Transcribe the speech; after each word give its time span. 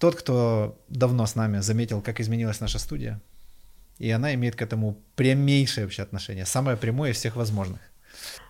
Тот, 0.00 0.16
кто 0.16 0.78
давно 0.88 1.26
с 1.26 1.34
нами 1.34 1.60
заметил, 1.60 2.00
как 2.00 2.20
изменилась 2.20 2.60
наша 2.60 2.78
студия, 2.78 3.20
и 3.98 4.10
она 4.10 4.32
имеет 4.32 4.56
к 4.56 4.62
этому 4.62 4.96
прямейшее 5.14 5.84
вообще 5.84 6.02
отношение, 6.02 6.46
самое 6.46 6.78
прямое 6.78 7.10
из 7.10 7.16
всех 7.16 7.36
возможных. 7.36 7.80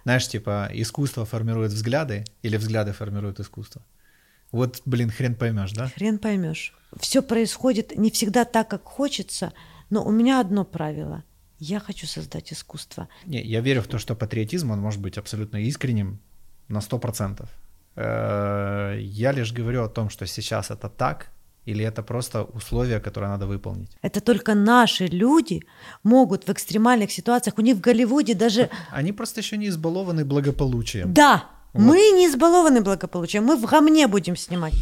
Знаешь, 0.04 0.28
типа, 0.28 0.70
искусство 0.72 1.26
формирует 1.26 1.72
взгляды 1.72 2.24
или 2.42 2.56
взгляды 2.56 2.92
формируют 2.92 3.40
искусство. 3.40 3.82
Вот, 4.52 4.80
блин, 4.84 5.10
хрен 5.10 5.34
поймешь, 5.34 5.72
да? 5.72 5.88
Хрен 5.88 6.18
поймешь. 6.18 6.72
Все 7.00 7.20
происходит 7.20 7.96
не 7.96 8.12
всегда 8.12 8.44
так, 8.44 8.70
как 8.70 8.84
хочется, 8.84 9.52
но 9.90 10.04
у 10.04 10.12
меня 10.12 10.40
одно 10.40 10.64
правило. 10.64 11.24
Я 11.58 11.80
хочу 11.80 12.06
создать 12.06 12.52
искусство. 12.52 13.08
Не, 13.26 13.42
я 13.42 13.60
верю 13.60 13.82
в 13.82 13.88
то, 13.88 13.98
что 13.98 14.14
патриотизм, 14.14 14.70
он 14.70 14.80
может 14.80 15.00
быть 15.00 15.18
абсолютно 15.18 15.56
искренним 15.56 16.20
на 16.68 16.80
сто 16.80 16.98
процентов. 16.98 17.50
Э, 17.96 18.96
я 19.00 19.32
лишь 19.32 19.52
говорю 19.52 19.82
о 19.82 19.88
том, 19.88 20.10
что 20.10 20.26
сейчас 20.26 20.70
это 20.70 20.88
так, 20.88 21.32
или 21.70 21.84
это 21.84 22.02
просто 22.02 22.42
условия, 22.42 23.00
которые 23.00 23.30
надо 23.30 23.46
выполнить? 23.46 23.90
Это 24.02 24.20
только 24.20 24.54
наши 24.54 25.06
люди 25.06 25.62
могут 26.02 26.48
в 26.48 26.52
экстремальных 26.52 27.12
ситуациях. 27.12 27.58
У 27.58 27.62
них 27.62 27.76
в 27.76 27.80
Голливуде 27.80 28.34
даже... 28.34 28.70
Они 28.90 29.12
просто 29.12 29.40
еще 29.40 29.56
не 29.56 29.68
избалованы 29.68 30.24
благополучием. 30.24 31.14
Да, 31.14 31.44
вот. 31.72 31.82
мы 31.82 31.96
не 32.10 32.26
избалованы 32.26 32.80
благополучием. 32.80 33.44
Мы 33.44 33.56
в 33.56 33.64
гамне 33.66 34.08
будем 34.08 34.36
снимать. 34.36 34.74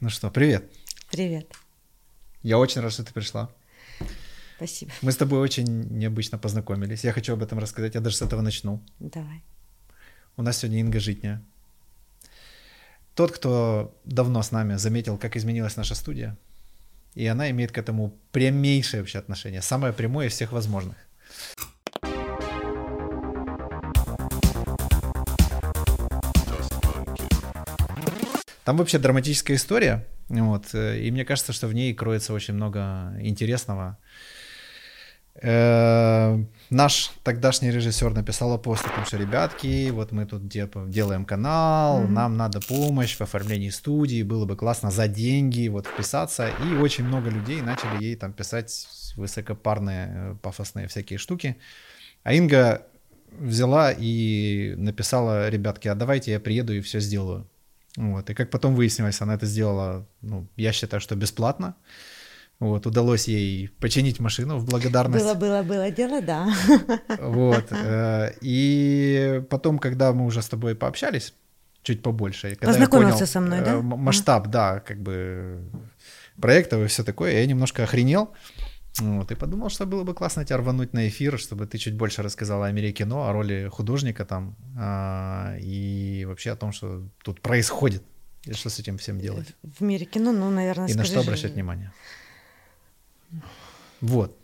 Ну 0.00 0.08
что, 0.10 0.30
привет. 0.30 0.64
Привет. 1.10 1.52
Я 2.42 2.58
очень 2.58 2.80
рад, 2.80 2.92
что 2.92 3.02
ты 3.04 3.12
пришла. 3.12 3.48
Спасибо. 4.56 4.92
Мы 5.02 5.10
с 5.10 5.16
тобой 5.16 5.40
очень 5.40 5.98
необычно 5.98 6.38
познакомились. 6.38 7.04
Я 7.04 7.12
хочу 7.12 7.34
об 7.34 7.42
этом 7.42 7.58
рассказать. 7.58 7.94
Я 7.94 8.00
даже 8.00 8.16
с 8.16 8.22
этого 8.22 8.42
начну. 8.42 8.80
Давай. 9.00 9.42
У 10.36 10.42
нас 10.42 10.58
сегодня 10.58 10.80
Инга 10.80 11.00
Житня. 11.00 11.42
Тот, 13.20 13.32
кто 13.32 13.94
давно 14.06 14.42
с 14.42 14.50
нами 14.50 14.76
заметил, 14.76 15.18
как 15.18 15.36
изменилась 15.36 15.76
наша 15.76 15.94
студия, 15.94 16.38
и 17.14 17.26
она 17.26 17.50
имеет 17.50 17.70
к 17.70 17.76
этому 17.76 18.14
прямейшее 18.32 19.02
вообще 19.02 19.18
отношение, 19.18 19.60
самое 19.60 19.92
прямое 19.92 20.28
из 20.28 20.32
всех 20.32 20.52
возможных. 20.52 20.96
Там 28.64 28.78
вообще 28.78 28.98
драматическая 28.98 29.58
история, 29.58 30.06
вот, 30.30 30.74
и 30.74 31.10
мне 31.10 31.26
кажется, 31.26 31.52
что 31.52 31.66
в 31.66 31.74
ней 31.74 31.92
кроется 31.92 32.32
очень 32.32 32.54
много 32.54 33.14
интересного. 33.20 33.98
Э, 35.42 36.42
наш 36.70 37.12
тогдашний 37.22 37.70
режиссер 37.70 38.14
написал 38.14 38.56
пост 38.58 38.86
о 38.86 38.90
том, 38.90 39.04
что 39.04 39.16
ребятки, 39.16 39.90
вот 39.90 40.12
мы 40.12 40.24
тут 40.24 40.48
делаем 40.48 41.24
канал, 41.24 42.00
mm-hmm. 42.02 42.08
нам 42.08 42.36
надо 42.36 42.60
помощь 42.60 43.16
в 43.16 43.20
оформлении 43.20 43.70
студии, 43.70 44.22
было 44.22 44.46
бы 44.46 44.56
классно 44.56 44.90
за 44.90 45.08
деньги 45.08 45.68
вот 45.68 45.86
вписаться. 45.86 46.50
И 46.64 46.76
очень 46.76 47.04
много 47.04 47.30
людей 47.30 47.60
начали 47.60 48.02
ей 48.02 48.16
там 48.16 48.32
писать 48.32 48.86
высокопарные, 49.16 50.08
э, 50.10 50.36
пафосные 50.40 50.86
всякие 50.86 51.18
штуки. 51.18 51.56
А 52.22 52.32
Инга 52.32 52.86
взяла 53.38 53.92
и 53.92 54.74
написала, 54.76 55.48
ребятки, 55.48 55.88
а 55.88 55.94
давайте 55.94 56.32
я 56.32 56.40
приеду 56.40 56.72
и 56.72 56.80
все 56.80 57.00
сделаю. 57.00 57.46
Вот. 57.96 58.30
И 58.30 58.34
как 58.34 58.50
потом 58.50 58.74
выяснилось, 58.74 59.20
она 59.20 59.34
это 59.34 59.46
сделала, 59.46 60.06
ну, 60.20 60.46
я 60.56 60.72
считаю, 60.72 61.00
что 61.00 61.16
бесплатно. 61.16 61.74
Вот, 62.60 62.86
удалось 62.86 63.26
ей 63.26 63.68
починить 63.80 64.20
машину 64.20 64.58
в 64.58 64.66
благодарность. 64.66 65.24
Было, 65.24 65.34
было, 65.34 65.62
было 65.62 65.90
дело, 65.90 66.20
да. 66.20 66.46
Вот. 67.18 67.72
Э, 67.72 68.34
и 68.42 69.42
потом, 69.48 69.78
когда 69.78 70.12
мы 70.12 70.26
уже 70.26 70.42
с 70.42 70.48
тобой 70.48 70.74
пообщались, 70.74 71.32
чуть 71.82 72.02
побольше. 72.02 72.50
Когда 72.50 72.66
Познакомился 72.66 73.14
понял, 73.14 73.26
со 73.26 73.40
мной, 73.40 73.60
да? 73.60 73.72
Э, 73.72 73.80
масштаб, 73.80 74.48
да, 74.48 74.80
как 74.80 75.00
бы 75.00 75.64
проекта 76.40 76.82
и 76.82 76.86
все 76.86 77.02
такое, 77.02 77.32
я 77.32 77.46
немножко 77.46 77.82
охренел. 77.82 78.28
Вот, 78.98 79.30
и 79.30 79.34
подумал, 79.34 79.70
что 79.70 79.86
было 79.86 80.04
бы 80.04 80.14
классно 80.14 80.44
тебя 80.44 80.58
рвануть 80.58 80.92
на 80.92 81.08
эфир, 81.08 81.38
чтобы 81.38 81.66
ты 81.66 81.78
чуть 81.78 81.94
больше 81.94 82.22
рассказала 82.22 82.66
о 82.66 82.72
мире 82.72 82.92
кино, 82.92 83.28
о 83.28 83.32
роли 83.32 83.68
художника 83.72 84.24
там, 84.24 84.56
а, 84.76 85.56
и 85.60 86.26
вообще 86.26 86.50
о 86.50 86.56
том, 86.56 86.72
что 86.72 87.08
тут 87.22 87.40
происходит, 87.40 88.02
и 88.44 88.52
что 88.52 88.68
с 88.68 88.78
этим 88.80 88.98
всем 88.98 89.20
делать. 89.20 89.54
В 89.62 89.80
мире 89.82 90.06
кино, 90.06 90.32
ну, 90.32 90.50
наверное, 90.50 90.88
И 90.88 90.94
на 90.94 91.04
что 91.04 91.20
обращать 91.20 91.54
внимание. 91.54 91.92
Вот. 94.00 94.36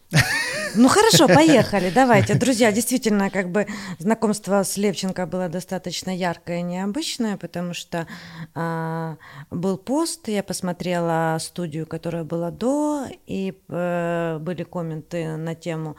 Ну 0.75 0.89
хорошо, 0.89 1.27
поехали, 1.35 1.91
давайте. 1.91 2.35
Друзья, 2.35 2.71
действительно, 2.71 3.31
как 3.31 3.51
бы 3.51 3.67
знакомство 3.99 4.63
с 4.63 4.77
Левченко 4.77 5.27
было 5.27 5.49
достаточно 5.49 6.15
яркое 6.15 6.59
и 6.59 6.63
необычное, 6.63 7.37
потому 7.37 7.73
что 7.73 8.07
а, 8.55 9.17
был 9.51 9.79
пост, 9.79 10.29
я 10.29 10.43
посмотрела 10.43 11.39
студию, 11.41 11.87
которая 11.87 12.25
была 12.25 12.51
до, 12.51 13.07
и 13.27 13.59
а, 13.69 14.39
были 14.39 14.65
комменты 14.65 15.37
на 15.37 15.55
тему, 15.55 15.97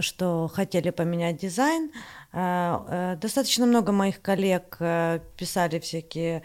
что 0.00 0.48
хотели 0.52 0.90
поменять 0.90 1.38
дизайн. 1.38 1.90
А, 2.32 2.84
а, 2.88 3.16
достаточно 3.16 3.66
много 3.66 3.92
моих 3.92 4.20
коллег 4.20 4.76
а, 4.80 5.20
писали 5.36 5.78
всякие 5.78 6.42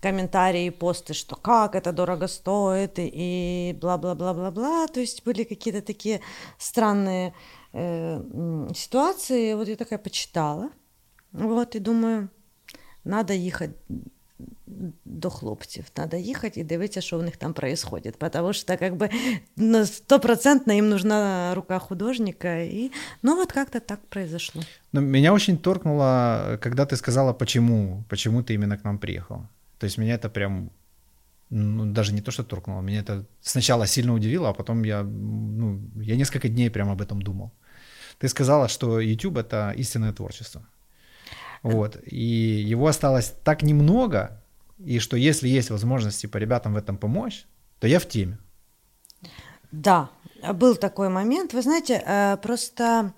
комментарии, 0.00 0.70
посты, 0.70 1.14
что 1.14 1.36
как 1.36 1.74
это 1.74 1.92
дорого 1.92 2.28
стоит 2.28 2.94
и 2.98 3.76
бла-бла-бла-бла-бла. 3.80 4.86
То 4.88 5.00
есть 5.00 5.24
были 5.24 5.44
какие-то 5.44 5.82
такие 5.82 6.20
странные 6.58 7.34
э, 7.72 8.22
ситуации. 8.74 9.54
Вот 9.54 9.68
я 9.68 9.76
такая 9.76 9.98
почитала. 9.98 10.70
Вот, 11.32 11.74
и 11.74 11.78
думаю, 11.80 12.28
надо 13.04 13.32
ехать 13.34 13.70
до 15.04 15.30
хлопців. 15.30 15.84
Надо 15.96 16.16
їхати 16.16 16.60
і 16.60 16.64
дивитися, 16.64 17.00
що 17.00 17.18
у 17.18 17.22
них 17.22 17.36
там 17.36 17.52
происходит. 17.52 18.16
Потому 18.16 18.52
что 18.52 18.76
как 18.76 18.96
бы 18.96 19.10
стопроцентно 19.86 20.72
им 20.72 20.88
нужна 20.88 21.54
рука 21.54 21.78
художника. 21.78 22.48
И, 22.48 22.90
ну 23.22 23.36
вот 23.36 23.52
как-то 23.52 23.80
так 23.80 24.00
произошло. 24.08 24.62
Но 24.92 25.00
меня 25.00 25.32
очень 25.32 25.58
торкнуло, 25.58 26.58
когда 26.62 26.84
ты 26.84 26.96
сказала, 26.96 27.32
почему, 27.32 28.04
почему 28.08 28.42
ты 28.42 28.54
именно 28.54 28.76
к 28.76 28.84
нам 28.84 28.98
приехала. 28.98 29.48
То 29.81 29.85
есть 29.85 29.97
меня 29.97 30.13
это 30.13 30.29
прям, 30.29 30.69
ну, 31.49 31.91
даже 31.91 32.13
не 32.13 32.21
то, 32.21 32.29
что 32.29 32.43
торкнуло, 32.43 32.81
меня 32.81 32.99
это 32.99 33.25
сначала 33.41 33.87
сильно 33.87 34.13
удивило, 34.13 34.49
а 34.49 34.53
потом 34.53 34.83
я, 34.83 35.01
ну, 35.01 35.79
я 35.95 36.15
несколько 36.15 36.49
дней 36.49 36.69
прям 36.69 36.89
об 36.89 37.01
этом 37.01 37.19
думал. 37.19 37.51
Ты 38.19 38.29
сказала, 38.29 38.67
что 38.67 38.99
YouTube— 38.99 39.37
это 39.39 39.73
истинное 39.79 40.13
творчество. 40.13 40.61
Вот. 41.63 41.97
И 42.05 42.25
его 42.71 42.85
осталось 42.85 43.33
так 43.43 43.63
немного, 43.63 44.43
и 44.77 44.99
что 44.99 45.17
если 45.17 45.49
есть 45.49 45.71
возможность 45.71 46.21
типа 46.21 46.37
ребятам 46.37 46.73
в 46.73 46.77
этом 46.77 46.97
помочь, 46.97 47.45
то 47.79 47.87
я 47.87 47.97
в 47.97 48.07
теме. 48.07 48.37
Да, 49.71 50.11
был 50.53 50.75
такой 50.75 51.09
момент. 51.09 51.53
Вы 51.53 51.63
знаете, 51.63 52.03
э, 52.05 52.37
просто 52.37 53.13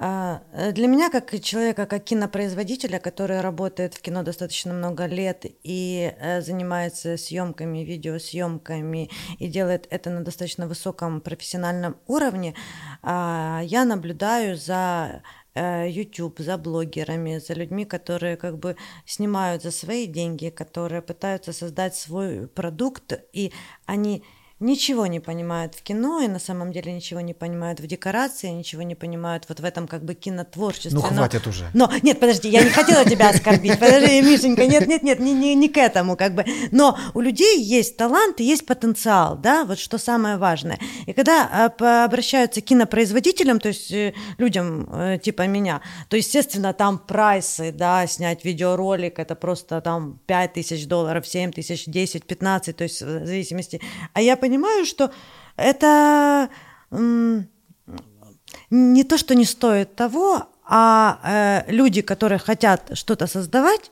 для 0.00 0.86
меня, 0.86 1.10
как 1.10 1.38
человека, 1.42 1.84
как 1.84 2.04
кинопроизводителя, 2.04 2.98
который 2.98 3.42
работает 3.42 3.92
в 3.92 4.00
кино 4.00 4.22
достаточно 4.22 4.72
много 4.72 5.04
лет 5.04 5.44
и 5.62 6.14
э, 6.18 6.40
занимается 6.40 7.18
съемками, 7.18 7.80
видеосъемками 7.80 9.10
и 9.38 9.46
делает 9.46 9.86
это 9.90 10.08
на 10.08 10.24
достаточно 10.24 10.66
высоком 10.66 11.20
профессиональном 11.20 11.96
уровне, 12.06 12.54
а, 13.02 13.60
я 13.62 13.84
наблюдаю 13.84 14.56
за 14.56 15.22
э, 15.54 15.90
YouTube, 15.90 16.38
за 16.38 16.56
блогерами, 16.56 17.36
за 17.36 17.52
людьми, 17.52 17.84
которые 17.84 18.38
как 18.38 18.58
бы 18.58 18.76
снимают 19.04 19.62
за 19.62 19.70
свои 19.70 20.06
деньги, 20.06 20.48
которые 20.48 21.02
пытаются 21.02 21.52
создать 21.52 21.94
свой 21.94 22.48
продукт, 22.48 23.20
и 23.34 23.52
они 23.84 24.24
ничего 24.60 25.06
не 25.06 25.20
понимают 25.20 25.74
в 25.74 25.82
кино 25.82 26.20
и 26.20 26.28
на 26.28 26.38
самом 26.38 26.70
деле 26.70 26.92
ничего 26.92 27.20
не 27.20 27.32
понимают 27.32 27.80
в 27.80 27.86
декорации, 27.86 28.48
ничего 28.48 28.82
не 28.82 28.94
понимают 28.94 29.44
вот 29.48 29.60
в 29.60 29.64
этом 29.64 29.88
как 29.88 30.04
бы 30.04 30.14
кинотворчестве. 30.14 30.90
Ну 30.92 31.00
хватит 31.00 31.42
но, 31.46 31.50
уже. 31.50 31.70
Но 31.72 31.90
нет, 32.02 32.20
подожди, 32.20 32.50
я 32.50 32.62
не 32.62 32.68
хотела 32.68 33.04
тебя 33.06 33.30
оскорбить. 33.30 33.78
Подожди, 33.80 34.20
Мишенька, 34.20 34.66
нет, 34.66 34.86
нет, 34.86 35.02
нет, 35.02 35.18
не, 35.18 35.32
не, 35.32 35.54
не 35.54 35.68
к 35.70 35.78
этому 35.78 36.14
как 36.16 36.34
бы. 36.34 36.44
Но 36.70 36.98
у 37.14 37.20
людей 37.20 37.62
есть 37.62 37.96
талант 37.96 38.40
и 38.40 38.44
есть 38.44 38.66
потенциал, 38.66 39.36
да, 39.36 39.64
вот 39.64 39.78
что 39.78 39.96
самое 39.96 40.36
важное. 40.36 40.78
И 41.06 41.14
когда 41.14 41.72
а, 41.80 42.04
обращаются 42.04 42.60
к 42.60 42.64
кинопроизводителям, 42.64 43.60
то 43.60 43.68
есть 43.68 43.90
э, 43.90 44.12
людям 44.36 44.88
э, 44.92 45.18
типа 45.22 45.46
меня, 45.46 45.80
то 46.08 46.18
естественно 46.18 46.74
там 46.74 46.98
прайсы, 46.98 47.72
да, 47.72 48.06
снять 48.06 48.44
видеоролик, 48.44 49.18
это 49.18 49.34
просто 49.34 49.80
там 49.80 50.20
5 50.26 50.52
тысяч 50.52 50.86
долларов, 50.86 51.26
7 51.26 51.52
тысяч, 51.52 51.86
10, 51.86 52.24
15, 52.24 52.76
то 52.76 52.84
есть 52.84 53.00
в 53.00 53.26
зависимости. 53.26 53.80
А 54.12 54.20
я 54.20 54.36
понимаю, 54.36 54.49
понимаю, 54.50 54.84
что 54.84 55.12
это 55.56 56.48
не 58.70 59.04
то, 59.04 59.18
что 59.18 59.34
не 59.34 59.44
стоит 59.44 59.94
того, 59.94 60.48
а 60.64 61.18
э, 61.24 61.72
люди, 61.72 62.02
которые 62.02 62.38
хотят 62.38 62.90
что-то 62.94 63.26
создавать, 63.26 63.90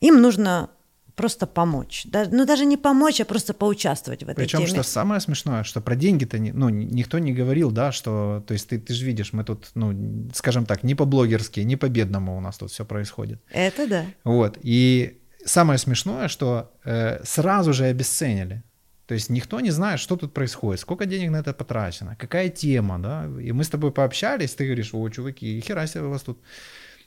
им 0.00 0.20
нужно 0.20 0.70
просто 1.14 1.46
помочь. 1.46 2.06
Да, 2.06 2.26
ну, 2.30 2.44
даже 2.44 2.64
не 2.64 2.76
помочь, 2.76 3.20
а 3.20 3.24
просто 3.24 3.54
поучаствовать 3.54 4.22
в 4.22 4.28
этой 4.28 4.36
Причем, 4.36 4.58
теме. 4.58 4.70
что 4.70 4.82
самое 4.82 5.20
смешное, 5.20 5.62
что 5.62 5.80
про 5.80 5.94
деньги-то 5.94 6.38
не, 6.38 6.52
ну, 6.52 6.68
никто 6.68 7.18
не 7.18 7.32
говорил, 7.32 7.70
да, 7.70 7.92
что, 7.92 8.42
то 8.46 8.54
есть 8.54 8.68
ты, 8.68 8.78
ты 8.78 8.94
же 8.94 9.04
видишь, 9.04 9.32
мы 9.32 9.44
тут, 9.44 9.70
ну, 9.74 10.28
скажем 10.34 10.64
так, 10.64 10.84
не 10.84 10.94
по-блогерски, 10.94 11.60
не 11.60 11.76
по-бедному 11.76 12.36
у 12.36 12.40
нас 12.40 12.58
тут 12.58 12.70
все 12.70 12.84
происходит. 12.84 13.40
Это 13.50 13.86
да. 13.86 14.04
Вот, 14.24 14.58
и 14.62 15.20
самое 15.44 15.78
смешное, 15.78 16.28
что 16.28 16.72
э, 16.84 17.22
сразу 17.24 17.72
же 17.72 17.84
обесценили. 17.84 18.62
То 19.12 19.16
есть 19.16 19.30
никто 19.30 19.60
не 19.60 19.70
знает, 19.70 20.00
что 20.00 20.16
тут 20.16 20.32
происходит, 20.32 20.80
сколько 20.80 21.06
денег 21.06 21.30
на 21.30 21.40
это 21.40 21.52
потрачено, 21.52 22.16
какая 22.16 22.48
тема, 22.48 22.98
да. 22.98 23.26
И 23.42 23.52
мы 23.52 23.62
с 23.62 23.68
тобой 23.68 23.90
пообщались, 23.90 24.54
ты 24.54 24.64
говоришь, 24.64 24.94
о, 24.94 25.10
чуваки, 25.10 25.60
хера 25.60 25.86
себе 25.86 26.04
у 26.04 26.10
вас 26.10 26.22
тут. 26.22 26.38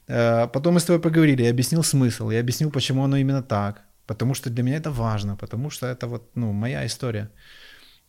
Э, 0.07 0.47
потом 0.47 0.73
мы 0.73 0.79
с 0.79 0.83
тобой 0.83 1.01
поговорили, 1.01 1.43
я 1.43 1.49
объяснил 1.49 1.83
смысл, 1.83 2.31
я 2.31 2.39
объяснил, 2.39 2.71
почему 2.71 3.03
оно 3.03 3.17
именно 3.17 3.41
так 3.41 3.81
потому 4.07 4.35
что 4.35 4.49
для 4.49 4.63
меня 4.63 4.77
это 4.77 4.91
важно, 4.91 5.35
потому 5.35 5.71
что 5.71 5.87
это 5.87 6.07
вот, 6.07 6.29
ну, 6.35 6.53
моя 6.53 6.85
история. 6.85 7.29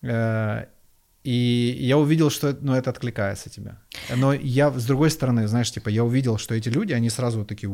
Э, 0.03 0.67
и 1.25 1.77
я 1.81 1.97
увидел, 1.97 2.31
что 2.31 2.57
ну, 2.61 2.75
это 2.75 2.91
откликается 2.91 3.51
тебе. 3.51 3.77
Но 4.17 4.35
я, 4.35 4.71
с 4.71 4.85
другой 4.85 5.11
стороны, 5.11 5.49
знаешь, 5.49 5.71
типа, 5.71 5.91
я 5.91 6.05
увидел, 6.05 6.39
что 6.39 6.55
эти 6.55 6.69
люди, 6.69 6.93
они 6.93 7.11
сразу 7.11 7.39
вот 7.39 7.49
такие, 7.49 7.71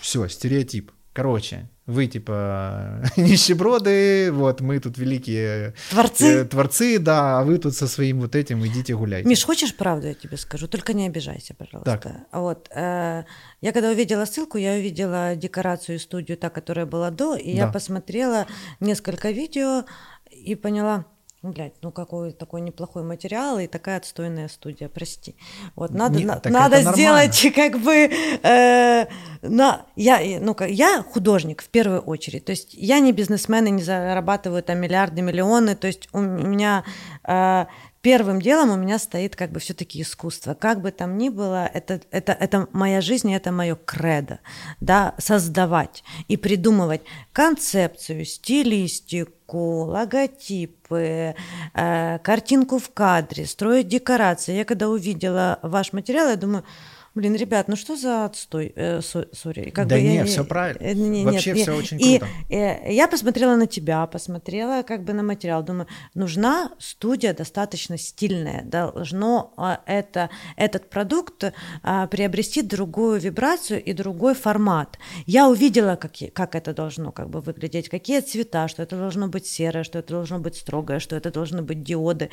все, 0.00 0.28
стереотип. 0.28 0.90
Короче, 1.12 1.68
вы 1.90 2.06
типа 2.06 3.02
нищеброды, 3.16 4.30
вот 4.32 4.60
мы 4.60 4.80
тут 4.80 4.98
великие 4.98 5.74
творцы, 5.90 6.26
э, 6.26 6.44
творцы, 6.44 6.98
да, 6.98 7.40
а 7.40 7.44
вы 7.44 7.58
тут 7.58 7.74
со 7.74 7.88
своим 7.88 8.20
вот 8.20 8.34
этим 8.34 8.64
идите 8.66 8.96
гуляйте. 8.96 9.28
Миш, 9.28 9.44
хочешь 9.44 9.76
правду 9.76 10.06
я 10.06 10.14
тебе 10.14 10.36
скажу? 10.36 10.68
Только 10.68 10.92
не 10.92 11.06
обижайся, 11.06 11.54
пожалуйста. 11.54 11.98
Так. 11.98 12.12
Вот, 12.32 12.68
э, 12.74 13.24
я 13.60 13.72
когда 13.72 13.90
увидела 13.90 14.24
ссылку, 14.24 14.58
я 14.58 14.74
увидела 14.74 15.34
декорацию 15.36 15.98
студию, 15.98 16.38
та, 16.38 16.50
которая 16.50 16.86
была 16.86 17.10
до, 17.10 17.36
и 17.36 17.52
да. 17.52 17.66
я 17.66 17.68
посмотрела 17.68 18.46
несколько 18.80 19.30
видео 19.30 19.84
и 20.30 20.54
поняла, 20.54 21.04
Блять, 21.42 21.72
ну 21.80 21.90
какой 21.90 22.32
такой 22.32 22.60
неплохой 22.60 23.02
материал 23.02 23.58
и 23.58 23.66
такая 23.66 23.96
отстойная 23.96 24.48
студия, 24.48 24.90
прости. 24.90 25.36
Вот 25.74 25.90
надо, 25.90 26.18
Не, 26.18 26.26
на, 26.26 26.38
надо 26.44 26.82
сделать 26.82 27.46
как 27.54 27.80
бы, 27.80 28.10
э, 28.42 29.06
на, 29.50 29.86
я, 29.96 30.20
ну 30.40 30.56
я 30.66 31.02
художник 31.02 31.62
в 31.62 31.68
первую 31.68 32.00
очередь, 32.00 32.44
то 32.44 32.50
есть 32.50 32.74
я 32.74 33.00
не 33.00 33.12
бизнесмен 33.12 33.66
и 33.66 33.70
не 33.70 33.82
зарабатываю 33.82 34.62
там 34.62 34.78
миллиарды, 34.78 35.22
миллионы, 35.22 35.74
то 35.74 35.86
есть 35.86 36.08
у 36.12 36.20
меня 36.20 36.84
э, 37.24 37.66
первым 38.02 38.40
делом 38.40 38.70
у 38.70 38.76
меня 38.76 38.98
стоит 38.98 39.36
как 39.36 39.50
бы 39.50 39.60
все-таки 39.60 40.00
искусство. 40.00 40.54
Как 40.54 40.80
бы 40.80 40.90
там 40.90 41.18
ни 41.18 41.28
было, 41.28 41.66
это, 41.66 42.00
это, 42.10 42.32
это 42.32 42.68
моя 42.72 43.00
жизнь, 43.00 43.32
это 43.32 43.52
мое 43.52 43.74
кредо, 43.74 44.40
да, 44.80 45.14
создавать 45.18 46.02
и 46.28 46.36
придумывать 46.36 47.02
концепцию, 47.32 48.24
стилистику, 48.24 49.84
логотипы, 49.84 51.34
э, 51.74 52.18
картинку 52.18 52.78
в 52.78 52.90
кадре, 52.90 53.46
строить 53.46 53.88
декорации. 53.88 54.54
Я 54.54 54.64
когда 54.64 54.88
увидела 54.88 55.58
ваш 55.62 55.92
материал, 55.92 56.28
я 56.28 56.36
думаю, 56.36 56.64
Блин, 57.16 57.34
ребят, 57.34 57.66
ну 57.66 57.74
что 57.74 57.96
за 57.96 58.24
отстой? 58.24 58.72
Э, 58.76 59.00
сори. 59.00 59.70
Как 59.70 59.88
да 59.88 59.96
бы 59.96 60.02
нет, 60.02 60.14
я, 60.14 60.24
все 60.26 60.44
правильно. 60.44 60.78
Э, 60.80 60.92
не, 60.92 61.24
Вообще 61.24 61.52
нет, 61.52 61.62
все 61.62 61.76
очень 61.76 62.00
и, 62.00 62.18
круто. 62.18 62.32
И, 62.48 62.54
э, 62.54 62.92
я 62.92 63.08
посмотрела 63.08 63.56
на 63.56 63.66
тебя, 63.66 64.06
посмотрела 64.06 64.82
как 64.82 65.02
бы 65.02 65.12
на 65.12 65.24
материал. 65.24 65.64
Думаю, 65.64 65.88
нужна 66.14 66.70
студия 66.78 67.34
достаточно 67.34 67.98
стильная. 67.98 68.62
Должно 68.64 69.52
а, 69.56 69.80
это, 69.86 70.30
этот 70.56 70.88
продукт 70.88 71.52
а, 71.82 72.06
приобрести 72.06 72.62
другую 72.62 73.18
вибрацию 73.18 73.82
и 73.82 73.92
другой 73.92 74.36
формат. 74.36 74.96
Я 75.26 75.48
увидела, 75.48 75.96
как, 75.96 76.12
как 76.32 76.54
это 76.54 76.72
должно 76.72 77.10
как 77.10 77.28
бы 77.28 77.40
выглядеть, 77.40 77.88
какие 77.88 78.20
цвета, 78.20 78.68
что 78.68 78.84
это 78.84 78.96
должно 78.96 79.26
быть 79.26 79.48
серое, 79.48 79.82
что 79.82 79.98
это 79.98 80.14
должно 80.14 80.38
быть 80.38 80.54
строгое, 80.54 81.00
что 81.00 81.16
это 81.16 81.32
должны 81.32 81.62
быть 81.62 81.82
диоды, 81.82 82.30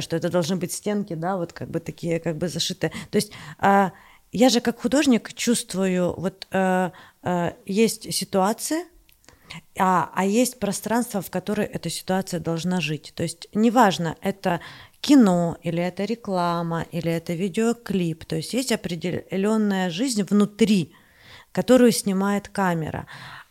что 0.00 0.16
это 0.16 0.30
должны 0.30 0.56
быть 0.56 0.72
стенки, 0.72 1.14
да, 1.14 1.36
вот 1.36 1.52
как 1.52 1.70
бы 1.70 1.78
такие 1.78 2.18
как 2.18 2.36
бы 2.36 2.48
зашитые. 2.48 2.90
То 3.12 3.16
есть 3.16 3.30
а, 3.58 3.92
я 4.32 4.48
же 4.48 4.60
как 4.60 4.80
художник 4.80 5.32
чувствую, 5.34 6.14
вот 6.18 6.46
э, 6.50 6.90
э, 7.22 7.52
есть 7.64 8.12
ситуация, 8.14 8.84
а, 9.78 10.10
а 10.14 10.24
есть 10.24 10.58
пространство, 10.58 11.22
в 11.22 11.30
которое 11.30 11.66
эта 11.66 11.88
ситуация 11.90 12.40
должна 12.40 12.80
жить. 12.80 13.12
То 13.14 13.22
есть 13.22 13.48
неважно, 13.54 14.16
это 14.20 14.60
кино, 15.00 15.56
или 15.62 15.82
это 15.82 16.04
реклама, 16.04 16.86
или 16.90 17.10
это 17.10 17.34
видеоклип. 17.34 18.24
То 18.24 18.36
есть 18.36 18.52
есть 18.54 18.72
определенная 18.72 19.90
жизнь 19.90 20.24
внутри, 20.24 20.92
которую 21.52 21.92
снимает 21.92 22.48
камера. 22.48 23.06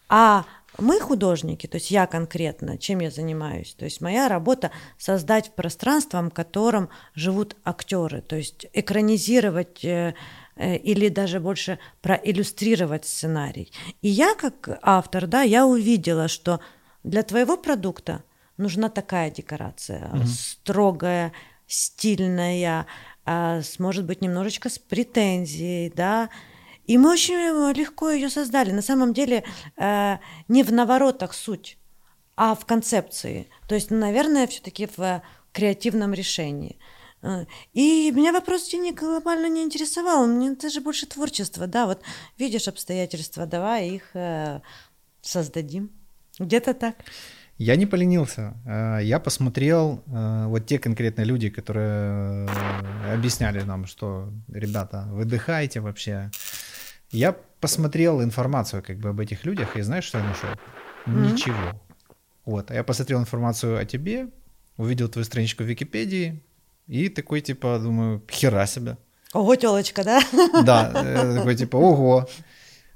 А 0.10 0.46
мы 0.78 1.00
художники, 1.00 1.68
то 1.68 1.76
есть 1.76 1.90
я 1.90 2.06
конкретно, 2.06 2.78
чем 2.78 3.00
я 3.00 3.10
занимаюсь, 3.10 3.74
то 3.76 3.86
есть 3.86 4.02
моя 4.02 4.28
работа 4.28 4.72
создать 4.98 5.56
пространство, 5.56 6.22
в 6.22 6.30
котором 6.32 6.90
живут 7.14 7.56
актеры, 7.64 8.22
то 8.22 8.36
есть 8.36 8.68
экранизировать 8.74 9.86
Э, 9.86 10.14
или 10.58 11.10
даже 11.10 11.40
больше 11.40 11.80
проиллюстрировать 12.02 13.06
сценарий. 13.06 13.72
И 14.02 14.08
я 14.08 14.36
как 14.36 14.80
автор, 14.82 15.28
да, 15.28 15.42
я 15.42 15.66
увидела, 15.66 16.28
что 16.28 16.60
для 17.04 17.24
твоего 17.24 17.58
продукта 17.58 18.24
нужна 18.58 18.90
такая 18.90 19.32
декорация, 19.32 20.10
угу. 20.14 20.26
строгая, 20.26 21.34
стильная, 21.68 22.86
а, 23.26 23.62
может 23.80 24.06
быть, 24.06 24.22
немножечко 24.22 24.70
с 24.70 24.80
претензией, 24.80 25.92
да, 25.94 26.30
и 26.86 26.98
мы 26.98 27.12
очень 27.12 27.36
легко 27.76 28.12
ее 28.12 28.30
создали. 28.30 28.72
На 28.72 28.82
самом 28.82 29.14
деле 29.14 29.44
э, 29.76 30.18
не 30.48 30.64
в 30.64 30.72
наворотах 30.72 31.34
суть, 31.34 31.78
а 32.36 32.54
в 32.54 32.66
концепции. 32.66 33.48
То 33.68 33.76
есть, 33.76 33.90
наверное, 33.90 34.46
все-таки 34.46 34.88
в 34.96 35.22
креативном 35.52 36.14
решении. 36.14 36.78
А, 37.26 37.46
и 37.74 38.12
меня 38.12 38.32
вопрос 38.32 38.70
денег 38.70 39.00
глобально 39.00 39.50
не 39.50 39.64
интересовал. 39.64 40.28
Мне 40.28 40.52
даже 40.52 40.82
больше 40.82 41.08
творчество. 41.08 41.66
Да, 41.66 41.86
вот 41.88 42.02
видишь 42.38 42.68
обстоятельства, 42.68 43.48
давай 43.48 43.90
их 43.90 44.04
э, 44.14 44.62
создадим. 45.22 45.90
Где-то 46.40 46.74
так. 46.74 46.96
Я 47.58 47.78
не 47.78 47.88
поленился. 47.88 48.54
Э, 48.66 49.00
я 49.02 49.20
посмотрел 49.20 50.04
э, 50.06 50.46
вот 50.48 50.68
те 50.68 50.78
конкретные 50.78 51.26
люди, 51.26 51.50
которые 51.50 52.48
объясняли 53.12 53.62
нам, 53.62 53.88
что, 53.88 54.32
ребята, 54.48 55.08
выдыхайте 55.10 55.80
вообще. 55.80 56.30
Я 57.10 57.36
посмотрел 57.60 58.22
информацию 58.22 58.84
как 58.84 58.98
бы 59.00 59.10
об 59.10 59.20
этих 59.20 59.46
людях, 59.46 59.78
и 59.78 59.82
знаешь, 59.82 60.04
что 60.04 60.20
я 60.20 60.26
нашел? 60.26 60.50
Mm-hmm. 61.08 61.32
Ничего. 61.32 61.82
Вот. 62.46 62.70
А 62.70 62.76
я 62.76 62.84
посмотрел 62.84 63.20
информацию 63.20 63.80
о 63.80 63.86
тебе, 63.86 64.28
увидел 64.78 65.10
твою 65.10 65.26
страничку 65.26 65.64
в 65.64 65.68
Википедии, 65.68 66.44
и 66.88 67.10
такой, 67.10 67.42
типа, 67.42 67.80
думаю, 67.80 68.22
хера 68.30 68.68
себе. 68.68 68.98
Ого, 69.34 69.56
телочка, 69.56 70.04
да? 70.04 70.22
Да, 70.64 70.92
э, 70.96 71.36
такой, 71.38 71.56
типа, 71.56 71.78
ого, 71.78 72.28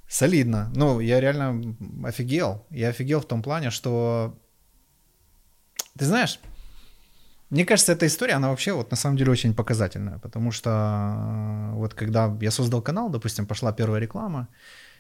солидно. 0.08 0.72
Ну, 0.75 1.00
я 1.00 1.19
реально 1.19 1.75
офигел. 2.03 2.65
Я 2.72 2.89
офигел 2.89 3.19
в 3.19 3.25
том 3.25 3.41
плане, 3.41 3.72
что, 3.72 4.38
ты 5.98 6.05
знаешь, 6.05 6.39
мне 7.50 7.65
кажется, 7.65 7.93
эта 7.93 8.05
история, 8.05 8.36
она 8.36 8.50
вообще 8.50 8.74
вот 8.74 8.91
на 8.91 8.98
самом 8.98 9.17
деле 9.17 9.31
очень 9.31 9.55
показательная, 9.55 10.19
потому 10.19 10.51
что 10.51 11.72
вот 11.74 11.93
когда 11.93 12.38
я 12.41 12.51
создал 12.51 12.81
канал, 12.81 13.10
допустим, 13.10 13.48
пошла 13.48 13.74
первая 13.74 14.00
реклама, 14.00 14.48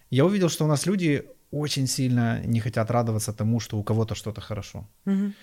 я 0.09 0.25
увидел, 0.25 0.49
что 0.49 0.65
у 0.65 0.67
нас 0.67 0.87
люди 0.87 1.25
очень 1.51 1.87
сильно 1.87 2.41
не 2.45 2.59
хотят 2.59 2.91
радоваться 2.91 3.33
тому, 3.33 3.59
что 3.59 3.77
у 3.77 3.83
кого-то 3.83 4.15
что-то 4.15 4.41
хорошо. 4.41 4.87
Угу. 5.05 5.33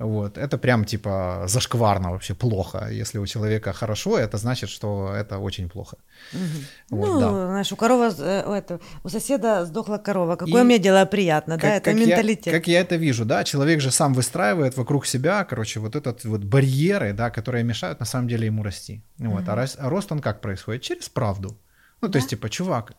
Вот, 0.00 0.38
это 0.38 0.56
прям 0.56 0.86
типа 0.86 1.44
зашкварно 1.46 2.10
вообще 2.10 2.34
плохо. 2.34 2.88
Если 2.90 3.18
у 3.18 3.26
человека 3.26 3.74
хорошо, 3.74 4.16
это 4.18 4.38
значит, 4.38 4.70
что 4.70 5.12
это 5.14 5.38
очень 5.38 5.68
плохо. 5.68 5.98
Угу. 6.32 6.96
Вот, 6.96 7.08
ну, 7.08 7.20
да. 7.20 7.46
знаешь, 7.48 7.70
у 7.72 7.76
коровы, 7.76 8.10
э, 8.18 8.54
это, 8.56 8.80
у 9.04 9.10
соседа 9.10 9.66
сдохла 9.66 9.98
корова. 9.98 10.36
Какое 10.36 10.62
И 10.62 10.64
мне 10.64 10.78
дело 10.78 11.04
приятно, 11.04 11.56
как, 11.56 11.62
да, 11.62 11.76
это 11.76 11.90
как 11.90 12.00
менталитет. 12.00 12.46
Я, 12.46 12.52
как 12.52 12.66
я 12.66 12.80
это 12.80 12.96
вижу, 12.96 13.26
да, 13.26 13.44
человек 13.44 13.82
же 13.82 13.90
сам 13.90 14.14
выстраивает 14.14 14.74
вокруг 14.78 15.04
себя, 15.04 15.44
короче, 15.44 15.80
вот 15.80 15.94
этот 15.94 16.24
вот 16.24 16.44
барьеры, 16.44 17.12
да, 17.12 17.28
которые 17.28 17.62
мешают 17.62 18.00
на 18.00 18.06
самом 18.06 18.26
деле 18.26 18.46
ему 18.46 18.62
расти. 18.62 19.02
Вот, 19.18 19.42
угу. 19.42 19.50
а, 19.50 19.54
рост, 19.54 19.76
а 19.78 19.90
рост 19.90 20.12
он 20.12 20.20
как 20.20 20.40
происходит? 20.40 20.80
Через 20.80 21.10
правду. 21.10 21.58
Ну, 22.00 22.08
то 22.08 22.12
да? 22.12 22.18
есть, 22.20 22.30
типа, 22.30 22.48
чувак, 22.48 22.92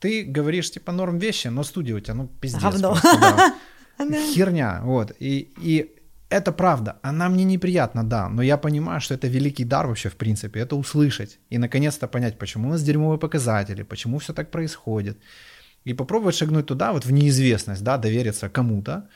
ты 0.00 0.24
говоришь, 0.24 0.70
типа, 0.70 0.92
норм 0.92 1.18
вещи, 1.18 1.48
но 1.48 1.62
студия 1.62 1.94
у 1.94 2.00
тебя, 2.00 2.14
ну, 2.14 2.26
пиздец. 2.26 2.62
Говно. 2.62 2.92
Просто, 2.92 3.18
да. 3.20 3.54
Херня, 4.32 4.80
вот. 4.82 5.12
И, 5.18 5.52
и 5.58 5.97
это 6.30 6.52
правда, 6.52 6.96
она 7.02 7.28
мне 7.28 7.44
неприятна, 7.44 8.04
да, 8.04 8.28
но 8.28 8.42
я 8.42 8.58
понимаю, 8.58 9.00
что 9.00 9.14
это 9.14 9.28
великий 9.28 9.64
дар 9.64 9.86
вообще, 9.86 10.08
в 10.08 10.16
принципе, 10.16 10.60
это 10.60 10.76
услышать 10.76 11.38
и 11.50 11.58
наконец-то 11.58 12.06
понять, 12.08 12.38
почему 12.38 12.68
у 12.68 12.72
нас 12.72 12.82
дерьмовые 12.82 13.18
показатели, 13.18 13.82
почему 13.82 14.18
все 14.18 14.32
так 14.32 14.50
происходит. 14.50 15.18
И 15.84 15.94
попробовать 15.94 16.34
шагнуть 16.34 16.66
туда, 16.66 16.92
вот 16.92 17.06
в 17.06 17.12
неизвестность, 17.12 17.82
да, 17.82 17.96
довериться 17.96 18.48
кому-то. 18.48 19.08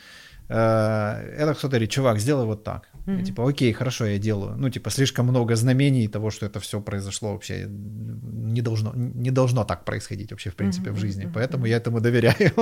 Э, 0.48 1.34
это 1.36 1.54
кто-то 1.54 1.68
говорит, 1.68 1.90
чувак, 1.90 2.18
сделай 2.18 2.46
вот 2.46 2.64
так. 2.64 2.88
Mm-hmm. 3.06 3.18
Я, 3.18 3.24
типа, 3.24 3.48
окей, 3.48 3.72
хорошо, 3.72 4.06
я 4.06 4.18
делаю. 4.18 4.56
Ну, 4.56 4.70
типа, 4.70 4.90
слишком 4.90 5.26
много 5.26 5.56
знамений 5.56 6.08
того, 6.08 6.30
что 6.30 6.46
это 6.46 6.60
все 6.60 6.80
произошло 6.80 7.32
вообще 7.32 7.66
не 7.68 8.62
должно, 8.62 8.92
не 8.94 9.30
должно 9.30 9.64
так 9.64 9.84
происходить 9.84 10.30
вообще, 10.30 10.50
в 10.50 10.54
принципе, 10.54 10.90
mm-hmm. 10.90 10.94
в 10.94 11.00
жизни. 11.00 11.30
Поэтому 11.34 11.64
mm-hmm. 11.64 11.70
я 11.70 11.76
этому 11.76 12.00
доверяю. 12.00 12.52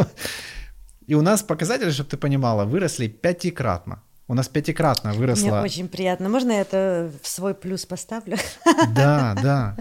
И 1.06 1.14
у 1.14 1.22
нас 1.22 1.42
показатели, 1.42 1.90
чтобы 1.90 2.10
ты 2.10 2.16
понимала, 2.16 2.64
выросли 2.64 3.08
пятикратно. 3.08 4.02
У 4.30 4.34
нас 4.34 4.48
пятикратно 4.48 5.12
выросло. 5.12 5.48
Мне 5.48 5.60
очень 5.60 5.88
приятно. 5.88 6.28
Можно 6.28 6.52
я 6.52 6.60
это 6.60 7.10
в 7.20 7.26
свой 7.26 7.52
плюс 7.52 7.84
поставлю? 7.84 8.36
Да, 8.94 9.36
да. 9.42 9.76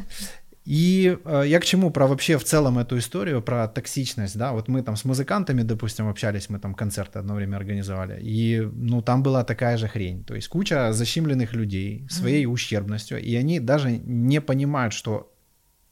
И 0.65 1.15
э, 1.23 1.43
я 1.45 1.59
к 1.59 1.65
чему 1.65 1.91
про 1.91 2.07
вообще 2.07 2.39
в 2.39 2.43
целом 2.43 2.79
эту 2.79 2.97
историю, 2.97 3.43
про 3.43 3.67
токсичность, 3.67 4.35
да, 4.35 4.51
вот 4.51 4.67
мы 4.67 4.81
там 4.81 4.95
с 4.95 5.05
музыкантами, 5.05 5.61
допустим, 5.61 6.07
общались, 6.07 6.49
мы 6.49 6.57
там 6.57 6.73
концерты 6.73 7.19
одно 7.19 7.35
время 7.35 7.57
организовали, 7.57 8.19
и, 8.23 8.61
ну, 8.73 9.03
там 9.03 9.21
была 9.21 9.43
такая 9.43 9.77
же 9.77 9.87
хрень, 9.87 10.23
то 10.23 10.33
есть 10.35 10.47
куча 10.47 10.93
защемленных 10.93 11.53
людей 11.53 12.07
своей 12.09 12.45
mm-hmm. 12.45 12.53
ущербностью, 12.53 13.21
и 13.21 13.35
они 13.35 13.59
даже 13.59 13.91
не 13.91 14.41
понимают, 14.41 14.93
что 14.93 15.31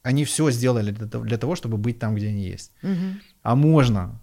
они 0.02 0.24
все 0.24 0.50
сделали 0.50 0.90
для 0.90 1.06
того, 1.06 1.24
для 1.24 1.38
того 1.38 1.54
чтобы 1.54 1.76
быть 1.76 2.00
там, 2.00 2.16
где 2.16 2.28
они 2.28 2.42
есть. 2.42 2.72
Mm-hmm. 2.82 3.12
А 3.42 3.54
можно 3.54 4.20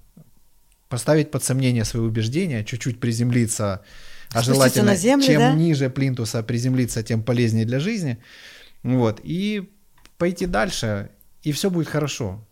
поставить 0.90 1.32
под 1.32 1.44
сомнение 1.44 1.86
свои 1.86 2.04
убеждения, 2.04 2.64
чуть-чуть 2.64 3.00
приземлиться, 3.00 3.82
а 4.36 4.42
желательно, 4.42 4.92
на 4.92 4.96
землю, 4.96 5.26
чем 5.26 5.40
да? 5.40 5.54
ниже 5.54 5.90
плинтуса 5.90 6.44
приземлиться, 6.44 7.04
тем 7.04 7.24
полезнее 7.24 7.66
для 7.66 7.80
жизни, 7.80 8.18
вот, 8.84 9.20
и 9.24 9.70
пойти 10.18 10.46
дальше, 10.46 11.10
и 11.44 11.52
все 11.52 11.70
будет 11.70 11.88
хорошо. 11.88 12.44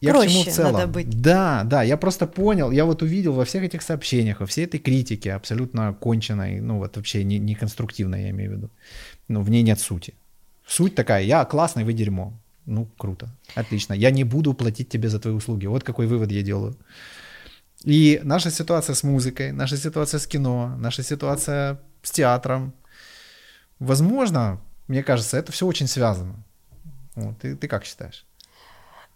Я 0.00 0.12
Проще 0.12 0.28
к 0.28 0.32
чему 0.32 0.44
в 0.44 0.48
целом? 0.54 0.72
Надо 0.72 0.86
быть. 0.86 1.10
Да, 1.10 1.62
да, 1.64 1.82
я 1.82 1.96
просто 1.98 2.26
понял, 2.26 2.70
я 2.70 2.84
вот 2.86 3.02
увидел 3.02 3.34
во 3.34 3.44
всех 3.44 3.62
этих 3.62 3.82
сообщениях, 3.82 4.40
во 4.40 4.46
всей 4.46 4.64
этой 4.64 4.80
критике 4.80 5.32
абсолютно 5.34 5.92
конченной, 5.92 6.60
ну 6.60 6.78
вот 6.78 6.96
вообще 6.96 7.22
не, 7.22 7.38
не 7.38 7.54
конструктивной, 7.54 8.22
я 8.22 8.30
имею 8.30 8.50
в 8.50 8.54
виду. 8.54 8.70
Ну, 9.28 9.42
в 9.42 9.50
ней 9.50 9.62
нет 9.62 9.78
сути. 9.78 10.14
Суть 10.66 10.94
такая, 10.94 11.22
я 11.22 11.44
классный, 11.44 11.84
вы 11.84 11.92
дерьмо. 11.92 12.32
Ну, 12.64 12.86
круто, 12.96 13.28
отлично. 13.54 13.94
Я 13.94 14.10
не 14.10 14.24
буду 14.24 14.54
платить 14.54 14.88
тебе 14.88 15.08
за 15.08 15.18
твои 15.18 15.34
услуги. 15.34 15.66
Вот 15.66 15.82
какой 15.82 16.06
вывод 16.06 16.32
я 16.32 16.42
делаю. 16.42 16.76
И 17.84 18.20
наша 18.22 18.50
ситуация 18.50 18.94
с 18.94 19.02
музыкой, 19.02 19.52
наша 19.52 19.76
ситуация 19.76 20.18
с 20.18 20.26
кино, 20.26 20.74
наша 20.76 21.02
ситуация 21.02 21.80
с 22.02 22.10
театром, 22.10 22.74
возможно, 23.78 24.60
мне 24.86 25.02
кажется, 25.02 25.38
это 25.38 25.50
все 25.52 25.66
очень 25.66 25.86
связано. 25.86 26.44
Вот, 27.14 27.38
ты, 27.38 27.56
ты 27.56 27.68
как 27.68 27.84
считаешь? 27.84 28.26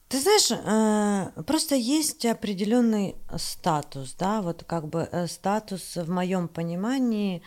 Ты 0.08 0.20
знаешь, 0.20 0.50
э, 0.50 1.42
просто 1.42 1.74
есть 1.74 2.24
определенный 2.24 3.16
статус, 3.36 4.14
да, 4.14 4.42
вот 4.42 4.64
как 4.64 4.88
бы 4.88 5.08
э, 5.10 5.26
статус 5.26 5.96
в 5.96 6.10
моем 6.10 6.48
понимании 6.48 7.42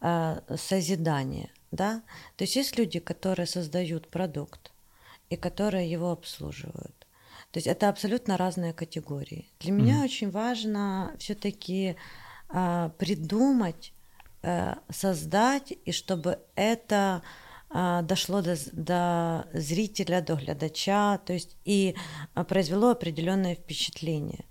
э, 0.00 0.40
созидания, 0.56 1.50
да. 1.70 2.02
То 2.36 2.44
есть 2.44 2.56
есть 2.56 2.78
люди, 2.78 3.00
которые 3.00 3.46
создают 3.46 4.08
продукт 4.08 4.72
и 5.30 5.36
которые 5.36 5.90
его 5.90 6.12
обслуживают. 6.12 7.01
То 7.52 7.58
есть 7.58 7.68
это 7.68 7.88
абсолютно 7.88 8.36
разные 8.36 8.72
категории. 8.72 9.48
Для 9.60 9.70
mm-hmm. 9.70 9.76
меня 9.76 10.02
очень 10.02 10.30
важно 10.30 11.14
все-таки 11.18 11.96
придумать, 12.48 13.92
создать, 14.90 15.72
и 15.84 15.92
чтобы 15.92 16.40
это 16.56 17.22
дошло 17.70 18.42
до, 18.42 18.56
до 18.72 19.46
зрителя, 19.54 20.20
до 20.20 20.34
глядача, 20.34 21.18
то 21.24 21.32
есть 21.32 21.56
и 21.64 21.94
произвело 22.48 22.90
определенное 22.90 23.54
впечатление. 23.54 24.44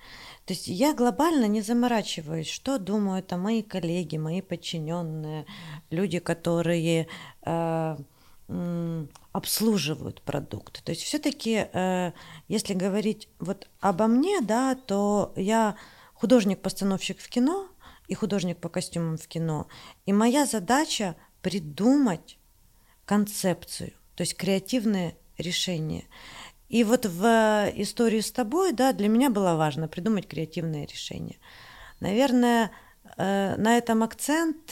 То 0.46 0.54
есть 0.54 0.68
я 0.68 0.96
глобально 0.96 1.46
не 1.46 1.62
заморачиваюсь, 1.62 2.50
что 2.50 2.80
думают 2.80 3.28
там 3.28 3.42
мои 3.42 3.62
коллеги, 3.62 4.18
мои 4.18 4.42
подчиненные, 4.42 5.46
люди, 5.92 6.18
которые 6.18 7.08
э, 7.46 7.98
обслуживают 9.32 10.22
продукт. 10.22 10.84
То 10.84 10.92
есть 10.92 11.04
все-таки, 11.04 11.68
э, 11.72 12.12
если 12.48 12.74
говорить 12.74 13.30
вот 13.40 13.70
обо 13.80 14.08
мне, 14.08 14.42
да, 14.42 14.76
то 14.76 15.34
я 15.36 15.76
художник-постановщик 16.14 17.20
в 17.20 17.30
кино 17.30 17.70
и 18.08 18.14
художник 18.14 18.58
по 18.58 18.70
костюмам 18.70 19.18
в 19.18 19.28
кино, 19.28 19.68
и 20.06 20.14
моя 20.14 20.46
задача 20.46 21.16
придумать 21.42 22.38
концепцию, 23.06 23.94
то 24.16 24.22
есть 24.22 24.36
креативное 24.36 25.16
решение. 25.38 26.06
И 26.68 26.84
вот 26.84 27.06
в 27.06 27.72
историю 27.76 28.22
с 28.22 28.32
тобой, 28.32 28.74
да, 28.74 28.94
для 28.94 29.08
меня 29.08 29.30
было 29.30 29.56
важно 29.56 29.88
придумать 29.88 30.28
креативное 30.28 30.86
решение. 30.86 31.38
Наверное, 32.00 32.72
э, 33.18 33.56
на 33.58 33.78
этом 33.78 34.04
акцент 34.04 34.72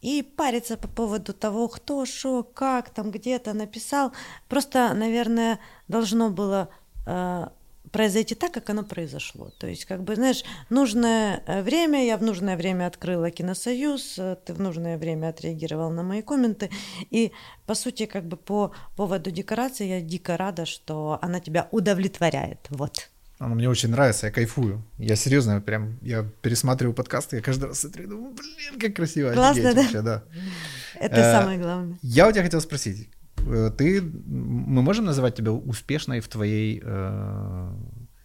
и 0.00 0.22
париться 0.22 0.76
по 0.76 0.88
поводу 0.88 1.32
того, 1.34 1.68
кто, 1.68 2.06
что, 2.06 2.42
как 2.42 2.90
там 2.90 3.10
где-то 3.10 3.52
написал. 3.52 4.12
Просто, 4.48 4.94
наверное, 4.94 5.60
должно 5.88 6.30
было 6.30 6.70
э, 7.06 7.48
произойти 7.92 8.34
так, 8.34 8.52
как 8.52 8.70
оно 8.70 8.82
произошло. 8.82 9.50
То 9.58 9.66
есть, 9.66 9.84
как 9.84 10.02
бы, 10.02 10.14
знаешь, 10.14 10.44
нужное 10.70 11.42
э, 11.46 11.62
время, 11.62 12.04
я 12.04 12.16
в 12.16 12.22
нужное 12.22 12.56
время 12.56 12.86
открыла 12.86 13.30
Киносоюз, 13.30 14.18
э, 14.18 14.36
ты 14.44 14.54
в 14.54 14.60
нужное 14.60 14.96
время 14.96 15.28
отреагировал 15.28 15.90
на 15.90 16.02
мои 16.02 16.22
комменты, 16.22 16.70
и, 17.10 17.32
по 17.66 17.74
сути, 17.74 18.06
как 18.06 18.24
бы 18.24 18.36
по 18.36 18.72
поводу 18.96 19.30
декорации 19.30 19.86
я 19.86 20.00
дико 20.00 20.36
рада, 20.36 20.66
что 20.66 21.18
она 21.20 21.40
тебя 21.40 21.68
удовлетворяет, 21.70 22.66
вот. 22.70 23.10
Она 23.40 23.54
мне 23.56 23.68
очень 23.68 23.88
нравится, 23.88 24.26
я 24.26 24.32
кайфую. 24.32 24.84
Я 24.98 25.16
серьезно, 25.16 25.60
прям, 25.60 25.98
я 26.02 26.24
пересматриваю 26.42 26.94
подкасты, 26.94 27.36
я 27.36 27.42
каждый 27.42 27.64
раз 27.64 27.80
смотрю, 27.80 28.08
думаю, 28.08 28.34
блин, 28.34 28.78
как 28.78 28.94
красиво. 28.94 29.32
Классно, 29.32 29.74
да? 29.74 29.82
Вообще, 29.82 30.02
да? 30.02 30.22
Это 31.00 31.16
э, 31.16 31.32
самое 31.32 31.58
главное. 31.58 31.98
Я 32.02 32.28
у 32.28 32.32
тебя 32.32 32.44
хотел 32.44 32.60
спросить, 32.60 33.08
Э, 33.46 33.70
ты, 33.76 34.02
мы 34.02 34.82
можем 34.82 35.04
называть 35.04 35.34
тебя 35.34 35.52
успешной 35.52 36.20
в 36.20 36.28
твоей 36.28 36.82
э, 36.84 37.72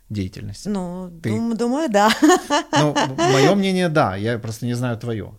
деятельности? 0.10 0.70
Ну, 0.70 1.12
ты... 1.22 1.30
дум, 1.30 1.56
думаю, 1.58 1.90
да. 1.90 2.10
Ну, 2.72 2.96
мое 3.18 3.56
мнение, 3.56 3.90
да, 3.90 4.16
я 4.16 4.38
просто 4.40 4.66
не 4.66 4.74
знаю 4.74 4.98
твое. 4.98 5.34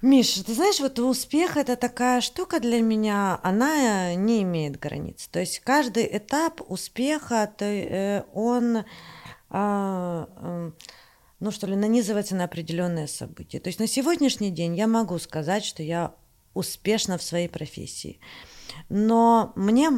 Миш, 0.00 0.34
ты 0.34 0.54
знаешь, 0.54 0.78
вот 0.78 1.00
успех 1.00 1.56
это 1.56 1.74
такая 1.74 2.20
штука 2.20 2.60
для 2.60 2.80
меня, 2.80 3.40
она 3.42 4.14
не 4.14 4.42
имеет 4.42 4.78
границ. 4.78 5.26
То 5.26 5.40
есть 5.40 5.58
каждый 5.58 6.08
этап 6.16 6.60
успеха, 6.70 7.52
то, 7.56 7.64
э, 7.64 8.22
он, 8.32 8.84
а, 9.50 10.28
ну 11.40 11.50
что 11.50 11.66
ли, 11.66 11.74
нанизывается 11.74 12.36
на 12.36 12.44
определенные 12.44 13.08
события. 13.08 13.58
То 13.58 13.68
есть 13.70 13.80
на 13.80 13.88
сегодняшний 13.88 14.52
день 14.52 14.76
я 14.76 14.86
могу 14.86 15.18
сказать, 15.18 15.64
что 15.64 15.82
я 15.82 16.14
успешна 16.54 17.18
в 17.18 17.22
своей 17.22 17.48
профессии. 17.48 18.20
Но 18.88 19.52
мне 19.56 19.90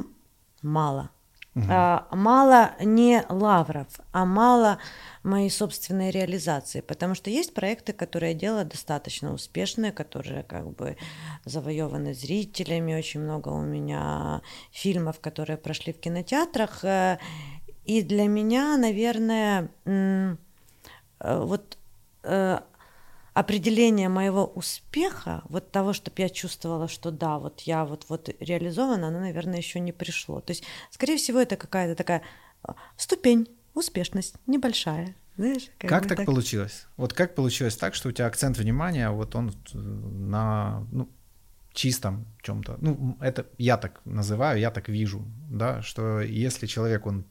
мало. 0.62 1.10
Угу. 1.56 1.66
Мало 1.66 2.70
не 2.80 3.24
лавров, 3.28 3.88
а 4.12 4.24
мало 4.24 4.78
моей 5.24 5.50
собственной 5.50 6.10
реализации, 6.10 6.80
потому 6.80 7.16
что 7.16 7.28
есть 7.28 7.54
проекты, 7.54 7.92
которые 7.92 8.32
я 8.32 8.38
делаю 8.38 8.66
достаточно 8.66 9.32
успешные, 9.34 9.90
которые 9.90 10.44
как 10.44 10.70
бы 10.70 10.96
завоеваны 11.44 12.14
зрителями, 12.14 12.94
очень 12.94 13.20
много 13.20 13.48
у 13.48 13.62
меня 13.62 14.42
фильмов, 14.70 15.18
которые 15.20 15.56
прошли 15.56 15.92
в 15.92 15.98
кинотеатрах, 15.98 16.84
э, 16.84 17.18
и 17.84 18.02
для 18.02 18.28
меня, 18.28 18.76
наверное, 18.76 19.70
э, 19.84 20.36
вот 21.20 21.78
э, 22.22 22.60
определение 23.34 24.08
моего 24.08 24.44
успеха, 24.44 25.42
вот 25.48 25.70
того, 25.70 25.92
чтобы 25.92 26.16
я 26.22 26.28
чувствовала, 26.28 26.88
что 26.88 27.10
да, 27.10 27.38
вот 27.38 27.60
я 27.60 27.84
вот, 27.84 28.06
вот 28.08 28.28
реализована, 28.40 29.08
оно, 29.08 29.20
наверное, 29.20 29.58
еще 29.58 29.80
не 29.80 29.92
пришло. 29.92 30.40
То 30.40 30.52
есть, 30.52 30.64
скорее 30.90 31.16
всего, 31.16 31.38
это 31.38 31.56
какая-то 31.56 31.94
такая 31.94 32.22
а, 32.62 32.74
ступень, 32.96 33.48
успешность 33.74 34.34
небольшая. 34.46 35.14
Знаешь, 35.36 35.70
как, 35.78 35.90
как 35.90 36.06
так, 36.08 36.18
так 36.18 36.26
получилось? 36.26 36.86
Вот 36.96 37.12
как 37.12 37.34
получилось 37.34 37.76
так, 37.76 37.94
что 37.94 38.08
у 38.08 38.12
тебя 38.12 38.26
акцент 38.26 38.58
внимания, 38.58 39.10
вот 39.10 39.34
он 39.34 39.52
на 39.72 40.86
ну, 40.92 41.08
чистом 41.72 42.26
чем-то. 42.42 42.78
Ну, 42.80 43.16
это 43.20 43.46
я 43.58 43.76
так 43.76 44.00
называю, 44.04 44.58
я 44.58 44.70
так 44.70 44.88
вижу, 44.88 45.24
да, 45.48 45.82
что 45.82 46.20
если 46.20 46.66
человек, 46.66 47.06
он 47.06 47.24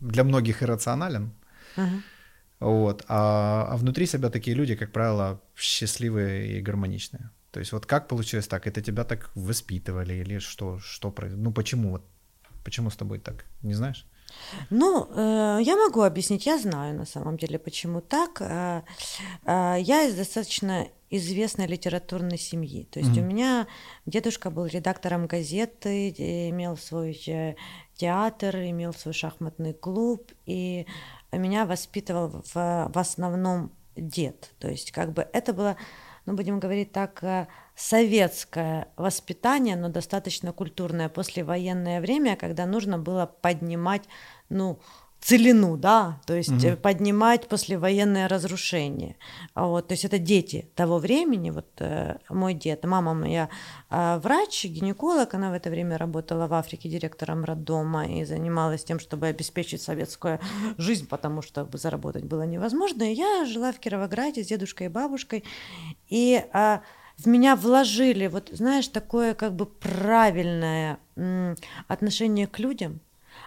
для 0.00 0.24
многих 0.24 0.62
иррационален, 0.62 1.32
uh-huh 1.76 2.02
вот. 2.62 3.04
А, 3.08 3.66
а 3.70 3.76
внутри 3.76 4.06
себя 4.06 4.30
такие 4.30 4.56
люди, 4.56 4.74
как 4.74 4.92
правило, 4.92 5.40
счастливые 5.56 6.58
и 6.58 6.60
гармоничные. 6.60 7.30
То 7.50 7.60
есть 7.60 7.72
вот 7.72 7.86
как 7.86 8.08
получилось 8.08 8.48
так? 8.48 8.66
Это 8.66 8.80
тебя 8.80 9.04
так 9.04 9.30
воспитывали 9.34 10.14
или 10.14 10.38
что? 10.38 10.78
Что 10.78 11.10
произошло? 11.10 11.44
Ну 11.44 11.52
почему 11.52 11.90
вот? 11.90 12.02
Почему 12.64 12.90
с 12.90 12.96
тобой 12.96 13.18
так? 13.18 13.44
Не 13.62 13.74
знаешь? 13.74 14.06
Ну, 14.70 15.08
э, 15.10 15.58
я 15.62 15.76
могу 15.76 16.02
объяснить, 16.02 16.46
я 16.46 16.58
знаю 16.58 16.96
на 16.96 17.04
самом 17.04 17.36
деле, 17.36 17.58
почему 17.58 18.00
так. 18.00 18.40
Э, 18.40 18.82
э, 19.44 19.76
я 19.80 20.04
из 20.04 20.14
достаточно 20.14 20.88
известной 21.10 21.66
литературной 21.66 22.38
семьи. 22.38 22.88
То 22.90 23.00
есть 23.00 23.12
mm-hmm. 23.12 23.20
у 23.20 23.26
меня 23.26 23.66
дедушка 24.06 24.50
был 24.50 24.64
редактором 24.64 25.26
газеты, 25.26 26.08
имел 26.48 26.78
свой 26.78 27.20
э, 27.26 27.54
театр, 27.96 28.56
имел 28.56 28.94
свой 28.94 29.12
шахматный 29.12 29.74
клуб, 29.74 30.32
и 30.46 30.86
меня 31.38 31.66
воспитывал 31.66 32.42
в, 32.52 32.54
в 32.54 32.98
основном 32.98 33.72
дед. 33.96 34.50
То 34.58 34.68
есть 34.68 34.92
как 34.92 35.12
бы 35.12 35.26
это 35.32 35.52
было, 35.52 35.76
ну 36.26 36.34
будем 36.34 36.60
говорить 36.60 36.92
так, 36.92 37.22
э, 37.22 37.46
советское 37.74 38.88
воспитание, 38.96 39.76
но 39.76 39.88
достаточно 39.88 40.52
культурное 40.52 41.08
послевоенное 41.08 42.00
время, 42.00 42.36
когда 42.36 42.66
нужно 42.66 42.98
было 42.98 43.26
поднимать, 43.26 44.02
ну, 44.48 44.78
целину, 45.22 45.76
да, 45.76 46.20
то 46.26 46.34
есть 46.34 46.64
угу. 46.64 46.76
поднимать 46.76 47.46
послевоенное 47.46 48.26
разрушение. 48.26 49.16
А 49.54 49.66
вот, 49.66 49.86
то 49.86 49.92
есть 49.94 50.04
это 50.04 50.18
дети 50.18 50.68
того 50.74 50.98
времени, 50.98 51.50
вот 51.50 51.68
э, 51.78 52.16
мой 52.28 52.54
дед, 52.54 52.84
мама 52.84 53.14
моя 53.14 53.48
э, 53.88 54.18
врач, 54.18 54.64
гинеколог, 54.64 55.32
она 55.34 55.50
в 55.50 55.52
это 55.52 55.70
время 55.70 55.96
работала 55.96 56.48
в 56.48 56.54
Африке 56.54 56.88
директором 56.88 57.44
роддома 57.44 58.04
и 58.04 58.24
занималась 58.24 58.82
тем, 58.82 58.98
чтобы 58.98 59.28
обеспечить 59.28 59.80
советскую 59.80 60.40
жизнь, 60.76 61.06
потому 61.06 61.40
что 61.40 61.68
заработать 61.72 62.24
было 62.24 62.42
невозможно. 62.42 63.04
И 63.04 63.14
я 63.14 63.44
жила 63.46 63.72
в 63.72 63.78
Кировограде 63.78 64.42
с 64.42 64.48
дедушкой 64.48 64.88
и 64.88 64.90
бабушкой, 64.90 65.44
и 66.08 66.44
э, 66.52 66.78
в 67.16 67.26
меня 67.28 67.54
вложили, 67.54 68.26
вот 68.26 68.48
знаешь, 68.52 68.88
такое 68.88 69.34
как 69.34 69.54
бы 69.54 69.66
правильное 69.66 70.98
отношение 71.86 72.48
к 72.48 72.58
людям, 72.58 72.98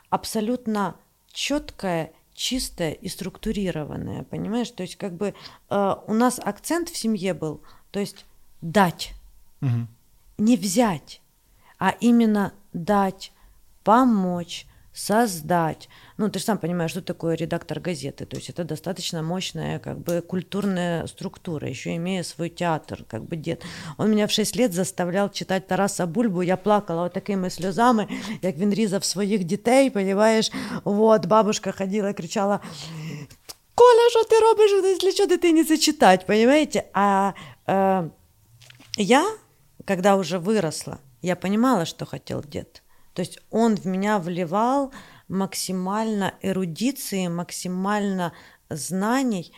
абсолютно 0.10 0.96
четкое, 1.36 2.14
чистое 2.34 2.92
и 2.94 3.08
структурированное, 3.10 4.24
понимаешь? 4.24 4.72
То 4.72 4.84
есть 4.84 4.96
как 4.96 5.14
бы 5.14 5.36
э, 5.70 5.96
у 6.08 6.14
нас 6.14 6.40
акцент 6.40 6.90
в 6.90 6.98
семье 6.98 7.34
был, 7.34 7.62
то 7.92 8.00
есть 8.00 8.26
дать, 8.62 9.14
угу. 9.62 9.88
не 10.38 10.58
взять, 10.58 11.22
а 11.78 11.92
именно 12.00 12.54
дать, 12.74 13.32
помочь, 13.84 14.66
создать. 14.95 15.89
Ну, 16.17 16.29
ты 16.29 16.39
же 16.39 16.45
сам 16.45 16.59
понимаешь, 16.59 16.91
что 16.91 17.01
такое 17.01 17.37
редактор 17.37 17.81
газеты. 17.81 18.27
То 18.27 18.37
есть 18.37 18.51
это 18.51 18.65
достаточно 18.65 19.23
мощная 19.23 19.79
как 19.79 19.99
бы 19.99 20.21
культурная 20.21 21.07
структура, 21.07 21.69
еще 21.69 21.95
имея 21.97 22.23
свой 22.23 22.49
театр, 22.49 23.05
как 23.09 23.25
бы 23.25 23.37
дед. 23.37 23.63
Он 23.99 24.11
меня 24.11 24.27
в 24.27 24.33
6 24.33 24.57
лет 24.57 24.73
заставлял 24.73 25.31
читать 25.31 25.67
Тараса 25.67 26.07
Бульбу, 26.07 26.43
я 26.43 26.57
плакала 26.57 27.05
вот 27.05 27.13
такими 27.13 27.51
слезами, 27.51 28.09
як 28.43 28.57
він 28.57 28.75
різав 28.75 29.05
своїх 29.05 29.45
дітей, 29.45 29.91
понимаешь? 29.91 30.51
Вот, 30.85 31.27
бабушка 31.27 31.73
ходила 31.73 32.11
и 32.11 32.13
кричала, 32.13 32.61
Коля, 33.75 34.11
что 34.11 34.25
ты 34.25 34.41
робишь, 34.41 35.01
для 35.01 35.13
чого 35.13 35.29
дитині 35.29 35.65
це 35.65 35.79
читать, 35.79 36.27
понимаете? 36.27 36.85
А 36.93 37.33
э, 37.67 38.11
я, 38.99 39.25
когда 39.87 40.17
уже 40.17 40.39
выросла, 40.39 40.99
я 41.23 41.37
понимала, 41.37 41.87
что 41.87 42.05
хотел 42.05 42.45
дед. 42.53 42.83
То 43.16 43.22
есть 43.22 43.40
он 43.50 43.76
в 43.76 43.86
меня 43.86 44.20
вливал 44.20 44.92
максимально 45.28 46.36
эрудиции, 46.42 47.28
максимально 47.28 48.34
знаний 48.70 49.54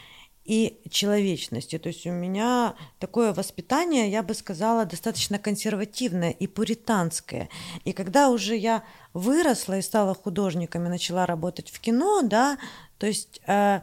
и 0.46 0.80
человечности. 0.90 1.78
То 1.80 1.90
есть 1.90 2.06
у 2.06 2.12
меня 2.12 2.76
такое 3.00 3.34
воспитание, 3.34 4.10
я 4.10 4.24
бы 4.24 4.34
сказала, 4.36 4.86
достаточно 4.86 5.40
консервативное 5.40 6.30
и 6.30 6.48
пуританское. 6.48 7.50
И 7.84 7.94
когда 7.94 8.30
уже 8.30 8.56
я 8.56 8.84
выросла 9.14 9.80
и 9.80 9.82
стала 9.82 10.14
художником 10.14 10.86
и 10.86 10.90
начала 10.90 11.26
работать 11.26 11.72
в 11.72 11.80
кино, 11.80 12.22
да, 12.22 12.58
то 13.00 13.08
есть 13.08 13.42
э, 13.48 13.82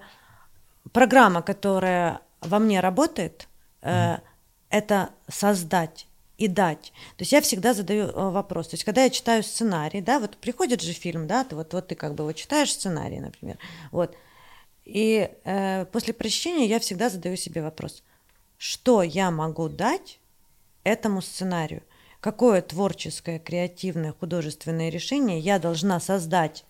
программа, 0.92 1.42
которая 1.42 2.20
во 2.40 2.60
мне 2.60 2.80
работает, 2.80 3.48
э, 3.82 4.14
mm. 4.14 4.20
это 4.70 5.10
создать 5.28 6.06
и 6.36 6.48
дать. 6.48 6.92
То 7.16 7.22
есть 7.22 7.32
я 7.32 7.40
всегда 7.40 7.74
задаю 7.74 8.06
э, 8.06 8.30
вопрос. 8.30 8.68
То 8.68 8.74
есть 8.74 8.84
когда 8.84 9.04
я 9.04 9.10
читаю 9.10 9.42
сценарий, 9.42 10.00
да, 10.00 10.18
вот 10.18 10.36
приходит 10.36 10.82
же 10.82 10.92
фильм, 10.92 11.26
да, 11.26 11.44
ты 11.44 11.54
вот, 11.54 11.72
вот 11.72 11.88
ты 11.88 11.94
как 11.94 12.14
бы 12.14 12.24
вот 12.24 12.34
читаешь 12.34 12.72
сценарий, 12.72 13.20
например, 13.20 13.58
вот, 13.92 14.16
и 14.84 15.30
э, 15.44 15.86
после 15.86 16.12
прочтения 16.12 16.66
я 16.66 16.78
всегда 16.78 17.08
задаю 17.08 17.36
себе 17.36 17.62
вопрос, 17.62 18.02
что 18.58 19.02
я 19.02 19.30
могу 19.30 19.68
дать 19.68 20.18
этому 20.82 21.22
сценарию? 21.22 21.82
Какое 22.20 22.62
творческое, 22.62 23.38
креативное, 23.38 24.12
художественное 24.12 24.88
решение 24.88 25.38
я 25.38 25.58
должна 25.58 26.00
создать, 26.00 26.64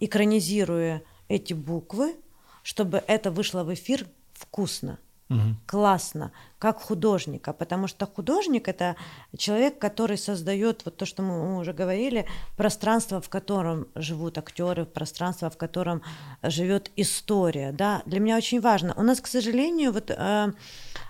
экранизируя 0.00 1.02
эти 1.28 1.52
буквы, 1.54 2.16
чтобы 2.62 3.02
это 3.06 3.30
вышло 3.30 3.64
в 3.64 3.72
эфир 3.72 4.06
вкусно? 4.32 4.98
Угу. 5.28 5.40
классно, 5.66 6.32
как 6.58 6.80
художника, 6.80 7.52
потому 7.52 7.86
что 7.86 8.06
художник 8.06 8.68
это 8.68 8.96
человек, 9.36 9.78
который 9.78 10.18
создает 10.18 10.84
вот 10.84 10.96
то, 10.96 11.06
что 11.06 11.22
мы 11.22 11.58
уже 11.58 11.72
говорили, 11.72 12.26
пространство, 12.56 13.20
в 13.20 13.28
котором 13.28 13.88
живут 13.94 14.38
актеры, 14.38 14.84
пространство, 14.84 15.50
в 15.50 15.56
котором 15.56 16.02
живет 16.42 16.90
история, 16.96 17.72
да. 17.72 18.02
Для 18.06 18.20
меня 18.20 18.36
очень 18.36 18.60
важно. 18.60 18.94
У 18.96 19.02
нас, 19.02 19.20
к 19.20 19.26
сожалению, 19.26 19.92
вот 19.92 20.10
э, 20.10 20.14
э, 20.16 20.52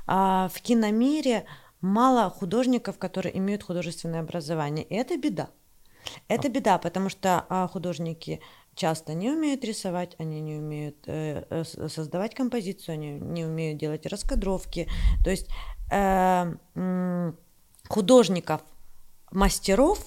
в 0.07 0.61
киномире 0.63 1.45
мало 1.81 2.31
художников, 2.31 2.99
которые 2.99 3.37
имеют 3.39 3.63
художественное 3.63 4.21
образование, 4.21 4.85
и 4.85 4.95
это 4.95 5.17
беда. 5.17 5.49
Это 6.29 6.49
беда, 6.49 6.79
потому 6.79 7.09
что 7.09 7.45
а, 7.49 7.69
художники 7.69 8.41
часто 8.77 9.15
не 9.15 9.31
умеют 9.31 9.65
рисовать, 9.65 10.15
они 10.19 10.41
не 10.41 10.57
умеют 10.57 10.97
э, 11.07 11.45
э 11.51 11.65
создавать 11.89 12.35
композицию, 12.35 12.95
они 12.95 13.11
не 13.13 13.45
умеют 13.45 13.79
делать 13.81 14.07
раскадровки. 14.07 14.89
То 15.25 15.31
есть 15.31 15.49
э, 15.91 16.55
э, 16.75 17.33
художников, 17.89 18.61
мастеров, 19.33 19.99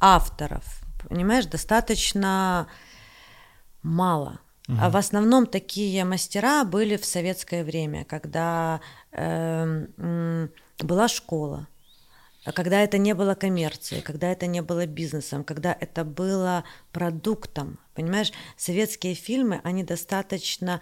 авторов, 0.00 0.82
понимаешь, 1.08 1.46
достаточно 1.46 2.66
мало. 3.82 4.40
Угу. 4.68 4.78
А 4.80 4.90
в 4.90 4.96
основном 4.96 5.46
такие 5.46 6.04
мастера 6.04 6.64
были 6.64 6.96
в 6.96 7.04
советское 7.04 7.64
время, 7.64 8.04
когда 8.04 8.80
э, 9.12 9.86
э, 9.96 10.48
была 10.78 11.08
школа, 11.08 11.68
когда 12.50 12.80
это 12.80 12.98
не 12.98 13.14
было 13.14 13.34
коммерцией, 13.34 14.02
когда 14.02 14.30
это 14.32 14.46
не 14.46 14.62
было 14.62 14.86
бизнесом, 14.86 15.44
когда 15.44 15.76
это 15.78 16.04
было 16.04 16.64
продуктом. 16.90 17.78
Понимаешь, 17.94 18.32
советские 18.56 19.14
фильмы, 19.14 19.60
они 19.62 19.84
достаточно 19.84 20.80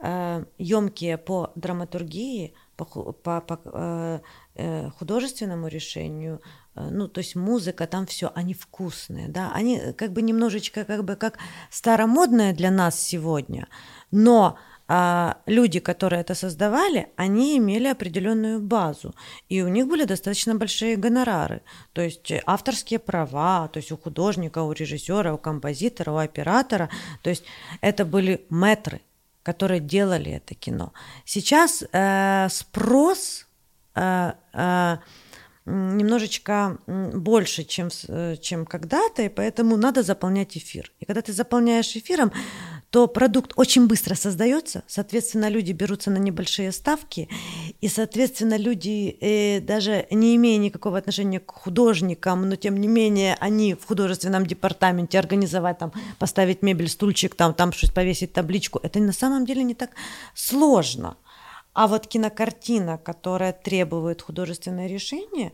э, 0.00 0.44
емкие 0.58 1.16
по 1.16 1.52
драматургии, 1.54 2.54
по, 2.76 2.84
по, 2.84 3.40
по 3.40 3.60
э, 3.64 4.20
э, 4.54 4.90
художественному 4.90 5.68
решению, 5.68 6.42
э, 6.74 6.88
ну, 6.90 7.08
то 7.08 7.18
есть 7.18 7.34
музыка, 7.36 7.86
там 7.86 8.06
все, 8.06 8.30
они 8.34 8.52
вкусные, 8.52 9.28
да, 9.28 9.50
они 9.54 9.92
как 9.96 10.12
бы 10.12 10.20
немножечко 10.22 10.84
как 10.84 11.04
бы 11.04 11.16
как 11.16 11.38
старомодные 11.70 12.52
для 12.52 12.70
нас 12.70 13.00
сегодня, 13.00 13.66
но 14.10 14.58
а 14.58 14.67
люди, 15.46 15.80
которые 15.80 16.22
это 16.22 16.34
создавали, 16.34 17.08
они 17.16 17.58
имели 17.58 17.88
определенную 17.88 18.60
базу, 18.60 19.14
и 19.50 19.62
у 19.62 19.68
них 19.68 19.86
были 19.86 20.04
достаточно 20.04 20.54
большие 20.54 20.96
гонорары, 20.96 21.60
то 21.92 22.00
есть 22.00 22.32
авторские 22.46 22.98
права, 22.98 23.68
то 23.68 23.78
есть 23.78 23.92
у 23.92 23.98
художника, 23.98 24.62
у 24.62 24.72
режиссера, 24.72 25.34
у 25.34 25.38
композитора, 25.38 26.12
у 26.12 26.16
оператора, 26.16 26.88
то 27.22 27.30
есть 27.30 27.44
это 27.82 28.04
были 28.06 28.46
метры, 28.50 29.00
которые 29.42 29.80
делали 29.80 30.32
это 30.32 30.54
кино. 30.54 30.92
Сейчас 31.24 31.84
э, 31.92 32.48
спрос 32.50 33.46
э, 33.94 34.32
э, 34.52 34.96
немножечко 35.66 36.78
больше, 36.86 37.64
чем, 37.64 37.88
э, 38.08 38.36
чем 38.40 38.64
когда-то, 38.66 39.22
и 39.22 39.28
поэтому 39.28 39.76
надо 39.76 40.02
заполнять 40.02 40.56
эфир. 40.56 40.92
И 41.00 41.04
когда 41.04 41.20
ты 41.20 41.32
заполняешь 41.32 41.96
эфиром, 41.96 42.32
то 42.90 43.06
продукт 43.06 43.52
очень 43.56 43.86
быстро 43.86 44.14
создается, 44.14 44.82
соответственно, 44.86 45.48
люди 45.48 45.72
берутся 45.72 46.10
на 46.10 46.16
небольшие 46.16 46.72
ставки, 46.72 47.28
и, 47.80 47.88
соответственно, 47.88 48.56
люди, 48.56 49.16
э, 49.20 49.60
даже 49.60 50.06
не 50.10 50.36
имея 50.36 50.58
никакого 50.58 50.96
отношения 50.96 51.38
к 51.38 51.50
художникам, 51.50 52.48
но 52.48 52.56
тем 52.56 52.78
не 52.80 52.88
менее 52.88 53.36
они 53.40 53.74
в 53.74 53.84
художественном 53.84 54.46
департаменте 54.46 55.18
организовать, 55.18 55.78
там, 55.78 55.92
поставить 56.18 56.62
мебель, 56.62 56.88
стульчик, 56.88 57.34
там, 57.34 57.52
там 57.52 57.72
что-то 57.72 57.92
повесить 57.92 58.32
табличку, 58.32 58.80
это 58.82 58.98
на 59.00 59.12
самом 59.12 59.44
деле 59.44 59.62
не 59.64 59.74
так 59.74 59.90
сложно. 60.34 61.16
А 61.74 61.86
вот 61.86 62.06
кинокартина, 62.06 62.98
которая 62.98 63.52
требует 63.52 64.22
художественное 64.22 64.88
решение, 64.88 65.52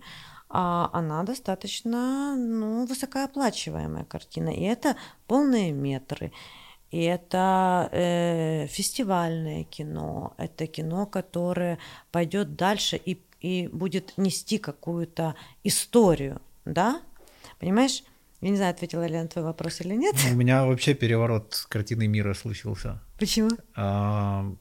а 0.48 0.88
она 0.92 1.24
достаточно 1.24 2.36
ну, 2.36 2.86
высокооплачиваемая 2.86 4.04
картина. 4.04 4.50
И 4.50 4.62
это 4.62 4.96
полные 5.26 5.72
метры. 5.72 6.32
И 6.94 7.02
это 7.02 7.88
э, 7.90 8.68
фестивальное 8.68 9.64
кино, 9.64 10.32
это 10.38 10.68
кино, 10.68 11.06
которое 11.06 11.78
пойдет 12.12 12.54
дальше 12.54 13.00
и, 13.04 13.18
и 13.40 13.68
будет 13.72 14.16
нести 14.16 14.58
какую-то 14.58 15.34
историю, 15.64 16.40
да? 16.64 17.00
Понимаешь? 17.58 18.04
Я 18.40 18.50
не 18.50 18.56
знаю, 18.56 18.70
ответила 18.70 19.04
ли 19.06 19.14
я 19.14 19.22
на 19.22 19.28
твой 19.28 19.44
вопрос 19.44 19.80
или 19.80 19.96
нет. 19.96 20.14
У 20.30 20.36
меня 20.36 20.66
вообще 20.66 20.94
переворот 20.94 21.66
картины 21.68 22.06
мира 22.06 22.32
случился. 22.32 23.02
Почему? 23.18 23.50
А, 23.74 24.54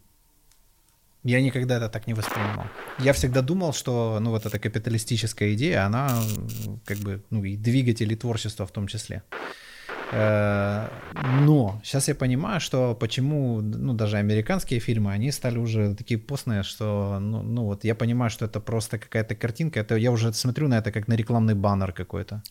я 1.24 1.40
никогда 1.40 1.78
это 1.78 1.88
так 1.88 2.08
не 2.08 2.16
воспринимал. 2.16 2.66
Я 2.98 3.14
всегда 3.14 3.44
думал, 3.44 3.74
что 3.74 4.18
ну 4.20 4.32
вот 4.32 4.48
эта 4.48 4.58
капиталистическая 4.58 5.54
идея, 5.54 5.86
она 5.86 6.10
как 6.86 6.98
бы 6.98 7.24
ну 7.30 7.44
и 7.44 7.58
двигатель 7.58 8.12
и 8.12 8.16
творчество 8.16 8.66
в 8.66 8.72
том 8.72 8.88
числе. 8.88 9.22
Э, 10.14 10.88
но 11.46 11.82
сейчас 11.84 12.08
я 12.08 12.16
понимаю, 12.16 12.60
что 12.60 12.96
почему, 12.96 13.62
ну, 13.62 13.94
даже 13.94 14.18
американские 14.18 14.80
фильмы, 14.80 15.12
они 15.12 15.32
стали 15.32 15.58
уже 15.58 15.96
такие 15.96 16.20
постные, 16.20 16.64
что, 16.64 17.20
ну, 17.20 17.42
ну 17.42 17.64
вот 17.64 17.84
я 17.84 17.96
понимаю, 17.96 18.30
что 18.30 18.46
это 18.46 18.60
просто 18.60 18.98
какая-то 18.98 19.36
картинка, 19.36 19.80
это 19.80 19.96
я 19.96 20.12
уже 20.12 20.34
смотрю 20.34 20.68
на 20.68 20.78
это 20.78 20.92
как 20.92 21.08
на 21.08 21.16
рекламный 21.16 21.56
баннер 21.56 21.92
какой-то. 21.92 22.42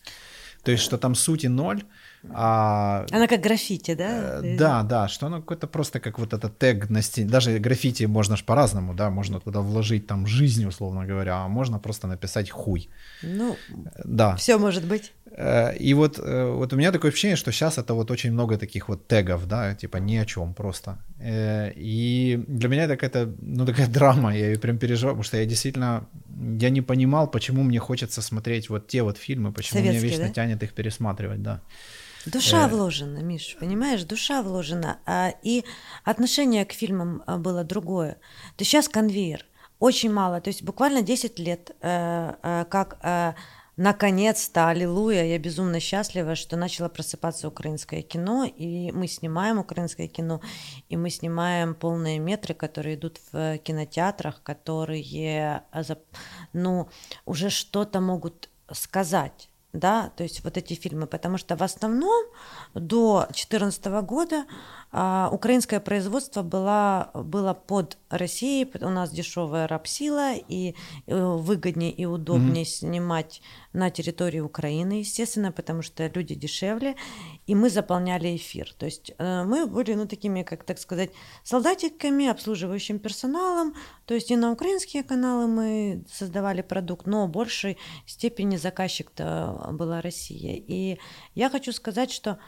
То 0.63 0.71
есть, 0.71 0.83
что 0.83 0.97
там 0.97 1.15
сути 1.15 1.47
ноль, 1.47 1.83
а... 2.31 3.05
Она 3.11 3.27
как 3.27 3.41
граффити, 3.41 3.95
да? 3.95 4.39
Э, 4.41 4.57
да, 4.57 4.83
да, 4.83 5.07
что 5.09 5.25
оно 5.27 5.41
какое-то 5.41 5.67
просто 5.67 5.99
как 5.99 6.19
вот 6.19 6.33
этот 6.33 6.57
тег 6.57 6.89
на 6.89 7.01
стене. 7.01 7.29
Даже 7.29 7.59
граффити 7.59 8.05
можно 8.05 8.37
ж 8.37 8.45
по-разному, 8.45 8.93
да, 8.93 9.09
можно 9.09 9.39
туда 9.39 9.59
вложить 9.59 10.07
там 10.07 10.25
жизнь, 10.25 10.65
условно 10.65 11.05
говоря, 11.05 11.43
а 11.43 11.47
можно 11.49 11.79
просто 11.79 12.07
написать 12.07 12.49
хуй. 12.49 12.89
Ну, 13.23 13.57
да. 14.05 14.35
Все 14.37 14.57
может 14.57 14.85
быть. 14.85 15.11
Э, 15.35 15.75
и 15.75 15.93
вот, 15.93 16.19
э, 16.19 16.51
вот 16.51 16.73
у 16.73 16.75
меня 16.75 16.91
такое 16.91 17.11
ощущение, 17.11 17.35
что 17.35 17.51
сейчас 17.51 17.77
это 17.77 17.93
вот 17.93 18.11
очень 18.11 18.31
много 18.31 18.57
таких 18.57 18.89
вот 18.89 19.07
тегов, 19.07 19.47
да, 19.47 19.73
типа 19.75 19.97
ни 19.97 20.15
о 20.15 20.25
чем 20.25 20.53
просто. 20.53 20.99
И 21.23 22.43
для 22.47 22.69
меня 22.69 22.83
это 22.83 22.95
какая-то, 22.97 23.33
ну, 23.41 23.65
такая 23.65 23.87
драма, 23.93 24.35
я 24.35 24.47
ее 24.47 24.59
прям 24.59 24.77
переживаю, 24.77 25.15
потому 25.15 25.23
что 25.23 25.37
я 25.37 25.45
действительно, 25.45 26.07
я 26.59 26.69
не 26.69 26.81
понимал, 26.81 27.27
почему 27.27 27.63
мне 27.63 27.79
хочется 27.79 28.21
смотреть 28.21 28.69
вот 28.69 28.87
те 28.87 29.01
вот 29.01 29.17
фильмы, 29.17 29.51
почему 29.51 29.79
Советские, 29.79 30.01
меня 30.01 30.11
вечно 30.11 30.27
да? 30.27 30.33
тянет 30.33 30.63
их 30.63 30.73
пересматривать, 30.73 31.41
да. 31.41 31.61
Душа 32.25 32.65
э... 32.65 32.69
вложена, 32.69 33.19
Миш, 33.19 33.57
понимаешь, 33.59 34.03
душа 34.03 34.41
вложена. 34.41 34.97
А, 35.05 35.33
и 35.43 35.63
отношение 36.03 36.65
к 36.65 36.71
фильмам 36.71 37.23
а, 37.25 37.37
было 37.37 37.63
другое. 37.63 38.17
То 38.55 38.63
сейчас 38.63 38.87
конвейер, 38.87 39.45
очень 39.79 40.13
мало, 40.13 40.39
то 40.39 40.49
есть 40.49 40.63
буквально 40.63 41.01
10 41.01 41.39
лет, 41.39 41.71
э, 41.81 42.33
э, 42.41 42.65
как 42.69 42.97
э, 43.03 43.33
наконец-то, 43.77 44.69
аллилуйя, 44.69 45.23
я 45.23 45.39
безумно 45.39 45.79
счастлива, 45.79 46.35
что 46.35 46.57
начало 46.57 46.89
просыпаться 46.89 47.47
украинское 47.47 48.01
кино, 48.01 48.45
и 48.45 48.91
мы 48.91 49.07
снимаем 49.07 49.59
украинское 49.59 50.07
кино, 50.07 50.41
и 50.89 50.97
мы 50.97 51.09
снимаем 51.09 51.75
полные 51.75 52.19
метры, 52.19 52.53
которые 52.53 52.95
идут 52.95 53.19
в 53.31 53.57
кинотеатрах, 53.59 54.41
которые, 54.43 55.63
ну, 56.53 56.89
уже 57.25 57.49
что-то 57.49 57.99
могут 57.99 58.49
сказать 58.71 59.49
да, 59.73 60.11
то 60.15 60.23
есть 60.23 60.43
вот 60.43 60.55
эти 60.55 60.75
фильмы, 60.75 61.07
потому 61.07 61.37
что 61.37 61.55
в 61.55 61.63
основном 61.63 62.25
до 62.75 63.25
2014 63.29 63.85
года 64.03 64.45
а, 64.91 65.29
украинское 65.31 65.79
производство 65.79 66.43
было, 66.43 67.09
было 67.15 67.55
под 67.55 67.97
Россией, 68.09 68.71
у 68.81 68.89
нас 68.89 69.09
дешевая 69.09 69.67
рабсила, 69.67 70.33
и 70.35 70.75
э, 71.07 71.15
выгоднее 71.17 71.91
и 71.91 72.05
удобнее 72.05 72.65
mm-hmm. 72.65 72.67
снимать 72.67 73.41
на 73.73 73.89
территории 73.89 74.39
Украины, 74.39 74.99
естественно, 74.99 75.51
потому 75.51 75.81
что 75.81 76.07
люди 76.07 76.35
дешевле, 76.35 76.95
и 77.47 77.55
мы 77.55 77.69
заполняли 77.69 78.35
эфир. 78.35 78.73
То 78.77 78.85
есть 78.85 79.11
э, 79.17 79.43
мы 79.43 79.65
были, 79.65 79.93
ну, 79.95 80.07
такими, 80.07 80.43
как 80.43 80.63
так 80.63 80.77
сказать, 80.79 81.11
солдатиками, 81.43 82.27
обслуживающим 82.27 82.99
персоналом, 82.99 83.73
то 84.05 84.13
есть 84.13 84.31
и 84.31 84.35
на 84.35 84.51
украинские 84.51 85.03
каналы 85.03 85.47
мы 85.47 86.05
создавали 86.11 86.61
продукт, 86.61 87.07
но 87.07 87.25
в 87.25 87.29
большей 87.29 87.77
степени 88.05 88.57
заказчик-то 88.57 89.69
была 89.71 90.01
Россия. 90.01 90.55
И 90.55 90.99
я 91.35 91.49
хочу 91.49 91.71
сказать, 91.71 92.11
что 92.11 92.39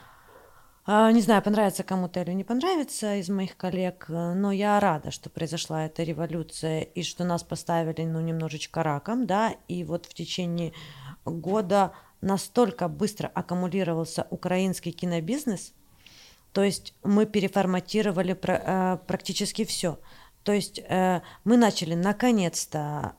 а, 0.88 1.10
не 1.10 1.20
знаю, 1.20 1.42
понравится 1.42 1.82
кому-то 1.82 2.22
или 2.22 2.30
не 2.30 2.44
понравится 2.44 3.16
из 3.16 3.28
моих 3.28 3.56
коллег, 3.56 4.06
э, 4.08 4.34
но 4.34 4.52
я 4.52 4.78
рада, 4.78 5.10
что 5.10 5.28
произошла 5.28 5.86
эта 5.86 6.04
революция 6.04 6.82
и 6.82 7.02
что 7.02 7.24
нас 7.24 7.42
поставили, 7.42 8.02
ну, 8.02 8.20
немножечко 8.20 8.84
раком, 8.84 9.26
да, 9.26 9.56
и 9.66 9.82
вот 9.82 10.06
в 10.06 10.14
течение 10.14 10.72
года 11.26 11.92
настолько 12.20 12.88
быстро 12.88 13.28
аккумулировался 13.28 14.26
украинский 14.30 14.92
кинобизнес, 14.92 15.72
то 16.52 16.64
есть 16.64 16.94
мы 17.02 17.26
переформатировали 17.26 18.38
э, 18.42 18.98
практически 19.06 19.64
все. 19.64 19.98
То 20.42 20.52
есть 20.52 20.78
э, 20.78 21.20
мы 21.44 21.56
начали 21.56 21.94
наконец-то 21.94 23.14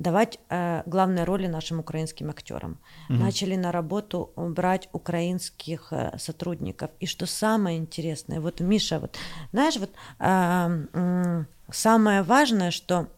давать 0.00 0.38
э, 0.48 0.82
главные 0.86 1.24
роли 1.24 1.46
нашим 1.46 1.78
украинским 1.78 2.30
актерам. 2.30 2.78
Угу. 3.10 3.18
Начали 3.18 3.56
на 3.56 3.70
работу 3.70 4.32
брать 4.34 4.88
украинских 4.92 5.88
э, 5.92 6.16
сотрудников. 6.18 6.90
И 7.00 7.06
что 7.06 7.26
самое 7.26 7.76
интересное, 7.76 8.40
вот 8.40 8.60
Миша, 8.60 8.98
вот 8.98 9.18
знаешь, 9.52 9.76
вот 9.76 9.90
э, 10.18 10.86
э, 10.94 11.44
самое 11.70 12.22
важное, 12.22 12.70
что 12.70 13.08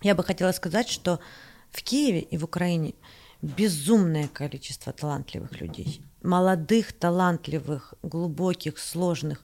я 0.00 0.14
бы 0.14 0.24
хотела 0.24 0.52
сказать, 0.52 0.88
что 0.88 1.20
в 1.72 1.82
Киеве 1.82 2.20
и 2.20 2.36
в 2.36 2.44
Украине 2.44 2.94
безумное 3.40 4.28
количество 4.28 4.92
талантливых 4.92 5.60
людей, 5.60 6.02
молодых, 6.22 6.92
талантливых, 6.92 7.94
глубоких, 8.02 8.78
сложных 8.78 9.42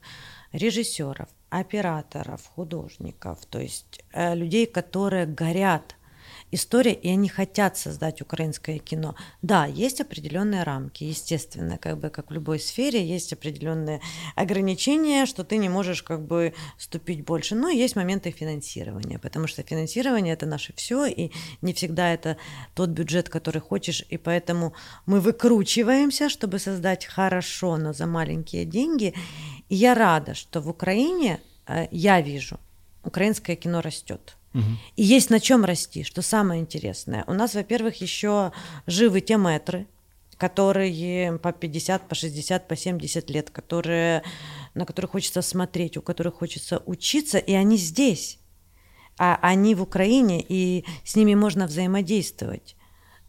режиссеров, 0.53 1.27
операторов, 1.49 2.45
художников, 2.55 3.45
то 3.45 3.59
есть 3.59 4.01
э, 4.13 4.35
людей, 4.35 4.65
которые 4.65 5.25
горят 5.25 5.95
история, 6.51 6.93
и 6.93 7.09
они 7.09 7.29
хотят 7.29 7.77
создать 7.77 8.21
украинское 8.21 8.79
кино. 8.79 9.15
Да, 9.41 9.65
есть 9.65 10.01
определенные 10.01 10.63
рамки, 10.63 11.03
естественно, 11.03 11.77
как 11.77 11.97
бы 11.99 12.09
как 12.09 12.29
в 12.29 12.33
любой 12.33 12.59
сфере 12.59 13.05
есть 13.05 13.33
определенные 13.33 14.01
ограничения, 14.35 15.25
что 15.25 15.43
ты 15.43 15.57
не 15.57 15.69
можешь 15.69 16.03
как 16.03 16.25
бы 16.25 16.53
ступить 16.77 17.23
больше. 17.23 17.55
Но 17.55 17.69
есть 17.69 17.95
моменты 17.95 18.31
финансирования, 18.31 19.19
потому 19.19 19.47
что 19.47 19.63
финансирование 19.63 20.33
это 20.33 20.45
наше 20.45 20.73
все, 20.75 21.05
и 21.05 21.31
не 21.61 21.73
всегда 21.73 22.13
это 22.13 22.37
тот 22.73 22.89
бюджет, 22.89 23.29
который 23.29 23.61
хочешь, 23.61 24.05
и 24.09 24.17
поэтому 24.17 24.73
мы 25.05 25.19
выкручиваемся, 25.19 26.29
чтобы 26.29 26.59
создать 26.59 27.05
хорошо, 27.05 27.77
но 27.77 27.93
за 27.93 28.05
маленькие 28.05 28.65
деньги. 28.65 29.13
И 29.69 29.75
я 29.75 29.93
рада, 29.93 30.33
что 30.33 30.61
в 30.61 30.69
Украине 30.69 31.39
э, 31.67 31.87
я 31.91 32.21
вижу, 32.21 32.59
украинское 33.03 33.55
кино 33.55 33.81
растет. 33.81 34.38
И 34.53 35.03
есть 35.03 35.29
на 35.29 35.39
чем 35.39 35.65
расти, 35.65 36.03
что 36.03 36.21
самое 36.21 36.61
интересное. 36.61 37.23
У 37.27 37.33
нас, 37.33 37.53
во-первых, 37.53 38.01
еще 38.01 38.51
живы 38.87 39.21
те 39.21 39.37
метры, 39.37 39.87
которые 40.37 41.37
по 41.37 41.51
50, 41.51 42.07
по 42.07 42.15
60, 42.15 42.67
по 42.67 42.75
70 42.75 43.29
лет, 43.29 43.49
которые, 43.49 44.23
на 44.73 44.85
которых 44.85 45.11
хочется 45.11 45.41
смотреть, 45.41 45.97
у 45.97 46.01
которых 46.01 46.35
хочется 46.35 46.81
учиться, 46.85 47.37
и 47.37 47.53
они 47.53 47.77
здесь. 47.77 48.39
А 49.17 49.37
они 49.41 49.75
в 49.75 49.81
Украине, 49.81 50.43
и 50.47 50.85
с 51.03 51.15
ними 51.15 51.35
можно 51.35 51.67
взаимодействовать. 51.67 52.77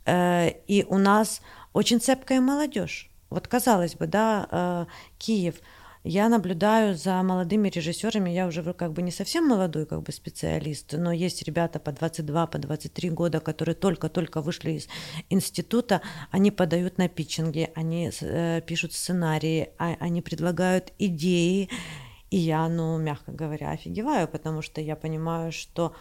Э, 0.07 0.51
и 0.69 0.85
у 0.89 0.99
нас 0.99 1.43
очень 1.73 2.01
цепкая 2.01 2.41
молодежь. 2.41 3.11
Вот 3.29 3.49
казалось 3.49 3.97
бы, 3.97 4.07
да, 4.07 4.47
э, 4.51 4.87
Киев– 5.19 5.57
я 6.03 6.29
наблюдаю 6.29 6.97
за 6.97 7.23
молодыми 7.23 7.69
режиссерами, 7.69 8.31
я 8.31 8.47
уже 8.47 8.63
как 8.73 8.93
бы 8.93 9.03
не 9.03 9.11
совсем 9.11 9.47
молодой 9.47 9.85
как 9.85 10.03
бы 10.03 10.13
специалист, 10.13 10.93
но 10.93 11.13
есть 11.13 11.43
ребята 11.43 11.79
по 11.79 11.93
22, 11.93 12.47
по 12.47 12.59
23 12.59 13.11
года, 13.11 13.41
которые 13.41 13.75
только-только 13.75 14.41
вышли 14.41 14.73
из 14.73 14.89
института, 15.29 16.01
они 16.31 16.51
подают 16.51 16.97
на 16.97 17.09
питчинги, 17.09 17.71
они 17.75 18.11
э, 18.21 18.63
пишут 18.67 18.95
сценарии, 18.95 19.71
а, 19.79 19.97
они 20.01 20.23
предлагают 20.23 20.93
идеи, 20.99 21.69
и 22.31 22.37
я, 22.39 22.67
ну, 22.69 22.97
мягко 22.97 23.33
говоря, 23.33 23.73
офигеваю, 23.73 24.27
потому 24.27 24.63
что 24.63 24.81
я 24.81 24.97
понимаю, 24.97 25.53
что 25.53 25.95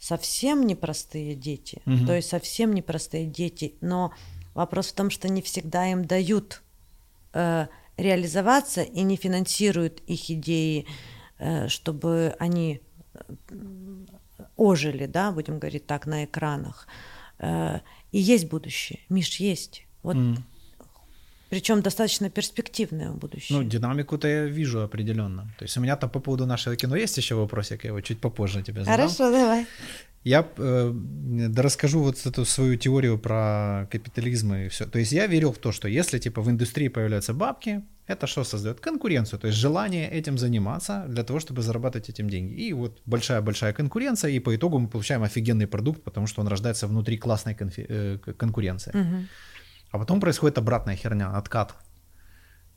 совсем 0.00 0.66
непростые 0.66 1.36
дети, 1.36 1.80
угу. 1.86 2.06
то 2.06 2.16
есть 2.16 2.28
совсем 2.28 2.72
непростые 2.72 3.26
дети, 3.26 3.76
но 3.80 4.12
вопрос 4.54 4.88
в 4.88 4.94
том, 4.94 5.10
что 5.10 5.28
не 5.28 5.42
всегда 5.42 5.86
им 5.86 6.04
дают 6.04 6.62
э, 7.34 7.68
реализоваться 7.96 8.82
и 8.82 9.02
не 9.02 9.16
финансируют 9.16 10.00
их 10.06 10.30
идеи, 10.30 10.86
э, 11.38 11.68
чтобы 11.68 12.34
они 12.38 12.80
э, 13.14 13.18
ожили, 14.56 15.06
да, 15.06 15.32
будем 15.32 15.58
говорить 15.58 15.86
так, 15.86 16.06
на 16.06 16.24
экранах. 16.24 16.86
Э, 17.38 17.80
и 18.12 18.18
есть 18.18 18.48
будущее. 18.48 19.00
Миш, 19.08 19.36
есть. 19.36 19.86
Вот 20.02 20.16
mm. 20.16 20.38
Причем 21.54 21.82
достаточно 21.82 22.30
перспективное 22.30 23.12
будущее. 23.12 23.58
Ну, 23.58 23.64
динамику-то 23.64 24.26
я 24.26 24.44
вижу 24.44 24.82
определенно. 24.82 25.42
То 25.56 25.64
есть 25.64 25.76
у 25.76 25.80
меня 25.80 25.96
там 25.96 26.10
по 26.10 26.20
поводу 26.20 26.46
нашего 26.46 26.74
кино 26.74 26.96
есть 26.96 27.16
еще 27.16 27.36
вопросик, 27.36 27.84
я 27.84 27.90
его 27.90 28.00
чуть 28.00 28.20
попозже 28.20 28.62
тебе 28.62 28.84
задам. 28.84 28.94
Хорошо, 28.94 29.30
давай. 29.30 29.66
Я 30.24 30.48
э, 30.56 30.90
да 30.94 31.62
расскажу 31.62 32.00
вот 32.00 32.26
эту 32.26 32.46
свою 32.46 32.76
теорию 32.76 33.18
про 33.18 33.86
капитализм 33.90 34.54
и 34.54 34.68
все. 34.68 34.86
То 34.86 34.98
есть 34.98 35.12
я 35.12 35.26
верил 35.26 35.52
в 35.52 35.58
то, 35.58 35.70
что 35.70 35.86
если 35.86 36.18
типа 36.18 36.40
в 36.40 36.48
индустрии 36.48 36.88
появляются 36.88 37.34
бабки, 37.34 37.82
это 38.06 38.26
что 38.26 38.42
создает? 38.42 38.80
Конкуренцию, 38.80 39.38
то 39.38 39.46
есть 39.48 39.58
желание 39.58 40.10
этим 40.10 40.38
заниматься 40.38 41.04
для 41.08 41.24
того, 41.24 41.40
чтобы 41.40 41.60
зарабатывать 41.60 42.08
этим 42.08 42.30
деньги. 42.30 42.54
И 42.54 42.72
вот 42.72 43.02
большая-большая 43.04 43.74
конкуренция, 43.74 44.30
и 44.30 44.40
по 44.40 44.56
итогу 44.56 44.78
мы 44.78 44.88
получаем 44.88 45.22
офигенный 45.22 45.66
продукт, 45.66 46.02
потому 46.02 46.26
что 46.26 46.40
он 46.40 46.48
рождается 46.48 46.86
внутри 46.86 47.18
классной 47.18 47.52
конфи- 47.52 47.86
э, 47.86 48.18
конкуренции. 48.18 48.92
Угу. 48.94 49.26
А 49.90 49.98
потом 49.98 50.20
происходит 50.20 50.56
обратная 50.56 50.96
херня, 50.96 51.36
откат. 51.36 51.74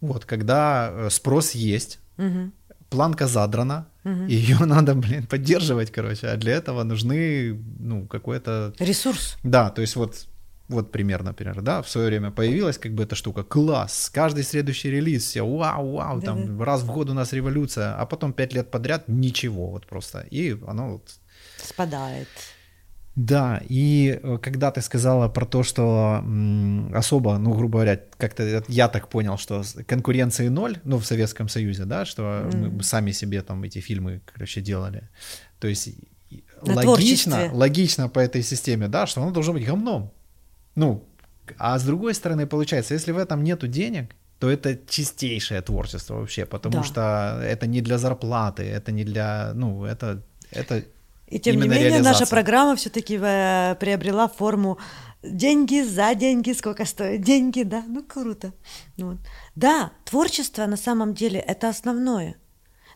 Вот, 0.02 0.26
когда 0.26 0.90
э, 0.92 1.10
спрос 1.10 1.56
есть, 1.56 2.00
угу 2.18 2.52
планка 2.90 3.28
задрана, 3.28 3.88
угу. 4.04 4.26
ее 4.28 4.58
надо, 4.66 4.96
блин, 4.96 5.26
поддерживать, 5.26 5.92
короче, 5.92 6.28
а 6.28 6.38
для 6.38 6.54
этого 6.54 6.84
нужны, 6.84 7.60
ну, 7.80 8.08
какой-то... 8.08 8.74
Ресурс. 8.80 9.38
Да, 9.44 9.70
то 9.70 9.82
есть 9.82 9.96
вот, 9.96 10.28
вот 10.68 10.92
пример, 10.92 11.24
например, 11.24 11.62
да, 11.62 11.82
в 11.82 11.90
свое 11.90 12.08
время 12.08 12.32
появилась 12.32 12.78
как 12.78 12.94
бы 12.94 13.04
эта 13.04 13.16
штука, 13.16 13.44
класс, 13.44 14.10
каждый 14.14 14.44
следующий 14.44 14.90
релиз, 14.90 15.24
все, 15.24 15.46
вау, 15.46 15.92
вау, 15.94 16.20
да, 16.20 16.26
там, 16.26 16.58
да. 16.58 16.66
раз 16.66 16.82
в 16.82 16.92
год 16.92 17.10
у 17.10 17.14
нас 17.14 17.34
революция, 17.34 17.96
а 17.96 18.06
потом 18.06 18.34
пять 18.34 18.54
лет 18.54 18.72
подряд 18.72 19.08
ничего, 19.08 19.68
вот 19.72 19.86
просто, 19.86 20.26
и 20.32 20.58
оно 20.68 20.94
вот... 20.94 21.12
Спадает. 21.58 22.28
Да, 23.18 23.62
и 23.68 24.20
э, 24.22 24.38
когда 24.38 24.70
ты 24.70 24.82
сказала 24.82 25.28
про 25.28 25.46
то, 25.48 25.64
что 25.64 26.24
особо, 26.94 27.40
ну, 27.40 27.52
грубо 27.56 27.80
говоря, 27.80 28.00
как-то 28.18 28.64
я 28.68 28.88
так 28.88 29.08
понял, 29.10 29.40
что 29.40 29.64
конкуренции 29.88 30.50
ноль, 30.50 30.78
ну, 30.84 31.00
в 31.00 31.06
Советском 31.06 31.50
Союзе, 31.50 31.86
да, 31.86 32.06
что 32.06 32.22
mm. 32.22 32.70
мы 32.70 32.84
сами 32.84 33.14
себе 33.14 33.42
там 33.42 33.64
эти 33.64 33.80
фильмы, 33.80 34.22
короче, 34.32 34.62
делали. 34.62 35.10
То 35.60 35.68
есть 35.68 35.90
На 36.62 36.76
логично, 36.76 37.50
логично 37.52 38.08
по 38.08 38.20
этой 38.20 38.44
системе, 38.44 38.88
да, 38.88 39.08
что 39.08 39.24
оно 39.24 39.32
должно 39.32 39.54
быть 39.54 39.66
говном. 39.66 40.12
Ну, 40.76 41.04
а 41.58 41.80
с 41.80 41.84
другой 41.84 42.14
стороны, 42.14 42.46
получается, 42.46 42.94
если 42.94 43.14
в 43.14 43.18
этом 43.18 43.44
нету 43.44 43.68
денег, 43.68 44.16
то 44.38 44.48
это 44.48 44.78
чистейшее 44.88 45.62
творчество 45.62 46.20
вообще, 46.20 46.46
потому 46.46 46.76
да. 46.76 46.84
что 46.84 47.42
это 47.44 47.66
не 47.66 47.82
для 47.82 47.98
зарплаты, 47.98 48.62
это 48.62 48.92
не 48.92 49.04
для, 49.04 49.54
ну, 49.56 49.86
это, 49.86 50.22
это 50.52 50.84
и 51.28 51.40
тем 51.40 51.60
не 51.60 51.68
менее, 51.68 52.02
наша 52.02 52.26
программа 52.26 52.76
все-таки 52.76 53.20
э, 53.22 53.76
приобрела 53.80 54.28
форму 54.28 54.80
деньги 55.24 55.82
за 55.82 56.16
деньги, 56.16 56.54
сколько 56.54 56.86
стоят 56.86 57.22
деньги, 57.22 57.64
да, 57.64 57.84
ну 57.88 58.04
круто. 58.04 58.54
Вот. 58.98 59.18
Да, 59.56 59.92
творчество 60.06 60.66
на 60.66 60.78
самом 60.78 61.14
деле 61.14 61.40
это 61.40 61.70
основное. 61.70 62.38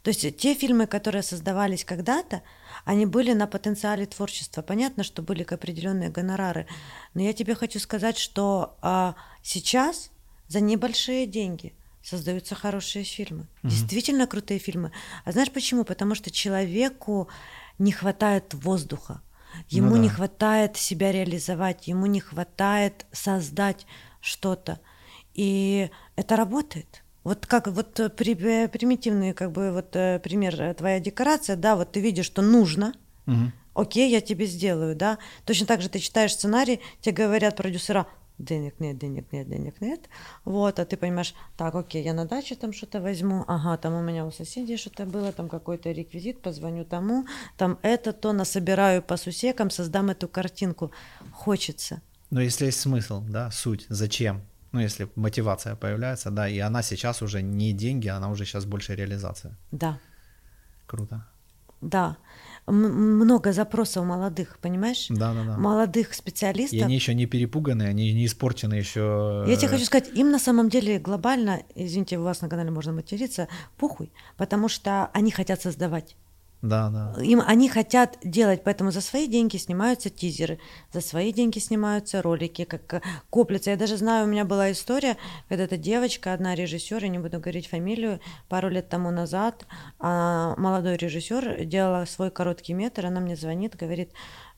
То 0.04 0.10
есть 0.10 0.38
те 0.38 0.56
фильмы, 0.56 0.88
которые 0.88 1.22
создавались 1.22 1.86
когда-то, 1.86 2.42
они 2.86 3.06
были 3.06 3.34
на 3.34 3.46
потенциале 3.46 4.06
творчества. 4.06 4.62
Понятно, 4.62 5.04
что 5.04 5.22
были 5.22 5.44
определенные 5.44 6.10
гонорары, 6.10 6.68
но 7.14 7.22
я 7.22 7.34
тебе 7.34 7.54
хочу 7.54 7.80
сказать, 7.80 8.18
что 8.18 8.78
а, 8.82 9.16
сейчас 9.44 10.10
за 10.48 10.60
небольшие 10.60 11.28
деньги 11.28 11.76
создаются 12.04 12.56
хорошие 12.56 13.06
фильмы, 13.06 13.48
угу. 13.62 13.70
действительно 13.70 14.26
крутые 14.26 14.60
фильмы. 14.60 14.92
А 15.24 15.32
знаешь 15.32 15.52
почему? 15.52 15.84
Потому 15.84 16.16
что 16.16 16.32
человеку 16.32 17.30
не 17.82 17.92
хватает 17.92 18.54
воздуха, 18.54 19.22
ему 19.68 19.90
ну, 19.90 19.96
да. 19.96 20.02
не 20.02 20.10
хватает 20.10 20.78
себя 20.78 21.12
реализовать, 21.12 21.88
ему 21.88 22.06
не 22.06 22.20
хватает 22.20 23.06
создать 23.12 23.86
что-то. 24.22 24.80
И 25.34 25.90
это 26.16 26.36
работает. 26.36 27.04
Вот 27.24 27.46
как 27.46 27.68
вот 27.68 28.00
при, 28.16 28.68
примитивный 28.68 29.34
как 29.34 29.52
бы 29.52 29.72
вот 29.72 29.96
э, 29.96 30.20
пример 30.20 30.60
э, 30.62 30.74
твоя 30.74 31.00
декорация, 31.00 31.56
да, 31.56 31.76
вот 31.76 31.92
ты 31.92 32.02
видишь, 32.02 32.26
что 32.26 32.42
нужно, 32.42 32.94
угу. 33.28 33.52
окей, 33.74 34.10
я 34.10 34.22
тебе 34.22 34.46
сделаю, 34.46 34.96
да. 34.96 35.18
Точно 35.46 35.68
так 35.68 35.82
же 35.82 35.90
ты 35.90 36.00
читаешь 36.00 36.34
сценарий, 36.34 36.82
тебе 37.02 37.26
говорят 37.26 37.58
продюсера, 37.58 38.08
денег 38.44 38.80
нет, 38.80 38.98
денег 38.98 39.32
нет, 39.32 39.50
денег 39.50 39.82
нет. 39.82 40.10
Вот, 40.46 40.80
а 40.80 40.86
ты 40.86 40.98
понимаешь, 40.98 41.34
так, 41.58 41.76
окей, 41.76 42.04
я 42.04 42.14
на 42.14 42.26
даче 42.26 42.56
там 42.56 42.74
что-то 42.74 43.02
возьму, 43.02 43.44
ага, 43.48 43.78
там 43.78 43.94
у 43.94 44.02
меня 44.02 44.26
у 44.26 44.32
соседей 44.32 44.78
что-то 44.78 45.06
было, 45.06 45.32
там 45.32 45.50
какой-то 45.50 45.92
реквизит, 45.92 46.42
позвоню 46.42 46.86
тому, 46.86 47.26
там 47.58 47.80
это, 47.82 48.14
то, 48.14 48.34
насобираю 48.34 49.02
по 49.02 49.18
сусекам, 49.18 49.70
создам 49.70 50.10
эту 50.10 50.28
картинку. 50.28 50.92
Хочется. 51.32 52.02
Но 52.30 52.42
если 52.42 52.66
есть 52.66 52.80
смысл, 52.80 53.22
да, 53.22 53.52
суть, 53.52 53.86
зачем? 53.90 54.42
Ну, 54.72 54.80
если 54.80 55.10
мотивация 55.16 55.76
появляется, 55.76 56.32
да, 56.32 56.48
и 56.48 56.60
она 56.60 56.82
сейчас 56.82 57.22
уже 57.22 57.42
не 57.42 57.74
деньги, 57.74 58.08
она 58.08 58.30
уже 58.30 58.46
сейчас 58.46 58.66
больше 58.66 58.96
реализация. 58.96 59.58
Да. 59.72 60.00
Круто. 60.88 61.26
Да 61.82 62.18
много 62.68 63.54
запросов 63.54 64.06
молодых, 64.06 64.58
понимаешь? 64.60 65.08
Да, 65.10 65.34
да, 65.34 65.44
да. 65.44 65.58
Молодых 65.58 66.14
специалистов. 66.14 66.80
И 66.80 66.82
они 66.82 66.96
еще 66.96 67.14
не 67.14 67.26
перепуганы, 67.26 67.84
они 67.84 68.14
не 68.14 68.26
испорчены 68.26 68.76
еще. 68.76 69.46
Я 69.48 69.56
тебе 69.56 69.70
хочу 69.70 69.86
сказать, 69.86 70.10
им 70.14 70.32
на 70.32 70.40
самом 70.40 70.70
деле 70.70 71.00
глобально, 71.00 71.64
извините, 71.76 72.18
у 72.18 72.24
вас 72.24 72.42
на 72.42 72.50
канале 72.50 72.72
можно 72.72 72.94
материться, 72.94 73.48
похуй, 73.78 74.12
потому 74.38 74.70
что 74.70 75.10
они 75.14 75.32
хотят 75.32 75.62
создавать. 75.62 76.16
Да, 76.62 76.90
да. 76.90 77.24
Им 77.24 77.42
они 77.46 77.70
хотят 77.70 78.20
делать, 78.24 78.64
поэтому 78.64 78.92
за 78.92 79.02
свои 79.02 79.28
деньги 79.28 79.58
снимаются 79.58 80.12
тизеры, 80.12 80.60
за 80.94 81.02
свои 81.02 81.34
деньги 81.34 81.58
снимаются 81.58 82.22
ролики, 82.22 82.66
как 82.66 82.94
э, 82.94 83.02
коплятся. 83.32 83.72
Я 83.72 83.78
даже 83.78 83.98
знаю, 83.98 84.26
у 84.26 84.30
меня 84.30 84.46
была 84.46 84.72
история, 84.72 85.18
когда 85.50 85.64
эта 85.64 85.78
девочка, 85.78 86.34
одна 86.34 86.54
режиссер, 86.54 87.04
я 87.04 87.10
не 87.10 87.18
буду 87.18 87.40
говорить 87.40 87.68
фамилию, 87.68 88.20
пару 88.48 88.70
лет 88.70 88.90
тому 88.90 89.10
назад, 89.10 89.66
а, 90.00 90.54
молодой 90.58 90.98
режиссер 90.98 91.66
делала 91.66 92.06
свой 92.06 92.30
короткий 92.30 92.74
метр, 92.74 93.08
она 93.08 93.22
мне 93.22 93.36
звонит, 93.36 93.76
говорит, 93.76 94.12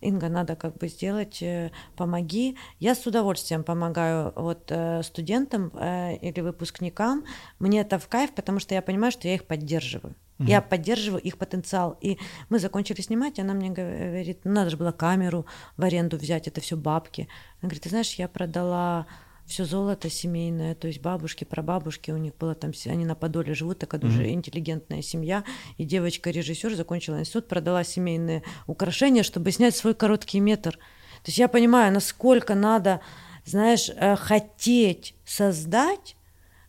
Инга, 0.04 0.30
надо 0.30 0.56
как 0.56 0.78
бы 0.78 0.88
сделать, 0.88 1.42
э, 1.42 1.72
помоги. 1.96 2.58
Я 2.80 2.96
с 2.96 3.06
удовольствием 3.08 3.64
помогаю 3.64 4.34
вот 4.36 4.66
э, 4.70 5.02
студентам 5.04 5.70
или 5.70 6.42
выпускникам. 6.42 7.24
Мне 7.60 7.82
это 7.82 8.00
в 8.00 8.08
кайф, 8.08 8.34
потому 8.34 8.60
что 8.60 8.76
я 8.76 8.82
понимаю, 8.82 9.12
что 9.12 9.28
я 9.28 9.36
их 9.36 9.46
поддерживаю. 9.46 10.16
Угу. 10.40 10.48
Я 10.48 10.62
поддерживаю 10.62 11.22
их 11.22 11.38
потенциал. 11.38 11.98
И 12.02 12.18
мы 12.50 12.60
закончили 12.60 13.02
снимать, 13.02 13.38
и 13.38 13.42
она 13.42 13.54
мне 13.54 13.70
говорит, 13.70 14.42
ну, 14.44 14.52
надо 14.52 14.72
же 14.72 14.78
было 14.78 14.92
камеру 14.92 15.46
в 15.78 15.84
аренду 15.84 16.18
взять, 16.18 16.48
это 16.48 16.62
все 16.62 16.76
бабки. 16.76 17.28
Она 17.62 17.70
говорит, 17.70 17.84
ты 17.84 17.90
знаешь, 17.90 18.14
я 18.16 18.28
продала 18.28 19.06
все 19.46 19.66
золото 19.66 20.10
семейное, 20.10 20.76
то 20.76 20.88
есть 20.88 21.02
бабушки, 21.02 21.44
прабабушки, 21.44 22.12
у 22.12 22.18
них 22.18 22.36
было 22.38 22.56
там, 22.56 22.72
они 22.86 23.06
на 23.06 23.16
Подоле 23.16 23.54
живут, 23.54 23.80
такая 23.80 24.00
mm-hmm. 24.02 24.08
уже 24.08 24.30
интеллигентная 24.32 25.02
семья, 25.02 25.44
и 25.78 25.84
девочка-режиссер 25.84 26.76
закончила 26.76 27.20
институт, 27.20 27.48
продала 27.48 27.84
семейные 27.84 28.44
украшения, 28.68 29.24
чтобы 29.24 29.52
снять 29.52 29.76
свой 29.76 29.94
короткий 29.94 30.40
метр. 30.40 30.72
То 30.72 31.30
есть 31.30 31.38
я 31.38 31.48
понимаю, 31.48 31.94
насколько 31.94 32.56
надо, 32.56 33.02
знаешь, 33.46 33.90
э, 33.90 34.16
хотеть 34.16 35.16
создать, 35.26 36.16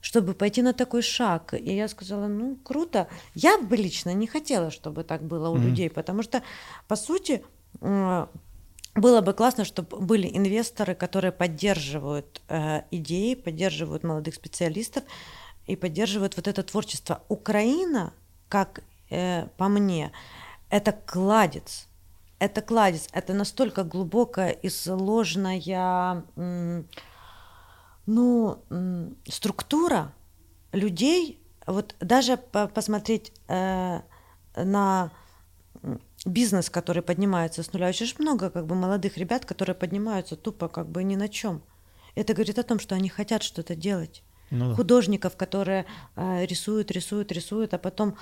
чтобы 0.00 0.34
пойти 0.34 0.60
на 0.60 0.72
такой 0.74 1.00
шаг. 1.02 1.54
И 1.54 1.74
я 1.74 1.88
сказала, 1.88 2.26
ну, 2.26 2.56
круто. 2.56 3.08
Я 3.34 3.58
бы 3.58 3.74
лично 3.74 4.12
не 4.12 4.26
хотела, 4.26 4.70
чтобы 4.70 5.02
так 5.02 5.22
было 5.22 5.48
у 5.48 5.56
mm-hmm. 5.56 5.62
людей, 5.62 5.90
потому 5.90 6.22
что, 6.22 6.42
по 6.88 6.94
сути, 6.94 7.42
было 8.94 9.20
бы 9.20 9.32
классно, 9.34 9.64
чтобы 9.64 9.98
были 9.98 10.28
инвесторы, 10.28 10.94
которые 10.94 11.32
поддерживают 11.32 12.42
э, 12.48 12.82
идеи, 12.90 13.34
поддерживают 13.34 14.04
молодых 14.04 14.34
специалистов 14.34 15.04
и 15.66 15.76
поддерживают 15.76 16.36
вот 16.36 16.46
это 16.46 16.62
творчество. 16.62 17.22
Украина, 17.28 18.12
как 18.48 18.82
э, 19.10 19.46
по 19.56 19.68
мне, 19.68 20.12
это 20.70 20.92
кладец. 20.92 21.88
Это 22.38 22.62
кладец, 22.62 23.08
это 23.12 23.32
настолько 23.32 23.84
глубокая 23.84 24.50
и 24.50 24.68
сложная 24.68 26.24
ну, 28.06 28.58
структура 29.26 30.12
людей, 30.72 31.40
вот 31.66 31.94
даже 32.00 32.36
посмотреть 32.36 33.32
э, 33.48 34.00
на 34.56 35.10
бизнес, 36.24 36.70
который 36.70 37.02
поднимается 37.02 37.62
с 37.62 37.72
нуля, 37.72 37.88
очень 37.88 38.14
много 38.18 38.50
как 38.50 38.66
бы 38.66 38.74
молодых 38.74 39.16
ребят, 39.16 39.44
которые 39.44 39.74
поднимаются 39.74 40.36
тупо 40.36 40.68
как 40.68 40.88
бы 40.88 41.02
ни 41.04 41.16
на 41.16 41.28
чем. 41.28 41.62
Это 42.14 42.32
говорит 42.32 42.58
о 42.58 42.62
том, 42.62 42.78
что 42.78 42.94
они 42.94 43.08
хотят 43.08 43.42
что-то 43.42 43.74
делать. 43.74 44.22
Ну, 44.50 44.70
да. 44.70 44.74
Художников, 44.74 45.36
которые 45.36 45.86
э, 46.16 46.46
рисуют, 46.46 46.90
рисуют, 46.90 47.32
рисуют, 47.32 47.74
а 47.74 47.78
потом 47.78 48.16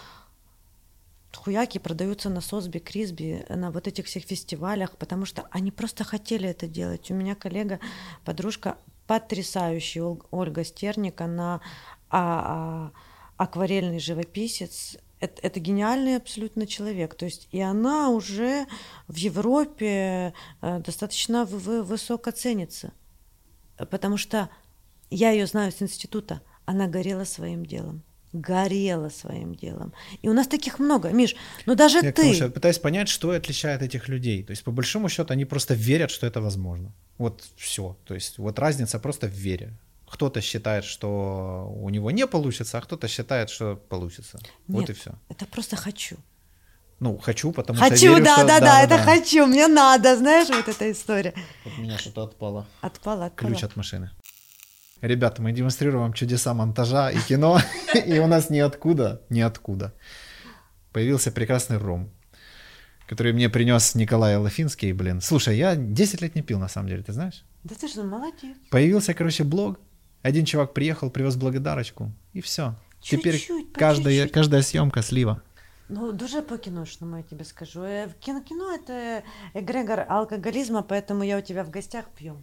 хуяки 1.36 1.78
продаются 1.78 2.30
на 2.30 2.40
Сосби, 2.40 2.78
Крисби, 2.78 3.44
на 3.48 3.70
вот 3.70 3.86
этих 3.86 4.06
всех 4.06 4.24
фестивалях, 4.24 4.96
потому 4.96 5.26
что 5.26 5.46
они 5.50 5.70
просто 5.70 6.04
хотели 6.04 6.48
это 6.48 6.66
делать. 6.66 7.10
У 7.10 7.14
меня 7.14 7.34
коллега, 7.34 7.80
подружка 8.24 8.76
потрясающая 9.06 10.16
Ольга 10.30 10.64
Стерник, 10.64 11.20
она 11.20 11.60
а, 12.08 12.90
а, 13.36 13.42
акварельный 13.42 13.98
живописец, 13.98 14.96
это, 15.22 15.40
это 15.42 15.60
гениальный 15.60 16.16
абсолютно 16.16 16.66
человек. 16.66 17.14
То 17.14 17.24
есть 17.24 17.48
и 17.52 17.60
она 17.60 18.10
уже 18.10 18.66
в 19.08 19.16
Европе 19.16 20.34
э, 20.60 20.78
достаточно 20.80 21.44
в, 21.44 21.52
в, 21.52 21.82
высоко 21.82 22.32
ценится, 22.32 22.92
потому 23.90 24.16
что 24.16 24.48
я 25.10 25.30
ее 25.30 25.46
знаю 25.46 25.70
с 25.70 25.80
института, 25.80 26.42
она 26.64 26.88
горела 26.88 27.24
своим 27.24 27.64
делом 27.64 28.02
горела 28.34 29.10
своим 29.10 29.54
делом. 29.54 29.92
И 30.22 30.28
у 30.28 30.32
нас 30.32 30.48
таких 30.48 30.78
много, 30.78 31.10
Миш, 31.10 31.36
ну 31.66 31.74
даже 31.74 31.98
я 31.98 32.12
ты... 32.12 32.32
Я 32.32 32.48
пытаюсь 32.48 32.78
понять, 32.78 33.10
что 33.10 33.30
отличает 33.30 33.82
этих 33.82 34.08
людей. 34.08 34.42
То 34.42 34.52
есть, 34.52 34.64
по 34.64 34.70
большому 34.70 35.10
счету, 35.10 35.34
они 35.34 35.44
просто 35.44 35.74
верят, 35.74 36.10
что 36.10 36.26
это 36.26 36.40
возможно. 36.40 36.94
Вот 37.18 37.44
все. 37.56 37.94
То 38.06 38.14
есть, 38.14 38.38
вот 38.38 38.58
разница 38.58 38.98
просто 38.98 39.26
в 39.26 39.32
вере. 39.32 39.78
Кто-то 40.12 40.40
считает, 40.40 40.84
что 40.84 41.72
у 41.74 41.88
него 41.90 42.10
не 42.10 42.26
получится, 42.26 42.78
а 42.78 42.80
кто-то 42.80 43.08
считает, 43.08 43.50
что 43.50 43.76
получится. 43.76 44.38
Нет, 44.68 44.80
вот 44.80 44.90
и 44.90 44.92
все. 44.92 45.10
Это 45.28 45.46
просто 45.46 45.76
хочу. 45.76 46.16
Ну, 47.00 47.18
хочу, 47.18 47.50
потому 47.52 47.78
хочу, 47.78 47.96
что 47.96 48.06
верю, 48.06 48.24
да, 48.24 48.36
что... 48.36 48.46
да, 48.46 48.60
да, 48.60 48.66
да, 48.66 48.82
это 48.82 48.96
да. 48.96 49.02
хочу, 49.04 49.46
мне 49.46 49.66
надо, 49.66 50.16
знаешь, 50.16 50.48
вот 50.48 50.68
эта 50.68 50.92
история. 50.92 51.34
Вот 51.64 51.72
у 51.78 51.80
меня 51.80 51.98
что-то 51.98 52.22
отпало. 52.22 52.66
Отпало, 52.80 53.26
отпало. 53.26 53.50
Ключ 53.50 53.64
от 53.64 53.76
машины. 53.76 54.10
Ребята, 55.00 55.42
мы 55.42 55.52
демонстрируем 55.52 56.02
вам 56.02 56.12
чудеса 56.12 56.54
монтажа 56.54 57.10
и 57.10 57.18
кино, 57.18 57.58
и 58.06 58.18
у 58.18 58.26
нас 58.26 58.50
ниоткуда, 58.50 59.22
ниоткуда 59.30 59.92
появился 60.92 61.32
прекрасный 61.32 61.78
ром, 61.78 62.10
который 63.08 63.32
мне 63.32 63.48
принес 63.48 63.94
Николай 63.94 64.36
Лафинский, 64.36 64.92
блин. 64.92 65.20
Слушай, 65.20 65.56
я 65.56 65.74
10 65.74 66.20
лет 66.22 66.34
не 66.34 66.42
пил, 66.42 66.58
на 66.58 66.68
самом 66.68 66.88
деле, 66.88 67.02
ты 67.02 67.12
знаешь? 67.12 67.44
Да 67.64 67.74
ты 67.74 67.88
же 67.88 68.02
молодец. 68.02 68.56
Появился, 68.70 69.14
короче, 69.14 69.44
блог, 69.44 69.80
один 70.22 70.44
чувак 70.44 70.72
приехал, 70.72 71.10
привез 71.10 71.36
благодарочку, 71.36 72.10
и 72.32 72.40
все. 72.40 72.74
Теперь 73.00 73.44
каждая, 73.74 74.28
каждая 74.28 74.62
съемка 74.62 75.02
слива. 75.02 75.42
Ну, 75.88 76.12
дуже 76.12 76.40
по-киношному, 76.40 77.18
я 77.18 77.22
тебе 77.22 77.44
скажу. 77.44 77.82
Э, 77.82 78.06
в 78.06 78.14
кино, 78.14 78.40
кино 78.40 78.72
это 78.72 79.24
эгрегор 79.52 80.06
алкоголизма, 80.08 80.82
поэтому 80.82 81.22
я 81.22 81.36
у 81.38 81.42
тебя 81.42 81.64
в 81.64 81.70
гостях 81.70 82.06
пью. 82.16 82.42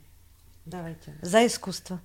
Давайте. 0.65 1.15
За 1.21 1.47
искусство. 1.47 1.99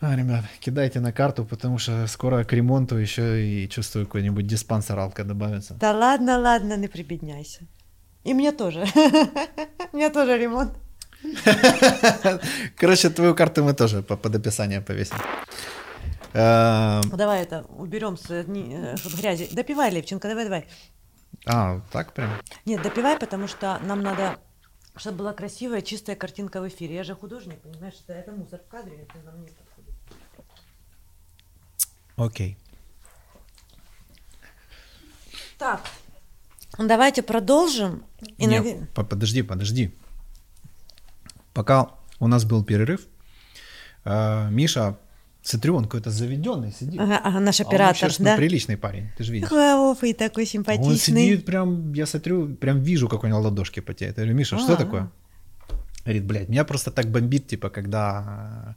А, 0.00 0.16
ребят, 0.16 0.44
кидайте 0.60 1.00
на 1.00 1.12
карту, 1.12 1.44
потому 1.44 1.78
что 1.78 2.06
скоро 2.06 2.42
к 2.44 2.52
ремонту 2.52 2.96
еще 2.96 3.44
и 3.44 3.68
чувствую 3.68 4.06
какой-нибудь 4.06 4.46
диспансер 4.46 4.98
алка 4.98 5.24
добавится. 5.24 5.74
Да 5.74 5.92
ладно, 5.92 6.38
ладно, 6.38 6.76
не 6.76 6.88
прибедняйся. 6.88 7.60
И 8.24 8.34
мне 8.34 8.52
тоже. 8.52 8.84
У 9.92 9.96
меня 9.96 10.10
тоже 10.10 10.38
ремонт. 10.38 10.72
Короче, 12.76 13.10
твою 13.10 13.34
карту 13.34 13.64
мы 13.64 13.74
тоже 13.74 14.02
под 14.02 14.34
описание 14.34 14.80
повесим. 14.80 15.16
Эм. 16.34 17.02
Давай 17.16 17.42
это 17.42 17.64
уберем 17.78 18.16
с 18.16 18.30
э, 18.30 18.44
грязи. 18.44 19.48
Допивай, 19.52 19.90
Левченко, 19.90 20.28
давай, 20.28 20.44
давай. 20.44 20.68
А, 21.46 21.80
так 21.90 22.12
прям? 22.12 22.30
Нет, 22.66 22.82
допивай, 22.82 23.18
потому 23.18 23.48
что 23.48 23.78
нам 23.82 24.02
надо, 24.02 24.38
чтобы 24.96 25.18
была 25.18 25.32
красивая, 25.32 25.80
чистая 25.80 26.16
картинка 26.16 26.60
в 26.60 26.68
эфире. 26.68 26.96
Я 26.96 27.04
же 27.04 27.14
художник, 27.14 27.60
понимаешь, 27.60 27.94
это, 28.04 28.12
это 28.12 28.32
мусор 28.32 28.60
в 28.60 28.68
кадре, 28.68 29.08
это 29.08 29.24
нам 29.24 29.40
не 29.40 29.48
подходит. 29.48 29.94
Окей. 32.16 32.58
Так, 35.58 35.80
давайте 36.78 37.22
продолжим. 37.22 38.04
И 38.36 38.46
Нет, 38.46 38.80
нав... 38.94 39.08
подожди, 39.08 39.42
подожди. 39.42 39.94
Пока 41.52 41.90
у 42.20 42.28
нас 42.28 42.44
был 42.44 42.64
перерыв, 42.64 43.06
э, 44.04 44.48
Миша 44.50 44.96
Смотрю, 45.48 45.76
он 45.76 45.84
какой-то 45.84 46.10
заведенный 46.10 46.72
сидит. 46.72 47.00
Ага, 47.00 47.20
ага 47.24 47.40
наш 47.40 47.60
оператор, 47.60 47.86
а 47.86 47.88
он 47.88 47.94
сейчас, 47.94 48.20
да? 48.20 48.32
Ну, 48.32 48.36
приличный 48.36 48.76
парень, 48.76 49.08
ты 49.16 49.24
же 49.24 49.32
видишь. 49.32 49.48
Какой 49.48 50.12
такой 50.12 50.44
симпатичный. 50.44 50.90
Он 50.90 50.98
сидит 50.98 51.46
прям, 51.46 51.92
я 51.94 52.06
смотрю, 52.06 52.54
прям 52.56 52.80
вижу, 52.80 53.08
как 53.08 53.24
у 53.24 53.26
него 53.26 53.40
ладошки 53.40 53.80
потеют. 53.80 54.18
Я 54.18 54.24
говорю, 54.24 54.36
Миша, 54.36 54.56
А-а-а. 54.56 54.64
что 54.64 54.76
такое? 54.76 55.10
Говорит, 56.04 56.24
блядь, 56.24 56.48
меня 56.48 56.64
просто 56.64 56.90
так 56.90 57.06
бомбит, 57.06 57.46
типа, 57.46 57.70
когда... 57.70 58.74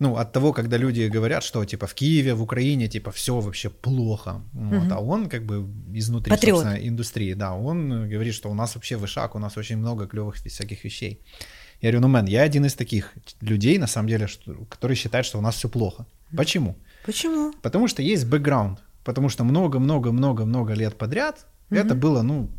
Ну, 0.00 0.16
от 0.16 0.32
того, 0.32 0.52
когда 0.52 0.78
люди 0.78 1.08
говорят, 1.08 1.44
что, 1.44 1.64
типа, 1.64 1.86
в 1.86 1.94
Киеве, 1.94 2.34
в 2.34 2.42
Украине, 2.42 2.88
типа, 2.88 3.10
все 3.10 3.38
вообще 3.38 3.68
плохо. 3.68 4.42
Вот, 4.52 4.82
угу. 4.82 4.94
А 4.94 5.00
он, 5.00 5.28
как 5.28 5.44
бы, 5.44 5.68
изнутри, 5.92 6.30
Патриот. 6.30 6.62
собственно, 6.62 6.88
индустрии, 6.88 7.34
да, 7.34 7.52
он 7.52 8.08
говорит, 8.08 8.34
что 8.34 8.50
у 8.50 8.54
нас 8.54 8.74
вообще 8.74 8.96
вышаг, 8.96 9.34
у 9.34 9.38
нас 9.38 9.56
очень 9.56 9.76
много 9.76 10.08
клевых 10.08 10.36
всяких 10.36 10.84
вещей. 10.84 11.20
Я 11.80 11.90
говорю, 11.90 12.00
ну, 12.00 12.08
мэн, 12.08 12.26
я 12.26 12.42
один 12.42 12.66
из 12.66 12.74
таких 12.74 13.14
людей, 13.40 13.78
на 13.78 13.86
самом 13.86 14.08
деле, 14.08 14.26
что, 14.26 14.54
которые 14.68 14.96
считают, 14.96 15.26
что 15.26 15.38
у 15.38 15.40
нас 15.40 15.56
все 15.56 15.68
плохо. 15.68 16.06
Почему? 16.36 16.76
Почему? 17.06 17.52
Потому 17.62 17.88
что 17.88 18.02
есть 18.02 18.26
бэкграунд. 18.26 18.80
Потому 19.04 19.30
что 19.30 19.44
много-много-много-много 19.44 20.74
лет 20.74 20.98
подряд 20.98 21.46
угу. 21.70 21.80
это 21.80 21.94
было, 21.94 22.22
ну, 22.22 22.50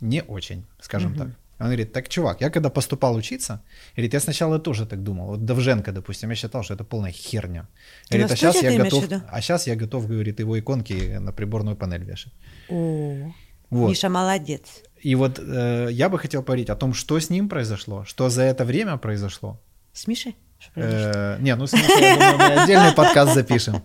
не 0.00 0.22
очень, 0.22 0.64
скажем 0.80 1.12
угу. 1.12 1.18
так. 1.18 1.28
Он 1.58 1.66
говорит, 1.66 1.92
так, 1.92 2.08
чувак, 2.08 2.40
я 2.40 2.48
когда 2.48 2.70
поступал 2.70 3.14
учиться, 3.14 3.62
говорит, 3.94 4.14
я 4.14 4.20
сначала 4.20 4.58
тоже 4.58 4.86
так 4.86 5.02
думал. 5.02 5.26
Вот 5.26 5.44
Довженко, 5.44 5.92
допустим, 5.92 6.30
я 6.30 6.36
считал, 6.36 6.62
что 6.62 6.72
это 6.72 6.84
полная 6.84 7.12
херня. 7.12 7.68
Говорит, 8.08 8.30
а 8.30 8.36
сейчас 8.36 8.62
я 8.62 8.82
готов, 8.82 9.04
а 9.30 9.40
сейчас 9.42 9.66
я 9.66 9.76
готов, 9.76 10.08
говорит, 10.08 10.40
его 10.40 10.58
иконки 10.58 11.18
на 11.18 11.32
приборную 11.32 11.76
панель 11.76 12.02
вешать. 12.02 12.32
О, 12.70 13.30
вот. 13.68 13.90
Миша 13.90 14.08
молодец. 14.08 14.82
И 15.00 15.14
вот 15.14 15.38
э, 15.38 15.88
я 15.90 16.08
бы 16.08 16.18
хотел 16.18 16.42
поговорить 16.42 16.70
о 16.70 16.76
том, 16.76 16.94
что 16.94 17.18
с 17.18 17.30
ним 17.30 17.48
произошло, 17.48 18.04
что 18.04 18.28
за 18.28 18.42
это 18.42 18.64
время 18.64 18.96
произошло. 18.96 19.60
С 19.92 20.06
Мишей? 20.06 20.36
Э, 20.74 21.38
не, 21.40 21.54
ну, 21.56 21.64
я 21.72 22.14
думаю, 22.16 22.38
мы 22.38 22.62
отдельный 22.62 22.92
подкаст 22.92 23.34
запишем. 23.34 23.82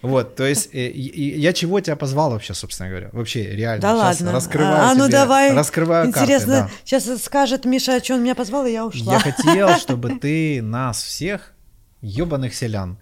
Вот, 0.00 0.36
то 0.36 0.46
есть, 0.46 0.74
э, 0.74 0.90
я 0.90 1.52
чего 1.52 1.80
тебя 1.80 1.96
позвал 1.96 2.30
вообще, 2.30 2.54
собственно 2.54 2.88
говоря? 2.88 3.10
Вообще, 3.12 3.54
реально. 3.54 3.82
Да 3.82 3.94
ладно. 3.94 4.32
Раскрываю 4.32 4.90
а, 4.90 4.94
ну 4.94 5.08
давай. 5.08 5.52
Раскрываю 5.52 6.06
Интересно, 6.06 6.62
карты, 6.62 6.74
сейчас 6.84 7.22
скажет 7.22 7.64
Миша, 7.64 8.02
что 8.02 8.14
он 8.14 8.22
меня 8.22 8.34
позвал, 8.34 8.64
и 8.66 8.72
я 8.72 8.86
ушла. 8.86 9.14
Я 9.14 9.20
хотел, 9.20 9.76
чтобы 9.78 10.18
ты 10.18 10.62
нас 10.62 11.02
всех, 11.02 11.52
ебаных 12.00 12.54
селян, 12.54 12.98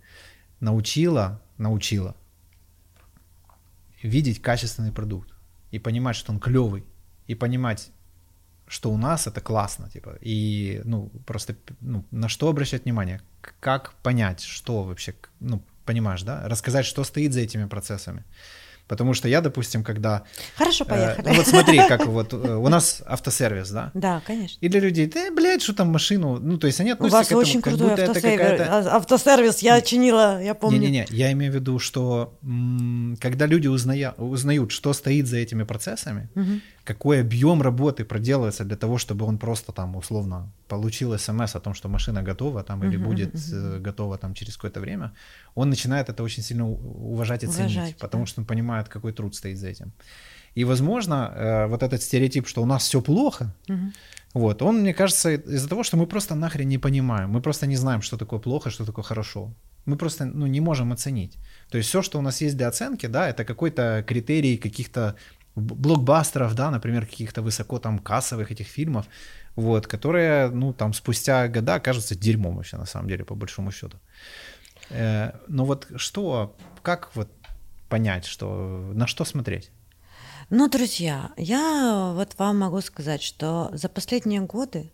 научила, 0.60 1.40
научила 1.58 2.16
видеть 4.02 4.40
качественный 4.40 4.92
продукт 4.92 5.30
и 5.70 5.78
понимать, 5.78 6.16
что 6.16 6.32
он 6.32 6.38
клевый, 6.38 6.84
и 7.28 7.34
понимать, 7.34 7.90
что 8.68 8.90
у 8.90 8.96
нас 8.96 9.26
это 9.26 9.40
классно, 9.40 9.88
типа, 9.90 10.18
и, 10.20 10.80
ну, 10.84 11.10
просто, 11.24 11.54
ну, 11.80 12.04
на 12.10 12.28
что 12.28 12.48
обращать 12.48 12.84
внимание, 12.84 13.20
как 13.60 13.94
понять, 14.02 14.40
что 14.40 14.82
вообще, 14.82 15.14
ну, 15.40 15.62
понимаешь, 15.84 16.22
да, 16.22 16.48
рассказать, 16.48 16.84
что 16.84 17.04
стоит 17.04 17.32
за 17.32 17.40
этими 17.40 17.66
процессами. 17.66 18.24
Потому 18.88 19.14
что 19.14 19.28
я, 19.28 19.40
допустим, 19.40 19.82
когда... 19.82 20.22
Хорошо, 20.56 20.84
э, 20.84 20.88
поехали. 20.88 21.26
Э, 21.26 21.30
ну 21.30 21.36
вот 21.36 21.46
смотри, 21.46 21.78
как 21.88 22.06
вот 22.06 22.32
э, 22.32 22.36
у 22.36 22.68
нас 22.68 23.02
автосервис, 23.04 23.70
да? 23.70 23.90
Да, 23.94 24.22
конечно. 24.24 24.58
И 24.60 24.68
для 24.68 24.78
людей, 24.78 25.06
да, 25.06 25.28
блядь, 25.32 25.62
что 25.62 25.74
там 25.74 25.88
машину, 25.88 26.38
ну, 26.40 26.56
то 26.56 26.68
есть 26.68 26.80
они 26.80 26.90
относятся 26.90 27.16
У 27.16 27.18
вас 27.18 27.26
к 27.26 27.30
этому, 27.30 27.40
очень 27.40 27.62
как 27.62 27.72
крутой 27.72 27.90
будто 27.90 28.02
автосервис, 28.04 28.40
это 28.40 28.56
какая-то... 28.56 28.90
А, 28.92 28.96
автосервис, 28.96 29.58
я 29.58 29.80
чинила, 29.80 30.40
я 30.40 30.54
помню. 30.54 30.78
Не-не-не, 30.78 31.06
я 31.10 31.32
имею 31.32 31.50
в 31.50 31.54
виду, 31.56 31.80
что 31.80 32.38
м- 32.44 33.16
когда 33.20 33.46
люди 33.46 33.66
узная... 33.66 34.12
узнают, 34.12 34.70
что 34.70 34.92
стоит 34.92 35.26
за 35.26 35.38
этими 35.38 35.64
процессами, 35.64 36.28
угу. 36.36 36.60
Какой 36.86 37.20
объем 37.20 37.62
работы 37.62 38.04
проделывается 38.04 38.64
для 38.64 38.76
того, 38.76 38.96
чтобы 38.96 39.26
он 39.26 39.38
просто 39.38 39.72
там, 39.72 39.96
условно, 39.96 40.52
получил 40.68 41.18
смс 41.18 41.56
о 41.56 41.60
том, 41.60 41.74
что 41.74 41.88
машина 41.88 42.22
готова 42.22 42.62
там 42.62 42.84
или 42.84 42.96
будет 42.96 43.34
угу. 43.34 43.80
готова 43.80 44.18
там 44.18 44.34
через 44.34 44.54
какое-то 44.54 44.80
время, 44.80 45.10
он 45.54 45.68
начинает 45.68 46.08
это 46.08 46.22
очень 46.22 46.42
сильно 46.42 46.70
уважать 46.70 47.42
и 47.42 47.46
уважать, 47.46 47.72
ценить, 47.72 47.96
потому 47.96 48.24
да. 48.24 48.26
что 48.26 48.40
он 48.40 48.46
понимает, 48.46 48.88
какой 48.88 49.12
труд 49.12 49.34
стоит 49.34 49.58
за 49.58 49.68
этим. 49.68 49.92
И, 50.54 50.64
возможно, 50.64 51.14
э, 51.14 51.66
вот 51.66 51.82
этот 51.82 52.02
стереотип, 52.02 52.46
что 52.46 52.62
у 52.62 52.66
нас 52.66 52.82
все 52.82 53.00
плохо, 53.00 53.52
угу. 53.68 53.92
вот, 54.34 54.62
он, 54.62 54.80
мне 54.80 54.94
кажется, 54.94 55.34
из-за 55.34 55.68
того, 55.68 55.82
что 55.82 55.96
мы 55.96 56.06
просто 56.06 56.34
нахрен 56.34 56.68
не 56.68 56.78
понимаем, 56.78 57.30
мы 57.30 57.40
просто 57.40 57.66
не 57.66 57.76
знаем, 57.76 58.00
что 58.00 58.16
такое 58.16 58.38
плохо, 58.38 58.70
что 58.70 58.84
такое 58.84 59.04
хорошо. 59.04 59.50
Мы 59.86 59.96
просто 59.96 60.24
ну, 60.24 60.46
не 60.46 60.60
можем 60.60 60.92
оценить. 60.92 61.38
То 61.70 61.78
есть 61.78 61.88
все, 61.88 62.02
что 62.02 62.18
у 62.18 62.22
нас 62.22 62.42
есть 62.42 62.56
для 62.56 62.68
оценки, 62.68 63.06
да, 63.06 63.28
это 63.28 63.44
какой-то 63.44 64.04
критерий 64.06 64.56
каких-то 64.56 65.14
блокбастеров, 65.56 66.54
да, 66.54 66.70
например, 66.70 67.06
каких-то 67.06 67.42
высоко 67.42 67.78
там 67.78 67.98
кассовых 67.98 68.52
этих 68.52 68.66
фильмов, 68.66 69.06
вот, 69.56 69.86
которые, 69.86 70.50
ну, 70.50 70.72
там, 70.72 70.92
спустя 70.92 71.48
года 71.48 71.80
кажутся 71.80 72.14
дерьмом 72.14 72.56
вообще, 72.56 72.76
на 72.76 72.86
самом 72.86 73.08
деле, 73.08 73.24
по 73.24 73.34
большому 73.34 73.72
счету. 73.72 73.98
Э, 74.90 75.32
но 75.48 75.64
вот 75.64 75.88
что, 75.96 76.56
как 76.82 77.10
вот 77.16 77.28
понять, 77.88 78.26
что, 78.26 78.92
на 78.94 79.06
что 79.06 79.24
смотреть? 79.24 79.70
Ну, 80.50 80.68
друзья, 80.68 81.30
я 81.36 82.12
вот 82.14 82.38
вам 82.38 82.58
могу 82.58 82.80
сказать, 82.80 83.22
что 83.22 83.70
за 83.72 83.88
последние 83.88 84.42
годы 84.42 84.92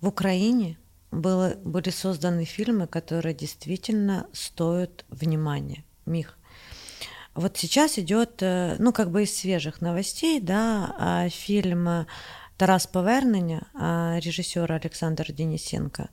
в 0.00 0.06
Украине 0.08 0.78
было, 1.10 1.54
были 1.64 1.90
созданы 1.90 2.44
фильмы, 2.44 2.86
которые 2.86 3.34
действительно 3.34 4.26
стоят 4.32 5.04
внимания. 5.10 5.84
Мих. 6.06 6.37
Вот 7.38 7.56
сейчас 7.56 7.98
идет, 7.98 8.42
э, 8.42 8.76
ну, 8.78 8.92
как 8.92 9.10
бы 9.10 9.22
из 9.22 9.36
свежих 9.36 9.80
новостей, 9.80 10.40
да, 10.40 10.94
а, 10.98 11.28
фильм 11.28 12.06
Тарас 12.56 12.86
Повернення, 12.86 13.66
а, 13.74 14.18
режиссера 14.20 14.76
Александр 14.76 15.32
Денисенко, 15.32 16.08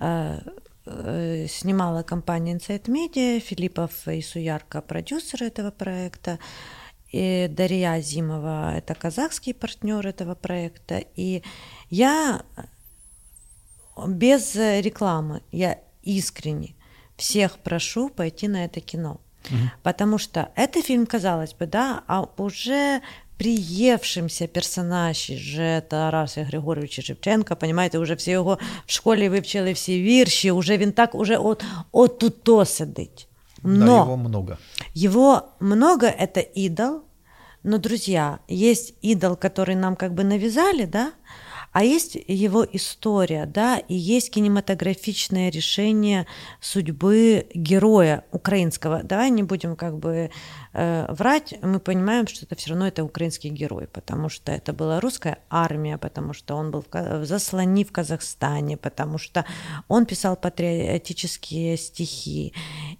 э, 0.00 0.38
Э, 0.86 1.46
снимала 1.48 2.02
компания 2.02 2.54
Insight 2.54 2.84
Media, 2.86 3.38
Филиппов 3.38 4.08
и 4.08 4.22
Суярка 4.22 4.80
продюсер 4.80 5.42
этого 5.44 5.70
проекта, 5.70 6.38
и 7.12 7.48
Дарья 7.50 7.92
Азимова 7.92 8.74
это 8.76 8.94
казахский 8.94 9.52
партнер 9.52 10.06
этого 10.06 10.34
проекта. 10.34 11.04
И 11.16 11.42
я 11.90 12.42
без 14.08 14.54
рекламы, 14.54 15.42
я 15.52 15.78
искренне 16.02 16.74
всех 17.16 17.58
прошу 17.58 18.08
пойти 18.08 18.48
на 18.48 18.64
это 18.64 18.80
кино. 18.80 19.20
Угу. 19.51 19.59
Потому 19.83 20.17
что 20.17 20.49
это 20.55 20.81
фильм, 20.81 21.05
казалось 21.05 21.55
бы, 21.59 21.67
да, 21.67 22.01
а 22.07 22.25
уже 22.37 23.01
приевшимся 23.37 24.47
персонаж 24.47 25.27
же 25.27 25.83
Тараса 25.89 26.43
Григоровича 26.43 27.01
Шевченка, 27.01 27.55
понимаєте, 27.55 27.97
уже 27.99 28.15
всі 28.15 28.31
його 28.31 28.57
в 28.85 28.91
школі 28.91 29.29
вивчили 29.29 29.73
всі 29.73 30.01
вірші, 30.01 30.51
уже 30.51 30.77
він 30.77 30.91
так 30.91 31.15
уже 31.15 31.37
от, 31.37 31.63
от 31.91 32.19
тут 32.19 32.43
то 32.43 32.65
сидить. 32.65 33.27
Но 33.63 33.85
да, 33.85 34.01
его 34.01 34.17
много. 34.17 34.57
Его 34.93 35.41
много, 35.59 36.05
это 36.05 36.39
идол, 36.39 37.01
но, 37.63 37.79
друзья, 37.79 38.39
есть 38.47 38.93
идол, 39.01 39.35
который 39.35 39.75
нам 39.75 39.95
как 39.95 40.13
бы 40.13 40.23
навязали, 40.23 40.85
да, 40.85 41.11
а 41.72 41.84
есть 41.84 42.16
его 42.26 42.66
история, 42.72 43.46
да, 43.46 43.78
и 43.78 43.94
есть 43.94 44.30
кинематографичное 44.30 45.50
решение 45.50 46.26
судьбы 46.60 47.46
героя 47.54 48.24
украинского. 48.32 49.02
Давай 49.02 49.30
не 49.30 49.42
будем 49.42 49.76
как 49.76 49.98
бы 49.98 50.30
э, 50.72 51.06
врать, 51.08 51.54
мы 51.62 51.78
понимаем, 51.78 52.26
что 52.26 52.44
это 52.44 52.56
все 52.56 52.70
равно 52.70 52.88
это 52.88 53.04
украинский 53.04 53.50
герой, 53.50 53.86
потому 53.86 54.28
что 54.28 54.50
это 54.50 54.72
была 54.72 55.00
русская 55.00 55.38
армия, 55.48 55.96
потому 55.96 56.32
что 56.32 56.56
он 56.56 56.70
был 56.70 56.82
в, 56.82 56.88
в 56.92 57.84
в 57.84 57.92
Казахстане, 57.92 58.76
потому 58.76 59.18
что 59.18 59.44
он 59.88 60.06
писал 60.06 60.36
патриотические 60.36 61.76
стихи. 61.76 62.52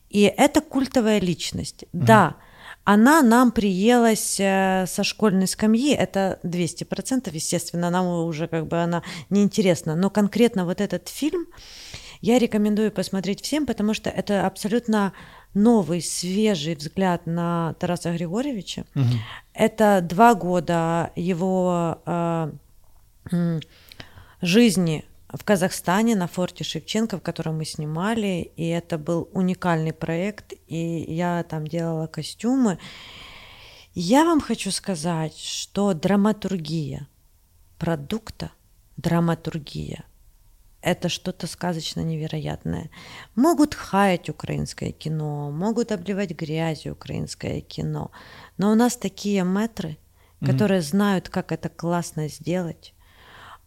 И 0.09 0.23
это 0.23 0.61
культовая 0.61 1.21
личность. 1.21 1.85
Mm-hmm. 1.85 2.05
Да, 2.05 2.37
она 2.93 3.23
нам 3.23 3.53
приелась 3.53 4.41
э, 4.41 4.85
со 4.89 5.05
школьной 5.05 5.47
скамьи, 5.47 5.95
это 5.95 6.41
200%, 6.43 7.31
естественно, 7.33 7.89
нам 7.89 8.05
уже 8.27 8.49
как 8.49 8.67
бы 8.67 8.83
она 8.83 9.05
неинтересна, 9.31 9.95
но 9.95 10.11
конкретно 10.11 10.65
вот 10.65 10.81
этот 10.81 11.09
фильм 11.09 11.47
я 12.21 12.41
рекомендую 12.41 12.91
посмотреть 12.91 13.43
всем, 13.45 13.65
потому 13.65 13.95
что 13.95 14.11
это 14.11 14.45
абсолютно 14.45 15.13
новый, 15.55 16.03
свежий 16.03 16.75
взгляд 16.75 17.27
на 17.27 17.75
Тараса 17.79 18.13
Григорьевича. 18.13 18.85
Угу. 18.97 19.05
Это 19.55 20.01
два 20.03 20.35
года 20.35 21.13
его 21.15 22.03
э, 22.05 22.51
жизни 24.43 25.05
в 25.33 25.45
Казахстане 25.45 26.17
на 26.17 26.27
форте 26.27 26.65
Шевченко, 26.65 27.19
в 27.19 27.23
котором 27.23 27.59
мы 27.59 27.65
снимали, 27.65 28.53
и 28.57 28.67
это 28.69 28.99
был 28.99 29.29
уникальный 29.33 29.93
проект, 29.93 30.55
и 30.67 31.05
я 31.09 31.45
там 31.45 31.67
делала 31.67 32.07
костюмы. 32.07 32.79
Я 33.95 34.25
вам 34.25 34.41
хочу 34.41 34.71
сказать, 34.71 35.37
что 35.37 35.95
драматургия 35.95 37.09
продукта, 37.79 38.51
драматургия– 38.97 40.05
это 40.83 41.09
что-то 41.09 41.47
сказочно 41.47 42.01
невероятное. 42.01 42.91
Могут 43.35 43.75
хаять 43.75 44.29
украинское 44.29 44.93
кино, 44.93 45.51
могут 45.51 45.93
обливать 45.93 46.31
грязью 46.31 46.95
украинское 46.95 47.61
кино, 47.61 48.11
но 48.57 48.73
у 48.73 48.75
нас 48.75 48.97
такие 48.97 49.45
метры, 49.45 49.99
которые 50.41 50.81
mm-hmm. 50.81 50.91
знают, 50.91 51.29
как 51.29 51.53
это 51.53 51.69
классно 51.69 52.29
сделать. 52.29 52.95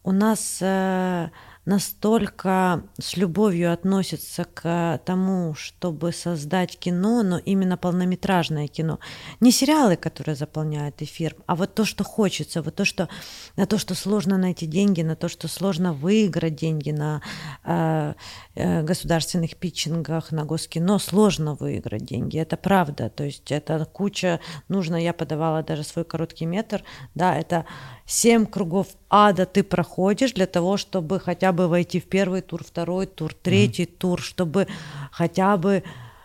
У 0.02 0.12
нас 0.12 0.58
э, 0.60 1.30
настолько 1.64 2.82
с 2.98 3.16
любовью 3.16 3.72
относится 3.72 4.44
к 4.44 5.00
тому, 5.04 5.54
чтобы 5.54 6.12
создать 6.12 6.78
кино, 6.78 7.22
но 7.22 7.38
именно 7.38 7.76
полнометражное 7.76 8.68
кино. 8.68 8.98
Не 9.40 9.50
сериалы, 9.50 9.96
которые 9.96 10.36
заполняют 10.36 11.00
эфир, 11.00 11.36
а 11.46 11.56
вот 11.56 11.74
то, 11.74 11.84
что 11.84 12.04
хочется, 12.04 12.62
вот 12.62 12.74
то, 12.74 12.84
что 12.84 13.08
на 13.56 13.66
то, 13.66 13.78
что 13.78 13.94
сложно 13.94 14.36
найти 14.36 14.66
деньги, 14.66 15.02
на 15.02 15.16
то, 15.16 15.28
что 15.28 15.48
сложно 15.48 15.92
выиграть 15.92 16.56
деньги 16.56 16.90
на 16.90 17.22
э, 17.64 18.14
э, 18.54 18.82
государственных 18.82 19.56
питчингах, 19.56 20.32
на 20.32 20.44
госкино, 20.44 20.98
сложно 20.98 21.54
выиграть 21.54 22.04
деньги. 22.04 22.38
Это 22.38 22.56
правда. 22.56 23.08
То 23.08 23.24
есть 23.24 23.50
это 23.50 23.84
куча, 23.86 24.40
нужно, 24.68 24.96
я 24.96 25.12
подавала 25.12 25.62
даже 25.62 25.82
свой 25.82 26.04
короткий 26.04 26.46
метр, 26.46 26.84
да, 27.14 27.36
это 27.36 27.64
семь 28.06 28.46
кругов 28.46 28.88
ада 29.08 29.46
ты 29.46 29.62
проходишь 29.62 30.32
для 30.32 30.46
того, 30.46 30.76
чтобы 30.76 31.20
хотя 31.20 31.52
бы 31.52 31.68
войти 31.68 32.00
в 32.00 32.04
первый 32.04 32.42
тур, 32.42 32.62
второй 32.64 33.06
тур, 33.06 33.34
третий 33.34 33.84
mm-hmm. 33.84 33.96
тур, 33.98 34.20
чтобы 34.20 34.66
хотя 35.10 35.56
бы 35.56 35.82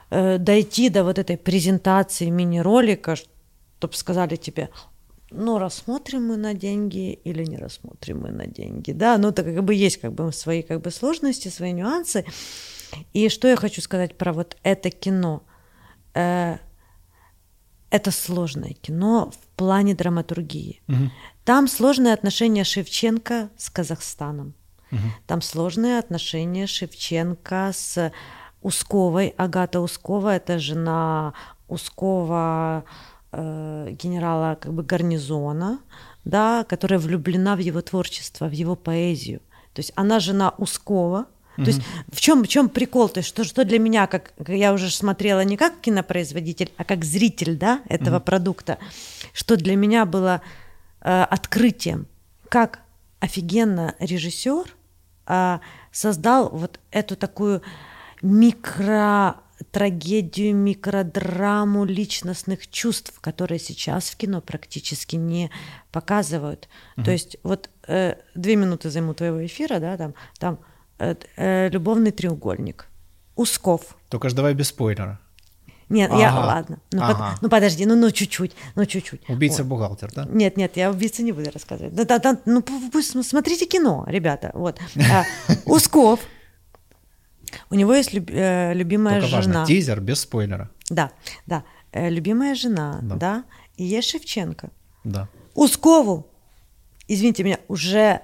э, 0.10 0.38
дойти 0.38 0.90
до 0.90 1.04
вот 1.04 1.20
этой 1.20 1.38
презентации 1.38 2.30
мини-ролика, 2.30 3.16
чтобы 3.16 3.94
сказали 3.94 4.36
тебе, 4.36 4.70
ну, 5.32 5.60
рассмотрим 5.60 6.28
мы 6.28 6.38
на 6.38 6.54
деньги 6.54 7.14
или 7.24 7.44
не 7.44 7.58
рассмотрим 7.58 8.22
мы 8.22 8.32
на 8.32 8.48
деньги, 8.48 8.92
да, 8.92 9.18
ну, 9.18 9.32
так 9.32 9.46
как 9.46 9.64
бы 9.64 9.74
есть 9.74 9.98
как 9.98 10.14
бы 10.14 10.32
свои 10.34 10.64
как 10.64 10.82
бы 10.82 10.92
сложности, 10.92 11.50
свои 11.50 11.72
нюансы. 11.72 12.26
И 13.14 13.30
что 13.30 13.48
я 13.48 13.56
хочу 13.56 13.82
сказать 13.82 14.18
про 14.18 14.34
вот 14.34 14.58
это 14.64 14.90
кино. 14.90 15.44
Это 17.90 18.12
сложное 18.12 18.74
кино 18.74 19.32
в 19.32 19.58
плане 19.58 19.96
драматургии. 19.96 20.82
Угу. 20.88 21.12
Там 21.44 21.68
сложные 21.68 22.14
отношения 22.14 22.64
Шевченко 22.64 23.50
с 23.58 23.70
Казахстаном. 23.70 24.54
Угу. 24.92 25.02
Там 25.28 25.42
сложные 25.42 26.00
отношения 26.00 26.68
Шевченко 26.68 27.72
с 27.74 28.12
Усковой. 28.62 29.34
Агата 29.38 29.80
Ускова 29.80 30.36
это 30.36 30.60
жена 30.60 31.34
Ускова 31.68 32.84
э, 33.32 33.90
генерала 33.92 34.56
как 34.56 34.74
бы 34.74 34.84
гарнизона, 34.84 35.80
да, 36.26 36.64
которая 36.66 37.00
влюблена 37.00 37.56
в 37.56 37.60
его 37.60 37.82
творчество, 37.82 38.48
в 38.48 38.52
его 38.52 38.76
поэзию. 38.76 39.40
То 39.74 39.80
есть 39.80 39.94
она 39.96 40.20
жена 40.20 40.54
Ускова, 40.58 41.28
то 41.64 41.72
есть 41.72 41.82
в 42.12 42.22
чем, 42.22 42.44
в 42.44 42.48
чем 42.48 42.70
прикол? 42.70 43.10
То 43.10 43.20
есть 43.20 43.30
что, 43.30 43.44
что 43.44 43.66
для 43.66 43.80
меня, 43.80 44.08
как 44.08 44.34
я 44.48 44.74
уже 44.74 44.90
смотрела 44.90 45.44
не 45.44 45.58
как 45.58 45.80
кинопроизводитель, 45.82 46.72
а 46.78 46.84
как 46.84 47.06
зритель 47.06 47.56
да, 47.58 47.82
этого 47.90 48.18
mm 48.18 48.24
продукта, 48.30 48.78
что 49.34 49.56
для 49.56 49.76
меня 49.76 50.06
было 50.06 50.42
э, 51.02 51.24
открытием, 51.24 52.08
как 52.48 52.82
офигенно 53.20 53.96
режиссер 54.00 54.76
э, 55.28 55.60
создал 55.92 56.50
вот 56.50 56.80
эту 56.92 57.16
такую 57.16 57.62
микро 58.22 59.38
трагедию, 59.72 60.56
микродраму 60.56 61.86
личностных 61.86 62.70
чувств, 62.70 63.20
которые 63.20 63.60
сейчас 63.60 64.10
в 64.10 64.18
кино 64.18 64.42
практически 64.42 65.16
не 65.16 65.52
показывают. 65.92 66.70
Угу. 66.98 67.06
То 67.06 67.12
есть 67.12 67.38
вот 67.44 67.70
э, 67.88 68.16
две 68.36 68.56
минуты 68.56 68.90
займу 68.90 69.14
твоего 69.14 69.46
эфира, 69.46 69.80
да, 69.80 69.98
там, 69.98 70.14
там 70.40 70.60
любовный 71.38 72.12
треугольник. 72.12 72.88
Усков. 73.36 73.96
Только 74.10 74.30
ж 74.30 74.34
давай 74.34 74.54
без 74.54 74.68
спойлера. 74.68 75.20
Нет, 75.90 76.12
ага. 76.12 76.22
я, 76.22 76.36
ладно. 76.36 76.80
Ну, 76.92 77.02
ага. 77.02 77.32
под, 77.34 77.42
ну 77.42 77.50
подожди, 77.50 77.86
ну, 77.86 77.96
ну 77.96 78.12
чуть-чуть, 78.12 78.52
ну 78.76 78.86
чуть-чуть. 78.86 79.28
Убийца-бухгалтер, 79.28 80.12
да? 80.14 80.28
Нет, 80.30 80.56
нет, 80.56 80.78
я 80.78 80.92
убийца 80.92 81.24
не 81.24 81.32
буду 81.32 81.50
рассказывать. 81.52 81.96
Да, 81.96 82.06
да, 82.06 82.20
да, 82.20 82.38
ну 82.46 82.62
пусть 82.62 83.24
смотрите 83.26 83.66
кино, 83.66 84.06
ребята. 84.08 84.52
Вот. 84.54 84.80
А, 85.12 85.24
Усков. 85.66 86.20
У 87.72 87.76
него 87.76 87.96
есть 87.96 88.14
люб, 88.14 88.30
э, 88.30 88.74
любимая 88.76 89.22
Только 89.22 89.42
жена. 89.42 89.60
Важно, 89.62 89.66
тизер 89.66 90.00
без 90.00 90.20
спойлера. 90.20 90.70
Да, 90.92 91.12
да. 91.48 91.64
Э, 91.92 92.10
любимая 92.10 92.54
жена, 92.54 93.00
да. 93.02 93.16
да. 93.16 93.44
И 93.78 93.84
есть 93.84 94.10
Шевченко. 94.10 94.70
Да. 95.04 95.28
Ускову, 95.56 96.28
извините 97.08 97.44
меня, 97.44 97.58
уже 97.68 98.22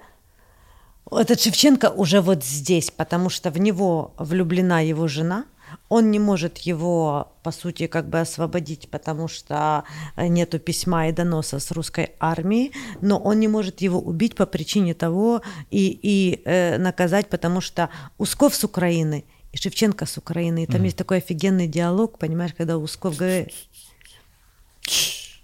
этот 1.11 1.39
Шевченко 1.41 1.91
уже 1.91 2.21
вот 2.21 2.43
здесь, 2.43 2.91
потому 2.91 3.29
что 3.29 3.51
в 3.51 3.59
него 3.59 4.13
влюблена 4.17 4.79
его 4.81 5.07
жена, 5.07 5.45
он 5.89 6.11
не 6.11 6.19
может 6.19 6.59
его, 6.59 7.33
по 7.43 7.51
сути, 7.51 7.87
как 7.87 8.09
бы 8.09 8.19
освободить, 8.19 8.89
потому 8.89 9.27
что 9.27 9.83
нету 10.17 10.59
письма 10.59 11.09
и 11.09 11.11
доноса 11.11 11.59
с 11.59 11.71
русской 11.71 12.11
армии, 12.19 12.71
но 13.01 13.19
он 13.19 13.39
не 13.39 13.47
может 13.47 13.81
его 13.81 13.99
убить 13.99 14.35
по 14.35 14.45
причине 14.45 14.93
того 14.93 15.41
и, 15.71 15.99
и 16.01 16.41
э, 16.45 16.77
наказать, 16.77 17.29
потому 17.29 17.61
что 17.61 17.89
Усков 18.17 18.55
с 18.55 18.63
Украины 18.63 19.25
и 19.51 19.57
Шевченко 19.57 20.05
с 20.05 20.17
Украины. 20.17 20.63
И 20.63 20.67
там 20.67 20.81
mm 20.81 20.85
есть 20.85 20.97
такой 20.97 21.17
офигенный 21.17 21.67
диалог, 21.67 22.17
понимаешь, 22.17 22.53
когда 22.57 22.77
Усков 22.77 23.17
говорит, 23.17 23.53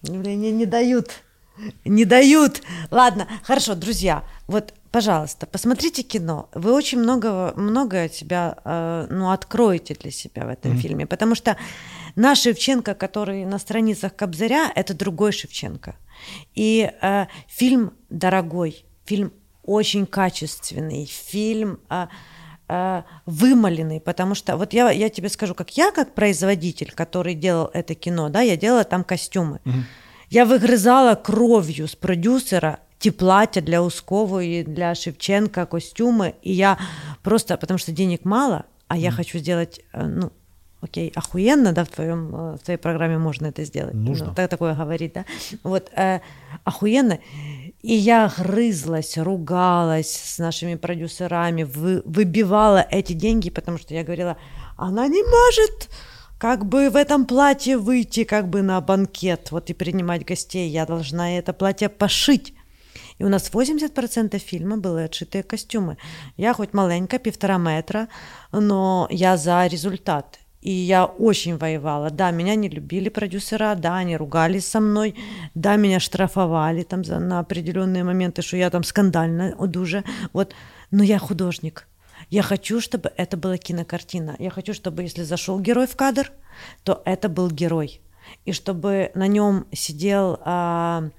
не, 0.02 0.36
не, 0.36 0.52
не 0.52 0.66
дают, 0.66 1.12
не 1.86 2.06
дают. 2.06 2.62
Ладно, 2.90 3.28
хорошо, 3.44 3.76
друзья, 3.76 4.24
вот 4.48 4.74
пожалуйста, 4.92 5.48
посмотрите 5.48 6.04
кино. 6.04 6.50
Вы 6.54 6.74
очень 6.74 7.00
много, 7.00 7.54
много 7.56 8.10
себя, 8.10 8.58
э, 8.64 9.08
ну, 9.10 9.32
откроете 9.32 9.94
для 9.96 10.12
себя 10.12 10.46
в 10.46 10.50
этом 10.50 10.74
mm-hmm. 10.74 10.78
фильме, 10.78 11.06
потому 11.06 11.36
что 11.36 11.58
наш 12.16 12.40
Шевченко, 12.40 12.94
который 12.94 13.46
на 13.46 13.60
страницах 13.60 14.16
Кобзаря, 14.16 14.72
это 14.76 14.94
другой 14.94 15.32
Шевченко. 15.32 15.96
И 16.54 16.92
э, 17.02 17.26
фильм 17.48 17.94
дорогой, 18.10 18.86
фильм 19.06 19.32
очень 19.64 20.06
качественный, 20.06 21.06
фильм 21.06 21.80
э, 21.90 22.08
э, 22.68 23.04
вымаленный, 23.26 24.02
потому 24.02 24.36
что 24.36 24.58
вот 24.58 24.74
я, 24.74 24.92
я 24.92 25.10
тебе 25.10 25.30
скажу, 25.30 25.56
как 25.56 25.78
я, 25.78 25.92
как 25.92 26.14
производитель, 26.14 26.92
который 26.92 27.36
делал 27.36 27.70
это 27.74 27.96
кино, 27.96 28.30
да, 28.30 28.42
я 28.42 28.58
делала 28.58 28.84
там 28.84 29.04
костюмы. 29.04 29.60
Mm-hmm. 29.64 29.84
Я 30.30 30.46
выгрызала 30.46 31.16
кровью 31.16 31.88
с 31.88 31.96
продюсера 31.96 32.80
ті 33.02 33.12
плаття 33.12 33.62
для 33.62 33.82
Ускової, 33.82 34.64
для 34.64 34.96
Шевченка, 34.96 35.66
костюмы. 35.66 36.34
И 36.46 36.54
я 36.54 36.78
просто, 37.22 37.58
потому 37.58 37.78
что 37.78 37.92
денег 37.92 38.20
мало, 38.24 38.64
а 38.88 38.98
я 38.98 39.10
mm. 39.10 39.16
хочу 39.16 39.40
сделать, 39.40 39.82
э, 39.94 40.06
ну, 40.06 40.32
окей, 40.82 41.12
охуенно, 41.16 41.72
да, 41.72 41.84
в, 41.84 41.88
твоем, 41.88 42.36
э, 42.36 42.56
в 42.56 42.60
твоей 42.60 42.78
программе 42.78 43.18
можно 43.18 43.48
это 43.48 43.66
сделать. 43.66 43.94
Нужно. 43.94 44.26
Ну, 44.28 44.34
так, 44.36 44.50
такое 44.50 44.76
говорить, 44.76 45.14
да. 45.14 45.26
Вот, 45.64 45.90
э, 45.98 46.20
охуенно. 46.64 47.18
И 47.82 47.94
я 47.94 48.32
грызлась, 48.38 49.18
ругалась 49.18 50.12
с 50.36 50.40
нашими 50.40 50.76
продюсерами, 50.76 51.64
вы, 51.64 52.04
выбивала 52.06 52.86
эти 52.92 53.14
деньги, 53.14 53.50
потому 53.50 53.80
что 53.80 53.96
я 53.96 54.04
говорила, 54.04 54.38
она 54.78 55.08
не 55.08 55.24
может 55.24 55.90
как 56.38 56.66
бы 56.66 56.90
в 56.92 56.96
этом 56.96 57.26
платье 57.26 57.78
выйти 57.78 58.26
как 58.26 58.48
бы 58.48 58.62
на 58.62 58.80
банкет, 58.82 59.52
вот 59.52 59.70
и 59.72 59.74
принимать 59.74 60.24
гостей. 60.24 60.70
Я 60.70 60.86
должна 60.86 61.38
это 61.38 61.54
платье 61.54 61.90
пошить 61.90 62.54
І 63.21 63.25
у 63.25 63.29
нас 63.29 63.53
80% 63.53 64.39
фільму 64.39 64.77
були 64.77 65.03
отшитые 65.03 65.43
костюмы. 65.43 65.97
Я 66.37 66.53
хоть 66.53 66.75
маленька, 66.75 67.19
півтора 67.19 67.59
метра, 67.59 68.07
но 68.53 69.09
я 69.11 69.37
за 69.37 69.69
результат. 69.69 70.39
И 70.63 70.71
я 70.71 71.05
очень 71.05 71.57
воевала. 71.57 72.11
Да, 72.11 72.33
меня 72.33 72.57
не 72.57 72.69
любили 72.69 73.09
продюсера, 73.09 73.75
да, 73.75 73.95
они 73.95 74.17
ругались 74.17 74.67
со 74.67 74.81
мной, 74.81 75.15
да, 75.55 75.77
меня 75.77 76.01
штрафовали 76.01 76.83
там 76.83 77.05
за, 77.05 77.21
на 77.21 77.39
определенные 77.39 78.05
моменты, 78.05 78.43
что 78.43 78.57
я 78.57 78.71
там 78.71 78.85
скандально 78.85 79.55
дуже. 79.67 80.03
Вот. 80.33 80.55
Но 80.91 81.05
я 81.05 81.19
художник. 81.19 81.87
Я 82.31 82.43
хочу, 82.43 82.81
чтобы 82.81 83.13
это 83.17 83.37
была 83.37 83.59
кинокартина. 83.59 84.37
Я 84.39 84.51
хочу, 84.51 84.75
чтобы 84.75 85.03
если 85.03 85.25
зашел 85.25 85.61
герой 85.61 85.87
в 85.87 85.97
кадр, 85.97 86.33
то 86.83 87.03
это 87.05 87.29
был 87.29 87.51
герой. 87.51 88.01
и 88.45 88.53
чтобы 88.53 89.11
на 89.15 89.27
нем 89.27 89.67
сидел 89.73 90.39
а, 90.45 91.05
а, 91.05 91.11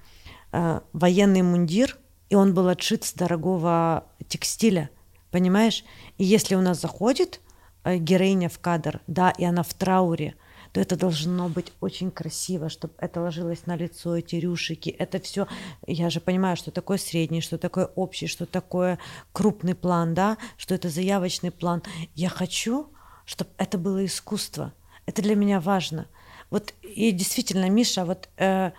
военный 0.52 1.42
мундир, 1.42 1.98
и 2.28 2.34
он 2.34 2.54
был 2.54 2.68
отшит 2.68 3.04
с 3.04 3.12
дорогого 3.12 4.04
текстиля, 4.28 4.90
понимаешь? 5.30 5.84
И 6.18 6.24
если 6.24 6.54
у 6.54 6.60
нас 6.60 6.80
заходит 6.80 7.40
а, 7.84 7.96
героиня 7.96 8.48
в 8.48 8.58
кадр, 8.58 9.00
да, 9.06 9.30
и 9.30 9.44
она 9.44 9.62
в 9.62 9.74
трауре, 9.74 10.34
то 10.72 10.80
это 10.80 10.96
должно 10.96 11.48
быть 11.48 11.72
очень 11.80 12.10
красиво, 12.10 12.70
чтобы 12.70 12.94
это 12.96 13.20
ложилось 13.20 13.66
на 13.66 13.76
лицо, 13.76 14.16
эти 14.16 14.36
рюшики, 14.36 14.88
это 14.88 15.20
все. 15.20 15.46
Я 15.86 16.08
же 16.08 16.20
понимаю, 16.20 16.56
что 16.56 16.70
такое 16.70 16.96
средний, 16.96 17.42
что 17.42 17.58
такое 17.58 17.86
общий, 17.86 18.26
что 18.26 18.46
такое 18.46 18.98
крупный 19.32 19.74
план, 19.74 20.14
да, 20.14 20.38
что 20.56 20.74
это 20.74 20.88
заявочный 20.88 21.50
план. 21.50 21.82
Я 22.14 22.30
хочу, 22.30 22.90
чтобы 23.26 23.50
это 23.58 23.76
было 23.76 24.04
искусство. 24.06 24.72
Это 25.04 25.20
для 25.20 25.34
меня 25.34 25.60
важно. 25.60 26.06
Вот 26.48 26.72
и 26.82 27.10
действительно, 27.12 27.68
Миша, 27.68 28.06
вот 28.06 28.30
э, 28.38 28.72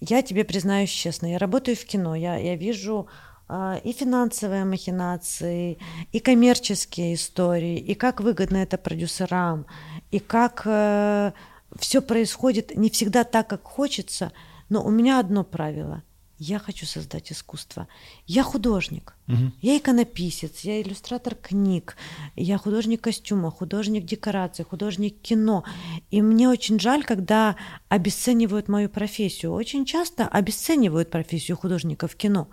я 0.00 0.22
тебе 0.22 0.44
признаюсь 0.44 0.90
честно, 0.90 1.26
я 1.32 1.38
работаю 1.38 1.76
в 1.76 1.84
кино, 1.84 2.14
я, 2.14 2.36
я 2.36 2.56
вижу 2.56 3.06
э, 3.48 3.80
и 3.84 3.92
финансовые 3.92 4.64
махинации, 4.64 5.78
и 6.12 6.20
коммерческие 6.20 7.14
истории, 7.14 7.78
и 7.78 7.94
как 7.94 8.20
выгодно 8.20 8.58
это 8.58 8.78
продюсерам, 8.78 9.66
и 10.10 10.18
как 10.18 10.62
э, 10.64 11.32
все 11.78 12.00
происходит 12.00 12.76
не 12.76 12.90
всегда 12.90 13.24
так, 13.24 13.48
как 13.48 13.64
хочется, 13.64 14.32
но 14.68 14.82
у 14.82 14.90
меня 14.90 15.20
одно 15.20 15.44
правило. 15.44 16.02
Я 16.42 16.58
хочу 16.58 16.86
создать 16.86 17.30
искусство. 17.30 17.86
Я 18.26 18.42
художник, 18.42 19.14
угу. 19.28 19.52
я 19.60 19.76
иконописец, 19.76 20.60
я 20.60 20.80
иллюстратор 20.80 21.34
книг, 21.34 21.98
я 22.34 22.56
художник 22.56 23.02
костюма, 23.02 23.50
художник 23.50 24.06
декораций, 24.06 24.64
художник 24.64 25.20
кино. 25.20 25.64
И 26.10 26.22
мне 26.22 26.48
очень 26.48 26.80
жаль, 26.80 27.04
когда 27.04 27.56
обесценивают 27.90 28.68
мою 28.68 28.88
профессию. 28.88 29.52
Очень 29.52 29.84
часто 29.84 30.26
обесценивают 30.26 31.10
профессию 31.10 31.58
художника 31.58 32.08
в 32.08 32.16
кино, 32.16 32.48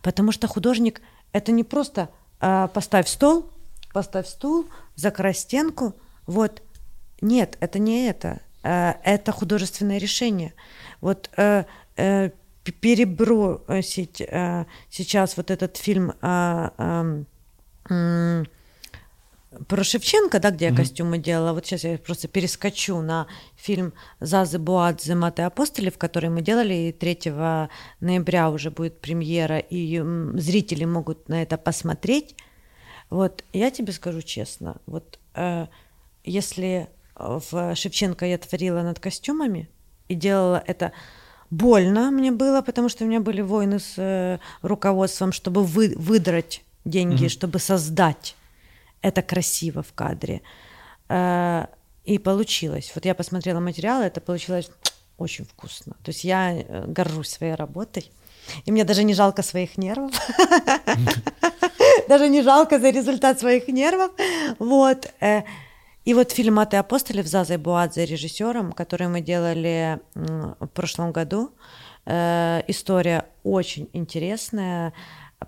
потому 0.00 0.30
что 0.30 0.46
художник 0.46 1.02
это 1.32 1.50
не 1.50 1.64
просто 1.64 2.10
э, 2.40 2.68
поставь 2.72 3.08
стол, 3.08 3.50
поставь 3.92 4.28
стул, 4.28 4.66
закрась 4.94 5.40
стенку, 5.40 5.96
вот 6.28 6.62
нет, 7.20 7.56
это 7.58 7.80
не 7.80 8.06
это. 8.06 8.42
Э, 8.62 8.92
это 9.02 9.32
художественное 9.32 9.98
решение. 9.98 10.54
Вот 11.00 11.30
э, 11.36 11.64
э, 11.96 12.30
перебросить 12.72 14.22
сейчас 14.90 15.36
вот 15.36 15.50
этот 15.50 15.76
фильм 15.76 16.12
про 19.68 19.84
Шевченко, 19.84 20.40
да, 20.40 20.50
где 20.50 20.66
я 20.66 20.70
mm-hmm. 20.70 20.76
костюмы 20.76 21.18
делала. 21.18 21.52
Вот 21.52 21.66
сейчас 21.66 21.84
я 21.84 21.98
просто 21.98 22.28
перескочу 22.28 23.00
на 23.00 23.26
фильм 23.56 23.92
Зазы 24.20 24.58
Буадзе 24.58 25.14
«Маты 25.14 25.42
апостолев», 25.42 25.98
который 25.98 26.30
мы 26.30 26.42
делали, 26.42 26.74
и 26.74 26.92
3 26.92 27.32
ноября 28.00 28.50
уже 28.50 28.70
будет 28.70 29.00
премьера, 29.00 29.58
и 29.58 30.02
зрители 30.34 30.84
могут 30.84 31.28
на 31.28 31.42
это 31.42 31.56
посмотреть. 31.56 32.34
Вот 33.10 33.44
я 33.52 33.70
тебе 33.70 33.92
скажу 33.92 34.22
честно, 34.22 34.80
вот 34.86 35.18
э, 35.34 35.66
если 36.24 36.88
в 37.14 37.74
Шевченко 37.76 38.26
я 38.26 38.38
творила 38.38 38.82
над 38.82 38.98
костюмами 38.98 39.68
и 40.08 40.14
делала 40.14 40.62
это 40.66 40.92
больно 41.50 42.10
мне 42.10 42.30
было, 42.30 42.62
потому 42.62 42.88
что 42.88 43.04
у 43.04 43.06
меня 43.06 43.20
были 43.20 43.42
войны 43.42 43.78
с 43.78 43.94
э, 43.96 44.38
руководством, 44.62 45.32
чтобы 45.32 45.62
вы, 45.62 45.94
выдрать 45.96 46.62
деньги, 46.84 47.24
mm-hmm. 47.24 47.28
чтобы 47.28 47.58
создать 47.58 48.36
это 49.02 49.22
красиво 49.22 49.82
в 49.82 49.92
кадре. 49.92 50.40
Э, 51.08 51.66
и 52.04 52.18
получилось. 52.18 52.92
Вот 52.94 53.04
я 53.04 53.14
посмотрела 53.14 53.60
материалы, 53.60 54.04
это 54.04 54.20
получилось 54.20 54.70
очень 55.18 55.44
вкусно. 55.44 55.94
То 56.02 56.10
есть 56.10 56.24
я 56.24 56.52
э, 56.52 56.84
горжусь 56.86 57.30
своей 57.30 57.54
работой. 57.54 58.10
И 58.66 58.72
мне 58.72 58.84
даже 58.84 59.04
не 59.04 59.14
жалко 59.14 59.42
своих 59.42 59.78
нервов. 59.78 60.12
Даже 62.08 62.28
не 62.28 62.42
жалко 62.42 62.78
за 62.78 62.90
результат 62.90 63.40
своих 63.40 63.68
нервов. 63.68 64.10
Вот. 64.58 65.10
И 66.04 66.12
вот 66.12 66.32
фильм 66.32 66.54
«Маты 66.54 66.76
апостолев» 66.76 67.26
Зазой 67.26 67.56
Буадзе 67.56 68.04
режиссером, 68.04 68.72
который 68.72 69.08
мы 69.08 69.22
делали 69.22 70.00
в 70.14 70.66
прошлом 70.66 71.12
году, 71.12 71.52
э, 72.04 72.62
история 72.68 73.24
очень 73.42 73.88
интересная 73.94 74.92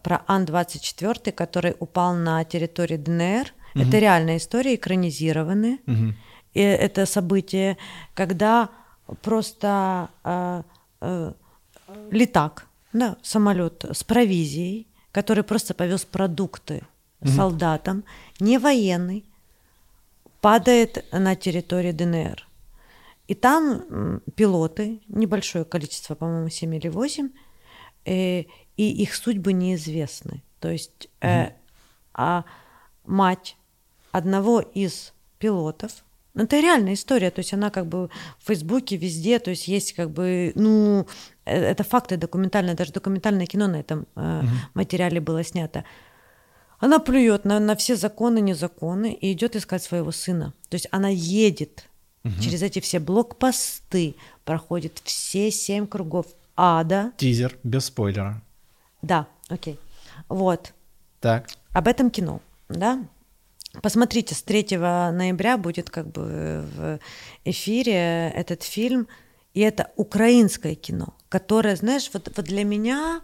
про 0.03 0.23
Ан-24, 0.27 1.33
который 1.33 1.77
упал 1.79 2.15
на 2.15 2.43
территории 2.45 2.97
ДНР. 2.97 3.53
Угу. 3.75 3.85
Это 3.85 3.99
реальная 3.99 4.39
история, 4.39 4.75
экранизированная. 4.75 5.79
Угу. 5.87 6.15
И 6.55 6.61
это 6.61 7.05
событие, 7.05 7.77
когда 8.15 8.71
просто 9.21 10.09
э, 10.25 10.63
э, 11.03 11.33
летак, 12.11 12.67
да, 12.95 13.17
самолет 13.23 13.85
с 13.93 14.03
провизией, 14.05 14.87
который 15.13 15.45
просто 15.45 15.75
повез 15.75 16.07
продукты 16.07 16.83
угу. 17.21 17.29
солдатам, 17.29 18.05
не 18.41 18.57
военный, 18.59 19.25
падает 20.41 21.05
на 21.12 21.34
территории 21.34 21.93
ДНР. 21.93 22.47
И 23.28 23.34
там 23.34 24.20
пилоты, 24.37 25.01
небольшое 25.09 25.64
количество, 25.64 26.14
по-моему, 26.14 26.49
7 26.49 26.74
или 26.74 26.89
8, 26.89 27.30
э, 28.05 28.45
и 28.76 29.03
их 29.03 29.14
судьбы 29.14 29.53
неизвестны. 29.53 30.43
То 30.61 30.70
есть 30.70 31.09
э, 31.20 31.51
а 32.14 32.45
мать 33.05 33.57
одного 34.12 34.61
из 34.61 35.12
пилотов, 35.39 36.05
ну, 36.37 36.45
это 36.45 36.61
реальная 36.61 36.93
история, 36.93 37.30
то 37.30 37.41
есть 37.41 37.55
она 37.55 37.70
как 37.70 37.87
бы 37.87 38.11
в 38.39 38.47
Фейсбуке 38.47 38.97
везде, 38.97 39.39
то 39.39 39.51
есть 39.51 39.68
есть 39.68 39.95
как 39.95 40.11
бы, 40.11 40.53
ну, 40.55 41.07
э, 41.47 41.59
это 41.59 41.82
факты 41.82 42.18
документальные, 42.18 42.74
даже 42.74 42.93
документальное 42.93 43.47
кино 43.47 43.68
на 43.68 43.76
этом 43.76 44.07
э, 44.16 44.41
угу. 44.41 44.49
материале 44.74 45.20
было 45.20 45.43
снято. 45.43 45.84
Она 46.79 46.99
плюет 46.99 47.45
на, 47.45 47.59
на 47.59 47.74
все 47.77 47.97
законы, 47.97 48.41
незаконы 48.41 49.12
и 49.12 49.33
идет 49.33 49.57
искать 49.57 49.83
своего 49.83 50.12
сына. 50.12 50.53
То 50.68 50.74
есть 50.74 50.89
она 50.91 51.09
едет 51.09 51.89
угу. 52.24 52.35
через 52.41 52.62
эти 52.62 52.81
все 52.81 52.99
блокпосты, 52.99 54.16
проходит 54.45 55.01
все 55.05 55.51
семь 55.51 55.87
кругов 55.87 56.27
ада. 56.57 57.12
Тизер, 57.16 57.59
без 57.62 57.87
спойлера. 57.87 58.43
Да, 59.03 59.27
окей. 59.49 59.79
Вот. 60.29 60.72
Так. 61.20 61.49
Об 61.72 61.89
этом 61.89 62.11
кино, 62.11 62.41
да? 62.68 63.05
Посмотрите, 63.83 64.35
с 64.35 64.43
3 64.43 64.79
ноября 64.79 65.59
будет 65.59 65.91
как 65.91 66.11
бы 66.11 66.64
в 66.74 66.99
эфире 67.45 68.31
этот 68.31 68.62
фильм, 68.62 69.07
и 69.55 69.61
это 69.61 69.91
украинское 69.97 70.74
кино, 70.74 71.14
которое, 71.29 71.77
знаешь, 71.77 72.11
вот, 72.12 72.31
вот 72.35 72.47
для 72.47 72.64
меня 72.64 73.20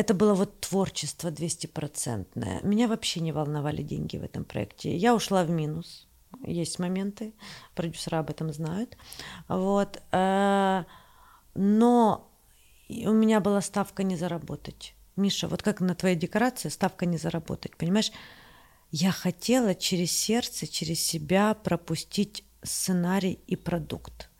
это 0.00 0.14
было 0.14 0.32
вот 0.34 0.60
творчество 0.60 1.30
200-процентное. 1.30 2.66
Меня 2.66 2.88
вообще 2.88 3.20
не 3.20 3.32
волновали 3.32 3.82
деньги 3.82 4.16
в 4.16 4.24
этом 4.24 4.44
проекте. 4.44 4.96
Я 4.96 5.14
ушла 5.14 5.44
в 5.44 5.50
минус. 5.50 6.08
Есть 6.46 6.78
моменты, 6.78 7.34
продюсера 7.74 8.20
об 8.20 8.30
этом 8.30 8.50
знают. 8.50 8.96
Вот. 9.46 10.00
Э, 10.12 10.84
но 11.54 12.32
у 12.88 13.12
меня 13.12 13.40
была 13.40 13.60
ставка 13.60 14.02
не 14.02 14.16
заработать. 14.16 14.94
Миша, 15.16 15.48
вот 15.48 15.62
как 15.62 15.80
на 15.80 15.94
твоей 15.94 16.16
декорации 16.16 16.70
ставка 16.70 17.04
не 17.04 17.18
заработать, 17.18 17.76
понимаешь? 17.76 18.10
Я 18.90 19.12
хотела 19.12 19.74
через 19.74 20.12
сердце, 20.12 20.66
через 20.66 21.04
себя 21.04 21.52
пропустить 21.52 22.44
сценарий 22.62 23.38
и 23.46 23.54
продукт. 23.54 24.30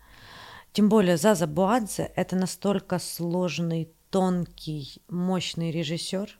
Тем 0.72 0.88
более 0.88 1.18
Заза 1.18 1.46
Буадзе– 1.46 2.10
это 2.16 2.34
настолько 2.36 2.98
сложный 2.98 3.92
тонкий, 4.10 5.02
мощный 5.08 5.70
режиссер. 5.70 6.38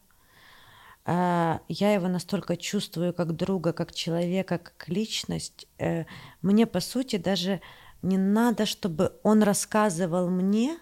А, 1.05 1.61
я 1.69 1.95
его 1.95 2.09
настолько 2.09 2.57
чувствую 2.57 3.15
как 3.15 3.35
друга, 3.35 3.73
как 3.73 3.95
человека, 3.95 4.59
как 4.59 4.89
личность. 4.89 5.67
Э, 5.79 6.05
мне, 6.43 6.67
по 6.67 6.81
сути, 6.81 7.17
даже 7.17 7.61
не 8.03 8.19
надо, 8.19 8.67
чтобы 8.67 9.19
он 9.23 9.43
рассказывал 9.43 10.29
мне, 10.29 10.79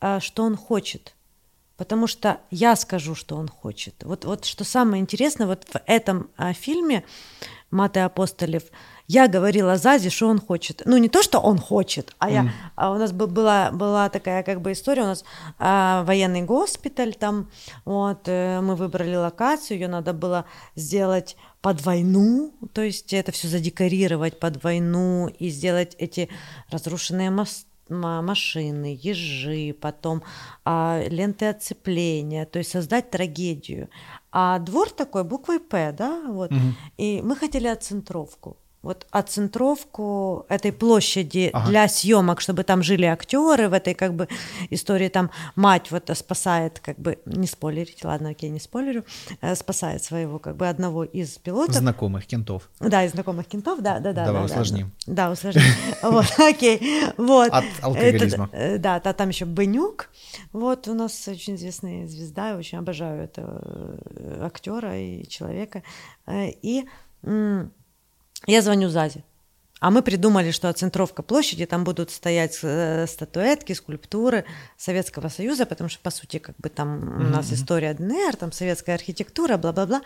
а, 0.00 0.20
что 0.20 0.44
он 0.44 0.56
хочет. 0.56 1.14
Потому 1.76 2.06
что 2.06 2.40
я 2.50 2.76
скажу, 2.76 3.14
что 3.14 3.36
он 3.36 3.48
хочет. 3.48 4.04
Вот, 4.04 4.24
вот 4.24 4.44
что 4.44 4.62
самое 4.64 5.00
интересное, 5.00 5.46
вот 5.46 5.64
в 5.64 5.80
этом 5.86 6.30
а, 6.36 6.52
фильме 6.52 7.04
«Маты 7.70 8.00
апостолев» 8.00 8.64
я 9.06 9.28
говорила 9.28 9.76
Зазе, 9.76 10.10
что 10.10 10.28
он 10.28 10.40
хочет. 10.40 10.82
Ну, 10.86 10.96
не 10.96 11.08
то, 11.08 11.22
что 11.22 11.38
он 11.38 11.58
хочет, 11.58 12.14
а, 12.18 12.30
я, 12.30 12.50
а 12.74 12.92
у 12.92 12.98
нас 12.98 13.12
была, 13.12 13.70
была 13.70 14.08
такая 14.08 14.42
как 14.42 14.62
бы 14.62 14.72
история, 14.72 15.02
у 15.02 15.06
нас 15.06 15.24
а, 15.58 16.04
военный 16.04 16.42
госпиталь 16.42 17.14
там, 17.14 17.50
вот, 17.84 18.22
э, 18.26 18.60
мы 18.60 18.76
выбрали 18.76 19.14
локацию, 19.16 19.78
ее 19.78 19.88
надо 19.88 20.12
было 20.12 20.46
сделать 20.74 21.36
под 21.60 21.84
войну, 21.84 22.54
то 22.72 22.82
есть 22.82 23.12
это 23.12 23.32
все 23.32 23.48
задекорировать 23.48 24.38
под 24.38 24.62
войну 24.62 25.28
и 25.28 25.48
сделать 25.48 25.94
эти 25.98 26.28
разрушенные 26.70 27.30
мосты 27.30 27.68
машины, 27.88 28.98
ежи, 28.98 29.74
потом 29.78 30.22
а, 30.64 31.04
ленты 31.06 31.46
отцепления, 31.46 32.46
то 32.46 32.58
есть 32.58 32.70
создать 32.70 33.10
трагедию. 33.10 33.90
А 34.32 34.58
двор 34.58 34.88
такой 34.90 35.22
буквой 35.22 35.60
П, 35.60 35.92
да, 35.92 36.22
вот. 36.26 36.50
Угу. 36.50 36.60
И 36.96 37.20
мы 37.22 37.36
хотели 37.36 37.66
оцентровку. 37.66 38.56
Вот 38.84 39.06
оцентровку 39.10 40.46
этой 40.48 40.72
площади 40.72 41.50
Ага. 41.52 41.68
для 41.68 41.88
съемок, 41.88 42.40
чтобы 42.40 42.62
там 42.64 42.82
жили 42.82 43.06
актеры 43.06 43.68
в 43.68 43.72
этой 43.72 43.94
как 43.94 44.14
бы 44.14 44.28
истории, 44.70 45.08
там 45.08 45.30
мать 45.56 45.90
вот 45.90 46.10
спасает, 46.14 46.80
как 46.80 46.98
бы, 46.98 47.18
не 47.26 47.46
спойлерить, 47.46 48.04
ладно, 48.04 48.30
окей, 48.30 48.50
не 48.50 48.60
спойлерю, 48.60 49.04
э, 49.40 49.54
спасает 49.56 50.02
своего 50.04 50.38
как 50.38 50.56
бы 50.56 50.68
одного 50.68 51.04
из 51.04 51.38
пилотов. 51.38 51.74
Знакомых 51.74 52.26
кентов. 52.26 52.70
Да, 52.80 53.04
из 53.04 53.12
знакомых 53.12 53.46
кентов, 53.46 53.80
да, 53.80 53.98
да, 53.98 54.12
да. 54.12 54.26
Давай 54.26 54.42
да, 54.42 54.46
усложним. 54.46 54.92
Да, 55.06 55.26
да, 55.26 55.30
усложним. 55.32 55.62
Вот, 56.02 56.26
окей, 56.38 56.80
вот. 57.16 57.50
От 57.50 57.64
алкоголизма. 57.82 58.48
Э, 58.52 58.78
Да, 58.78 59.00
та- 59.00 59.12
там 59.14 59.30
еще 59.30 59.44
Бенюк. 59.46 60.10
Вот 60.52 60.88
у 60.88 60.94
нас 60.94 61.26
очень 61.28 61.54
известная 61.56 62.06
звезда, 62.06 62.50
я 62.50 62.56
очень 62.56 62.78
обожаю 62.78 63.22
этого 63.24 63.60
э, 63.64 64.40
актера 64.44 64.96
и 64.98 65.26
человека. 65.26 65.82
И 66.62 66.84
я 68.46 68.62
звоню 68.62 68.88
Зазе. 68.88 69.24
А 69.80 69.90
мы 69.90 70.02
придумали, 70.02 70.50
что 70.50 70.68
оцентровка 70.70 71.22
площади, 71.22 71.66
там 71.66 71.84
будут 71.84 72.10
стоять 72.10 72.58
э, 72.62 73.06
статуэтки, 73.06 73.74
скульптуры 73.74 74.44
Советского 74.78 75.28
Союза, 75.28 75.66
потому 75.66 75.90
что, 75.90 76.00
по 76.00 76.10
сути, 76.10 76.38
как 76.38 76.56
бы 76.56 76.70
там 76.70 77.20
у 77.20 77.28
нас 77.28 77.52
история 77.52 77.92
ДНР, 77.92 78.36
там 78.36 78.50
советская 78.52 78.94
архитектура, 78.94 79.58
бла-бла-бла. 79.58 80.00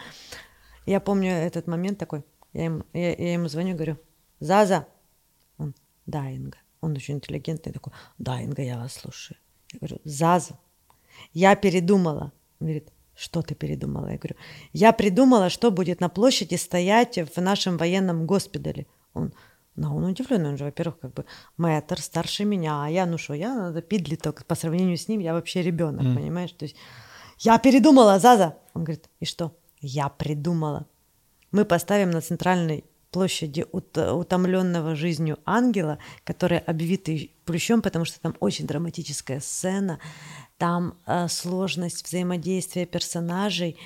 Я 0.87 1.01
помню 1.01 1.31
этот 1.31 1.69
момент 1.69 1.99
такой. 1.99 2.25
Я 2.55 2.65
ему, 2.65 2.83
я, 2.93 3.15
я 3.15 3.33
ему 3.35 3.49
звоню, 3.49 3.77
говорю, 3.77 3.99
Заза. 4.41 4.87
Он, 5.59 5.75
да, 6.07 6.29
Инга. 6.29 6.59
Он 6.81 6.93
очень 6.97 7.15
интеллигентный 7.15 7.73
такой, 7.73 7.93
да, 8.19 8.41
Инга, 8.41 8.63
я 8.63 8.79
вас 8.79 8.95
слушаю. 8.95 9.39
Я 9.73 9.79
говорю, 9.79 10.01
Заза, 10.05 10.59
я 11.33 11.55
передумала. 11.55 12.33
Он 12.59 12.67
говорит, 12.67 12.89
что 13.19 13.43
ты 13.43 13.55
передумала? 13.55 14.09
Я 14.11 14.19
говорю, 14.19 14.37
я 14.73 14.93
придумала, 14.93 15.51
что 15.51 15.71
будет 15.71 16.01
на 16.01 16.09
площади 16.09 16.55
стоять 16.55 17.19
в 17.19 17.41
нашем 17.41 17.77
военном 17.77 18.27
госпитале. 18.27 18.87
Он, 19.13 19.33
ну, 19.75 19.97
он 19.97 20.05
удивленный, 20.05 20.51
он 20.51 20.57
же, 20.57 20.65
во-первых, 20.65 21.01
как 21.01 21.15
бы 21.15 21.25
мэтр, 21.57 22.01
старше 22.01 22.45
меня, 22.45 22.85
а 22.85 22.89
я, 22.89 23.07
ну 23.07 23.19
что, 23.19 23.35
я 23.35 23.55
надо 23.55 23.83
пидлиток, 23.83 24.45
по 24.47 24.55
сравнению 24.55 24.97
с 24.97 25.09
ним 25.09 25.21
я 25.21 25.33
вообще 25.33 25.63
ребенок, 25.63 26.03
понимаешь? 26.15 26.53
То 26.53 26.65
есть 26.65 26.77
я 27.39 27.59
передумала, 27.59 28.19
Заза. 28.19 28.57
Он 28.75 28.85
говорит, 28.85 29.09
и 29.21 29.25
что? 29.25 29.57
Я 29.81 30.09
придумала. 30.09 30.87
Мы 31.51 31.65
поставим 31.65 32.11
на 32.11 32.21
центральной 32.21 32.85
площади 33.11 33.65
утомленного 33.73 34.95
жизнью 34.95 35.39
ангела, 35.45 35.99
который 36.25 36.59
обвитый 36.59 37.33
плющом, 37.45 37.83
потому 37.83 38.05
что 38.05 38.21
там 38.21 38.37
очень 38.41 38.67
драматическая 38.67 39.41
сцена, 39.41 39.99
там 40.59 40.95
э, 41.07 41.29
сложность 41.29 42.07
взаимодействия 42.07 42.85
персонажей, 42.87 43.79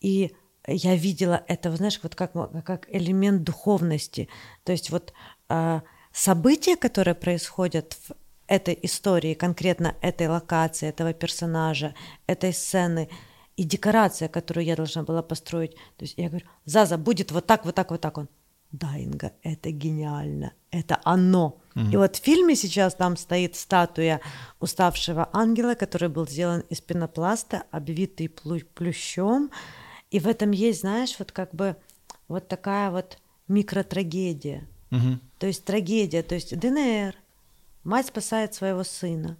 и 0.00 0.32
я 0.66 0.96
видела 0.96 1.42
это, 1.48 1.74
знаешь, 1.76 2.00
вот 2.02 2.14
как, 2.14 2.32
как 2.64 2.86
элемент 2.90 3.42
духовности. 3.42 4.28
То 4.64 4.72
есть 4.72 4.90
вот 4.90 5.12
э, 5.48 5.80
события, 6.12 6.76
которые 6.76 7.14
происходят 7.14 7.94
в 7.94 8.12
этой 8.46 8.78
истории, 8.82 9.34
конкретно 9.34 9.94
этой 10.00 10.28
локации, 10.28 10.88
этого 10.88 11.12
персонажа, 11.12 11.94
этой 12.26 12.52
сцены, 12.52 13.08
и 13.56 13.64
декорация, 13.64 14.28
которую 14.28 14.64
я 14.64 14.74
должна 14.74 15.02
была 15.02 15.22
построить. 15.22 15.74
То 15.96 16.04
есть 16.04 16.14
я 16.16 16.28
говорю, 16.28 16.46
Заза, 16.64 16.96
будет 16.96 17.30
вот 17.30 17.46
так, 17.46 17.64
вот 17.64 17.74
так, 17.74 17.90
вот 17.90 18.00
так. 18.00 18.18
Он, 18.18 18.28
да, 18.72 18.96
Инга, 18.96 19.32
это 19.42 19.70
гениально, 19.70 20.52
это 20.70 21.00
оно. 21.04 21.60
Mm-hmm. 21.74 21.92
И 21.92 21.96
вот 21.96 22.16
в 22.16 22.22
фильме 22.22 22.54
сейчас 22.54 22.94
там 22.94 23.16
стоит 23.16 23.56
статуя 23.56 24.20
уставшего 24.60 25.28
ангела, 25.32 25.74
который 25.74 26.08
был 26.08 26.26
сделан 26.26 26.60
из 26.68 26.80
пенопласта, 26.80 27.64
обвитый 27.70 28.28
плющом. 28.28 29.50
И 30.10 30.18
в 30.20 30.28
этом 30.28 30.52
есть, 30.52 30.80
знаешь, 30.80 31.16
вот 31.18 31.32
как 31.32 31.54
бы 31.54 31.76
вот 32.28 32.48
такая 32.48 32.90
вот 32.90 33.18
микротрагедия. 33.48 34.68
Mm-hmm. 34.90 35.18
То 35.38 35.46
есть 35.46 35.64
трагедия, 35.64 36.22
то 36.22 36.34
есть 36.34 36.56
ДНР, 36.56 37.14
мать 37.84 38.06
спасает 38.06 38.54
своего 38.54 38.84
сына. 38.84 39.36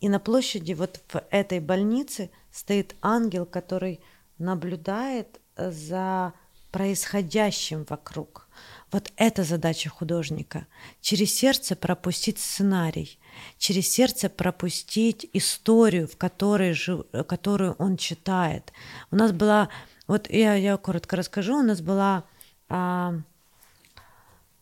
И 0.00 0.08
на 0.08 0.18
площади 0.18 0.72
вот 0.72 1.00
в 1.08 1.22
этой 1.30 1.60
больнице 1.60 2.30
стоит 2.50 2.94
ангел, 3.02 3.44
который 3.46 4.00
наблюдает 4.38 5.40
за 5.56 6.32
происходящим 6.70 7.84
вокруг. 7.88 8.48
Вот 8.92 9.12
это 9.16 9.44
задача 9.44 9.88
художника. 9.88 10.66
Через 11.00 11.32
сердце 11.32 11.76
пропустить 11.76 12.38
сценарий, 12.38 13.18
через 13.56 13.88
сердце 13.88 14.28
пропустить 14.28 15.28
историю, 15.32 16.08
в 16.08 16.16
которой, 16.16 16.72
жив... 16.72 17.04
которую 17.28 17.74
он 17.78 17.96
читает. 17.96 18.72
У 19.10 19.16
нас 19.16 19.32
была, 19.32 19.68
вот 20.08 20.28
я, 20.28 20.54
я 20.54 20.76
коротко 20.76 21.16
расскажу, 21.16 21.58
у 21.58 21.62
нас 21.62 21.80
была 21.80 22.24
а, 22.68 23.14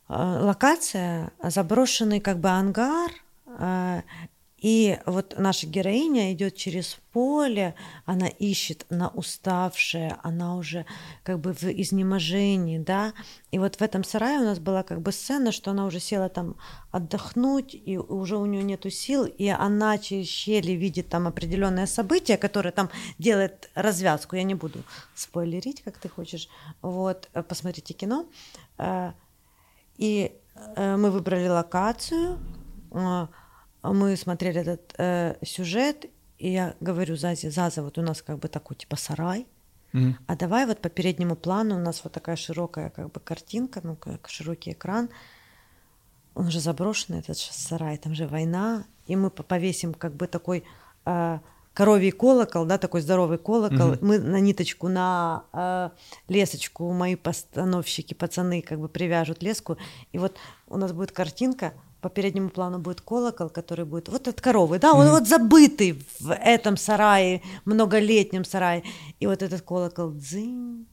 а, 0.09 0.43
локация, 0.43 1.33
заброшенный 1.43 2.21
как 2.21 2.39
бы 2.39 2.51
ангар, 2.51 3.11
а, 3.47 4.03
и 4.61 4.99
вот 5.07 5.35
наша 5.39 5.67
героиня 5.67 6.33
идет 6.33 6.57
через 6.57 6.99
поле, 7.13 7.75
она 8.05 8.27
ищет, 8.27 8.87
она 8.91 9.09
уставшая, 9.09 10.19
она 10.23 10.57
уже 10.57 10.85
как 11.23 11.39
бы 11.39 11.53
в 11.53 11.63
изнеможении, 11.65 12.79
да. 12.79 13.13
И 13.53 13.59
вот 13.59 13.77
в 13.77 13.83
этом 13.83 14.03
сарае 14.05 14.41
у 14.41 14.45
нас 14.45 14.59
была 14.59 14.83
как 14.83 15.01
бы 15.01 15.13
сцена, 15.13 15.53
что 15.53 15.71
она 15.71 15.87
уже 15.87 16.01
села 16.01 16.29
там 16.29 16.57
отдохнуть, 16.91 17.75
и 17.75 17.99
уже 17.99 18.37
у 18.37 18.47
нее 18.47 18.63
нету 18.63 18.91
сил, 18.91 19.25
и 19.25 19.47
она 19.49 19.97
через 19.99 20.27
щели 20.27 20.73
видит 20.73 21.09
там 21.09 21.27
определенное 21.27 21.87
событие, 21.87 22.37
которое 22.37 22.73
там 22.73 22.91
делает 23.19 23.71
развязку. 23.75 24.37
Я 24.37 24.43
не 24.43 24.55
буду 24.55 24.83
спойлерить, 25.15 25.83
как 25.83 25.99
ты 25.99 26.09
хочешь. 26.09 26.49
Вот, 26.83 27.29
посмотрите 27.49 27.95
кино. 27.95 28.27
И 29.97 30.33
мы 30.77 31.11
выбрали 31.11 31.49
локацию 31.49 32.39
мы 33.83 34.17
смотрели 34.17 34.61
этот 34.61 34.95
э, 34.99 35.37
сюжет, 35.43 36.07
и 36.39 36.51
я 36.51 36.75
говорю 36.81 37.17
Зазе, 37.17 37.51
Заза, 37.51 37.83
вот 37.83 37.99
у 37.99 38.03
нас 38.03 38.23
как 38.23 38.39
бы 38.39 38.49
такой 38.49 38.77
типа 38.77 38.97
сарай, 38.97 39.47
mm-hmm. 39.93 40.15
а 40.27 40.37
давай 40.37 40.67
вот 40.67 40.81
по 40.81 40.89
переднему 40.89 41.37
плану 41.37 41.77
у 41.77 41.81
нас 41.81 42.03
вот 42.05 42.13
такая 42.13 42.37
широкая 42.37 42.91
как 42.91 43.11
бы 43.13 43.21
картинка, 43.21 43.81
ну 43.83 43.97
как 43.97 44.29
широкий 44.29 44.73
экран, 44.73 45.09
он 46.35 46.51
же 46.51 46.61
заброшенный 46.61 47.21
этот 47.21 47.39
сарай, 47.39 47.99
там 47.99 48.15
же 48.15 48.27
война, 48.27 48.85
и 49.07 49.17
мы 49.17 49.31
повесим 49.31 49.95
как 49.95 50.15
бы 50.15 50.27
такой 50.27 50.65
э, 51.05 51.39
коровий 51.73 52.11
колокол, 52.11 52.65
да, 52.65 52.79
такой 52.79 53.01
здоровый 53.01 53.39
колокол, 53.39 53.93
mm-hmm. 53.93 53.99
мы 54.05 54.19
на 54.19 54.41
ниточку, 54.41 54.89
на 54.89 55.45
э, 55.53 55.91
лесочку, 56.29 56.93
мои 56.93 57.15
постановщики, 57.17 58.15
пацаны 58.15 58.63
как 58.63 58.81
бы 58.81 58.89
привяжут 58.89 59.43
леску, 59.43 59.79
и 60.13 60.19
вот 60.19 60.37
у 60.67 60.77
нас 60.77 60.93
будет 60.93 61.13
картинка, 61.13 61.75
по 62.01 62.09
переднему 62.09 62.51
плану 62.51 62.79
будет 62.79 63.01
колокол, 63.01 63.49
который 63.51 63.85
будет 63.85 64.09
вот 64.09 64.29
от 64.29 64.41
коровы, 64.41 64.79
да, 64.79 64.93
он 64.93 65.07
mm-hmm. 65.07 65.11
вот 65.11 65.29
забытый 65.29 66.05
в 66.21 66.33
этом 66.33 66.77
сарае, 66.77 67.43
многолетнем 67.65 68.45
сарае, 68.45 68.85
и 69.21 69.27
вот 69.27 69.43
этот 69.43 69.63
колокол 69.63 70.13
дзынь, 70.13 70.87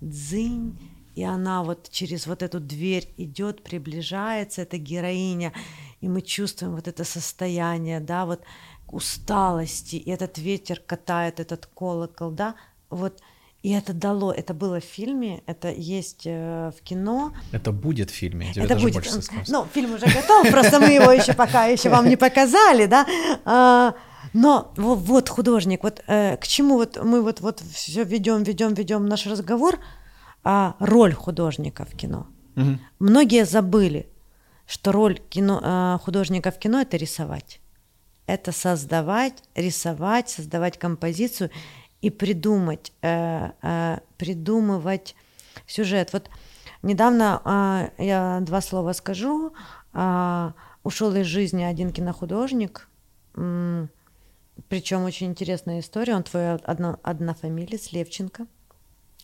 дзынь, 0.00 0.78
и 1.14 1.22
она 1.24 1.62
вот 1.62 1.88
через 1.90 2.26
вот 2.26 2.42
эту 2.42 2.60
дверь 2.60 3.12
идет, 3.16 3.62
приближается, 3.62 4.62
эта 4.62 4.78
героиня, 4.78 5.52
и 6.00 6.08
мы 6.08 6.22
чувствуем 6.22 6.74
вот 6.74 6.88
это 6.88 7.04
состояние, 7.04 8.00
да, 8.00 8.26
вот 8.26 8.42
усталости, 8.88 9.96
и 9.96 10.10
этот 10.10 10.38
ветер 10.38 10.80
катает 10.80 11.40
этот 11.40 11.66
колокол, 11.66 12.30
да, 12.30 12.54
вот 12.88 13.20
и 13.66 13.70
это 13.70 13.92
дало, 13.92 14.32
это 14.32 14.54
было 14.54 14.78
в 14.78 14.84
фильме, 14.84 15.42
это 15.46 15.72
есть 15.72 16.22
э, 16.24 16.70
в 16.70 16.84
кино. 16.84 17.32
Это 17.50 17.72
будет 17.72 18.12
в 18.12 18.14
фильме, 18.14 18.52
тебе 18.52 18.64
это 18.64 18.74
даже 18.74 18.84
будет. 18.84 18.94
больше 18.94 19.20
скажу. 19.22 19.42
Ну, 19.48 19.66
фильм 19.74 19.94
уже 19.94 20.06
готов, 20.06 20.48
просто 20.52 20.78
мы 20.78 20.90
его 20.90 21.10
еще 21.10 21.34
пока 21.34 21.64
еще 21.64 21.88
вам 21.88 22.08
не 22.08 22.14
показали, 22.16 22.86
да. 22.86 23.04
А, 23.44 23.94
но 24.32 24.72
вот 24.76 25.28
художник, 25.28 25.82
вот 25.82 26.00
э, 26.06 26.36
к 26.36 26.46
чему 26.46 26.76
вот 26.76 26.96
мы 27.02 27.22
вот 27.22 27.40
вот 27.40 27.60
все 27.72 28.04
ведем, 28.04 28.44
ведем, 28.44 28.72
ведем 28.74 29.06
наш 29.06 29.26
разговор, 29.26 29.80
а 30.44 30.76
роль 30.78 31.12
художника 31.12 31.84
в 31.84 31.96
кино. 31.96 32.28
Угу. 32.54 32.78
Многие 33.00 33.44
забыли, 33.44 34.06
что 34.68 34.92
роль 34.92 35.18
кино, 35.28 35.60
э, 35.60 35.98
художника 36.04 36.52
в 36.52 36.58
кино 36.60 36.82
это 36.82 36.96
рисовать, 36.96 37.58
это 38.26 38.52
создавать, 38.52 39.42
рисовать, 39.56 40.28
создавать 40.28 40.78
композицию 40.78 41.50
и 42.06 42.10
придумать, 42.10 42.92
э, 43.02 43.50
э, 43.62 43.98
придумывать 44.16 45.16
сюжет. 45.66 46.12
Вот 46.12 46.30
недавно 46.82 47.42
э, 47.98 48.04
я 48.04 48.38
два 48.42 48.60
слова 48.60 48.92
скажу. 48.92 49.52
Э, 49.92 50.52
ушел 50.84 51.12
из 51.16 51.26
жизни 51.26 51.64
один 51.64 51.90
кинохудожник, 51.90 52.88
э, 53.34 53.86
причем 54.68 55.02
очень 55.02 55.26
интересная 55.26 55.80
история. 55.80 56.14
Он 56.14 56.22
твой 56.22 56.54
одно, 56.54 57.00
однофамилец 57.02 57.90
Левченко, 57.90 58.46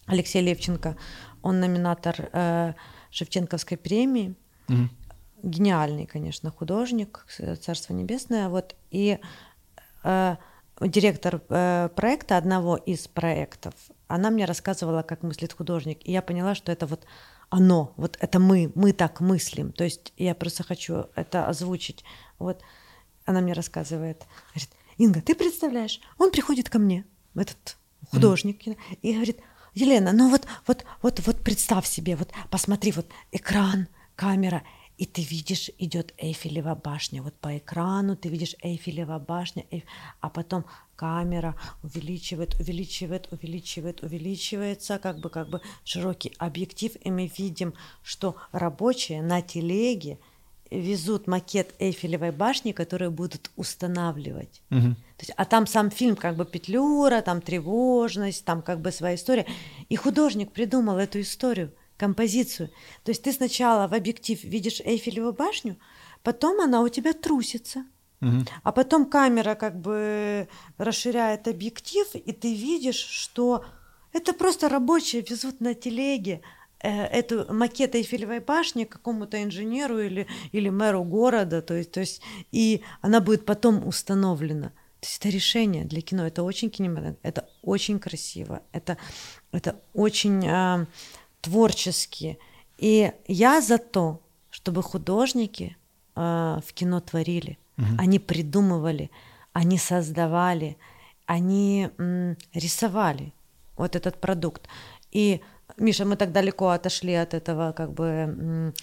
Алексей 0.07 0.43
Левченко. 0.43 0.97
Он 1.43 1.61
номинатор 1.61 2.31
э, 2.33 2.73
Шевченковской 3.13 3.77
премии. 3.77 4.35
Мгм. 4.67 4.91
Гениальный, 5.45 6.07
конечно, 6.07 6.51
художник, 6.51 7.27
Царство 7.61 7.93
Небесное. 7.93 8.49
Вот 8.49 8.75
и 8.91 9.21
э, 10.03 10.37
директор 10.87 11.43
э, 11.49 11.89
проекта, 11.95 12.37
одного 12.37 12.77
из 12.77 13.09
проектов, 13.09 13.75
она 14.09 14.31
мне 14.31 14.45
рассказывала, 14.45 15.03
как 15.03 15.23
мыслит 15.23 15.53
художник, 15.53 16.01
и 16.05 16.13
я 16.13 16.23
поняла, 16.23 16.55
что 16.55 16.71
это 16.71 16.87
вот 16.87 17.07
оно, 17.49 17.93
вот 17.97 18.17
это 18.21 18.39
мы, 18.39 18.73
мы 18.75 18.93
так 18.93 19.21
мыслим. 19.21 19.73
То 19.73 19.85
есть 19.85 20.13
я 20.17 20.35
просто 20.35 20.63
хочу 20.65 21.07
это 21.15 21.47
озвучить. 21.47 22.03
Вот 22.39 22.63
она 23.27 23.41
мне 23.41 23.53
рассказывает, 23.53 24.27
говорит, 24.55 24.71
Инга, 24.97 25.21
ты 25.21 25.35
представляешь, 25.35 26.01
он 26.19 26.31
приходит 26.31 26.71
ко 26.71 26.79
мне, 26.79 27.05
этот 27.35 27.77
художник, 28.11 28.67
mm. 28.67 28.77
и 29.03 29.13
говорит, 29.13 29.39
Елена, 29.75 30.13
ну 30.13 30.31
вот, 30.31 30.47
вот, 30.67 30.85
вот, 31.03 31.21
вот 31.27 31.43
представь 31.43 31.87
себе, 31.87 32.17
вот 32.17 32.31
посмотри, 32.51 32.93
вот 32.93 33.07
экран, 33.31 33.89
камера, 34.17 34.63
и 34.99 35.07
ты 35.07 35.23
видишь, 35.23 35.71
идет 35.79 36.15
Эйфелева 36.19 36.75
башня. 36.75 37.23
Вот 37.23 37.35
по 37.35 37.57
экрану 37.57 38.17
ты 38.17 38.29
видишь 38.29 38.55
Эйфелева 38.63 39.19
башня, 39.19 39.65
Эйф... 39.71 39.85
а 40.21 40.29
потом 40.29 40.65
камера 40.97 41.57
увеличивает, 41.83 42.55
увеличивает, 42.61 43.29
увеличивает, 43.33 44.03
увеличивается, 44.03 44.99
как 44.99 45.19
бы, 45.19 45.31
как 45.31 45.49
бы 45.49 45.61
широкий 45.85 46.33
объектив, 46.39 46.93
и 47.01 47.11
мы 47.11 47.31
видим, 47.37 47.75
что 48.03 48.37
рабочие 48.53 49.23
на 49.23 49.43
телеге 49.43 50.19
везут 50.71 51.27
макет 51.27 51.75
Эйфелевой 51.79 52.31
башни, 52.31 52.73
которые 52.73 53.11
будут 53.11 53.51
устанавливать. 53.57 54.63
Угу. 54.71 54.81
То 54.81 55.21
есть, 55.21 55.33
а 55.37 55.45
там 55.45 55.67
сам 55.67 55.91
фильм 55.91 56.17
как 56.17 56.37
бы 56.37 56.45
петлюра, 56.45 57.21
там 57.23 57.41
тревожность, 57.41 58.45
там 58.45 58.63
как 58.63 58.81
бы 58.81 58.91
своя 58.93 59.17
история. 59.17 59.47
И 59.89 59.97
художник 59.97 60.53
придумал 60.53 60.99
эту 60.99 61.21
историю 61.21 61.73
композицию. 62.03 62.69
То 63.05 63.13
есть 63.13 63.23
ты 63.23 63.33
сначала 63.33 63.87
в 63.87 63.95
объектив 63.95 64.43
видишь 64.43 64.81
Эйфелеву 64.81 65.33
башню, 65.33 65.77
потом 66.25 66.61
она 66.61 66.83
у 66.83 66.89
тебя 66.89 67.13
трусится. 67.13 67.85
Угу. 68.21 68.45
А 68.65 68.73
потом 68.73 69.07
камера 69.07 69.55
как 69.55 69.81
бы 69.81 70.49
расширяет 70.79 71.47
объектив, 71.47 72.07
и 72.15 72.33
ты 72.33 72.55
видишь, 72.55 72.97
что 72.97 73.65
это 74.13 74.33
просто 74.33 74.69
рабочие 74.69 75.23
везут 75.23 75.61
на 75.61 75.75
телеге 75.75 76.41
э, 76.81 77.05
эту 77.05 77.55
макет 77.55 77.95
Эйфелевой 77.95 78.41
башни 78.41 78.83
какому-то 78.85 79.41
инженеру 79.41 80.01
или, 80.01 80.27
или 80.51 80.71
мэру 80.71 81.05
города, 81.05 81.63
то 81.63 81.75
есть, 81.75 81.93
то 81.93 82.01
есть, 82.01 82.21
и 82.51 82.83
она 83.01 83.21
будет 83.21 83.45
потом 83.45 83.87
установлена. 83.87 84.73
То 85.01 85.07
есть 85.09 85.19
это 85.19 85.29
решение 85.31 85.85
для 85.85 86.01
кино, 86.01 86.27
это 86.27 86.43
очень 86.43 86.71
кинематографично, 86.71 87.29
это 87.29 87.49
очень 87.63 87.99
красиво, 87.99 88.61
это, 88.73 88.97
это 89.53 89.75
очень 89.95 90.47
а, 90.49 90.87
творческие. 91.43 92.39
И 92.79 93.13
я 93.29 93.61
за 93.61 93.79
то, 93.79 94.21
чтобы 94.51 94.83
художники 94.83 95.77
э, 96.17 96.61
в 96.67 96.73
кино 96.73 97.01
творили. 97.01 97.59
Угу. 97.79 97.87
Они 97.99 98.19
придумывали, 98.19 99.11
они 99.53 99.79
создавали, 99.79 100.77
они 101.27 101.91
м, 101.99 102.37
рисовали 102.55 103.33
вот 103.77 103.97
этот 103.97 104.21
продукт. 104.21 104.69
И 105.11 105.41
Миша, 105.77 106.05
мы 106.05 106.17
так 106.17 106.33
далеко 106.33 106.69
отошли 106.69 107.15
от 107.15 107.35
этого 107.35 107.73
как 107.73 107.93
бы 107.93 108.05
м, 108.05 108.75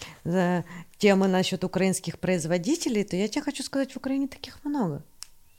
темы 0.98 1.28
насчет 1.28 1.64
украинских 1.64 2.20
производителей, 2.20 3.04
то 3.04 3.16
я 3.16 3.28
тебе 3.28 3.42
хочу 3.42 3.64
сказать, 3.64 3.94
в 3.94 3.98
Украине 3.98 4.28
таких 4.28 4.64
много. 4.64 5.04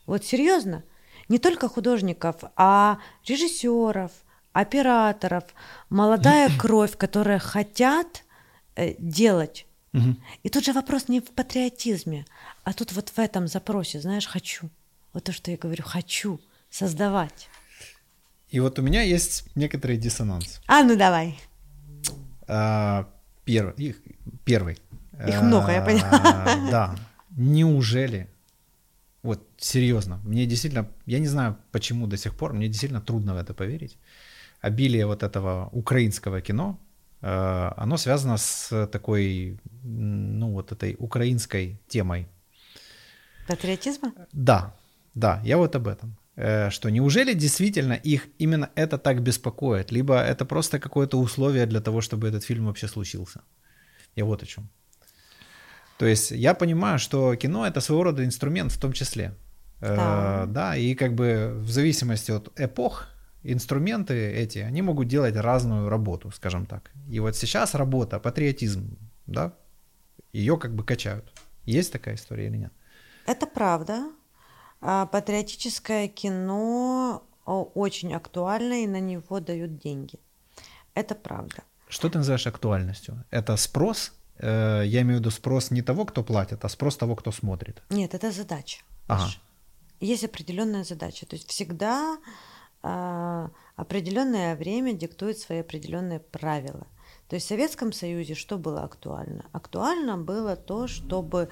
Вот 0.07 0.25
серьезно, 0.25 0.83
не 1.29 1.39
только 1.39 1.69
художников, 1.69 2.37
а 2.57 2.99
режиссеров, 3.25 4.11
операторов, 4.53 5.45
молодая 5.89 6.51
кровь, 6.59 6.97
которая 6.97 7.39
хотят 7.39 8.25
э, 8.77 8.95
делать. 8.99 9.67
И 10.45 10.49
тут 10.49 10.65
же 10.65 10.73
вопрос 10.73 11.09
не 11.09 11.21
в 11.21 11.31
патриотизме, 11.31 12.25
а 12.63 12.73
тут 12.73 12.93
вот 12.93 13.09
в 13.09 13.19
этом 13.19 13.49
запросе, 13.49 14.01
знаешь, 14.01 14.29
хочу. 14.29 14.71
Вот 15.13 15.25
то, 15.25 15.33
что 15.33 15.51
я 15.51 15.57
говорю, 15.57 15.83
хочу 15.85 16.41
создавать. 16.71 17.49
И 18.51 18.61
вот 18.61 18.79
у 18.79 18.83
меня 18.83 19.03
есть 19.03 19.45
некоторый 19.57 19.97
диссонанс. 19.97 20.61
А, 20.69 20.85
ну 20.85 20.97
давай. 20.97 21.41
А, 22.47 23.09
первый, 23.45 23.75
их, 23.75 23.97
первый. 24.45 24.79
Их 25.27 25.43
много, 25.43 25.73
я 25.73 25.83
поняла. 25.83 26.47
Да. 26.71 26.97
Неужели 27.37 28.29
вот 29.23 29.47
серьезно, 29.59 30.19
мне 30.25 30.47
действительно, 30.47 30.89
я 31.07 31.19
не 31.19 31.27
знаю 31.27 31.59
почему 31.73 32.07
до 32.07 32.17
сих 32.17 32.35
пор, 32.35 32.55
мне 32.55 32.69
действительно 32.69 33.01
трудно 33.01 33.35
в 33.35 33.37
это 33.37 33.55
поверить 33.55 33.99
обилие 34.61 35.07
вот 35.07 35.23
этого 35.23 35.69
украинского 35.73 36.41
кино, 36.41 36.79
э, 37.23 37.73
оно 37.77 37.97
связано 37.97 38.37
с 38.37 38.87
такой, 38.87 39.59
ну 39.83 40.53
вот 40.53 40.73
этой 40.73 40.97
украинской 40.99 41.81
темой. 41.89 42.27
Патриотизма? 43.49 44.13
Да, 44.33 44.75
да, 45.15 45.41
я 45.45 45.57
вот 45.57 45.75
об 45.77 45.87
этом. 45.87 46.17
Э, 46.37 46.71
что 46.71 46.91
неужели 46.91 47.35
действительно 47.35 47.95
их 47.95 48.29
именно 48.39 48.71
это 48.75 48.99
так 48.99 49.23
беспокоит, 49.23 49.93
либо 49.93 50.15
это 50.15 50.45
просто 50.45 50.79
какое-то 50.79 51.19
условие 51.19 51.67
для 51.67 51.81
того, 51.81 52.01
чтобы 52.01 52.29
этот 52.29 52.45
фильм 52.45 52.67
вообще 52.67 52.89
случился? 52.89 53.41
Я 54.17 54.25
вот 54.25 54.43
о 54.43 54.47
чем. 54.47 54.69
То 55.99 56.07
есть 56.07 56.31
я 56.31 56.55
понимаю, 56.55 56.99
что 56.99 57.37
кино 57.37 57.67
это 57.67 57.81
своего 57.81 58.05
рода 58.05 58.25
инструмент 58.25 58.73
в 58.73 58.81
том 58.81 58.93
числе. 58.93 59.35
Э, 59.81 59.97
да. 59.97 60.47
да, 60.47 60.77
и 60.77 60.95
как 60.95 61.15
бы 61.15 61.53
в 61.57 61.71
зависимости 61.71 62.31
от 62.31 62.49
эпох, 62.59 63.07
инструменты 63.43 64.15
эти, 64.15 64.59
они 64.59 64.83
могут 64.83 65.09
делать 65.09 65.37
разную 65.37 65.89
работу, 65.89 66.31
скажем 66.31 66.67
так. 66.67 66.91
И 67.09 67.21
вот 67.21 67.37
сейчас 67.37 67.75
работа, 67.75 68.21
патриотизм, 68.21 68.99
да, 69.27 69.55
ее 70.33 70.57
как 70.57 70.75
бы 70.75 70.85
качают. 70.85 71.33
Есть 71.65 71.93
такая 71.93 72.15
история 72.15 72.47
или 72.47 72.57
нет? 72.57 72.73
Это 73.27 73.47
правда. 73.47 74.11
А 74.81 75.07
патриотическое 75.07 76.09
кино 76.09 77.23
очень 77.45 78.15
актуально, 78.15 78.85
и 78.85 78.87
на 78.87 79.01
него 79.01 79.41
дают 79.41 79.79
деньги. 79.79 80.19
Это 80.95 81.15
правда. 81.15 81.63
Что 81.89 82.09
ты 82.09 82.19
называешь 82.19 82.47
актуальностью? 82.47 83.25
Это 83.31 83.57
спрос? 83.57 84.13
Э, 84.39 84.83
я 84.87 85.03
имею 85.03 85.19
в 85.19 85.21
виду 85.21 85.31
спрос 85.31 85.71
не 85.71 85.83
того, 85.83 86.05
кто 86.05 86.23
платит, 86.23 86.65
а 86.65 86.69
спрос 86.69 86.97
того, 86.97 87.17
кто 87.17 87.33
смотрит. 87.33 87.83
Нет, 87.91 88.15
это 88.15 88.31
задача. 88.31 88.83
Ага. 89.07 89.29
Есть 90.01 90.25
определенная 90.25 90.85
задача. 90.85 91.27
То 91.27 91.37
есть 91.37 91.51
всегда 91.51 92.19
определенное 92.83 94.57
время 94.57 94.93
диктует 94.93 95.39
свои 95.39 95.61
определенные 95.61 96.21
правила. 96.21 96.87
То 97.29 97.37
есть 97.37 97.47
в 97.47 97.49
Советском 97.49 97.93
Союзе 97.93 98.35
что 98.35 98.59
было 98.59 98.83
актуально? 98.83 99.45
Актуально 99.53 100.17
было 100.19 100.57
то, 100.57 100.89
чтобы 100.89 101.49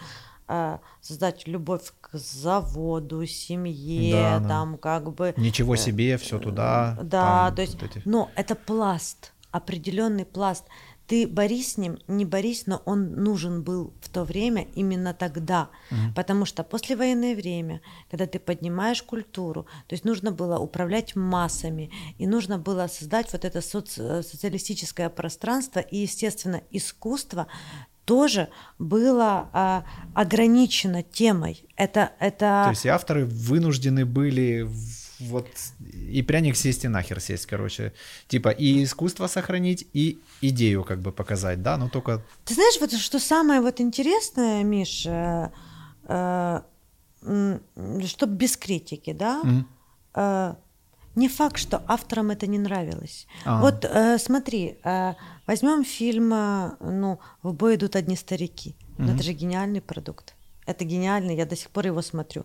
а, 0.50 0.80
создать 1.02 1.46
любовь 1.46 1.92
к 2.00 2.16
заводу, 2.16 3.26
семье, 3.26 4.40
да, 4.40 4.48
там 4.48 4.72
да. 4.72 4.78
как 4.78 5.12
бы... 5.12 5.34
Ничего 5.36 5.74
э, 5.74 5.76
себе, 5.76 6.16
все 6.16 6.38
туда. 6.38 6.98
Да, 7.02 7.46
там, 7.46 7.54
то 7.54 7.62
есть, 7.62 7.80
вот 7.80 7.96
эти... 7.96 8.02
но 8.06 8.30
это 8.34 8.54
пласт, 8.54 9.34
определенный 9.50 10.24
пласт 10.24 10.64
ты 11.08 11.26
борись 11.26 11.72
с 11.72 11.76
ним, 11.78 11.98
не 12.06 12.26
борись, 12.26 12.66
но 12.66 12.82
он 12.84 13.12
нужен 13.12 13.62
был 13.62 13.94
в 14.02 14.10
то 14.10 14.24
время 14.24 14.68
именно 14.74 15.14
тогда, 15.14 15.70
угу. 15.90 16.12
потому 16.14 16.44
что 16.44 16.62
послевоенное 16.62 17.34
время, 17.34 17.80
когда 18.10 18.26
ты 18.26 18.38
поднимаешь 18.38 19.02
культуру, 19.02 19.66
то 19.86 19.94
есть 19.94 20.04
нужно 20.04 20.32
было 20.32 20.58
управлять 20.58 21.16
массами, 21.16 21.90
и 22.18 22.26
нужно 22.26 22.58
было 22.58 22.86
создать 22.88 23.32
вот 23.32 23.46
это 23.46 23.60
соци- 23.60 24.22
социалистическое 24.22 25.08
пространство, 25.08 25.80
и, 25.80 25.96
естественно, 25.96 26.60
искусство 26.70 27.46
тоже 28.04 28.48
было 28.78 29.48
а, 29.52 29.84
ограничено 30.14 31.02
темой. 31.02 31.66
Это, 31.76 32.12
это... 32.20 32.64
То 32.64 32.70
есть 32.70 32.86
авторы 32.86 33.24
вынуждены 33.24 34.04
были 34.04 34.68
вот 35.20 35.46
и 36.12 36.22
пряник 36.22 36.56
сесть 36.56 36.84
и 36.84 36.88
нахер 36.88 37.20
сесть, 37.20 37.46
короче. 37.46 37.92
Типа 38.28 38.50
и 38.50 38.84
искусство 38.84 39.26
сохранить, 39.26 39.86
и 39.92 40.18
идею 40.40 40.84
как 40.84 41.00
бы 41.00 41.12
показать, 41.12 41.62
да, 41.62 41.76
но 41.76 41.88
только... 41.88 42.22
Ты 42.44 42.54
знаешь, 42.54 42.80
вот 42.80 42.92
что 42.92 43.18
самое 43.18 43.60
вот 43.60 43.80
интересное, 43.80 44.62
Миш, 44.62 45.06
э, 45.06 45.50
э, 46.04 46.60
чтобы 48.06 48.36
без 48.36 48.56
критики, 48.56 49.12
да, 49.12 49.42
mm 49.44 49.64
э, 50.14 50.54
не 51.18 51.28
факт, 51.28 51.58
что 51.58 51.82
авторам 51.86 52.30
это 52.30 52.46
не 52.46 52.58
нравилось. 52.58 53.26
А. 53.44 53.60
Вот 53.60 53.84
э, 53.84 54.18
смотри, 54.18 54.78
э, 54.84 55.14
возьмем 55.46 55.84
фильм, 55.84 56.32
э, 56.32 56.70
ну, 56.80 57.18
«В 57.42 57.52
бой 57.52 57.74
идут 57.74 57.96
одни 57.96 58.16
старики». 58.16 58.76
Mm-hmm. 58.98 59.14
Это 59.14 59.22
же 59.22 59.32
гениальный 59.32 59.80
продукт. 59.80 60.34
Это 60.66 60.84
гениальный, 60.84 61.36
я 61.36 61.44
до 61.44 61.56
сих 61.56 61.70
пор 61.70 61.86
его 61.86 62.02
смотрю. 62.02 62.44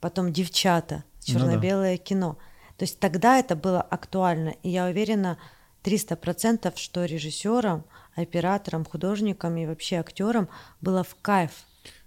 Потом 0.00 0.32
«Девчата», 0.32 1.04
черно-белое 1.24 1.92
ну, 1.92 1.98
да. 1.98 2.04
кино. 2.04 2.38
То 2.76 2.84
есть 2.84 2.98
тогда 2.98 3.38
это 3.38 3.56
было 3.56 3.80
актуально, 3.80 4.54
и 4.62 4.70
я 4.70 4.86
уверена 4.86 5.38
300%, 5.84 6.72
что 6.76 7.04
режиссерам, 7.04 7.84
операторам, 8.16 8.84
художникам 8.84 9.56
и 9.56 9.66
вообще 9.66 9.96
актерам 9.96 10.48
было 10.80 11.04
в 11.04 11.14
кайф 11.22 11.50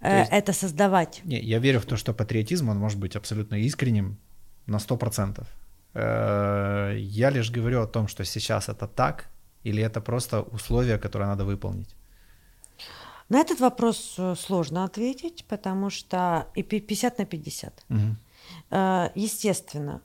э, 0.01 0.19
есть, 0.19 0.31
это 0.31 0.53
создавать. 0.53 1.21
Не, 1.23 1.39
я 1.39 1.59
верю 1.59 1.79
в 1.79 1.85
то, 1.85 1.95
что 1.95 2.13
патриотизм, 2.13 2.69
он 2.69 2.77
может 2.77 2.99
быть 2.99 3.15
абсолютно 3.15 3.55
искренним 3.55 4.17
на 4.65 4.77
100%. 4.77 5.45
Э, 5.93 6.95
я 6.97 7.29
лишь 7.29 7.51
говорю 7.51 7.81
о 7.81 7.87
том, 7.87 8.07
что 8.07 8.25
сейчас 8.25 8.69
это 8.69 8.87
так, 8.87 9.29
или 9.63 9.83
это 9.83 10.01
просто 10.01 10.41
условия, 10.41 10.97
которые 10.97 11.27
надо 11.27 11.45
выполнить. 11.45 11.95
На 13.29 13.39
этот 13.39 13.59
вопрос 13.59 14.15
э, 14.17 14.35
сложно 14.35 14.83
ответить, 14.83 15.45
потому 15.47 15.89
что 15.89 16.47
и 16.55 16.63
50 16.63 17.17
на 17.19 17.25
50. 17.25 17.85
Угу. 17.89 17.99
Естественно, 18.69 20.01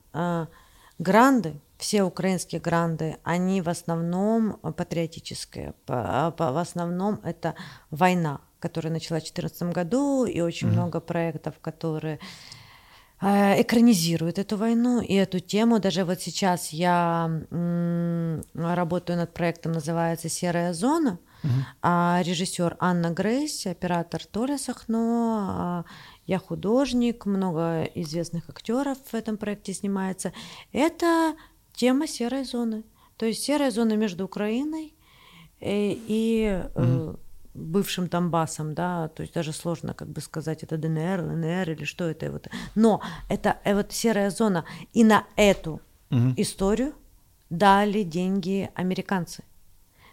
гранды 0.99 1.59
все 1.83 2.03
украинские 2.03 2.61
гранды, 2.61 3.17
они 3.23 3.61
в 3.61 3.67
основном 3.67 4.53
патриотические, 4.53 5.73
в 5.85 6.59
основном 6.59 7.19
это 7.23 7.55
война, 7.91 8.39
которая 8.59 8.93
началась 8.93 9.23
в 9.23 9.33
2014 9.33 9.75
году, 9.75 10.25
и 10.25 10.39
очень 10.39 10.69
mm-hmm. 10.69 10.71
много 10.71 11.01
проектов, 11.01 11.55
которые 11.59 12.19
э, 13.19 13.61
экранизируют 13.61 14.39
эту 14.39 14.55
войну 14.55 15.01
и 15.01 15.13
эту 15.13 15.41
тему. 15.41 15.79
Даже 15.79 16.05
вот 16.05 16.21
сейчас 16.21 16.69
я 16.69 17.29
работаю 18.53 19.17
над 19.17 19.33
проектом, 19.33 19.73
называется 19.73 20.29
«Серая 20.29 20.73
зона», 20.73 21.19
Uh-huh. 21.43 21.49
А 21.81 22.21
режиссер 22.23 22.77
Анна 22.79 23.09
Грейс, 23.09 23.65
оператор 23.65 24.23
Толя 24.25 24.57
Сахно, 24.57 25.47
а 25.49 25.85
я 26.25 26.39
художник, 26.39 27.25
много 27.25 27.83
известных 27.95 28.49
актеров 28.49 28.97
в 29.11 29.13
этом 29.13 29.37
проекте 29.37 29.73
снимается. 29.73 30.31
Это 30.71 31.35
тема 31.73 32.07
серой 32.07 32.45
зоны. 32.45 32.83
То 33.17 33.25
есть 33.25 33.43
серая 33.43 33.71
зона 33.71 33.95
между 33.95 34.25
Украиной 34.25 34.93
и, 35.59 36.03
и 36.07 36.61
uh-huh. 36.75 37.19
бывшим 37.53 38.07
Донбассом, 38.07 38.73
да, 38.73 39.09
то 39.09 39.21
есть 39.21 39.33
даже 39.33 39.53
сложно 39.53 39.93
как 39.93 40.09
бы 40.09 40.21
сказать, 40.21 40.63
это 40.63 40.77
ДНР, 40.77 41.21
ЛНР 41.21 41.71
или 41.71 41.83
что 41.83 42.05
это. 42.05 42.31
Вот. 42.31 42.47
Но 42.75 43.01
это 43.29 43.57
э, 43.63 43.75
вот 43.75 43.91
серая 43.91 44.29
зона. 44.29 44.65
И 44.93 45.03
на 45.03 45.25
эту 45.35 45.81
uh-huh. 46.09 46.33
историю 46.37 46.93
дали 47.49 48.03
деньги 48.03 48.69
американцы. 48.75 49.43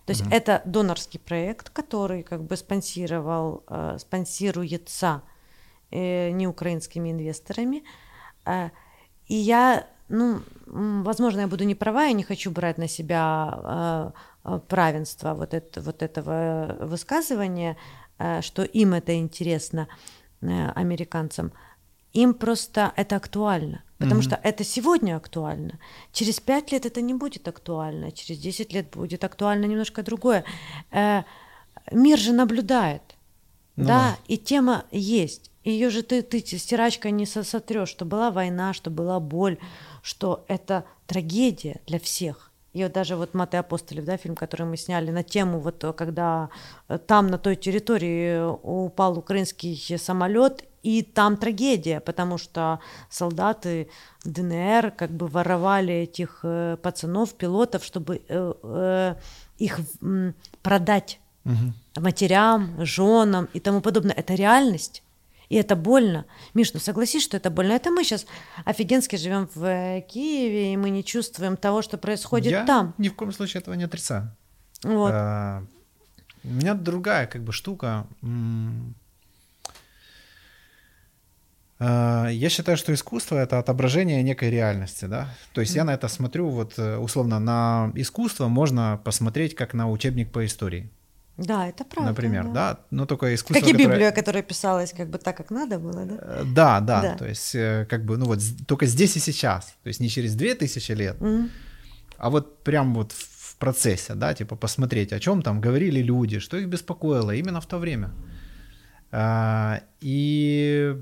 То 0.06 0.12
есть 0.12 0.22
mm 0.22 0.32
это 0.32 0.62
донорский 0.64 1.20
проект, 1.20 1.70
который 1.70 2.24
как 2.24 2.42
бы 2.42 2.56
спонсировал, 2.56 3.62
э, 3.68 3.96
спонсируется 4.00 5.22
э, 5.24 5.39
не 5.90 6.46
украинскими 6.46 7.10
инвесторами. 7.10 7.82
Э, 8.46 8.70
и 9.26 9.34
я, 9.34 9.86
ну, 10.08 10.40
возможно, 10.66 11.40
я 11.40 11.46
буду 11.46 11.64
не 11.64 11.74
права, 11.74 12.04
я 12.04 12.12
не 12.12 12.24
хочу 12.24 12.50
брать 12.50 12.78
на 12.78 12.88
себя 12.88 14.12
э, 14.44 14.50
э 14.50 14.60
правенство 14.68 15.34
вот, 15.34 15.54
это, 15.54 15.80
вот 15.80 16.02
этого 16.02 16.76
высказывания, 16.80 17.76
э, 18.18 18.42
что 18.42 18.62
им 18.62 18.94
это 18.94 19.12
интересно, 19.12 19.86
э, 20.42 20.72
американцам. 20.74 21.52
Им 22.12 22.34
просто 22.34 22.92
это 22.96 23.16
актуально. 23.16 23.82
Потому 23.98 24.20
mm-hmm. 24.20 24.24
что 24.24 24.40
это 24.42 24.64
сегодня 24.64 25.16
актуально. 25.16 25.78
Через 26.12 26.40
пять 26.40 26.72
лет 26.72 26.86
это 26.86 27.02
не 27.02 27.14
будет 27.14 27.46
актуально. 27.48 28.10
Через 28.10 28.40
10 28.40 28.72
лет 28.72 28.90
будет 28.96 29.24
актуально 29.24 29.66
немножко 29.66 30.02
другое. 30.02 30.44
Э, 30.90 31.22
мир 31.92 32.18
же 32.18 32.32
наблюдает. 32.32 33.02
Ну, 33.76 33.84
да? 33.84 33.98
да, 33.98 34.16
и 34.26 34.38
тема 34.38 34.84
есть. 34.90 35.49
Ее 35.64 35.90
же 35.90 36.02
ты, 36.02 36.22
ты 36.22 36.40
стирачкой 36.40 37.12
не 37.12 37.26
сотрешь, 37.26 37.88
что 37.88 38.04
была 38.04 38.30
война, 38.30 38.72
что 38.72 38.90
была 38.90 39.20
боль, 39.20 39.58
что 40.02 40.44
это 40.48 40.84
трагедия 41.06 41.80
для 41.86 41.98
всех. 41.98 42.50
И 42.72 42.84
вот 42.84 42.92
даже 42.92 43.16
вот 43.16 43.34
«Маты 43.34 43.56
апостолев», 43.56 44.04
да, 44.04 44.16
фильм, 44.16 44.36
который 44.36 44.64
мы 44.64 44.76
сняли 44.76 45.10
на 45.10 45.24
тему, 45.24 45.58
вот 45.58 45.84
когда 45.96 46.50
там, 47.06 47.26
на 47.26 47.36
той 47.36 47.56
территории 47.56 48.48
упал 48.62 49.18
украинский 49.18 49.98
самолет, 49.98 50.64
и 50.82 51.02
там 51.02 51.36
трагедия, 51.36 52.00
потому 52.00 52.38
что 52.38 52.80
солдаты 53.10 53.88
ДНР 54.24 54.92
как 54.92 55.10
бы 55.10 55.26
воровали 55.26 55.92
этих 55.92 56.40
э, 56.42 56.78
пацанов, 56.82 57.34
пилотов, 57.34 57.84
чтобы 57.84 58.22
э, 58.28 58.54
э, 58.62 59.14
их 59.58 59.80
э, 60.00 60.32
продать 60.62 61.20
угу. 61.44 61.74
матерям, 61.96 62.84
женам 62.86 63.48
и 63.52 63.60
тому 63.60 63.80
подобное. 63.80 64.14
Это 64.14 64.34
реальность. 64.34 65.02
И 65.50 65.56
это 65.56 65.74
больно. 65.74 66.26
Миш, 66.54 66.72
ну 66.72 66.80
согласись, 66.80 67.24
что 67.24 67.36
это 67.36 67.50
больно. 67.50 67.72
Это 67.72 67.90
мы 67.90 68.04
сейчас 68.04 68.24
офигенски 68.64 69.16
живем 69.16 69.48
в 69.52 69.64
э, 69.64 70.00
Киеве, 70.08 70.72
и 70.72 70.76
мы 70.76 70.90
не 70.90 71.04
чувствуем 71.04 71.56
того, 71.56 71.82
что 71.82 71.98
происходит 71.98 72.52
Я 72.52 72.64
там. 72.64 72.94
ни 72.98 73.08
в 73.08 73.16
коем 73.16 73.32
случае 73.32 73.60
этого 73.60 73.74
не 73.74 73.82
отрицаю. 73.84 74.34
Вот. 74.84 75.10
А, 75.12 75.64
у 76.44 76.48
меня 76.48 76.74
другая 76.74 77.26
как 77.26 77.42
бы 77.42 77.52
штука. 77.52 78.06
А, 81.80 82.28
я 82.28 82.48
считаю, 82.48 82.78
что 82.78 82.94
искусство 82.94 83.36
это 83.36 83.58
отображение 83.58 84.22
некой 84.22 84.50
реальности, 84.50 85.06
да. 85.06 85.34
То 85.52 85.62
есть 85.62 85.74
я 85.74 85.82
на 85.82 85.94
это 85.94 86.06
смотрю, 86.06 86.48
вот 86.48 86.78
э, 86.78 86.96
условно 86.96 87.40
на 87.40 87.90
искусство 87.96 88.46
можно 88.46 89.00
посмотреть 89.02 89.56
как 89.56 89.74
на 89.74 89.90
учебник 89.90 90.30
по 90.30 90.46
истории. 90.46 90.90
Да, 91.36 91.68
это 91.68 91.84
правда. 91.84 92.10
Например, 92.10 92.44
да. 92.44 92.52
да 92.52 92.80
но 92.90 93.06
только 93.06 93.34
искусство. 93.34 93.60
Как 93.60 93.68
и 93.68 93.72
Библия, 93.72 94.10
которое... 94.10 94.12
которая 94.12 94.42
писалась 94.42 94.92
как 94.92 95.08
бы 95.08 95.18
так, 95.18 95.36
как 95.36 95.50
надо 95.50 95.78
было, 95.78 96.04
да? 96.04 96.18
Э, 96.20 96.42
да, 96.44 96.80
да. 96.80 97.02
да. 97.02 97.16
То 97.16 97.26
есть 97.26 97.54
э, 97.54 97.86
как 97.88 98.04
бы 98.04 98.18
ну 98.18 98.26
вот 98.26 98.40
только 98.66 98.86
здесь 98.86 99.16
и 99.16 99.20
сейчас, 99.20 99.74
то 99.82 99.88
есть 99.88 100.00
не 100.00 100.08
через 100.08 100.34
две 100.34 100.54
тысячи 100.54 100.92
лет, 100.92 101.16
mm-hmm. 101.18 101.48
а 102.18 102.30
вот 102.30 102.62
прям 102.62 102.94
вот 102.94 103.12
в 103.12 103.56
процессе, 103.56 104.14
да, 104.14 104.34
типа 104.34 104.56
посмотреть, 104.56 105.12
о 105.12 105.20
чем 105.20 105.42
там 105.42 105.60
говорили 105.60 106.02
люди, 106.02 106.38
что 106.38 106.58
их 106.58 106.68
беспокоило 106.68 107.30
именно 107.30 107.60
в 107.60 107.66
то 107.66 107.78
время. 107.78 108.10
А, 109.12 109.80
и 110.00 110.96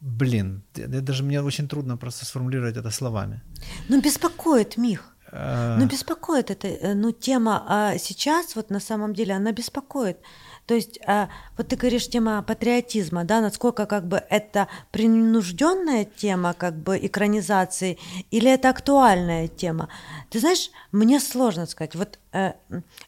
Блин, 0.00 0.62
даже 0.74 1.24
мне 1.24 1.40
очень 1.40 1.68
трудно 1.68 1.96
просто 1.96 2.26
сформулировать 2.26 2.76
это 2.76 2.90
словами. 2.90 3.40
Ну, 3.88 4.00
беспокоит, 4.00 4.76
Мих. 4.76 5.15
А... 5.32 5.76
Ну, 5.78 5.86
беспокоит 5.86 6.50
это, 6.50 6.68
э, 6.68 6.94
ну, 6.94 7.12
тема 7.12 7.64
а 7.68 7.98
сейчас, 7.98 8.56
вот 8.56 8.70
на 8.70 8.80
самом 8.80 9.14
деле, 9.14 9.34
она 9.34 9.52
беспокоит. 9.52 10.18
То 10.66 10.74
есть, 10.74 10.98
а, 11.06 11.28
вот 11.56 11.68
ты 11.68 11.76
говоришь, 11.76 12.08
тема 12.08 12.42
патриотизма, 12.42 13.24
да, 13.24 13.40
насколько 13.40 13.86
как 13.86 14.08
бы 14.08 14.22
это 14.28 14.66
принужденная 14.90 16.04
тема, 16.04 16.54
как 16.54 16.76
бы 16.76 16.98
экранизации, 16.98 17.98
или 18.32 18.50
это 18.50 18.70
актуальная 18.70 19.46
тема? 19.46 19.88
Ты 20.28 20.40
знаешь, 20.40 20.70
мне 20.90 21.20
сложно 21.20 21.66
сказать. 21.66 21.94
Вот 21.94 22.18
э, 22.32 22.54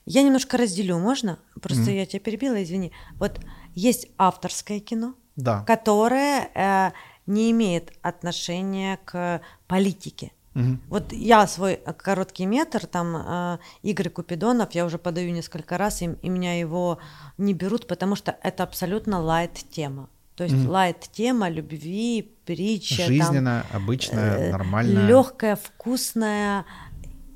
я 0.06 0.22
немножко 0.22 0.56
разделю, 0.56 0.98
можно? 0.98 1.38
Просто 1.60 1.90
mm-hmm. 1.90 1.96
я 1.96 2.06
тебя 2.06 2.20
перебила, 2.20 2.62
извини. 2.62 2.92
Вот 3.18 3.40
есть 3.74 4.06
авторское 4.18 4.78
кино, 4.78 5.14
да. 5.34 5.64
которое 5.66 6.50
э, 6.54 6.92
не 7.26 7.50
имеет 7.50 7.92
отношения 8.02 9.00
к 9.04 9.40
политике. 9.66 10.30
Угу. 10.58 10.78
Вот 10.88 11.12
я 11.12 11.46
свой 11.46 11.76
короткий 11.76 12.46
метр, 12.46 12.86
там 12.86 13.16
э, 13.16 13.58
Игорь 13.82 14.10
Купидонов, 14.10 14.72
я 14.72 14.84
уже 14.84 14.98
подаю 14.98 15.30
несколько 15.32 15.78
раз, 15.78 16.02
и, 16.02 16.10
и 16.22 16.28
меня 16.28 16.58
его 16.58 16.98
не 17.38 17.54
берут, 17.54 17.86
потому 17.86 18.16
что 18.16 18.36
это 18.42 18.62
абсолютно 18.62 19.20
лайт-тема. 19.20 20.08
То 20.34 20.44
есть 20.44 20.56
угу. 20.56 20.70
лайт-тема 20.70 21.48
любви, 21.48 22.34
притча. 22.44 23.06
Жизненная, 23.06 23.64
там, 23.70 23.82
обычная, 23.82 24.36
э, 24.38 24.52
нормальная. 24.52 25.06
Легкая, 25.06 25.56
вкусная 25.56 26.64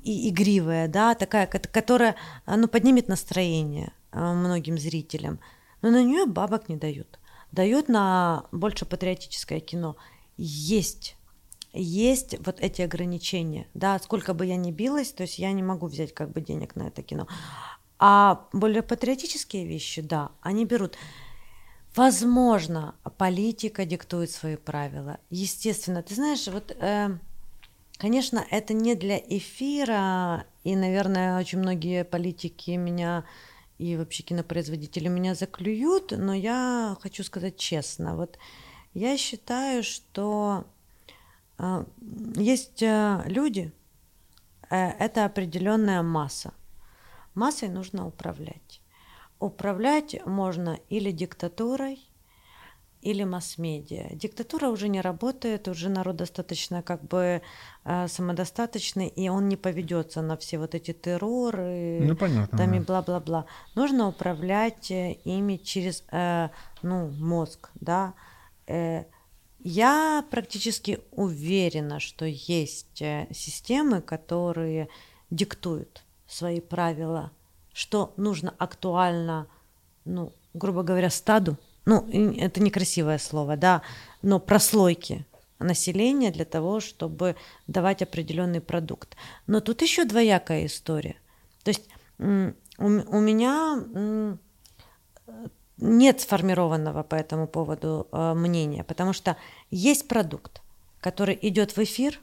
и 0.03 0.29
игривая, 0.29 0.87
да, 0.87 1.15
такая, 1.15 1.47
которая 1.47 2.15
ну, 2.45 2.67
поднимет 2.67 3.07
настроение 3.07 3.93
э, 4.11 4.33
многим 4.33 4.77
зрителям. 4.77 5.39
Но 5.81 5.91
на 5.91 6.03
нее 6.03 6.25
бабок 6.25 6.69
не 6.69 6.77
дают 6.77 7.19
дают 7.53 7.87
на 7.87 8.45
больше 8.51 8.85
патриотическое 8.85 9.59
кино. 9.59 9.95
Есть 10.37 11.15
есть 11.73 12.35
вот 12.45 12.59
эти 12.59 12.81
ограничения, 12.81 13.67
да, 13.73 13.99
сколько 13.99 14.33
бы 14.33 14.45
я 14.45 14.55
ни 14.55 14.71
билась, 14.71 15.11
то 15.11 15.23
есть 15.23 15.39
я 15.39 15.51
не 15.51 15.63
могу 15.63 15.87
взять 15.87 16.13
как 16.13 16.31
бы 16.31 16.41
денег 16.41 16.75
на 16.75 16.83
это 16.83 17.01
кино. 17.01 17.27
А 17.99 18.47
более 18.53 18.83
патриотические 18.83 19.65
вещи, 19.65 20.01
да, 20.01 20.31
они 20.41 20.65
берут. 20.65 20.97
Возможно, 21.95 22.95
политика 23.17 23.85
диктует 23.85 24.31
свои 24.31 24.55
правила. 24.55 25.19
Естественно, 25.29 26.01
ты 26.01 26.15
знаешь, 26.15 26.47
вот, 26.47 26.71
э, 26.71 27.17
конечно, 27.97 28.43
это 28.49 28.73
не 28.73 28.95
для 28.95 29.17
эфира, 29.17 30.45
и, 30.63 30.75
наверное, 30.75 31.39
очень 31.39 31.59
многие 31.59 32.03
политики 32.03 32.71
меня 32.71 33.25
и 33.77 33.95
вообще 33.95 34.23
кинопроизводители 34.23 35.07
меня 35.07 35.35
заклюют, 35.35 36.11
но 36.11 36.33
я 36.33 36.95
хочу 37.01 37.23
сказать 37.23 37.57
честно, 37.57 38.15
вот 38.15 38.37
я 38.93 39.17
считаю, 39.17 39.83
что 39.83 40.65
есть 42.35 42.81
э, 42.81 43.23
люди, 43.25 43.71
э, 44.69 44.75
это 44.75 45.25
определенная 45.25 46.01
масса. 46.01 46.53
Массой 47.35 47.69
нужно 47.69 48.07
управлять. 48.07 48.81
Управлять 49.39 50.25
можно 50.25 50.79
или 50.89 51.11
диктатурой, 51.11 51.99
или 53.03 53.23
масс-медиа. 53.25 54.15
Диктатура 54.15 54.69
уже 54.69 54.87
не 54.87 55.01
работает, 55.01 55.67
уже 55.67 55.89
народ 55.89 56.15
достаточно 56.15 56.81
как 56.81 57.03
бы 57.03 57.41
э, 57.83 58.07
самодостаточный, 58.07 59.07
и 59.07 59.29
он 59.29 59.49
не 59.49 59.57
поведется 59.57 60.21
на 60.21 60.37
все 60.37 60.57
вот 60.57 60.73
эти 60.73 60.93
терроры, 60.93 61.99
ну, 62.01 62.15
понятно, 62.15 62.57
там 62.57 62.71
да. 62.71 62.77
и 62.77 62.79
бла-бла-бла. 62.79 63.45
Нужно 63.75 64.07
управлять 64.07 64.89
ими 64.89 65.57
через 65.57 66.03
э, 66.11 66.49
ну, 66.81 67.09
мозг, 67.09 67.69
да. 67.75 68.13
Э, 68.67 69.03
я 69.63 70.25
практически 70.29 70.99
уверена, 71.11 71.99
что 71.99 72.25
есть 72.25 73.01
э, 73.01 73.27
системы, 73.31 74.01
которые 74.01 74.89
диктуют 75.29 76.03
свои 76.27 76.59
правила, 76.59 77.31
что 77.73 78.13
нужно 78.17 78.53
актуально, 78.57 79.47
ну, 80.05 80.33
грубо 80.53 80.83
говоря, 80.83 81.09
стаду, 81.09 81.57
ну, 81.85 82.07
это 82.37 82.61
некрасивое 82.61 83.17
слово, 83.17 83.57
да, 83.57 83.81
но 84.21 84.39
прослойки 84.39 85.25
населения 85.59 86.31
для 86.31 86.45
того, 86.45 86.79
чтобы 86.79 87.35
давать 87.67 88.01
определенный 88.01 88.61
продукт. 88.61 89.15
Но 89.47 89.59
тут 89.61 89.81
еще 89.81 90.05
двоякая 90.05 90.65
история. 90.65 91.15
То 91.63 91.69
есть 91.69 91.87
у, 92.19 92.85
у 92.85 93.19
меня 93.19 94.37
нет 95.77 96.21
сформированного 96.21 97.03
по 97.03 97.15
этому 97.15 97.47
поводу 97.47 98.07
э, 98.11 98.33
мнения, 98.33 98.83
потому 98.83 99.13
что 99.13 99.37
есть 99.71 100.07
продукт, 100.07 100.61
который 100.99 101.37
идет 101.41 101.75
в 101.75 101.79
эфир, 101.79 102.19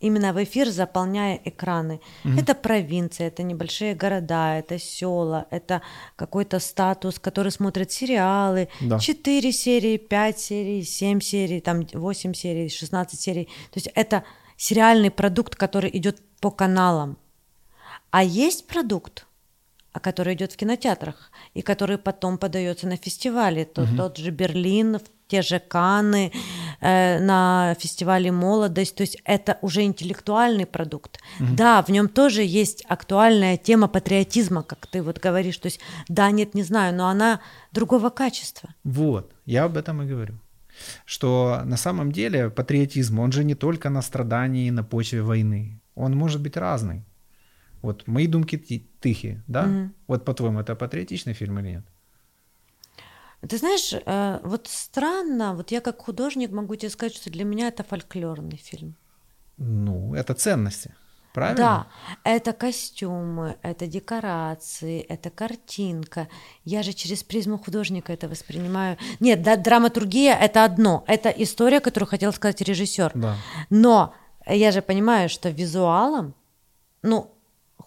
именно 0.00 0.32
в 0.32 0.42
эфир 0.42 0.68
заполняя 0.68 1.40
экраны. 1.44 2.00
Угу. 2.24 2.38
Это 2.38 2.54
провинция, 2.54 3.28
это 3.28 3.42
небольшие 3.42 3.94
города, 3.94 4.58
это 4.58 4.78
села, 4.78 5.46
это 5.50 5.82
какой-то 6.16 6.58
статус, 6.58 7.18
который 7.18 7.52
смотрит 7.52 7.92
сериалы, 7.92 8.68
да. 8.80 8.98
4 8.98 9.52
серии, 9.52 9.96
5 9.98 10.38
серий, 10.38 10.82
7 10.82 11.20
серий, 11.20 11.60
там 11.60 11.86
8 11.92 12.34
серий, 12.34 12.68
16 12.68 13.20
серий. 13.20 13.44
То 13.44 13.76
есть 13.76 13.90
это 13.94 14.24
сериальный 14.56 15.10
продукт, 15.10 15.54
который 15.54 15.90
идет 15.96 16.20
по 16.40 16.50
каналам. 16.50 17.18
А 18.10 18.24
есть 18.24 18.66
продукт, 18.66 19.26
который 20.00 20.34
идет 20.34 20.52
в 20.52 20.56
кинотеатрах 20.56 21.30
и 21.54 21.62
который 21.62 21.98
потом 21.98 22.38
подается 22.38 22.86
на 22.86 22.96
фестивале. 22.96 23.64
То, 23.64 23.82
угу. 23.82 23.96
Тот 23.96 24.18
же 24.18 24.30
Берлин, 24.30 24.98
те 25.28 25.42
же 25.42 25.60
Каны, 25.60 26.32
э, 26.80 27.20
на 27.20 27.74
фестивале 27.78 28.32
«Молодость». 28.32 28.96
То 28.96 29.02
есть 29.02 29.18
это 29.24 29.58
уже 29.62 29.82
интеллектуальный 29.82 30.66
продукт. 30.66 31.20
Угу. 31.40 31.54
Да, 31.54 31.82
в 31.82 31.88
нем 31.90 32.08
тоже 32.08 32.42
есть 32.42 32.84
актуальная 32.88 33.56
тема 33.56 33.88
патриотизма, 33.88 34.62
как 34.62 34.86
ты 34.86 35.02
вот 35.02 35.18
говоришь. 35.18 35.58
То 35.58 35.66
есть 35.66 35.80
да, 36.08 36.30
нет, 36.30 36.54
не 36.54 36.62
знаю, 36.62 36.94
но 36.94 37.08
она 37.08 37.40
другого 37.72 38.10
качества. 38.10 38.74
Вот, 38.84 39.32
я 39.46 39.64
об 39.64 39.76
этом 39.76 40.02
и 40.02 40.06
говорю 40.06 40.34
что 41.04 41.62
на 41.64 41.76
самом 41.76 42.12
деле 42.12 42.50
патриотизм, 42.50 43.18
он 43.18 43.32
же 43.32 43.44
не 43.44 43.54
только 43.54 43.90
на 43.90 44.02
страдании 44.02 44.70
на 44.70 44.82
почве 44.82 45.22
войны, 45.22 45.80
он 45.94 46.16
может 46.16 46.40
быть 46.40 46.56
разный. 46.56 47.04
Вот 47.82 48.06
мои 48.06 48.26
думки 48.26 48.58
тихие, 49.00 49.42
да? 49.48 49.64
Угу. 49.64 49.90
Вот 50.08 50.24
по-твоему, 50.24 50.60
это 50.60 50.74
патриотичный 50.74 51.32
фильм 51.32 51.58
или 51.58 51.68
нет? 51.68 51.84
Ты 53.48 53.56
знаешь, 53.56 53.94
э, 53.94 54.40
вот 54.44 54.66
странно, 54.66 55.54
вот 55.54 55.70
я 55.70 55.80
как 55.80 56.02
художник 56.02 56.50
могу 56.50 56.76
тебе 56.76 56.90
сказать, 56.90 57.14
что 57.14 57.30
для 57.30 57.44
меня 57.44 57.68
это 57.68 57.82
фольклорный 57.82 58.58
фильм. 58.58 58.96
Ну, 59.56 60.14
это 60.14 60.34
ценности. 60.34 60.94
Правильно? 61.32 61.56
Да, 61.56 61.86
это 62.24 62.52
костюмы, 62.52 63.56
это 63.62 63.86
декорации, 63.86 65.00
это 65.00 65.30
картинка. 65.30 66.28
Я 66.64 66.82
же 66.82 66.92
через 66.92 67.22
призму 67.22 67.56
художника 67.56 68.12
это 68.12 68.28
воспринимаю. 68.28 68.98
Нет, 69.20 69.42
да, 69.42 69.56
драматургия 69.56 70.34
это 70.34 70.64
одно, 70.64 71.04
это 71.06 71.28
история, 71.28 71.80
которую 71.80 72.08
хотел 72.08 72.32
сказать 72.32 72.60
режиссер. 72.60 73.12
Да. 73.14 73.36
Но 73.70 74.12
я 74.46 74.72
же 74.72 74.82
понимаю, 74.82 75.28
что 75.28 75.50
визуалом, 75.50 76.34
ну, 77.02 77.32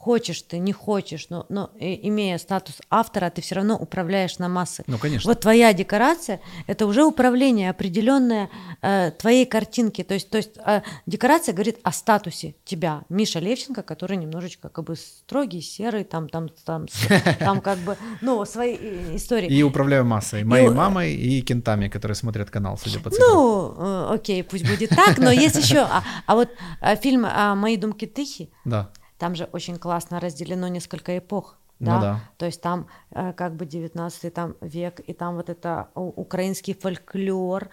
хочешь 0.03 0.41
ты, 0.41 0.57
не 0.57 0.73
хочешь, 0.73 1.27
но, 1.29 1.45
но 1.47 1.71
имея 1.79 2.37
статус 2.37 2.75
автора, 2.89 3.29
ты 3.29 3.41
все 3.41 3.55
равно 3.55 3.77
управляешь 3.77 4.37
на 4.37 4.49
массы. 4.49 4.83
Ну, 4.85 4.97
конечно. 4.97 5.29
Вот 5.29 5.39
твоя 5.39 5.71
декорация— 5.71 6.41
это 6.67 6.85
уже 6.85 7.05
управление 7.05 7.69
определенное 7.69 8.49
э, 8.81 9.11
твоей 9.11 9.45
картинки. 9.45 10.03
То 10.03 10.13
есть, 10.13 10.29
то 10.29 10.37
есть 10.37 10.57
э, 10.65 10.81
декорация 11.05 11.53
говорит 11.53 11.77
о 11.83 11.93
статусе 11.93 12.55
тебя, 12.65 13.03
Миша 13.07 13.39
Левченко, 13.39 13.81
который 13.81 14.17
немножечко 14.17 14.67
как 14.67 14.83
бы 14.83 14.97
строгий, 14.97 15.61
серый, 15.61 16.03
там, 16.03 16.27
там, 16.27 16.49
там, 16.65 16.87
там 17.39 17.61
как 17.61 17.77
бы, 17.79 17.95
ну, 18.19 18.43
свои 18.43 18.75
истории. 19.15 19.47
И 19.47 19.63
управляю 19.63 20.03
массой, 20.03 20.43
моей 20.43 20.67
и, 20.67 20.69
мамой 20.69 21.13
и 21.13 21.41
кентами, 21.41 21.87
которые 21.87 22.15
смотрят 22.15 22.49
канал, 22.49 22.77
судя 22.77 22.99
по 22.99 23.09
цифрам. 23.09 23.29
Ну, 23.29 23.75
э, 23.77 24.15
окей, 24.15 24.43
пусть 24.43 24.69
будет 24.69 24.89
так, 24.89 25.17
но 25.17 25.31
есть 25.31 25.55
еще, 25.55 25.79
а, 25.79 26.03
а 26.25 26.35
вот 26.35 26.49
а, 26.81 26.97
фильм 26.97 27.25
а, 27.25 27.55
«Мои 27.55 27.77
думки 27.77 28.05
тихи», 28.05 28.49
да 28.65 28.91
там 29.23 29.35
же 29.35 29.47
очень 29.53 29.77
классно 29.77 30.19
разделено 30.19 30.67
несколько 30.67 31.17
эпох. 31.17 31.55
Ну 31.79 31.85
да? 31.85 31.95
Ну, 31.95 32.01
да. 32.01 32.21
То 32.35 32.45
есть 32.45 32.61
там 32.61 32.87
э, 33.11 33.31
как 33.31 33.55
бы 33.55 33.65
19 33.65 34.33
там, 34.33 34.55
век, 34.59 34.99
и 34.99 35.13
там 35.13 35.35
вот 35.35 35.49
это 35.49 35.87
украинский 35.95 36.73
фольклор, 36.73 37.69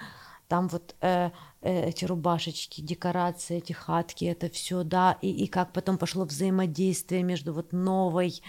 там 0.47 0.69
вот 0.69 0.95
э, 1.01 1.31
э, 1.63 1.89
эти 1.89 2.05
рубашечки, 2.05 2.83
декорации, 2.83 3.57
эти 3.57 3.73
хатки, 3.73 4.27
это 4.27 4.49
все, 4.49 4.85
да, 4.85 5.19
и, 5.23 5.29
и 5.29 5.49
как 5.49 5.73
потом 5.73 5.99
пошло 5.99 6.25
взаимодействие 6.25 7.25
между 7.25 7.53
вот 7.53 7.73
новой 7.73 8.41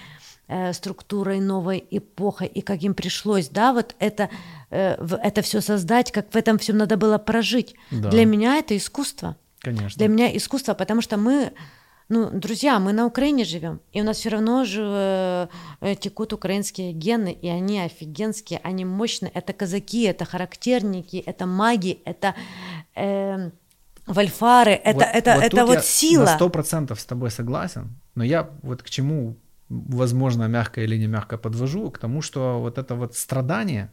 э, 0.48 0.72
структурой, 0.74 1.40
новой 1.40 1.84
эпохой, 1.90 2.46
и 2.46 2.62
как 2.62 2.84
им 2.84 2.94
пришлось, 2.94 3.50
да, 3.50 3.74
вот 3.74 3.96
это, 3.98 4.30
э, 4.70 4.94
это 5.24 5.42
все 5.42 5.62
создать, 5.62 6.12
как 6.12 6.32
в 6.32 6.36
этом 6.36 6.60
всем 6.60 6.78
надо 6.78 6.98
было 6.98 7.18
прожить. 7.18 7.74
Да. 7.90 8.12
Для 8.12 8.26
меня 8.26 8.58
это 8.58 8.78
искусство. 8.78 9.38
Конечно. 9.58 9.98
Для 9.98 10.08
меня 10.08 10.38
искусство, 10.38 10.76
потому 10.76 11.02
что 11.02 11.18
мы 11.18 11.52
ну, 12.12 12.30
друзья, 12.30 12.78
мы 12.80 12.92
на 12.92 13.06
Украине 13.06 13.46
живем, 13.46 13.80
и 13.94 14.02
у 14.02 14.04
нас 14.04 14.18
все 14.18 14.30
равно 14.30 14.66
же 14.66 15.48
э, 15.80 15.96
текут 15.96 16.34
украинские 16.34 16.92
гены, 16.92 17.32
и 17.32 17.48
они 17.48 17.80
офигенские, 17.80 18.60
они 18.64 18.84
мощные. 18.84 19.32
Это 19.34 19.54
казаки, 19.54 20.04
это 20.04 20.26
характерники, 20.26 21.24
это 21.26 21.46
маги, 21.46 22.00
это 22.04 22.36
э, 22.96 23.52
вальфары, 24.08 24.72
это, 24.72 25.00
вот, 25.00 25.08
это, 25.14 25.36
вот 25.36 25.44
это 25.44 25.66
вот 25.66 25.76
я 25.76 25.82
сила. 25.82 26.26
На 26.26 26.36
сто 26.36 26.50
процентов 26.50 27.00
с 27.00 27.06
тобой 27.06 27.32
согласен, 27.32 27.88
но 28.16 28.26
я 28.26 28.50
вот 28.62 28.84
к 28.84 28.90
чему, 28.90 29.38
возможно, 29.70 30.50
мягко 30.50 30.82
или 30.82 30.98
не 30.98 31.08
мягко 31.08 31.38
подвожу, 31.38 31.92
к 31.92 31.98
тому, 31.98 32.22
что 32.22 32.60
вот 32.60 32.78
это 32.78 32.96
вот 32.96 33.16
страдание, 33.16 33.90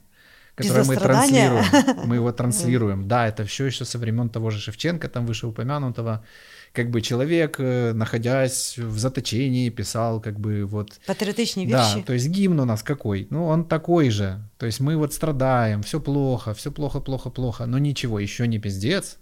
которое 0.57 0.85
мы 0.85 0.97
транслируем, 0.97 1.65
мы 2.05 2.17
его 2.17 2.33
транслируем, 2.33 3.07
да, 3.07 3.29
это 3.29 3.45
все 3.45 3.67
еще 3.67 3.85
со 3.85 3.99
времен 3.99 4.29
того 4.29 4.51
же 4.51 4.59
Шевченко, 4.59 5.09
там 5.09 5.25
вышеупомянутого, 5.25 6.25
как 6.73 6.91
бы 6.91 7.01
человек, 7.01 7.57
э, 7.59 7.93
находясь 7.93 8.79
в 8.79 8.99
заточении, 8.99 9.69
писал 9.71 10.21
как 10.21 10.39
бы 10.39 10.65
вот... 10.65 11.01
Патриотичные 11.07 11.67
вещи. 11.67 11.97
Да, 11.97 12.03
то 12.03 12.13
есть 12.13 12.29
гимн 12.29 12.61
у 12.61 12.65
нас 12.65 12.83
какой? 12.83 13.27
Ну, 13.31 13.47
он 13.47 13.65
такой 13.65 14.11
же. 14.11 14.41
То 14.59 14.67
есть 14.67 14.81
мы 14.81 14.97
вот 14.97 15.13
страдаем, 15.13 15.83
все 15.83 16.01
плохо, 16.01 16.55
все 16.55 16.71
плохо, 16.71 17.01
плохо, 17.01 17.31
плохо, 17.31 17.67
но 17.67 17.79
ничего, 17.79 18.19
еще 18.19 18.47
не 18.47 18.59
пиздец. 18.59 19.19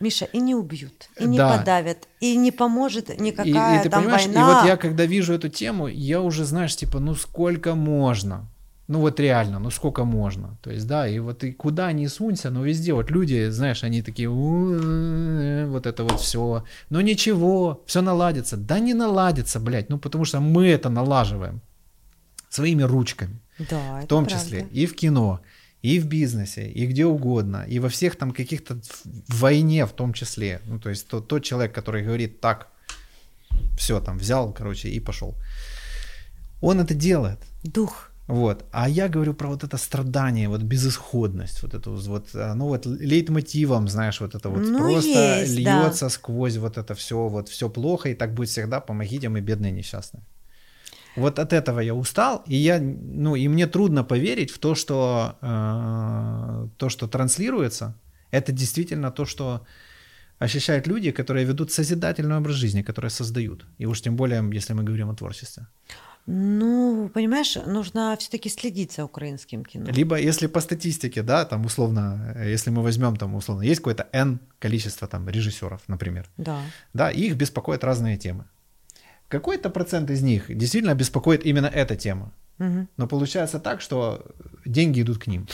Миша, 0.00 0.24
и 0.24 0.40
не 0.40 0.54
убьют, 0.54 1.10
и 1.18 1.24
не 1.24 1.36
да. 1.36 1.58
подавят, 1.58 2.08
и 2.20 2.34
не 2.34 2.52
поможет 2.52 3.20
никакая 3.20 3.76
и, 3.76 3.80
и 3.80 3.82
ты 3.82 3.90
там 3.90 4.04
понимаешь, 4.04 4.24
война. 4.24 4.40
И 4.40 4.44
вот 4.44 4.66
я, 4.66 4.76
когда 4.78 5.04
вижу 5.04 5.34
эту 5.34 5.50
тему, 5.50 5.88
я 5.88 6.22
уже, 6.22 6.46
знаешь, 6.46 6.74
типа, 6.74 7.00
ну 7.00 7.14
сколько 7.14 7.74
можно? 7.74 8.48
Ну 8.90 8.98
вот 8.98 9.20
реально, 9.20 9.60
ну 9.60 9.70
сколько 9.70 10.02
можно. 10.04 10.58
То 10.62 10.72
есть, 10.72 10.84
да, 10.88 11.06
и 11.06 11.20
вот 11.20 11.44
и 11.44 11.52
куда 11.52 11.92
ни 11.92 12.08
сунься, 12.08 12.50
но 12.50 12.64
везде 12.64 12.92
вот 12.92 13.08
люди, 13.12 13.48
знаешь, 13.48 13.84
они 13.84 14.02
такие, 14.02 14.28
вот 14.28 15.86
это 15.86 16.02
вот 16.02 16.18
все. 16.18 16.64
Но 16.88 17.00
ничего, 17.00 17.84
все 17.86 18.02
наладится. 18.02 18.56
Да 18.56 18.80
не 18.80 18.94
наладится, 18.94 19.60
блядь, 19.60 19.90
ну 19.90 19.98
потому 19.98 20.24
что 20.24 20.40
мы 20.40 20.66
это 20.66 20.88
налаживаем 20.88 21.60
своими 22.48 22.82
ручками. 22.82 23.38
Да, 23.60 24.00
в 24.00 24.06
том 24.08 24.26
числе 24.26 24.66
и 24.72 24.86
в 24.86 24.96
кино, 24.96 25.40
и 25.82 26.00
в 26.00 26.08
бизнесе, 26.08 26.68
и 26.68 26.84
где 26.86 27.06
угодно, 27.06 27.64
и 27.68 27.78
во 27.78 27.88
всех 27.88 28.16
там 28.16 28.32
каких-то 28.32 28.80
войне 29.28 29.86
в 29.86 29.92
том 29.92 30.12
числе. 30.12 30.60
Ну, 30.66 30.80
то 30.80 30.90
есть 30.90 31.06
тот, 31.06 31.28
тот 31.28 31.44
человек, 31.44 31.72
который 31.72 32.02
говорит 32.02 32.40
так, 32.40 32.66
все 33.78 34.00
там 34.00 34.18
взял, 34.18 34.52
короче, 34.52 34.88
и 34.88 34.98
пошел. 34.98 35.36
Он 36.60 36.80
это 36.80 36.94
делает. 36.94 37.38
Дух. 37.62 38.09
Вот. 38.30 38.64
А 38.70 38.88
я 38.88 39.08
говорю 39.08 39.34
про 39.34 39.48
вот 39.48 39.64
это 39.64 39.76
страдание, 39.76 40.48
вот 40.48 40.62
безысходность, 40.62 41.62
вот 41.62 41.74
это 41.74 41.90
вот, 41.90 42.28
а, 42.34 42.54
ну 42.54 42.66
вот 42.66 42.86
лейтмотивом, 42.86 43.88
знаешь, 43.88 44.20
вот 44.20 44.34
это 44.36 44.48
вот 44.48 44.62
ну, 44.62 44.78
просто 44.78 45.40
есть, 45.40 45.58
льется 45.58 46.04
да. 46.04 46.10
сквозь 46.10 46.56
вот 46.56 46.78
это 46.78 46.94
все, 46.94 47.28
вот 47.28 47.48
все 47.48 47.68
плохо, 47.68 48.08
и 48.08 48.14
так 48.14 48.34
будет 48.34 48.48
всегда, 48.48 48.80
помогите, 48.80 49.28
мы 49.28 49.40
бедные 49.40 49.72
несчастные. 49.72 50.22
Вот 51.16 51.40
от 51.40 51.52
этого 51.52 51.80
я 51.80 51.92
устал, 51.92 52.44
и 52.46 52.54
я, 52.54 52.78
ну, 52.80 53.34
и 53.34 53.48
мне 53.48 53.66
трудно 53.66 54.04
поверить 54.04 54.52
в 54.52 54.58
то, 54.58 54.76
что 54.76 55.36
э, 55.42 56.68
то, 56.76 56.88
что 56.88 57.08
транслируется, 57.08 57.94
это 58.30 58.52
действительно 58.52 59.10
то, 59.10 59.24
что 59.24 59.60
ощущают 60.38 60.86
люди, 60.86 61.10
которые 61.10 61.44
ведут 61.44 61.72
созидательный 61.72 62.36
образ 62.36 62.54
жизни, 62.54 62.82
которые 62.82 63.10
создают. 63.10 63.66
И 63.78 63.86
уж 63.86 64.00
тем 64.00 64.14
более, 64.14 64.48
если 64.54 64.74
мы 64.74 64.84
говорим 64.84 65.10
о 65.10 65.14
творчестве. 65.14 65.66
Ну, 66.26 67.10
понимаешь, 67.12 67.56
нужно 67.66 68.16
все-таки 68.18 68.48
следить 68.48 68.92
за 68.92 69.04
украинским 69.04 69.64
кино. 69.64 69.90
Либо, 69.90 70.16
если 70.16 70.46
по 70.46 70.60
статистике, 70.60 71.22
да, 71.22 71.44
там 71.44 71.64
условно, 71.64 72.36
если 72.44 72.70
мы 72.70 72.82
возьмем 72.82 73.16
там 73.16 73.34
условно, 73.34 73.62
есть 73.62 73.80
какое-то 73.80 74.08
N 74.12 74.38
количество 74.58 75.08
там 75.08 75.28
режиссеров, 75.28 75.82
например. 75.88 76.28
Да. 76.36 76.60
Да, 76.94 77.10
их 77.10 77.36
беспокоят 77.36 77.84
разные 77.84 78.16
темы. 78.16 78.44
Какой-то 79.28 79.70
процент 79.70 80.10
из 80.10 80.22
них 80.22 80.46
действительно 80.48 80.94
беспокоит 80.94 81.44
именно 81.46 81.66
эта 81.66 81.96
тема. 81.96 82.32
Угу. 82.58 82.86
Но 82.96 83.06
получается 83.06 83.58
так, 83.58 83.80
что 83.80 84.24
деньги 84.64 85.02
идут 85.02 85.18
к 85.18 85.26
ним. 85.26 85.46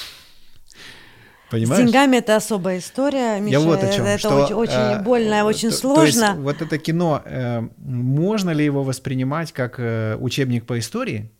Понимаешь? 1.50 1.82
С 1.82 1.86
деньгами 1.86 2.16
это 2.16 2.36
особая 2.36 2.78
история, 2.78 3.38
Миша. 3.40 3.52
Я 3.52 3.60
вот 3.60 3.82
о 3.82 3.92
чем, 3.92 4.04
это 4.04 4.18
что, 4.18 4.44
очень, 4.44 4.54
очень 4.54 4.74
э, 4.74 5.02
больно, 5.02 5.44
очень 5.44 5.70
то, 5.70 5.76
сложно. 5.76 6.20
То 6.20 6.32
есть, 6.32 6.40
вот 6.40 6.62
это 6.62 6.78
кино, 6.78 7.22
э, 7.24 7.68
можно 7.78 8.50
ли 8.50 8.64
его 8.64 8.82
воспринимать 8.82 9.52
как 9.52 9.78
э, 9.78 10.16
учебник 10.16 10.66
по 10.66 10.78
истории, 10.78 11.30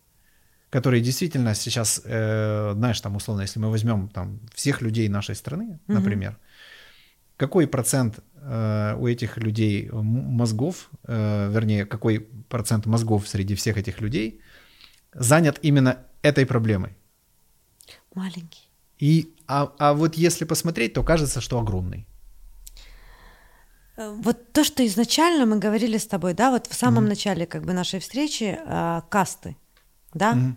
который 0.70 1.00
действительно 1.00 1.54
сейчас, 1.54 2.02
э, 2.04 2.72
знаешь, 2.74 3.00
там 3.00 3.16
условно, 3.16 3.42
если 3.42 3.58
мы 3.58 3.70
возьмем 3.70 4.08
там 4.08 4.40
всех 4.54 4.80
людей 4.80 5.08
нашей 5.08 5.34
страны, 5.34 5.80
угу. 5.88 5.98
например, 5.98 6.38
какой 7.36 7.66
процент 7.66 8.20
э, 8.36 8.96
у 8.98 9.06
этих 9.06 9.38
людей 9.38 9.88
мозгов, 9.92 10.88
э, 11.04 11.50
вернее, 11.52 11.84
какой 11.84 12.20
процент 12.48 12.86
мозгов 12.86 13.28
среди 13.28 13.54
всех 13.54 13.76
этих 13.76 14.00
людей 14.00 14.40
занят 15.12 15.58
именно 15.62 15.98
этой 16.22 16.46
проблемой? 16.46 16.96
Маленький. 18.14 18.68
И, 18.98 19.34
а, 19.48 19.72
а 19.78 19.94
вот 19.94 20.14
если 20.14 20.44
посмотреть, 20.44 20.94
то 20.94 21.02
кажется, 21.02 21.40
что 21.40 21.58
огромный. 21.58 22.06
Э, 23.96 24.14
вот 24.22 24.52
то, 24.52 24.64
что 24.64 24.86
изначально 24.86 25.46
мы 25.46 25.58
говорили 25.58 25.98
с 25.98 26.06
тобой, 26.06 26.34
да, 26.34 26.50
вот 26.50 26.66
в 26.66 26.74
самом 26.74 27.04
mm-hmm. 27.04 27.08
начале 27.08 27.46
как 27.46 27.62
бы 27.64 27.72
нашей 27.72 28.00
встречи, 28.00 28.58
э, 28.58 29.00
касты, 29.08 29.56
да, 30.14 30.34
mm-hmm. 30.34 30.54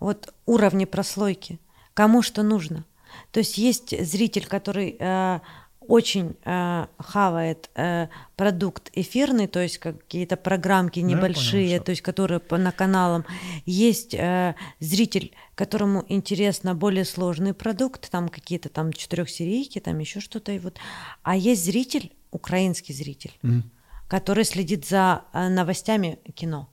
вот 0.00 0.34
уровни 0.46 0.84
прослойки, 0.84 1.60
кому 1.94 2.22
что 2.22 2.42
нужно. 2.42 2.84
То 3.32 3.40
есть 3.40 3.58
есть 3.58 4.04
зритель, 4.04 4.46
который 4.46 4.96
э, 4.98 5.40
очень 5.88 6.36
э, 6.44 6.86
хавает 6.98 7.70
э, 7.74 8.08
продукт 8.36 8.90
эфирный, 8.92 9.46
то 9.46 9.60
есть 9.60 9.78
какие-то 9.78 10.36
программки 10.36 11.00
небольшие, 11.00 11.70
понял, 11.70 11.84
то 11.84 11.90
есть 11.90 12.02
которые 12.02 12.38
по, 12.38 12.58
на 12.58 12.72
каналам. 12.72 13.24
Есть 13.64 14.14
э, 14.14 14.54
зритель, 14.80 15.32
которому 15.54 16.04
интересно 16.08 16.74
более 16.74 17.04
сложный 17.04 17.54
продукт, 17.54 18.10
там 18.10 18.28
какие-то 18.28 18.68
там 18.68 18.92
четырехсерийки, 18.92 19.80
там 19.80 19.98
еще 19.98 20.20
что-то. 20.20 20.52
И 20.52 20.58
вот. 20.58 20.76
А 21.22 21.34
есть 21.34 21.64
зритель, 21.64 22.12
украинский 22.30 22.94
зритель, 22.94 23.32
mm 23.42 23.62
который 24.08 24.44
следит 24.44 24.86
за 24.86 25.24
э, 25.34 25.48
новостями 25.48 26.18
кино. 26.34 26.70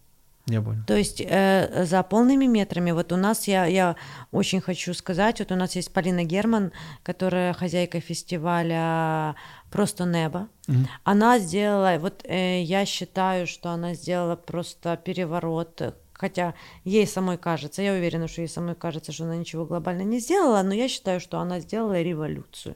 Я 0.47 0.61
понял. 0.61 0.83
То 0.85 0.95
есть 0.95 1.21
э, 1.21 1.85
за 1.85 2.03
полными 2.03 2.45
метрами. 2.45 2.91
Вот 2.91 3.11
у 3.11 3.15
нас, 3.15 3.47
я, 3.47 3.65
я 3.65 3.95
очень 4.31 4.61
хочу 4.61 4.93
сказать, 4.93 5.39
вот 5.39 5.51
у 5.51 5.55
нас 5.55 5.75
есть 5.75 5.91
Полина 5.91 6.23
Герман, 6.23 6.71
которая 7.01 7.53
хозяйка 7.53 7.99
фестиваля 7.99 9.35
«Просто 9.71 10.05
небо». 10.05 10.47
Угу. 10.67 10.77
Она 11.03 11.39
сделала, 11.39 11.97
вот 11.99 12.23
э, 12.25 12.61
я 12.61 12.85
считаю, 12.85 13.47
что 13.47 13.71
она 13.71 13.95
сделала 13.95 14.35
просто 14.35 14.97
переворот, 14.97 15.95
хотя 16.13 16.53
ей 16.83 17.07
самой 17.07 17.39
кажется, 17.39 17.81
я 17.81 17.93
уверена, 17.93 18.27
что 18.27 18.41
ей 18.41 18.47
самой 18.47 18.75
кажется, 18.75 19.11
что 19.11 19.23
она 19.23 19.37
ничего 19.37 19.65
глобально 19.65 20.03
не 20.03 20.19
сделала, 20.19 20.61
но 20.61 20.75
я 20.75 20.87
считаю, 20.87 21.19
что 21.19 21.39
она 21.39 21.59
сделала 21.59 21.99
революцию. 21.99 22.75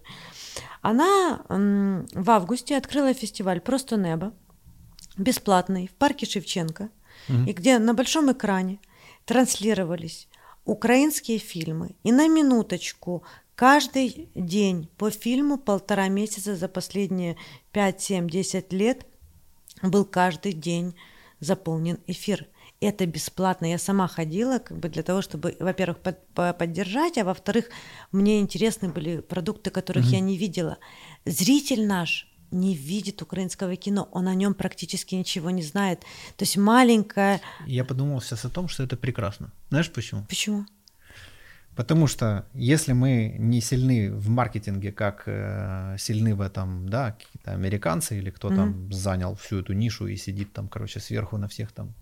Она 0.82 1.44
м, 1.50 2.08
в 2.14 2.32
августе 2.32 2.76
открыла 2.78 3.14
фестиваль 3.14 3.62
«Просто 3.62 3.96
небо», 3.96 4.34
бесплатный, 5.18 5.88
в 5.88 5.92
парке 5.92 6.26
Шевченко– 6.26 6.90
и 7.30 7.54
где 7.54 7.80
на 7.80 7.94
большом 7.94 8.32
экране 8.32 8.80
транслировались 9.26 10.28
украинские 10.66 11.38
фильмы. 11.38 11.96
И 12.04 12.12
на 12.12 12.28
минуточку 12.28 13.24
каждый 13.56 14.30
день 14.36 14.90
по 14.98 15.10
фильму 15.10 15.58
полтора 15.58 16.08
месяца 16.08 16.56
за 16.56 16.68
последние 16.68 17.38
5, 17.72 18.02
7, 18.02 18.30
10 18.30 18.74
лет 18.74 19.06
был 19.82 20.06
каждый 20.06 20.54
день 20.54 20.96
заполнен 21.40 22.00
эфир. 22.08 22.48
Это 22.82 23.06
бесплатно. 23.06 23.66
Я 23.66 23.78
сама 23.78 24.08
ходила 24.08 24.60
как 24.60 24.80
бы 24.80 24.88
для 24.90 25.04
того, 25.04 25.22
чтобы, 25.22 25.56
во-первых, 25.60 26.00
под, 26.00 26.18
поддержать, 26.34 27.18
а 27.18 27.26
во-вторых, 27.26 27.70
мне 28.12 28.40
интересны 28.40 28.90
были 28.90 29.20
продукты, 29.20 29.70
которых 29.70 30.06
mm 30.06 30.10
я 30.12 30.20
не 30.22 30.38
видела. 30.38 30.78
Зритель 31.26 31.86
наш 31.86 32.30
не 32.52 32.76
видит 32.76 33.22
украинского 33.22 33.76
кино, 33.76 34.08
он 34.12 34.28
о 34.28 34.36
нем 34.36 34.54
практически 34.54 35.16
ничего 35.16 35.50
не 35.50 35.64
знает. 35.64 36.02
То 36.36 36.44
есть 36.44 36.58
маленькая... 36.58 37.42
Я 37.66 37.84
подумал 37.84 38.22
сейчас 38.22 38.46
о 38.46 38.50
том, 38.50 38.68
что 38.68 38.84
это 38.84 38.98
прекрасно. 38.98 39.52
Знаешь 39.70 39.92
почему? 39.92 40.26
Почему? 40.28 40.66
Потому 41.76 42.08
что 42.08 42.46
если 42.54 42.94
мы 42.94 43.36
не 43.40 43.62
сильны 43.62 44.12
в 44.12 44.30
маркетинге, 44.30 44.92
как 44.92 45.24
э, 45.28 45.96
сильны 45.98 46.36
в 46.36 46.42
этом, 46.42 46.90
да, 46.90 47.12
какие-то 47.12 47.52
американцы 47.54 48.18
или 48.18 48.32
кто 48.32 48.50
mm-hmm. 48.50 48.56
там 48.56 48.92
занял 48.92 49.36
всю 49.36 49.60
эту 49.60 49.74
нишу 49.74 50.08
и 50.08 50.18
сидит 50.18 50.52
там, 50.52 50.68
короче, 50.68 51.00
сверху 51.00 51.38
на 51.38 51.48
всех 51.48 51.72
там, 51.72 51.94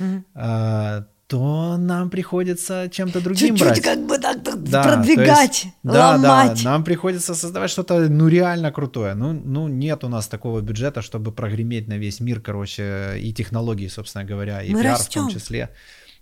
mm-hmm. 0.00 0.24
э, 0.34 1.04
то 1.26 1.76
нам 1.76 2.08
приходится 2.08 2.88
чем-то 2.88 3.20
другим 3.20 3.56
Чуть-чуть 3.56 3.82
брать. 3.82 3.82
как 3.82 4.06
бы 4.06 4.18
так, 4.18 4.44
так 4.44 4.62
да, 4.62 4.82
продвигать, 4.82 5.64
есть, 5.64 5.74
ломать. 5.82 6.22
Да, 6.22 6.54
да, 6.54 6.62
нам 6.62 6.84
приходится 6.84 7.34
создавать 7.34 7.70
что-то 7.70 8.08
ну 8.08 8.28
реально 8.28 8.70
крутое. 8.70 9.14
Ну, 9.14 9.32
ну 9.32 9.66
нет 9.66 10.04
у 10.04 10.08
нас 10.08 10.28
такого 10.28 10.60
бюджета, 10.60 11.02
чтобы 11.02 11.32
прогреметь 11.32 11.88
на 11.88 11.98
весь 11.98 12.20
мир, 12.20 12.40
короче, 12.40 13.18
и 13.18 13.32
технологии, 13.32 13.88
собственно 13.88 14.24
говоря, 14.24 14.62
и 14.62 14.72
мы 14.72 14.82
пиар 14.82 14.92
растем. 14.92 15.22
в 15.22 15.24
том 15.24 15.34
числе. 15.34 15.70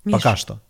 Миш. 0.05 0.15
Пока 0.15 0.37
что. 0.37 0.63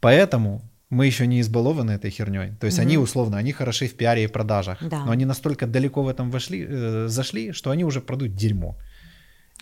Поэтому 0.00 0.62
мы 0.90 1.06
еще 1.06 1.26
не 1.26 1.40
избалованы 1.40 1.92
этой 1.92 2.10
херней. 2.10 2.52
То 2.60 2.66
есть 2.66 2.78
угу. 2.78 2.86
они 2.86 2.98
условно, 2.98 3.38
они 3.38 3.52
хороши 3.52 3.86
в 3.86 3.94
пиаре 3.94 4.24
и 4.24 4.26
продажах, 4.26 4.78
да. 4.82 5.04
но 5.04 5.12
они 5.12 5.24
настолько 5.24 5.66
далеко 5.66 6.02
в 6.02 6.08
этом 6.08 6.30
вошли, 6.30 6.66
э, 6.68 7.06
зашли, 7.08 7.52
что 7.52 7.70
они 7.70 7.84
уже 7.84 8.00
продают 8.00 8.34
дерьмо. 8.34 8.76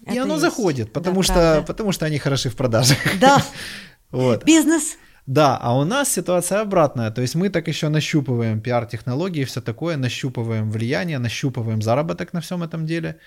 Это 0.05 0.15
и 0.15 0.19
оно 0.19 0.35
есть. 0.35 0.43
заходит, 0.43 0.93
потому, 0.93 1.23
да, 1.23 1.23
что, 1.23 1.65
потому 1.67 1.93
что 1.93 2.07
они 2.07 2.19
хороши 2.19 2.51
в 2.51 2.57
продажах. 2.57 2.99
Да. 3.21 3.43
Вот. 4.11 4.45
Бизнес. 4.45 4.97
Да, 5.27 5.59
а 5.61 5.77
у 5.77 5.85
нас 5.85 6.13
ситуация 6.13 6.61
обратная. 6.61 7.11
То 7.11 7.21
есть 7.21 7.35
мы 7.35 7.49
так 7.49 7.67
еще 7.67 7.89
нащупываем 7.89 8.61
пиар-технологии, 8.61 9.45
все 9.45 9.61
такое, 9.61 9.97
нащупываем 9.97 10.71
влияние, 10.71 11.19
нащупываем 11.19 11.83
заработок 11.83 12.33
на 12.33 12.41
всем 12.41 12.63
этом 12.63 12.87
деле. 12.87 13.19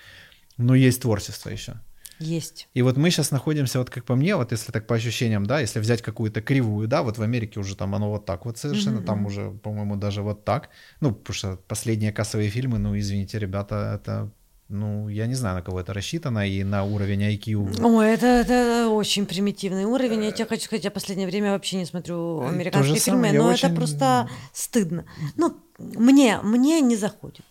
Но 0.56 0.74
есть 0.74 1.02
творчество 1.02 1.50
еще. 1.50 1.74
Есть. 2.18 2.68
И 2.74 2.82
вот 2.82 2.98
мы 2.98 3.10
сейчас 3.10 3.30
находимся, 3.30 3.78
вот 3.78 3.88
как 3.88 4.04
по 4.04 4.14
мне, 4.14 4.36
вот 4.36 4.52
если 4.52 4.72
так 4.72 4.86
по 4.86 4.94
ощущениям, 4.94 5.46
да, 5.46 5.60
если 5.60 5.80
взять 5.80 6.02
какую-то 6.02 6.42
кривую, 6.42 6.86
да, 6.86 7.02
вот 7.02 7.16
в 7.16 7.22
Америке 7.22 7.58
уже 7.58 7.74
там 7.76 7.94
оно 7.94 8.10
вот 8.10 8.26
так 8.26 8.44
вот 8.44 8.58
совершенно, 8.58 8.98
mm-hmm. 8.98 9.06
там 9.06 9.26
уже, 9.26 9.50
по-моему, 9.50 9.96
даже 9.96 10.20
вот 10.22 10.44
так. 10.44 10.68
Ну, 11.00 11.12
потому 11.12 11.34
что 11.34 11.56
последние 11.66 12.12
кассовые 12.12 12.50
фильмы, 12.50 12.78
ну, 12.78 12.98
извините, 12.98 13.38
ребята, 13.38 13.98
это 13.98 14.30
ну, 14.70 15.08
я 15.08 15.26
не 15.26 15.34
знаю, 15.34 15.56
на 15.56 15.62
кого 15.62 15.80
это 15.80 15.92
рассчитано 15.92 16.48
и 16.48 16.62
на 16.62 16.84
уровень 16.84 17.22
IQ. 17.34 17.82
Ой, 17.84 18.14
это, 18.14 18.26
это 18.26 18.88
очень 18.88 19.26
примитивный 19.26 19.84
уровень. 19.84 20.24
Я 20.24 20.30
тебе 20.30 20.46
хочу 20.46 20.64
сказать, 20.64 20.84
я 20.84 20.90
в 20.90 20.94
последнее 20.94 21.26
время 21.26 21.50
вообще 21.50 21.76
не 21.76 21.86
смотрю 21.86 22.42
американские 22.42 23.00
фильмы, 23.00 23.28
самое, 23.28 23.42
но 23.42 23.48
очень... 23.48 23.68
это 23.68 23.76
просто 23.76 24.30
стыдно. 24.52 25.04
Ну, 25.36 25.56
мне, 25.78 26.38
мне 26.42 26.80
не 26.80 26.96
заходит. 26.96 27.44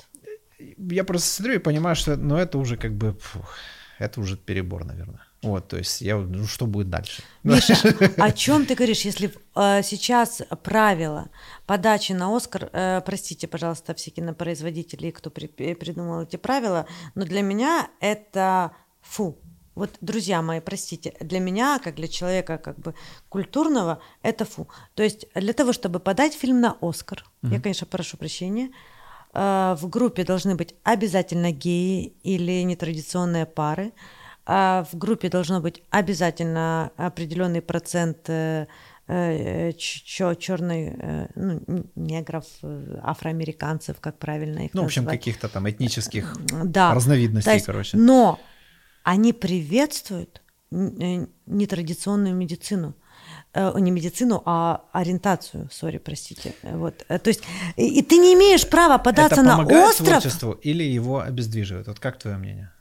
Я 0.78 1.03
просто 1.03 1.28
смотрю 1.28 1.55
и 1.55 1.59
понимаю, 1.59 1.95
что 1.95 2.15
ну, 2.15 2.38
это 2.38 2.57
уже 2.57 2.78
как 2.78 2.93
бы, 2.93 3.13
фух, 3.20 3.53
это 4.00 4.22
уже 4.22 4.38
перебор, 4.38 4.86
наверное. 4.86 5.20
Вот, 5.41 5.70
то 5.70 5.78
есть 5.78 6.02
я, 6.02 6.18
ну 6.18 6.45
что 6.45 6.66
будет 6.66 6.89
дальше? 6.89 7.24
Миша, 7.43 7.76
о 8.18 8.32
чем 8.32 8.66
ты 8.66 8.76
говоришь, 8.76 9.02
если 9.02 9.34
э, 9.56 9.84
сейчас 9.84 10.41
правила 10.64 11.30
подачи 11.66 12.12
на 12.12 12.36
Оскар, 12.36 12.70
э, 12.74 13.02
простите, 13.06 13.47
пожалуйста, 13.47 13.93
все 13.93 14.12
кинопроизводители, 14.12 15.12
кто 15.12 15.30
при, 15.30 15.47
придумал 15.47 16.24
эти 16.24 16.36
правила, 16.36 16.88
но 17.16 17.26
для 17.26 17.41
меня 17.41 17.89
это 18.02 18.72
фу. 19.02 19.38
Вот, 19.76 19.91
друзья 20.02 20.41
мои, 20.41 20.60
простите, 20.60 21.14
для 21.22 21.39
меня, 21.39 21.80
как 21.82 21.95
для 21.95 22.10
человека 22.10 22.58
как 22.58 22.78
бы 22.80 22.93
культурного, 23.30 24.02
это 24.22 24.43
фу. 24.43 24.68
То 24.93 25.04
есть 25.04 25.26
для 25.34 25.54
того, 25.54 25.72
чтобы 25.72 26.00
подать 26.00 26.34
фильм 26.34 26.60
на 26.60 26.76
Оскар, 26.82 27.24
mm 27.43 27.54
я, 27.54 27.62
конечно, 27.62 27.88
прошу 27.88 28.18
прощения, 28.18 28.72
в 29.32 29.82
группе 29.84 30.23
должны 30.23 30.55
быть 30.55 30.73
обязательно 30.84 31.51
геи 31.51 32.13
или 32.23 32.63
нетрадиционные 32.63 33.45
пары, 33.45 33.93
а 34.51 34.84
в 34.91 34.97
группе 34.97 35.30
должно 35.30 35.61
быть 35.61 35.84
обязательно 35.91 36.91
определенный 36.97 37.61
процент 37.61 38.27
э, 38.30 38.65
э, 39.07 39.73
черной, 39.73 40.95
э, 40.97 41.27
ну, 41.35 41.85
негров, 41.95 42.45
афроамериканцев, 43.03 43.99
как 43.99 44.18
правильно 44.18 44.65
их 44.65 44.73
Ну, 44.73 44.81
в 44.81 44.85
общем, 44.85 45.06
каких-то 45.06 45.49
там 45.49 45.69
этнических 45.69 46.35
да. 46.64 46.95
разновидностей, 46.95 47.53
есть, 47.53 47.68
короче. 47.68 47.95
Но 47.97 48.39
они 49.03 49.34
приветствуют 49.34 50.41
нетрадиционную 50.72 52.34
медицину 52.34 52.95
не 53.53 53.91
медицину, 53.91 54.41
а 54.45 54.81
ориентацию, 54.91 55.69
сори, 55.72 55.97
простите. 55.97 56.53
Вот. 56.64 57.06
То 57.07 57.27
есть, 57.27 57.43
и, 57.76 57.99
и 57.99 58.01
ты 58.01 58.18
не 58.18 58.34
имеешь 58.34 58.68
права 58.68 58.97
податься 58.97 59.41
Это 59.41 59.43
на 59.43 59.64
остров. 59.64 60.07
творчеству 60.07 60.51
или 60.51 60.84
его 60.84 61.19
обездвиживает? 61.19 61.88
Вот 61.88 61.99
как 61.99 62.18
твое 62.19 62.38
мнение? 62.38 62.72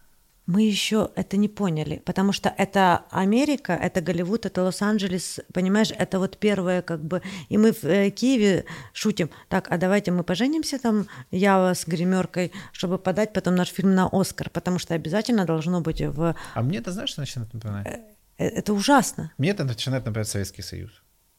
мы 0.48 0.62
еще 0.62 1.10
это 1.14 1.36
не 1.36 1.46
поняли, 1.46 2.00
потому 2.06 2.32
что 2.32 2.48
это 2.56 3.02
Америка, 3.10 3.74
это 3.74 4.00
Голливуд, 4.00 4.46
это 4.46 4.62
Лос-Анджелес, 4.62 5.40
понимаешь, 5.52 5.92
это 5.96 6.18
вот 6.18 6.38
первое 6.38 6.80
как 6.80 7.04
бы, 7.04 7.20
и 7.50 7.58
мы 7.58 7.72
в 7.72 7.84
э, 7.84 8.08
Киеве 8.08 8.64
шутим, 8.94 9.28
так, 9.50 9.70
а 9.70 9.76
давайте 9.76 10.10
мы 10.10 10.24
поженимся 10.24 10.78
там, 10.78 11.06
я 11.30 11.74
с 11.74 11.86
гримеркой, 11.86 12.52
чтобы 12.72 12.96
подать 12.96 13.34
потом 13.34 13.56
наш 13.56 13.68
фильм 13.68 13.94
на 13.94 14.08
Оскар, 14.10 14.48
потому 14.48 14.78
что 14.78 14.94
обязательно 14.94 15.44
должно 15.44 15.82
быть 15.82 16.00
в... 16.00 16.34
А 16.54 16.62
мне 16.62 16.78
это, 16.78 16.92
знаешь, 16.92 17.10
что 17.10 17.20
начинает 17.20 17.52
напоминать? 17.52 18.00
Э, 18.38 18.46
э, 18.46 18.48
это 18.48 18.72
ужасно. 18.72 19.32
Мне 19.38 19.50
это 19.50 19.64
начинает 19.64 20.04
напоминать 20.06 20.28
Советский 20.28 20.62
Союз, 20.62 20.90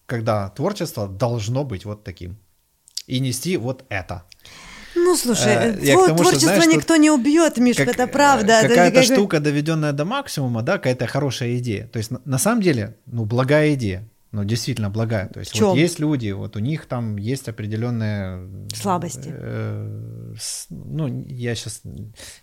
когда 0.06 0.50
творчество 0.50 1.08
должно 1.08 1.64
быть 1.64 1.86
вот 1.86 2.04
таким 2.04 2.38
и 3.08 3.20
нести 3.20 3.58
вот 3.58 3.86
это. 3.90 4.24
Ну, 4.96 5.16
слушай, 5.16 5.54
э, 5.54 5.72
тво- 5.76 6.08
тому, 6.08 6.18
творчество 6.18 6.26
что, 6.26 6.40
знаешь, 6.40 6.66
никто 6.66 6.96
не 6.96 7.12
убьет, 7.12 7.58
Миш, 7.58 7.78
как, 7.78 7.88
это 7.88 8.08
правда. 8.08 8.60
Какая-то 8.62 9.04
штука, 9.04 9.40
доведенная 9.40 9.94
до 9.94 10.06
максимума, 10.06 10.62
да, 10.62 10.74
какая-то 10.74 11.08
хорошая 11.08 11.58
идея. 11.58 11.88
То 11.88 11.98
есть, 11.98 12.12
на, 12.12 12.22
на 12.26 12.38
самом 12.38 12.62
деле, 12.62 12.98
ну, 13.06 13.26
благая 13.26 13.74
идея. 13.76 14.09
Ну, 14.32 14.44
действительно 14.44 14.90
благая. 14.92 15.28
То 15.28 15.40
есть 15.40 15.60
вот 15.60 15.76
есть 15.76 16.00
люди, 16.00 16.30
вот 16.32 16.56
у 16.56 16.60
них 16.60 16.86
там 16.86 17.18
есть 17.18 17.50
определенные... 17.50 18.68
Слабости. 18.74 19.32
Э, 19.34 20.36
с, 20.40 20.68
ну, 20.70 21.26
я 21.28 21.56
сейчас 21.56 21.82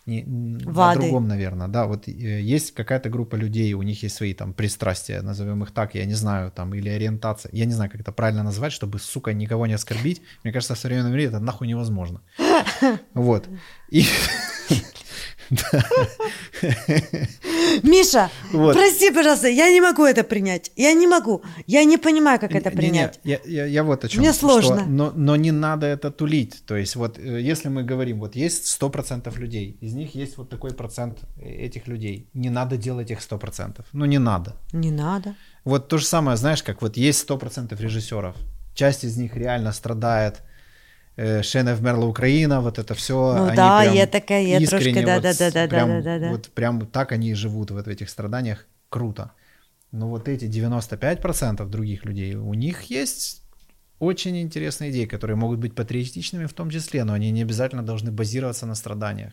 не, 0.04 0.24
Вады. 0.64 0.98
о 0.98 1.02
другом, 1.02 1.28
наверное, 1.28 1.68
да, 1.68 1.86
вот 1.86 2.08
э, 2.08 2.10
есть 2.40 2.72
какая-то 2.72 3.08
группа 3.08 3.36
людей, 3.36 3.72
у 3.74 3.82
них 3.82 4.02
есть 4.02 4.16
свои 4.16 4.34
там 4.34 4.52
пристрастия, 4.52 5.22
назовем 5.22 5.62
их 5.62 5.70
так, 5.70 5.94
я 5.94 6.04
не 6.06 6.14
знаю, 6.14 6.50
там, 6.50 6.74
или 6.74 6.88
ориентация, 6.88 7.50
я 7.52 7.66
не 7.66 7.72
знаю, 7.72 7.90
как 7.90 8.00
это 8.00 8.10
правильно 8.10 8.42
назвать, 8.42 8.72
чтобы, 8.72 8.98
сука, 8.98 9.32
никого 9.32 9.66
не 9.68 9.74
оскорбить. 9.74 10.22
Мне 10.42 10.52
кажется, 10.52 10.74
в 10.74 10.78
современном 10.78 11.12
мире 11.12 11.26
это 11.26 11.38
нахуй 11.38 11.68
невозможно. 11.68 12.20
Вот. 13.14 13.48
И 13.90 14.04
Миша, 17.82 18.30
вот. 18.52 18.74
прости, 18.74 19.10
пожалуйста, 19.10 19.48
я 19.48 19.70
не 19.70 19.80
могу 19.80 20.04
это 20.04 20.24
принять. 20.24 20.72
Я 20.76 20.92
не 20.92 21.06
могу. 21.06 21.42
Я 21.66 21.84
не 21.84 21.98
понимаю, 21.98 22.40
как 22.40 22.54
это 22.54 22.70
принять. 22.70 23.20
Не, 23.24 23.30
не, 23.30 23.40
я, 23.46 23.64
я, 23.64 23.66
я 23.66 23.84
вот 23.84 24.04
о 24.04 24.08
чем. 24.08 24.20
Мне 24.20 24.32
сложно. 24.32 24.80
Что, 24.80 24.86
но, 24.86 25.12
но 25.14 25.36
не 25.36 25.52
надо 25.52 25.86
это 25.86 26.10
тулить. 26.10 26.64
То 26.66 26.76
есть 26.76 26.96
вот 26.96 27.18
э, 27.18 27.40
если 27.40 27.68
мы 27.68 27.84
говорим, 27.84 28.20
вот 28.20 28.36
есть 28.36 28.80
100% 28.80 29.38
людей, 29.38 29.76
из 29.80 29.94
них 29.94 30.14
есть 30.14 30.36
вот 30.36 30.50
такой 30.50 30.72
процент 30.72 31.18
этих 31.40 31.86
людей. 31.86 32.28
Не 32.34 32.50
надо 32.50 32.76
делать 32.76 33.10
их 33.10 33.20
100%. 33.20 33.84
Ну 33.92 34.04
не 34.04 34.18
надо. 34.18 34.56
Не 34.72 34.90
надо. 34.90 35.34
Вот 35.64 35.88
то 35.88 35.98
же 35.98 36.04
самое, 36.04 36.36
знаешь, 36.36 36.62
как 36.62 36.82
вот 36.82 36.96
есть 36.96 37.28
100% 37.28 37.80
режиссеров. 37.80 38.36
Часть 38.74 39.04
из 39.04 39.16
них 39.16 39.36
реально 39.36 39.72
страдает 39.72 40.42
Э, 41.16 41.42
Шена 41.42 41.74
вмерла 41.74 42.04
Украина, 42.04 42.60
вот 42.60 42.78
это 42.78 42.94
все. 42.94 43.14
Ну 43.14 43.46
они 43.46 43.56
да, 43.56 43.82
я 43.82 44.06
такая, 44.06 44.42
я 44.42 44.68
трошки, 44.68 45.04
да, 45.04 45.14
вот, 45.14 45.22
да, 45.22 45.32
да, 45.38 45.50
да, 45.50 45.68
прям, 45.68 45.88
да, 45.88 46.02
да, 46.02 46.18
да. 46.18 46.28
Вот 46.30 46.50
прям 46.50 46.86
так 46.86 47.12
они 47.12 47.30
и 47.30 47.34
живут 47.34 47.70
вот 47.70 47.86
в 47.86 47.88
этих 47.88 48.10
страданиях, 48.10 48.66
круто. 48.90 49.32
Но 49.92 50.08
вот 50.08 50.28
эти 50.28 50.44
95% 50.44 51.66
других 51.68 52.04
людей, 52.04 52.34
у 52.34 52.52
них 52.54 52.82
есть 52.90 53.42
очень 53.98 54.36
интересные 54.36 54.90
идеи, 54.90 55.06
которые 55.06 55.36
могут 55.36 55.58
быть 55.58 55.74
патриотичными 55.74 56.44
в 56.44 56.52
том 56.52 56.70
числе, 56.70 57.04
но 57.04 57.14
они 57.14 57.30
не 57.30 57.42
обязательно 57.42 57.82
должны 57.82 58.12
базироваться 58.12 58.66
на 58.66 58.74
страданиях. 58.74 59.32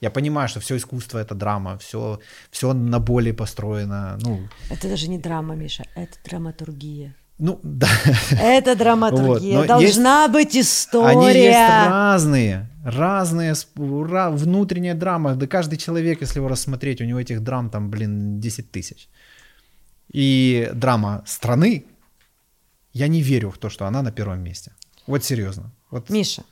Я 0.00 0.10
понимаю, 0.10 0.48
что 0.48 0.60
все 0.60 0.76
искусство 0.76 1.18
это 1.18 1.34
драма, 1.34 1.76
все, 1.78 2.20
все 2.50 2.72
на 2.72 3.00
боли 3.00 3.32
построено. 3.32 4.18
Ну, 4.22 4.48
это 4.70 4.88
даже 4.88 5.08
не 5.08 5.18
драма, 5.18 5.56
Миша, 5.56 5.84
это 5.94 6.16
драматургия. 6.24 7.14
Ну, 7.38 7.60
да. 7.62 7.88
Это 8.30 8.74
драматургия. 8.76 9.58
Вот. 9.58 9.66
Должна 9.66 10.22
есть, 10.22 10.32
быть 10.32 10.56
история. 10.56 11.08
Они 11.08 11.26
есть 11.34 11.88
разные. 11.88 12.70
Разные. 12.84 13.54
Внутренняя 13.74 14.94
драма. 14.94 15.34
Да 15.34 15.46
каждый 15.46 15.76
человек, 15.76 16.22
если 16.22 16.38
его 16.38 16.48
рассмотреть, 16.48 17.00
у 17.00 17.04
него 17.04 17.20
этих 17.20 17.42
драм 17.42 17.68
там, 17.68 17.90
блин, 17.90 18.40
10 18.40 18.70
тысяч. 18.70 19.08
И 20.12 20.70
драма 20.72 21.22
страны, 21.26 21.84
я 22.92 23.08
не 23.08 23.20
верю 23.20 23.50
в 23.50 23.58
то, 23.58 23.68
что 23.68 23.86
она 23.86 24.02
на 24.02 24.12
первом 24.12 24.40
месте. 24.40 24.72
Вот 25.06 25.24
серьезно. 25.24 25.72
Вот. 25.90 26.10
Миша, 26.10 26.42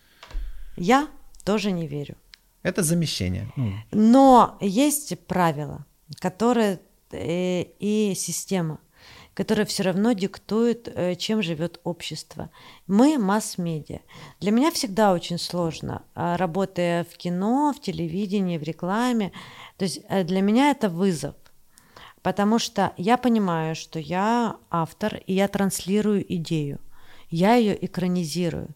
я 0.77 1.09
тоже 1.45 1.73
не 1.73 1.89
верю. 1.89 2.17
Это 2.63 2.83
замещение. 2.83 3.51
Но 3.93 4.59
есть 4.61 5.19
правила, 5.27 5.87
которые 6.21 6.81
э, 7.11 7.63
и 7.81 8.15
система, 8.17 8.79
которая 9.35 9.67
все 9.67 9.83
равно 9.83 10.13
диктует, 10.13 10.89
э, 10.89 11.17
чем 11.17 11.43
живет 11.43 11.81
общество. 11.85 12.51
Мы 12.87 13.19
масс-медиа. 13.19 14.01
Для 14.41 14.51
меня 14.53 14.71
всегда 14.71 15.13
очень 15.13 15.39
сложно, 15.39 16.03
а, 16.15 16.37
работая 16.37 17.05
в 17.05 17.17
кино, 17.17 17.75
в 17.77 17.81
телевидении, 17.81 18.59
в 18.59 18.63
рекламе. 18.63 19.33
То 19.77 19.85
есть 19.85 20.01
э, 20.09 20.25
для 20.25 20.41
меня 20.41 20.71
это 20.71 20.89
вызов. 20.89 21.35
Потому 22.23 22.59
что 22.59 22.93
я 22.97 23.19
понимаю, 23.19 23.75
что 23.75 23.99
я 23.99 24.57
автор, 24.71 25.17
и 25.27 25.35
я 25.35 25.47
транслирую 25.49 26.25
идею. 26.37 26.81
Я 27.29 27.57
ее 27.57 27.85
экранизирую. 27.85 28.75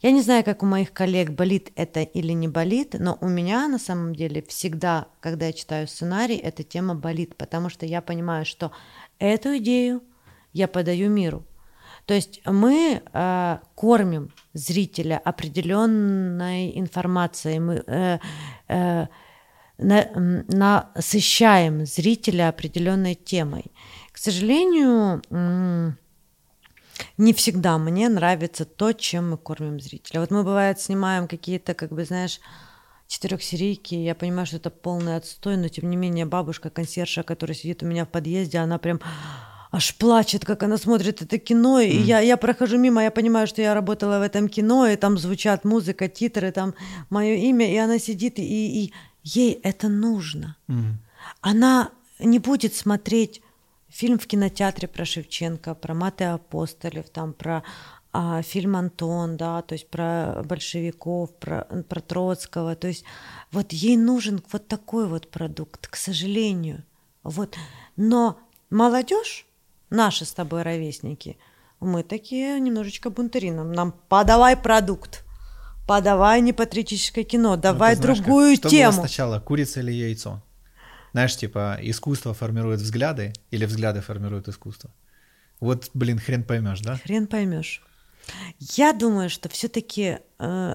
Я 0.00 0.12
не 0.12 0.22
знаю, 0.22 0.44
как 0.44 0.62
у 0.62 0.66
моих 0.66 0.92
коллег 0.92 1.30
болит 1.30 1.72
это 1.74 2.02
или 2.02 2.32
не 2.32 2.46
болит, 2.46 2.94
но 2.98 3.18
у 3.20 3.28
меня 3.28 3.66
на 3.66 3.78
самом 3.78 4.14
деле 4.14 4.42
всегда, 4.42 5.08
когда 5.20 5.46
я 5.46 5.52
читаю 5.52 5.88
сценарий, 5.88 6.36
эта 6.36 6.62
тема 6.62 6.94
болит, 6.94 7.36
потому 7.36 7.68
что 7.68 7.84
я 7.84 8.00
понимаю, 8.00 8.44
что 8.44 8.70
Эту 9.18 9.56
идею 9.58 10.02
я 10.52 10.68
подаю 10.68 11.10
миру. 11.10 11.44
То 12.06 12.14
есть 12.14 12.40
мы 12.46 13.02
э, 13.12 13.58
кормим 13.74 14.32
зрителя 14.54 15.20
определенной 15.22 16.78
информацией, 16.78 17.58
мы 17.58 17.82
э, 17.86 18.18
э, 18.68 19.06
на, 19.76 20.42
насыщаем 20.48 21.84
зрителя 21.84 22.48
определенной 22.48 23.14
темой. 23.14 23.66
К 24.10 24.18
сожалению, 24.18 25.22
не 27.18 27.32
всегда 27.34 27.78
мне 27.78 28.08
нравится 28.08 28.64
то, 28.64 28.92
чем 28.92 29.30
мы 29.32 29.36
кормим 29.36 29.78
зрителя. 29.78 30.20
Вот 30.20 30.30
мы 30.30 30.44
бывает 30.44 30.80
снимаем 30.80 31.28
какие-то, 31.28 31.74
как 31.74 31.92
бы, 31.92 32.04
знаешь, 32.04 32.40
четырехсерийки. 33.08 33.94
Я 33.94 34.14
понимаю, 34.14 34.46
что 34.46 34.56
это 34.56 34.70
полный 34.70 35.16
отстой, 35.16 35.56
но 35.56 35.68
тем 35.68 35.90
не 35.90 35.96
менее 35.96 36.26
бабушка, 36.26 36.70
консьержа, 36.70 37.22
которая 37.24 37.56
сидит 37.56 37.82
у 37.82 37.86
меня 37.86 38.04
в 38.04 38.08
подъезде, 38.08 38.58
она 38.58 38.78
прям 38.78 39.00
аж 39.70 39.94
плачет, 39.96 40.44
как 40.44 40.62
она 40.62 40.76
смотрит 40.78 41.20
это 41.20 41.38
кино, 41.38 41.80
и 41.80 41.90
mm. 41.90 42.02
я, 42.02 42.20
я 42.20 42.36
прохожу 42.36 42.78
мимо, 42.78 43.02
я 43.02 43.10
понимаю, 43.10 43.46
что 43.46 43.60
я 43.60 43.74
работала 43.74 44.18
в 44.18 44.22
этом 44.22 44.48
кино, 44.48 44.86
и 44.86 44.96
там 44.96 45.18
звучат 45.18 45.64
музыка, 45.64 46.08
титры, 46.08 46.52
там 46.52 46.74
мое 47.10 47.34
имя, 47.34 47.70
и 47.70 47.76
она 47.76 47.98
сидит, 47.98 48.38
и, 48.38 48.84
и 48.84 48.92
ей 49.24 49.52
это 49.62 49.88
нужно. 49.88 50.56
Mm. 50.68 50.94
Она 51.40 51.90
не 52.18 52.38
будет 52.38 52.74
смотреть 52.74 53.42
фильм 53.88 54.18
в 54.18 54.26
кинотеатре 54.26 54.88
про 54.88 55.04
Шевченко, 55.04 55.74
про 55.74 55.94
Маты 55.94 56.24
Апостолев, 56.24 57.08
там 57.10 57.32
про 57.32 57.62
а, 58.12 58.42
фильм 58.42 58.76
Антон, 58.76 59.36
да, 59.36 59.62
то 59.62 59.74
есть 59.74 59.88
про 59.88 60.42
большевиков, 60.44 61.34
про, 61.36 61.66
про 61.88 62.00
Троцкого, 62.00 62.74
то 62.74 62.88
есть 62.88 63.04
вот 63.52 63.72
ей 63.72 63.96
нужен 63.96 64.42
вот 64.50 64.66
такой 64.66 65.06
вот 65.06 65.30
продукт, 65.30 65.86
к 65.88 65.96
сожалению, 65.96 66.84
вот, 67.22 67.56
но 67.96 68.38
молодежь, 68.70 69.46
наши 69.90 70.24
с 70.24 70.32
тобой 70.32 70.62
ровесники, 70.62 71.38
мы 71.80 72.02
такие 72.02 72.58
немножечко 72.58 73.10
бунтари, 73.10 73.50
нам, 73.50 73.72
нам 73.72 73.94
подавай 74.08 74.56
продукт, 74.56 75.24
подавай 75.86 76.40
непатриотическое 76.40 77.24
кино, 77.24 77.56
ну, 77.56 77.62
давай 77.62 77.94
ну, 77.94 78.02
знаешь, 78.02 78.18
другую 78.18 78.56
как, 78.60 78.70
тему. 78.70 78.92
Что 78.92 79.00
было 79.00 79.06
сначала, 79.06 79.40
курица 79.40 79.80
или 79.80 79.92
яйцо? 79.92 80.42
Знаешь, 81.12 81.36
типа, 81.36 81.78
искусство 81.80 82.34
формирует 82.34 82.80
взгляды 82.80 83.32
или 83.50 83.64
взгляды 83.64 84.00
формируют 84.00 84.48
искусство? 84.48 84.90
Вот, 85.60 85.90
блин, 85.94 86.18
хрен 86.18 86.44
поймешь, 86.44 86.80
да? 86.80 86.96
Хрен 86.96 87.26
поймешь. 87.26 87.82
Я 88.58 88.92
думаю, 88.92 89.30
что 89.30 89.48
все-таки 89.48 90.18
э, 90.38 90.74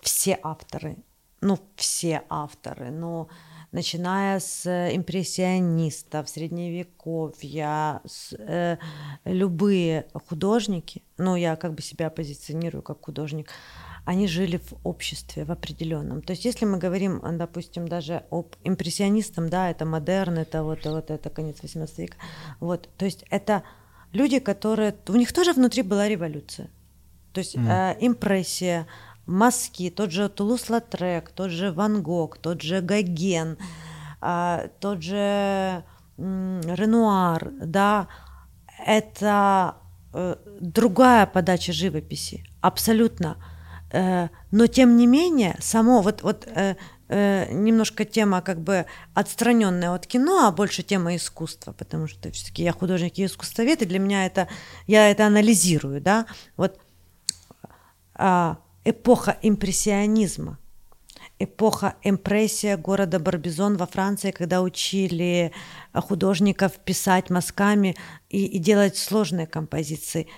все 0.00 0.38
авторы, 0.42 0.96
ну, 1.40 1.58
все 1.76 2.22
авторы, 2.28 2.90
ну, 2.90 3.28
начиная 3.72 4.40
с 4.40 4.66
импрессионистов, 4.66 6.28
средневековья, 6.28 8.00
с, 8.06 8.34
э, 8.38 8.78
любые 9.24 10.06
художники, 10.28 11.02
ну, 11.18 11.36
я 11.36 11.56
как 11.56 11.74
бы 11.74 11.82
себя 11.82 12.10
позиционирую 12.10 12.82
как 12.82 13.04
художник, 13.04 13.50
они 14.04 14.26
жили 14.26 14.56
в 14.56 14.74
обществе 14.84 15.44
в 15.44 15.52
определенном. 15.52 16.22
То 16.22 16.32
есть, 16.32 16.44
если 16.44 16.64
мы 16.64 16.78
говорим, 16.78 17.20
допустим, 17.36 17.86
даже 17.86 18.24
об 18.30 18.56
импрессионистам, 18.64 19.48
да, 19.48 19.70
это 19.70 19.84
модерн, 19.84 20.38
это 20.38 20.62
вот, 20.62 20.84
вот 20.84 21.10
это 21.10 21.30
конец 21.30 21.58
18 21.62 21.98
века, 21.98 22.16
вот, 22.58 22.88
то 22.96 23.04
есть 23.04 23.24
это 23.30 23.62
люди, 24.12 24.38
которые... 24.38 24.94
У 25.08 25.16
них 25.16 25.32
тоже 25.32 25.52
внутри 25.52 25.82
была 25.82 26.08
революция. 26.08 26.68
То 27.32 27.40
есть 27.40 27.56
mm. 27.56 27.68
э, 27.68 27.96
импрессия, 28.00 28.86
мазки, 29.26 29.90
тот 29.90 30.10
же 30.10 30.28
Тулус-Латрек, 30.28 31.30
тот 31.34 31.50
же 31.50 31.70
Ван 31.72 32.02
Гог, 32.02 32.38
тот 32.38 32.62
же 32.62 32.80
Гоген, 32.80 33.56
э, 34.20 34.68
тот 34.80 35.02
же 35.02 35.16
э, 35.16 35.82
Ренуар, 36.18 37.50
да, 37.62 38.08
это 38.86 39.76
э, 40.12 40.36
другая 40.60 41.26
подача 41.26 41.72
живописи, 41.72 42.44
абсолютно. 42.60 43.36
Э, 43.92 44.28
но 44.50 44.66
тем 44.66 44.96
не 44.96 45.06
менее, 45.06 45.56
само 45.60 46.02
вот, 46.02 46.22
вот 46.22 46.46
э, 46.46 46.76
э, 47.10 47.52
немножко 47.52 48.04
тема 48.04 48.40
как 48.40 48.60
бы 48.60 48.86
отстраненная 49.14 49.90
от 49.90 50.06
кино, 50.06 50.46
а 50.46 50.52
больше 50.52 50.82
тема 50.82 51.16
искусства, 51.16 51.72
потому 51.72 52.06
что 52.06 52.30
все-таки 52.30 52.62
я 52.62 52.72
художник 52.72 53.18
и 53.18 53.24
искусствовед, 53.24 53.82
и 53.82 53.86
для 53.86 53.98
меня 53.98 54.26
это, 54.26 54.48
я 54.86 55.10
это 55.10 55.26
анализирую, 55.26 56.00
да, 56.00 56.26
вот 56.56 56.78
э, 58.14 58.54
эпоха 58.84 59.36
импрессионизма, 59.42 60.58
эпоха 61.40 61.96
импрессия 62.02 62.76
города 62.76 63.18
Барбизон 63.18 63.76
во 63.76 63.86
Франции, 63.86 64.30
когда 64.30 64.62
учили 64.62 65.52
художников 65.92 66.78
писать 66.78 67.28
мазками 67.28 67.96
и, 68.28 68.46
и 68.46 68.58
делать 68.58 68.96
сложные 68.96 69.46
композиции. 69.48 70.28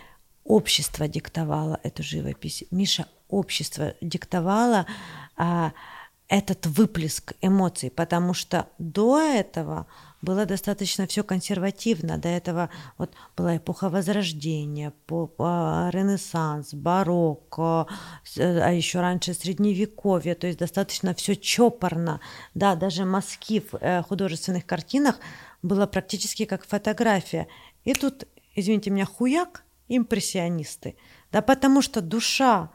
Общество 0.44 1.06
диктовало 1.06 1.78
эту 1.84 2.02
живопись. 2.02 2.64
Миша, 2.70 3.06
общество 3.28 3.94
диктовало 4.00 4.86
а, 5.36 5.72
этот 6.32 6.64
выплеск 6.66 7.34
эмоций, 7.42 7.90
потому 7.90 8.32
что 8.32 8.66
до 8.78 9.20
этого 9.20 9.86
было 10.22 10.46
достаточно 10.46 11.06
все 11.06 11.22
консервативно. 11.22 12.16
До 12.16 12.28
этого 12.28 12.70
вот 12.96 13.12
была 13.36 13.58
эпоха 13.58 13.90
Возрождения, 13.90 14.94
Ренессанс, 15.10 16.72
барокко, 16.72 17.86
а 18.38 18.72
еще 18.72 19.00
раньше 19.00 19.34
Средневековье, 19.34 20.34
то 20.34 20.46
есть 20.46 20.58
достаточно 20.58 21.14
все 21.14 21.36
чопорно. 21.36 22.18
Да, 22.54 22.76
даже 22.76 23.04
мазки 23.04 23.60
в 23.60 23.74
э, 23.74 24.02
художественных 24.02 24.64
картинах 24.64 25.18
было 25.60 25.86
практически 25.86 26.46
как 26.46 26.64
фотография. 26.64 27.46
И 27.84 27.92
тут, 27.92 28.24
извините 28.54 28.88
меня, 28.88 29.04
хуяк, 29.04 29.64
импрессионисты. 29.88 30.96
Да 31.30 31.42
потому 31.42 31.82
что 31.82 32.00
душа 32.00 32.70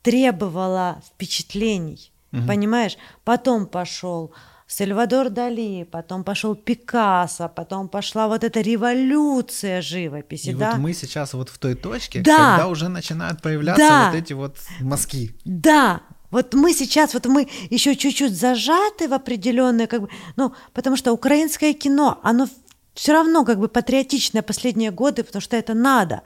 требовала 0.00 1.02
впечатлений, 1.06 2.11
угу. 2.32 2.46
понимаешь? 2.46 2.96
Потом 3.24 3.66
пошел 3.66 4.32
Сальвадор 4.66 5.28
Дали, 5.28 5.84
потом 5.84 6.24
пошел 6.24 6.54
Пикассо, 6.54 7.48
потом 7.48 7.88
пошла 7.88 8.26
вот 8.28 8.42
эта 8.42 8.62
революция 8.62 9.82
живописи. 9.82 10.50
И 10.50 10.54
да? 10.54 10.70
вот 10.70 10.78
мы 10.78 10.94
сейчас 10.94 11.34
вот 11.34 11.50
в 11.50 11.58
той 11.58 11.74
точке, 11.74 12.22
да. 12.22 12.56
когда 12.56 12.68
уже 12.68 12.88
начинают 12.88 13.42
появляться 13.42 13.86
да. 13.86 14.10
вот 14.10 14.18
эти 14.18 14.32
вот 14.32 14.56
мазки. 14.80 15.34
Да, 15.44 16.00
вот 16.30 16.54
мы 16.54 16.72
сейчас, 16.72 17.12
вот 17.12 17.26
мы 17.26 17.48
еще 17.68 17.94
чуть-чуть 17.94 18.34
зажаты 18.34 19.08
в 19.08 19.12
определенное, 19.12 19.86
как 19.86 20.00
бы, 20.00 20.08
ну, 20.36 20.54
потому 20.72 20.96
что 20.96 21.12
украинское 21.12 21.74
кино, 21.74 22.18
оно 22.22 22.48
все 22.94 23.12
равно 23.12 23.44
как 23.44 23.58
бы 23.58 23.68
патриотичное 23.68 24.40
последние 24.40 24.90
годы, 24.90 25.22
потому 25.22 25.42
что 25.42 25.56
это 25.56 25.74
надо. 25.74 26.22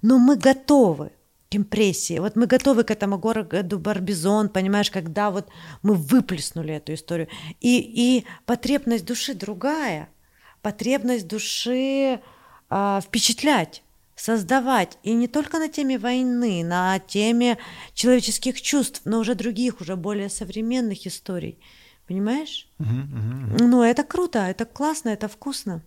Но 0.00 0.18
мы 0.18 0.36
готовы 0.36 1.12
импрессии. 1.56 2.18
Вот 2.18 2.36
мы 2.36 2.46
готовы 2.46 2.84
к 2.84 2.90
этому 2.90 3.18
городу 3.18 3.78
Барбизон, 3.78 4.48
понимаешь, 4.48 4.90
когда 4.90 5.30
вот 5.30 5.48
мы 5.82 5.94
выплеснули 5.94 6.74
эту 6.74 6.94
историю. 6.94 7.28
И, 7.60 7.78
и 7.78 8.26
потребность 8.46 9.04
души 9.04 9.34
другая. 9.34 10.08
Потребность 10.62 11.26
души 11.26 12.20
э, 12.70 13.00
впечатлять, 13.02 13.82
создавать. 14.14 14.98
И 15.02 15.12
не 15.12 15.28
только 15.28 15.58
на 15.58 15.68
теме 15.68 15.98
войны, 15.98 16.64
на 16.64 16.98
теме 16.98 17.58
человеческих 17.94 18.60
чувств, 18.60 19.02
но 19.04 19.18
уже 19.18 19.34
других, 19.34 19.80
уже 19.80 19.96
более 19.96 20.28
современных 20.28 21.06
историй. 21.06 21.58
Понимаешь? 22.06 22.68
Угу, 22.78 22.88
угу, 22.88 23.64
Ну, 23.64 23.82
это 23.82 24.04
круто, 24.04 24.38
это 24.40 24.64
классно, 24.64 25.10
это 25.10 25.28
вкусно. 25.28 25.82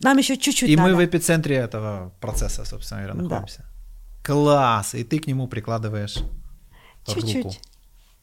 Нам 0.00 0.18
еще 0.18 0.36
чуть-чуть 0.36 0.68
И 0.68 0.76
надо. 0.76 0.90
мы 0.90 0.96
в 0.96 1.04
эпицентре 1.04 1.56
этого 1.56 2.12
процесса, 2.20 2.64
собственно 2.64 3.02
говоря, 3.02 3.22
находимся. 3.22 3.58
Да. 3.62 3.73
Класс! 4.24 4.94
И 4.94 5.04
ты 5.04 5.18
к 5.18 5.26
нему 5.26 5.48
прикладываешь 5.48 6.18
Чуть-чуть. 7.06 7.44
руку. 7.44 7.56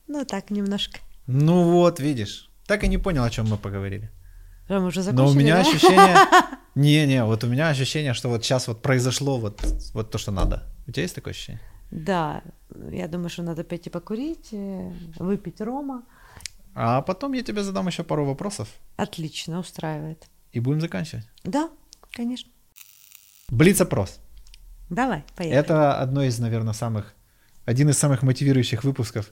Ну, 0.08 0.26
так, 0.26 0.50
немножко. 0.52 1.00
Ну 1.28 1.72
вот, 1.72 2.00
видишь. 2.00 2.50
Так 2.66 2.84
и 2.84 2.88
не 2.88 2.98
понял, 2.98 3.24
о 3.24 3.30
чем 3.30 3.48
мы 3.48 3.58
поговорили. 3.58 4.10
Мы 4.68 4.84
уже 4.86 5.12
Но 5.12 5.28
у 5.28 5.34
меня 5.34 5.56
да? 5.56 5.62
ощущение... 5.62 6.16
Не-не, 6.76 7.26
вот 7.26 7.44
у 7.44 7.48
меня 7.48 7.70
ощущение, 7.70 8.14
что 8.14 8.30
вот 8.30 8.44
сейчас 8.44 8.68
вот 8.68 8.82
произошло 8.82 9.38
вот, 9.38 9.62
вот 9.94 10.10
то, 10.10 10.18
что 10.18 10.32
надо. 10.32 10.64
У 10.88 10.92
тебя 10.92 11.04
есть 11.04 11.16
такое 11.16 11.34
ощущение? 11.34 11.62
Да, 11.92 12.42
я 12.92 13.08
думаю, 13.08 13.30
что 13.30 13.44
надо 13.44 13.64
пойти 13.64 13.90
покурить, 13.90 14.54
э, 14.54 14.94
выпить 15.20 15.62
рома. 15.62 16.04
А 16.74 17.02
потом 17.02 17.34
я 17.34 17.44
тебе 17.44 17.64
задам 17.64 17.88
еще 17.88 18.04
пару 18.04 18.26
вопросов. 18.26 18.70
Отлично, 18.96 19.60
устраивает. 19.60 20.26
И 20.54 20.62
будем 20.62 20.80
заканчивать. 20.80 21.28
Да, 21.44 21.70
конечно. 22.12 22.50
Блиц-опрос. 23.50 24.20
Давай, 24.92 25.24
поехали. 25.38 25.58
Это 25.58 25.98
одно 26.00 26.22
из, 26.24 26.38
наверное, 26.38 26.74
самых... 26.74 27.14
Один 27.66 27.90
из 27.90 27.98
самых 27.98 28.24
мотивирующих 28.24 28.84
выпусков 28.84 29.32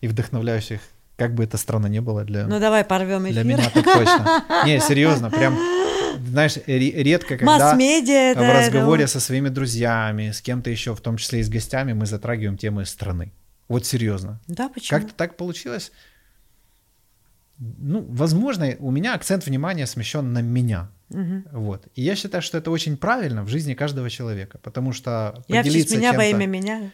и 0.00 0.08
вдохновляющих, 0.08 0.80
как 1.16 1.34
бы 1.34 1.44
это 1.44 1.58
странно 1.58 1.88
не 1.88 2.00
было 2.00 2.24
для... 2.24 2.46
Ну 2.46 2.58
давай 2.58 2.84
порвем 2.84 3.24
эфир. 3.24 3.34
Для 3.34 3.44
меня 3.44 3.70
так 3.70 3.84
точно. 3.84 4.44
Не, 4.64 4.80
серьезно, 4.80 5.30
прям, 5.30 5.58
знаешь, 6.26 6.56
редко, 6.66 7.36
когда 7.36 7.74
в 7.74 8.58
разговоре 8.58 9.06
со 9.06 9.20
своими 9.20 9.50
друзьями, 9.50 10.30
с 10.30 10.40
кем-то 10.40 10.70
еще, 10.70 10.94
в 10.94 11.00
том 11.00 11.18
числе 11.18 11.40
и 11.40 11.42
с 11.42 11.50
гостями, 11.50 11.92
мы 11.92 12.06
затрагиваем 12.06 12.56
темы 12.56 12.86
страны. 12.86 13.32
Вот 13.68 13.84
серьезно. 13.84 14.40
Да, 14.46 14.70
почему? 14.70 14.98
Как-то 14.98 15.14
так 15.14 15.36
получилось. 15.36 15.92
Ну, 17.58 18.06
возможно, 18.08 18.74
у 18.78 18.90
меня 18.90 19.14
акцент 19.14 19.44
внимания 19.44 19.86
смещен 19.86 20.32
на 20.32 20.40
меня. 20.40 20.88
Угу. 21.10 21.42
Вот. 21.52 21.88
И 21.94 22.02
я 22.02 22.16
считаю, 22.16 22.42
что 22.42 22.58
это 22.58 22.70
очень 22.70 22.96
правильно 22.96 23.42
в 23.42 23.48
жизни 23.48 23.74
каждого 23.74 24.10
человека, 24.10 24.58
потому 24.62 24.92
что 24.92 25.42
я 25.48 25.62
поделиться 25.62 25.96
меня 25.96 26.12
во 26.12 26.24
чем-то, 26.24 26.36
имя 26.36 26.46
меня. 26.46 26.90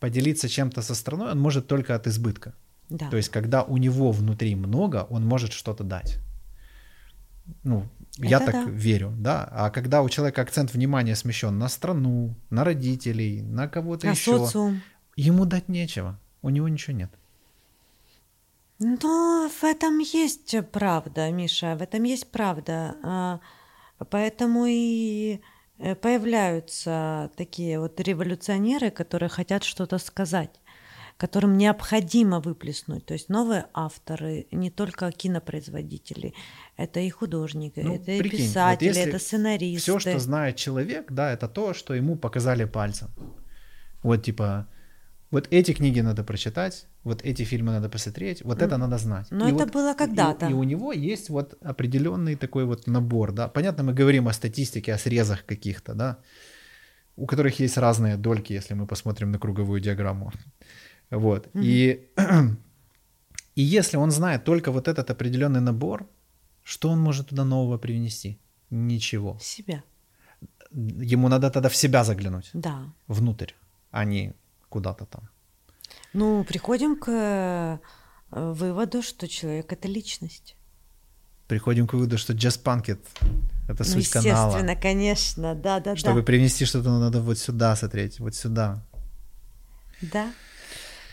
поделиться 0.00 0.48
чем-то 0.48 0.82
со 0.82 0.94
страной 0.94 1.32
он 1.32 1.40
может 1.40 1.66
только 1.66 1.94
от 1.94 2.06
избытка. 2.06 2.54
Да. 2.90 3.08
То 3.08 3.16
есть, 3.16 3.30
когда 3.30 3.62
у 3.62 3.78
него 3.78 4.12
внутри 4.12 4.54
много, 4.54 5.06
он 5.08 5.26
может 5.26 5.52
что-то 5.52 5.84
дать. 5.84 6.18
Ну, 7.62 7.88
Это 8.18 8.26
я 8.26 8.40
так 8.40 8.52
да. 8.52 8.70
верю, 8.70 9.14
да. 9.16 9.48
А 9.50 9.70
когда 9.70 10.02
у 10.02 10.08
человека 10.08 10.42
акцент 10.42 10.72
внимания 10.72 11.16
смещен 11.16 11.58
на 11.58 11.68
страну, 11.68 12.34
на 12.50 12.64
родителей, 12.64 13.42
на 13.42 13.68
кого-то 13.68 14.08
еще, 14.08 14.38
социум. 14.38 14.82
ему 15.16 15.44
дать 15.44 15.68
нечего, 15.68 16.18
у 16.42 16.50
него 16.50 16.68
ничего 16.68 16.96
нет. 16.96 17.10
Но 18.86 19.48
в 19.48 19.64
этом 19.64 19.98
есть 19.98 20.54
правда, 20.70 21.30
Миша, 21.30 21.74
в 21.76 21.82
этом 21.82 22.02
есть 22.02 22.30
правда. 22.30 22.96
А, 23.02 23.40
Поэтому 24.10 24.66
и 24.66 25.40
э, 25.78 25.94
появляются 25.94 27.30
такие 27.36 27.78
вот 27.78 28.00
революционеры, 28.00 28.90
которые 28.90 29.28
хотят 29.28 29.64
что-то 29.64 29.98
сказать, 29.98 30.50
которым 31.16 31.56
необходимо 31.56 32.40
выплеснуть. 32.40 33.06
То 33.06 33.14
есть 33.14 33.28
новые 33.28 33.66
авторы, 33.72 34.46
не 34.50 34.70
только 34.70 35.10
кинопроизводители, 35.12 36.34
это 36.76 37.00
и 37.00 37.10
художники, 37.10 37.80
Ну, 37.80 37.94
это 37.94 38.12
и 38.12 38.18
прикинь, 38.18 38.40
вот 38.40 38.46
писатели, 38.48 38.88
если 38.88 39.02
это 39.04 39.18
сценаристы. 39.18 39.80
Все, 39.80 39.98
что 39.98 40.18
знает 40.18 40.56
человек, 40.56 41.12
да, 41.12 41.32
это 41.32 41.48
то, 41.48 41.72
что 41.72 41.94
ему 41.94 42.16
показали 42.16 42.64
пальцем. 42.64 43.08
Вот 44.02 44.24
типа, 44.24 44.66
вот 45.34 45.48
эти 45.52 45.72
книги 45.74 46.02
надо 46.02 46.24
прочитать, 46.24 46.86
вот 47.04 47.22
эти 47.24 47.44
фильмы 47.44 47.72
надо 47.72 47.88
посмотреть, 47.88 48.42
вот 48.44 48.62
это 48.62 48.78
надо 48.78 48.98
знать. 48.98 49.26
Но 49.30 49.48
И 49.48 49.52
это 49.52 49.64
вот- 49.64 49.72
было 49.74 49.92
и- 49.92 49.96
когда-то. 49.96 50.46
И, 50.50 50.52
у 50.54 50.64
него 50.64 50.92
есть 50.92 51.30
вот 51.30 51.54
определенный 51.70 52.36
такой 52.36 52.64
вот 52.64 52.86
набор, 52.86 53.32
да. 53.32 53.48
Понятно, 53.48 53.84
мы 53.84 53.92
говорим 54.00 54.26
о 54.28 54.32
статистике, 54.32 54.94
о 54.94 54.98
срезах 54.98 55.44
каких-то, 55.46 55.94
да, 55.94 56.16
у 57.16 57.26
которых 57.26 57.60
есть 57.60 57.76
разные 57.78 58.16
дольки, 58.16 58.54
если 58.54 58.74
мы 58.74 58.86
посмотрим 58.86 59.30
на 59.32 59.38
круговую 59.38 59.80
диаграмму. 59.80 60.30
Вот. 61.10 61.48
И, 61.54 62.08
и 63.56 63.62
если 63.62 63.98
он 63.98 64.10
знает 64.10 64.44
только 64.44 64.70
вот 64.72 64.88
этот 64.88 65.10
определенный 65.10 65.60
набор, 65.60 66.06
что 66.64 66.88
он 66.90 67.00
может 67.00 67.28
туда 67.28 67.44
нового 67.44 67.78
привнести? 67.78 68.38
Ничего. 68.70 69.36
Себя, 69.40 69.82
Ему 71.12 71.28
надо 71.28 71.50
тогда 71.50 71.68
в 71.68 71.76
себя 71.76 72.04
заглянуть, 72.04 72.50
да. 72.54 72.92
внутрь, 73.06 73.52
а 73.92 74.04
не 74.04 74.32
куда-то 74.74 75.06
там. 75.06 75.22
Ну, 76.12 76.44
приходим 76.44 76.96
к 76.96 77.08
э, 77.08 77.78
выводу, 78.30 79.02
что 79.02 79.28
человек 79.28 79.72
это 79.72 79.88
личность. 79.88 80.56
Приходим 81.46 81.86
к 81.86 81.94
выводу, 81.94 82.18
что 82.18 82.32
джаз-панк 82.32 82.88
это 82.88 83.08
это 83.68 83.84
Ну, 83.84 83.90
суть 83.90 84.10
канала. 84.10 84.48
естественно, 84.48 84.76
конечно, 84.76 85.54
да, 85.54 85.80
да, 85.80 85.96
Чтобы 85.96 86.22
привнести 86.22 86.64
что-то, 86.64 86.98
надо 86.98 87.20
вот 87.20 87.38
сюда 87.38 87.76
смотреть, 87.76 88.20
вот 88.20 88.34
сюда. 88.34 88.82
Да. 90.02 90.32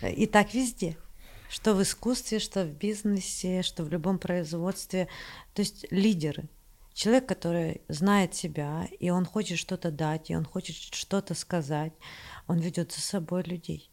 И 0.01 0.25
так 0.25 0.53
везде. 0.53 0.97
Что 1.49 1.75
в 1.75 1.81
искусстве, 1.81 2.39
что 2.39 2.63
в 2.63 2.71
бизнесе, 2.71 3.61
что 3.61 3.83
в 3.83 3.89
любом 3.89 4.17
производстве. 4.17 5.07
То 5.53 5.61
есть 5.61 5.85
лидеры. 5.91 6.43
Человек, 6.93 7.25
который 7.25 7.81
знает 7.87 8.35
себя, 8.35 8.87
и 8.99 9.11
он 9.11 9.25
хочет 9.25 9.57
что-то 9.57 9.91
дать, 9.91 10.29
и 10.29 10.35
он 10.35 10.45
хочет 10.45 10.75
что-то 10.75 11.35
сказать, 11.35 11.93
он 12.51 12.59
ведет 12.59 12.91
за 12.91 12.99
собой 12.99 13.43
людей. 13.43 13.89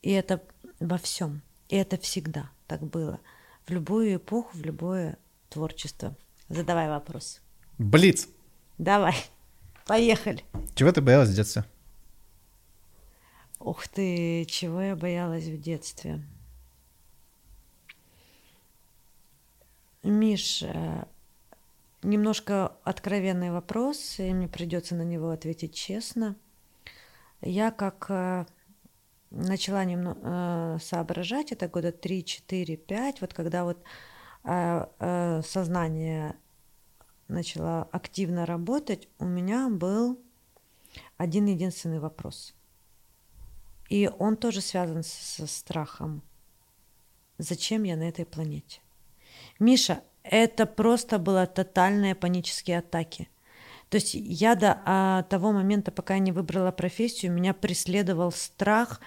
И 0.00 0.10
это 0.12 0.42
во 0.80 0.96
всем. 0.96 1.42
И 1.68 1.76
это 1.76 1.98
всегда 1.98 2.50
так 2.66 2.82
было. 2.82 3.20
В 3.66 3.70
любую 3.70 4.16
эпоху, 4.16 4.56
в 4.56 4.62
любое 4.62 5.18
творчество. 5.50 6.16
Задавай 6.48 6.88
вопрос. 6.88 7.42
Блиц! 7.76 8.26
Давай. 8.78 9.14
Поехали. 9.86 10.42
Чего 10.74 10.90
ты 10.90 11.02
боялась 11.02 11.28
в 11.28 11.34
детстве? 11.34 11.66
Ух 13.58 13.86
ты, 13.88 14.46
чего 14.46 14.80
я 14.80 14.96
боялась 14.96 15.44
в 15.44 15.60
детстве. 15.60 16.24
Миш, 20.02 20.62
э, 20.62 21.04
немножко 22.02 22.72
откровенный 22.84 23.50
вопрос, 23.50 24.18
и 24.18 24.32
мне 24.32 24.48
придется 24.48 24.94
на 24.94 25.02
него 25.02 25.28
ответить 25.28 25.74
честно. 25.74 26.36
Я 27.40 27.70
как 27.70 28.06
э, 28.08 28.46
начала 29.30 29.84
немного 29.84 30.78
соображать, 30.80 31.52
это 31.52 31.68
года 31.68 31.92
3, 31.92 32.24
4, 32.24 32.76
5, 32.76 33.20
вот 33.20 33.34
когда 33.34 33.64
вот 33.64 33.82
э, 34.44 34.86
э, 34.98 35.42
сознание 35.42 36.36
начало 37.28 37.82
активно 37.92 38.46
работать, 38.46 39.08
у 39.18 39.24
меня 39.24 39.68
был 39.68 40.18
один 41.16 41.46
единственный 41.46 42.00
вопрос. 42.00 42.54
И 43.88 44.10
он 44.18 44.36
тоже 44.36 44.60
связан 44.60 45.02
со 45.02 45.46
страхом. 45.46 46.22
Зачем 47.38 47.84
я 47.84 47.96
на 47.96 48.08
этой 48.08 48.26
планете? 48.26 48.80
Миша, 49.58 50.02
это 50.22 50.66
просто 50.66 51.18
было 51.18 51.46
тотальные 51.46 52.14
панические 52.14 52.78
атаки. 52.78 53.28
То 53.88 53.96
есть 53.96 54.14
я 54.14 54.54
до 54.54 54.80
а, 54.84 55.22
того 55.24 55.52
момента, 55.52 55.90
пока 55.90 56.14
я 56.14 56.20
не 56.20 56.32
выбрала 56.32 56.70
профессию, 56.70 57.32
меня 57.32 57.54
преследовал 57.54 58.32
страх, 58.32 59.00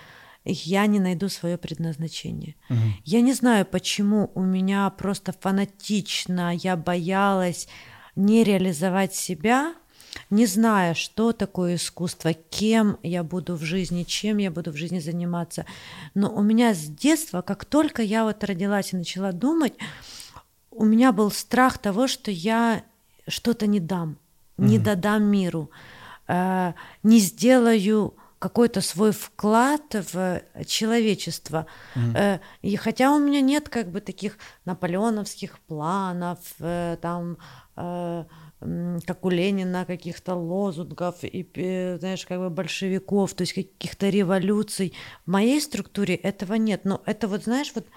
я 0.44 0.86
не 0.88 1.00
найду 1.00 1.30
свое 1.30 1.58
предназначение. 1.58 2.56
Угу. 2.70 2.80
Я 3.06 3.22
не 3.22 3.34
знаю, 3.34 3.66
почему 3.66 4.32
у 4.34 4.42
меня 4.42 4.90
просто 4.90 5.34
фанатично, 5.40 6.56
я 6.56 6.76
боялась 6.76 7.68
не 8.16 8.44
реализовать 8.44 9.14
себя, 9.14 9.76
не 10.30 10.46
зная, 10.46 10.94
что 10.94 11.32
такое 11.32 11.76
искусство, 11.76 12.34
кем 12.34 12.98
я 13.04 13.24
буду 13.24 13.56
в 13.56 13.62
жизни, 13.62 14.04
чем 14.04 14.38
я 14.38 14.52
буду 14.52 14.72
в 14.72 14.76
жизни 14.76 15.00
заниматься. 15.00 15.66
Но 16.16 16.34
у 16.34 16.42
меня 16.42 16.74
с 16.74 16.86
детства, 16.86 17.42
как 17.42 17.66
только 17.66 18.02
я 18.02 18.24
вот 18.24 18.44
родилась 18.44 18.94
и 18.94 18.98
начала 18.98 19.32
думать, 19.32 19.74
у 20.72 20.86
меня 20.86 21.12
был 21.12 21.32
страх 21.32 21.78
того, 21.78 22.08
что 22.08 22.32
я 22.32 22.84
что-то 23.28 23.68
не 23.68 23.80
дам. 23.80 24.18
Не 24.68 24.80
додам 24.80 25.24
миру, 25.24 25.70
э, 26.28 26.74
не 27.04 27.20
сделаю 27.20 28.16
какой-то 28.40 28.82
свой 28.82 29.12
вклад 29.12 29.94
в 29.94 30.42
человечество. 30.66 31.68
Mm-hmm. 31.96 32.40
И 32.64 32.76
хотя 32.76 33.12
у 33.12 33.20
меня 33.20 33.40
нет 33.40 33.70
как 33.70 33.92
бы 33.92 34.02
таких 34.02 34.38
наполеоновских 34.66 35.60
планов, 35.60 36.40
э, 36.60 36.98
там 37.02 37.38
как 39.08 39.26
у 39.26 39.30
Ленина, 39.30 39.86
каких-то 39.86 40.36
лозунгов 40.36 41.24
и, 41.24 41.96
знаешь, 42.00 42.26
как 42.28 42.40
бы 42.40 42.52
большевиков, 42.52 43.34
то 43.34 43.42
есть 43.42 43.54
каких-то 43.54 44.10
революций. 44.10 44.94
В 45.26 45.32
моей 45.32 45.60
структуре 45.60 46.14
этого 46.14 46.54
нет. 46.56 46.82
Но 46.84 47.02
это 47.08 47.28
вот, 47.28 47.46
знаешь, 47.46 47.72
вот 47.74 47.88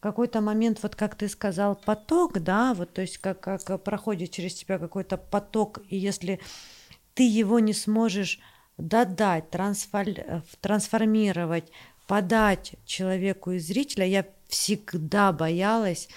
какой-то 0.00 0.40
момент, 0.40 0.82
вот 0.82 0.94
как 0.94 1.14
ты 1.14 1.28
сказал, 1.28 1.74
поток, 1.74 2.40
да, 2.40 2.74
вот, 2.74 2.92
то 2.92 3.00
есть 3.00 3.18
как, 3.18 3.40
как 3.40 3.82
проходит 3.82 4.30
через 4.30 4.54
тебя 4.54 4.78
какой-то 4.78 5.16
поток, 5.16 5.80
и 5.88 5.96
если 5.96 6.40
ты 7.14 7.28
его 7.28 7.58
не 7.58 7.72
сможешь 7.72 8.40
додать, 8.76 9.46
трансфор- 9.50 10.42
трансформировать, 10.60 11.70
подать 12.06 12.74
человеку 12.86 13.52
и 13.52 13.58
зрителя, 13.58 14.06
я 14.06 14.24
всегда 14.48 15.32
боялась 15.32 16.08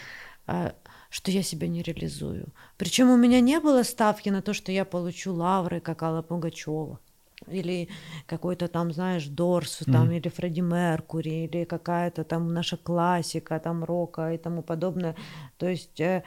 а, 0.47 0.73
что 1.09 1.29
я 1.29 1.43
себя 1.43 1.67
не 1.67 1.83
реализую. 1.83 2.47
Причем 2.77 3.09
у 3.09 3.17
меня 3.17 3.41
не 3.41 3.59
было 3.59 3.83
ставки 3.83 4.29
на 4.29 4.41
то, 4.41 4.53
что 4.53 4.71
я 4.71 4.85
получу 4.85 5.33
лавры, 5.33 5.81
как 5.81 6.01
Алла 6.03 6.21
Пугачева 6.21 6.99
или 7.47 7.89
какой-то 8.26 8.68
там, 8.68 8.91
знаешь, 8.91 9.26
Дорс, 9.26 9.81
mm. 9.81 9.91
там, 9.91 10.11
или 10.11 10.30
Фредди 10.30 10.61
Меркури, 10.61 11.45
или 11.45 11.63
какая-то 11.65 12.23
там 12.23 12.53
наша 12.53 12.77
классика, 12.77 13.59
там, 13.59 13.84
рока 13.84 14.34
и 14.34 14.38
тому 14.38 14.61
подобное. 14.61 15.15
То 15.57 15.68
есть 15.68 15.99
э, 15.99 16.23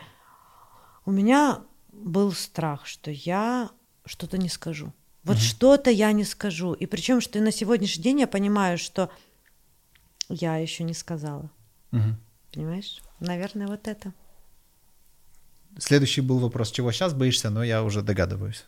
у 1.05 1.12
меня 1.12 1.61
был 1.93 2.32
страх, 2.32 2.86
что 2.86 3.11
я 3.11 3.70
что-то 4.05 4.39
не 4.39 4.49
скажу. 4.49 4.93
Вот 5.23 5.36
mm-hmm. 5.36 5.41
что-то 5.41 5.91
я 5.91 6.12
не 6.12 6.24
скажу. 6.24 6.74
И 6.74 6.86
причем, 6.86 7.20
что 7.20 7.41
на 7.41 7.53
сегодняшний 7.53 8.03
день 8.03 8.20
я 8.20 8.27
понимаю, 8.27 8.77
что 8.77 9.11
я 10.28 10.57
еще 10.57 10.85
не 10.85 10.95
сказала. 10.95 11.51
Mm-hmm. 11.93 12.15
Понимаешь? 12.53 13.01
Наверное, 13.20 13.66
вот 13.66 13.89
это. 13.89 14.12
Следующий 15.78 16.20
был 16.20 16.39
вопрос, 16.39 16.70
чего 16.70 16.93
сейчас 16.93 17.15
боишься, 17.15 17.51
но 17.51 17.65
я 17.65 17.82
уже 17.82 18.03
догадываюсь. 18.03 18.66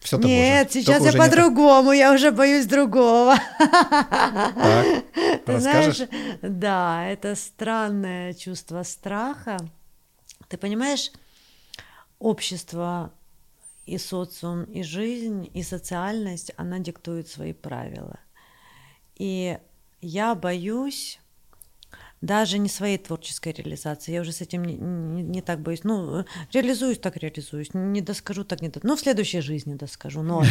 Все 0.00 0.16
Нет, 0.18 0.72
же. 0.72 0.80
сейчас 0.80 1.02
Только 1.02 1.16
я 1.16 1.24
по-другому, 1.24 1.92
я 1.92 2.12
уже 2.12 2.30
боюсь 2.30 2.66
другого. 2.66 3.36
Так, 3.58 5.04
Ты 5.44 5.60
знаешь, 5.60 6.00
да, 6.42 7.06
это 7.06 7.34
странное 7.34 8.34
чувство 8.34 8.82
страха. 8.82 9.58
Ты 10.48 10.56
понимаешь, 10.56 11.10
общество 12.18 13.12
и 13.86 13.98
социум, 13.98 14.64
и 14.64 14.82
жизнь, 14.82 15.50
и 15.52 15.62
социальность, 15.62 16.52
она 16.56 16.78
диктует 16.78 17.28
свои 17.28 17.52
правила. 17.52 18.18
И 19.16 19.58
я 20.00 20.34
боюсь 20.34 21.18
даже 22.20 22.58
не 22.58 22.68
своей 22.68 22.98
творческой 22.98 23.52
реализации. 23.52 24.12
Я 24.12 24.22
уже 24.22 24.32
с 24.32 24.40
этим 24.40 24.64
не, 24.64 24.74
не, 24.74 25.22
не 25.22 25.42
так 25.42 25.60
боюсь. 25.60 25.84
Ну, 25.84 26.24
реализуюсь, 26.52 26.98
так 26.98 27.16
реализуюсь. 27.16 27.74
Не 27.74 28.00
доскажу, 28.00 28.44
так 28.44 28.60
не 28.60 28.68
доскажу. 28.68 28.88
Ну, 28.88 28.96
в 28.96 29.00
следующей 29.00 29.40
жизни 29.40 29.74
доскажу. 29.74 30.22
Ну. 30.22 30.42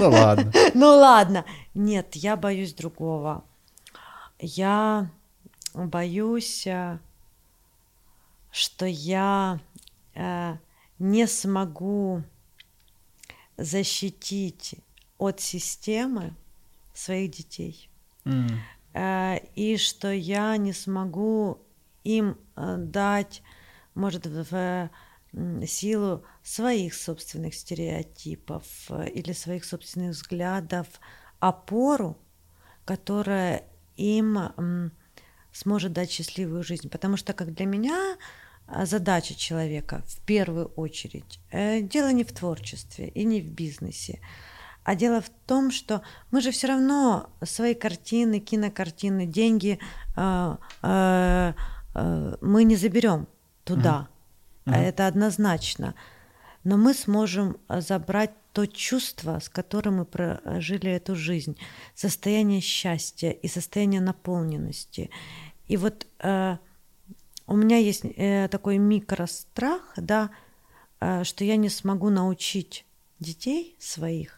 Ну, 0.00 0.10
ладно. 0.10 0.52
Ну, 0.74 0.86
ладно. 0.86 1.44
Нет, 1.74 2.14
я 2.14 2.36
боюсь 2.36 2.72
другого. 2.72 3.44
Я 4.38 5.10
боюсь, 5.74 6.66
э, 6.66 6.98
что 8.52 8.86
я 8.86 9.58
э, 10.14 10.56
не 10.98 11.26
смогу 11.26 12.22
защитить 13.56 14.76
от 15.18 15.40
системы 15.40 16.34
своих 16.94 17.32
детей. 17.32 17.88
Mm. 18.24 18.58
Э, 18.98 19.38
и 19.54 19.76
что 19.76 20.10
я 20.10 20.56
не 20.56 20.72
смогу 20.72 21.58
им 22.02 22.36
э, 22.56 22.76
дать, 22.78 23.42
может, 23.94 24.26
в 24.26 24.90
силу 25.66 26.24
своих 26.42 26.94
собственных 26.94 27.54
стереотипов 27.54 28.64
э, 28.88 29.08
или 29.10 29.32
своих 29.32 29.64
собственных 29.64 30.16
взглядов 30.16 30.86
опору, 31.38 32.18
которая 32.84 33.64
им 33.96 34.90
сможет 35.52 35.92
дать 35.92 36.10
счастливую 36.10 36.64
жизнь. 36.64 36.88
Потому 36.88 37.16
что, 37.16 37.34
как 37.34 37.54
для 37.54 37.66
меня, 37.66 38.16
задача 38.84 39.34
человека 39.34 40.02
в 40.06 40.20
первую 40.24 40.66
очередь 40.76 41.40
дело 41.52 42.12
не 42.12 42.24
в 42.24 42.32
творчестве 42.32 43.08
и 43.08 43.24
не 43.24 43.40
в 43.40 43.46
бизнесе, 43.46 44.20
а 44.88 44.94
дело 44.94 45.20
в 45.20 45.28
том, 45.46 45.70
что 45.70 46.00
мы 46.30 46.40
же 46.40 46.50
все 46.50 46.68
равно 46.68 47.28
свои 47.42 47.74
картины, 47.74 48.40
кинокартины, 48.40 49.26
деньги 49.26 49.78
э, 50.16 50.56
э, 50.82 51.52
э, 51.94 52.36
мы 52.40 52.64
не 52.64 52.74
заберем 52.74 53.28
туда. 53.64 54.08
Mm-hmm. 54.64 54.72
Mm-hmm. 54.72 54.82
Это 54.88 55.06
однозначно. 55.06 55.94
Но 56.64 56.78
мы 56.78 56.94
сможем 56.94 57.58
забрать 57.68 58.30
то 58.54 58.64
чувство, 58.64 59.40
с 59.40 59.50
которым 59.50 59.96
мы 59.96 60.04
прожили 60.06 60.90
эту 60.90 61.14
жизнь, 61.14 61.58
состояние 61.94 62.62
счастья 62.62 63.28
и 63.28 63.46
состояние 63.46 64.00
наполненности. 64.00 65.10
И 65.66 65.76
вот 65.76 66.06
э, 66.20 66.56
у 67.46 67.56
меня 67.56 67.76
есть 67.76 68.06
э, 68.06 68.48
такой 68.50 68.78
микрострах, 68.78 69.82
да, 69.98 70.30
э, 71.00 71.24
что 71.24 71.44
я 71.44 71.56
не 71.56 71.68
смогу 71.68 72.08
научить 72.08 72.86
детей 73.20 73.76
своих 73.78 74.37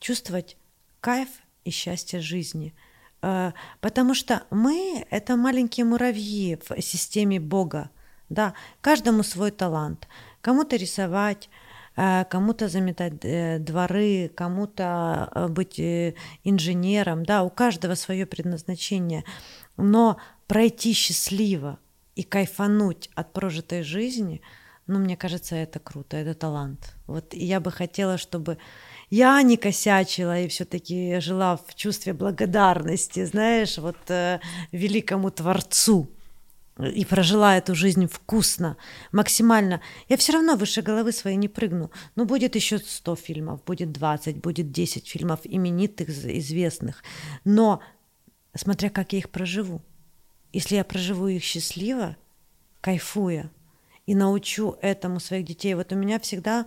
чувствовать 0.00 0.56
кайф 1.00 1.28
и 1.64 1.70
счастье 1.70 2.20
жизни. 2.20 2.74
Э, 3.22 3.52
потому 3.80 4.14
что 4.14 4.42
мы— 4.50 5.06
это 5.10 5.36
маленькие 5.36 5.84
муравьи 5.84 6.58
в 6.68 6.80
системе 6.82 7.40
Бога. 7.40 7.90
Да? 8.28 8.54
Каждому 8.80 9.22
свой 9.22 9.50
талант. 9.50 10.08
Кому-то 10.40 10.76
рисовать, 10.76 11.48
э, 11.96 12.24
кому-то 12.24 12.68
заметать 12.68 13.24
э, 13.24 13.58
дворы, 13.58 14.30
кому-то 14.34 15.48
быть 15.50 15.80
инженером. 16.44 17.24
Да? 17.24 17.42
У 17.42 17.50
каждого 17.50 17.94
свое 17.94 18.26
предназначение. 18.26 19.24
Но 19.76 20.18
пройти 20.46 20.92
счастливо 20.92 21.78
и 22.16 22.22
кайфануть 22.22 23.10
от 23.14 23.32
прожитой 23.32 23.82
жизни, 23.82 24.40
ну, 24.88 24.98
мне 24.98 25.16
кажется, 25.16 25.54
это 25.54 25.78
круто, 25.78 26.16
это 26.16 26.34
талант. 26.34 26.96
Вот 27.06 27.34
я 27.34 27.60
бы 27.60 27.70
хотела, 27.70 28.16
чтобы 28.16 28.56
я 29.10 29.40
не 29.42 29.56
косячила 29.56 30.40
и 30.40 30.48
все-таки 30.48 31.20
жила 31.20 31.56
в 31.56 31.74
чувстве 31.74 32.12
благодарности, 32.12 33.24
знаешь, 33.24 33.78
вот 33.78 33.96
э, 34.08 34.40
великому 34.72 35.30
Творцу 35.30 36.10
и 36.78 37.04
прожила 37.04 37.56
эту 37.56 37.74
жизнь 37.74 38.06
вкусно, 38.06 38.76
максимально. 39.10 39.80
Я 40.08 40.16
все 40.16 40.32
равно 40.32 40.54
выше 40.54 40.82
головы 40.82 41.12
своей 41.12 41.36
не 41.36 41.48
прыгну. 41.48 41.90
Ну, 42.14 42.24
будет 42.24 42.54
еще 42.54 42.78
100 42.78 43.16
фильмов, 43.16 43.64
будет 43.64 43.90
20, 43.92 44.36
будет 44.36 44.70
10 44.70 45.08
фильмов 45.08 45.40
именитых, 45.44 46.08
известных. 46.08 47.02
Но 47.44 47.80
смотря 48.54 48.90
как 48.90 49.12
я 49.12 49.18
их 49.18 49.30
проживу. 49.30 49.82
Если 50.52 50.76
я 50.76 50.84
проживу 50.84 51.26
их 51.26 51.42
счастливо, 51.42 52.16
кайфуя, 52.80 53.50
и 54.08 54.14
научу 54.14 54.78
этому 54.80 55.20
своих 55.20 55.44
детей. 55.44 55.74
Вот 55.74 55.92
у 55.92 55.94
меня 55.94 56.18
всегда 56.18 56.66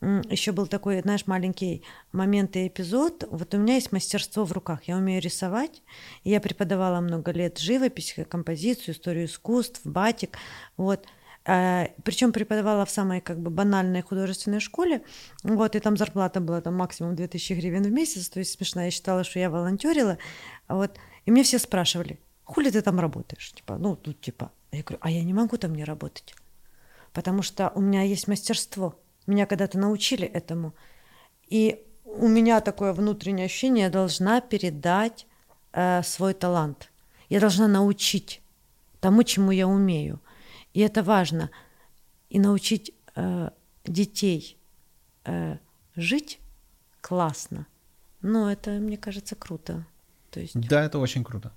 еще 0.00 0.52
был 0.52 0.66
такой, 0.66 1.02
знаешь, 1.02 1.26
маленький 1.26 1.82
момент 2.12 2.56
и 2.56 2.66
эпизод. 2.66 3.24
Вот 3.30 3.54
у 3.54 3.58
меня 3.58 3.74
есть 3.74 3.92
мастерство 3.92 4.44
в 4.44 4.52
руках. 4.52 4.84
Я 4.84 4.96
умею 4.96 5.20
рисовать. 5.20 5.82
Я 6.24 6.40
преподавала 6.40 7.00
много 7.00 7.32
лет 7.32 7.58
живопись, 7.58 8.16
композицию, 8.28 8.94
историю 8.94 9.26
искусств, 9.26 9.82
батик. 9.84 10.38
Вот. 10.78 11.06
А, 11.44 11.90
Причем 12.02 12.32
преподавала 12.32 12.86
в 12.86 12.90
самой 12.90 13.20
как 13.20 13.40
бы 13.40 13.50
банальной 13.50 14.00
художественной 14.00 14.60
школе. 14.60 15.02
Вот, 15.42 15.76
и 15.76 15.80
там 15.80 15.96
зарплата 15.98 16.40
была 16.40 16.62
там 16.62 16.76
максимум 16.76 17.14
2000 17.14 17.52
гривен 17.54 17.82
в 17.82 17.90
месяц. 17.90 18.30
То 18.30 18.38
есть 18.38 18.52
смешно, 18.52 18.82
я 18.82 18.90
считала, 18.90 19.22
что 19.22 19.38
я 19.38 19.50
волонтерила. 19.50 20.16
Вот. 20.68 20.96
И 21.26 21.30
мне 21.30 21.42
все 21.42 21.58
спрашивали, 21.58 22.18
хули 22.44 22.70
ты 22.70 22.80
там 22.80 22.98
работаешь? 23.00 23.52
Типа, 23.52 23.76
ну, 23.76 23.96
тут 23.96 24.20
типа, 24.20 24.50
Я 24.72 24.82
говорю, 24.82 24.98
а 25.02 25.10
я 25.10 25.22
не 25.22 25.34
могу 25.34 25.58
там 25.58 25.74
не 25.74 25.84
работать, 25.84 26.34
потому 27.12 27.42
что 27.42 27.70
у 27.74 27.80
меня 27.80 28.02
есть 28.02 28.28
мастерство. 28.28 28.98
Меня 29.30 29.46
когда-то 29.46 29.78
научили 29.78 30.26
этому. 30.26 30.74
И 31.46 31.86
у 32.04 32.26
меня 32.26 32.60
такое 32.60 32.92
внутреннее 32.92 33.46
ощущение, 33.46 33.84
я 33.84 33.90
должна 33.90 34.40
передать 34.40 35.26
э, 35.72 36.02
свой 36.02 36.34
талант. 36.34 36.90
Я 37.28 37.38
должна 37.38 37.68
научить 37.68 38.42
тому, 38.98 39.22
чему 39.22 39.52
я 39.52 39.68
умею. 39.68 40.18
И 40.74 40.80
это 40.80 41.04
важно. 41.04 41.50
И 42.28 42.40
научить 42.40 42.92
э, 43.14 43.50
детей 43.84 44.58
э, 45.24 45.58
жить 45.94 46.40
классно. 47.00 47.68
Ну, 48.22 48.48
это, 48.48 48.70
мне 48.70 48.96
кажется, 48.96 49.36
круто. 49.36 49.86
То 50.32 50.40
есть... 50.40 50.58
Да, 50.58 50.84
это 50.84 50.98
очень 50.98 51.22
круто. 51.22 51.52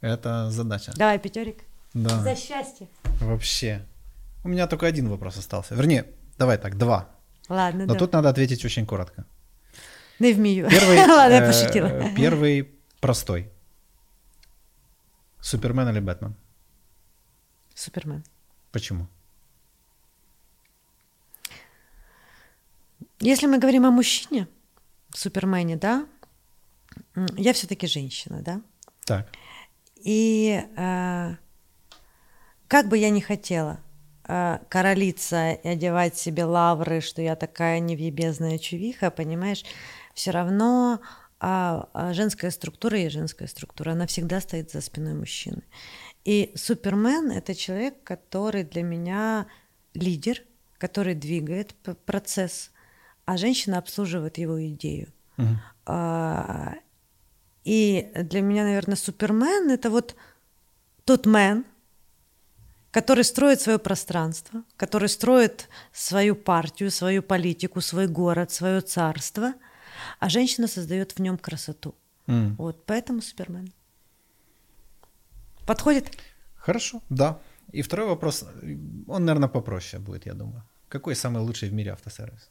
Это 0.00 0.50
задача. 0.50 0.92
Давай, 0.96 1.20
пятерик. 1.20 1.62
Да. 1.94 2.18
За 2.18 2.34
счастье. 2.34 2.88
Вообще. 3.20 3.86
У 4.42 4.48
меня 4.48 4.66
только 4.66 4.86
один 4.88 5.08
вопрос 5.08 5.36
остался. 5.36 5.76
Вернее, 5.76 6.06
давай 6.38 6.58
так, 6.58 6.76
два. 6.76 7.08
Ладно, 7.48 7.86
Но 7.86 7.92
да. 7.92 7.98
тут 7.98 8.12
надо 8.12 8.28
ответить 8.28 8.64
очень 8.64 8.86
коротко. 8.86 9.24
Не 10.18 10.32
вмію. 10.32 10.68
Первый, 10.68 10.96
Ладно, 11.08 11.34
я 11.34 11.42
э, 11.42 11.46
пошутила. 11.46 12.10
Первый 12.16 12.70
простой. 13.00 13.50
Супермен 15.40 15.88
или 15.88 16.00
Бэтмен? 16.00 16.34
Супермен. 17.74 18.22
Почему? 18.70 19.06
Если 23.20 23.46
мы 23.46 23.58
говорим 23.58 23.84
о 23.84 23.90
мужчине, 23.90 24.46
Супермене, 25.14 25.76
да, 25.76 26.06
я 27.36 27.52
все-таки 27.52 27.86
женщина, 27.86 28.42
да. 28.42 28.60
Так. 29.04 29.28
И 29.96 30.64
э, 30.76 31.36
как 32.68 32.88
бы 32.88 32.98
я 32.98 33.10
ни 33.10 33.20
хотела 33.20 33.78
королиться 34.24 35.52
и 35.52 35.68
одевать 35.68 36.16
себе 36.16 36.44
лавры, 36.44 37.00
что 37.00 37.22
я 37.22 37.36
такая 37.36 37.80
невъебезная 37.80 38.58
чувиха, 38.58 39.10
понимаешь, 39.10 39.64
все 40.14 40.30
равно 40.30 41.00
а, 41.44 41.88
а 41.92 42.12
женская 42.12 42.52
структура 42.52 42.98
и 43.00 43.08
женская 43.08 43.48
структура, 43.48 43.92
она 43.92 44.06
всегда 44.06 44.40
стоит 44.40 44.70
за 44.70 44.80
спиной 44.80 45.14
мужчины. 45.14 45.62
И 46.24 46.52
Супермен— 46.54 47.30
это 47.32 47.56
человек, 47.56 48.02
который 48.04 48.62
для 48.62 48.84
меня 48.84 49.46
лидер, 49.92 50.42
который 50.78 51.16
двигает 51.16 51.74
процесс, 52.06 52.70
а 53.24 53.36
женщина 53.36 53.78
обслуживает 53.78 54.38
его 54.38 54.64
идею. 54.68 55.12
Мгм. 55.36 55.60
А, 55.86 56.74
И 57.64 58.10
для 58.14 58.40
меня, 58.40 58.62
наверное, 58.62 58.96
Супермен 58.96 59.68
это 59.70 59.90
вот 59.90 60.14
тот 61.04 61.26
мен, 61.26 61.64
который 62.92 63.24
строит 63.24 63.60
свое 63.60 63.78
пространство, 63.78 64.62
который 64.76 65.08
строит 65.08 65.68
свою 65.92 66.36
партию, 66.36 66.90
свою 66.90 67.22
политику, 67.22 67.80
свой 67.80 68.06
город, 68.06 68.52
свое 68.52 68.80
царство, 68.80 69.54
а 70.20 70.28
женщина 70.28 70.68
создает 70.68 71.12
в 71.12 71.18
нем 71.18 71.38
красоту. 71.38 71.94
М. 72.28 72.54
Вот 72.58 72.86
поэтому 72.86 73.22
Супермен. 73.22 73.72
Подходит? 75.66 76.16
Хорошо, 76.54 77.00
да. 77.08 77.38
И 77.72 77.82
второй 77.82 78.06
вопрос, 78.06 78.44
он, 79.08 79.24
наверное, 79.24 79.48
попроще 79.48 79.98
будет, 80.02 80.26
я 80.26 80.34
думаю. 80.34 80.62
Какой 80.88 81.14
самый 81.14 81.42
лучший 81.42 81.70
в 81.70 81.72
мире 81.72 81.92
автосервис? 81.92 82.50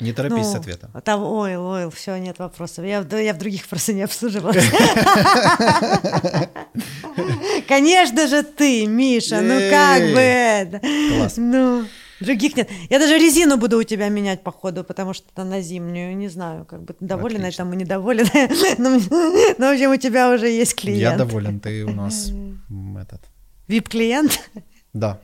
Не 0.00 0.12
торопись 0.12 0.46
с 0.46 0.52
Ну, 0.54 0.58
ответом. 0.60 0.90
Там 1.04 1.22
ойл, 1.22 1.64
ойл, 1.66 1.90
все, 1.90 2.16
нет 2.16 2.38
вопросов. 2.38 2.84
Я, 2.84 3.02
в- 3.02 3.14
я 3.22 3.32
в 3.34 3.38
других 3.38 3.68
просто 3.68 3.92
не 3.92 4.02
обслуживала. 4.02 4.52
Конечно 7.68 8.26
же 8.26 8.42
ты, 8.42 8.86
Миша, 8.86 9.40
ну 9.40 9.58
как 9.70 10.02
бы 10.14 10.20
это? 10.20 10.80
Класс. 10.80 11.34
Ну, 11.36 11.84
других 12.20 12.56
нет. 12.56 12.68
Я 12.90 12.98
даже 12.98 13.16
резину 13.18 13.56
буду 13.58 13.78
у 13.78 13.82
тебя 13.84 14.08
менять 14.08 14.42
по 14.42 14.50
ходу, 14.50 14.82
потому 14.84 15.12
что 15.14 15.26
это 15.32 15.44
на 15.44 15.60
зимнюю, 15.60 16.16
не 16.16 16.28
знаю, 16.28 16.64
как 16.64 16.82
бы 16.82 16.94
доволен 17.00 17.36
Отлично. 17.42 17.62
этому, 17.62 17.74
недоволен. 17.74 18.26
Но, 18.78 18.90
но, 19.58 19.66
в 19.68 19.72
общем, 19.72 19.90
у 19.92 19.96
тебя 19.96 20.30
уже 20.32 20.48
есть 20.48 20.74
клиент. 20.74 21.00
Я 21.00 21.16
доволен, 21.16 21.60
ты 21.60 21.84
у 21.84 21.92
нас 21.92 22.30
этот. 23.00 23.20
Вип-клиент? 23.68 24.40
Да. 24.92 25.18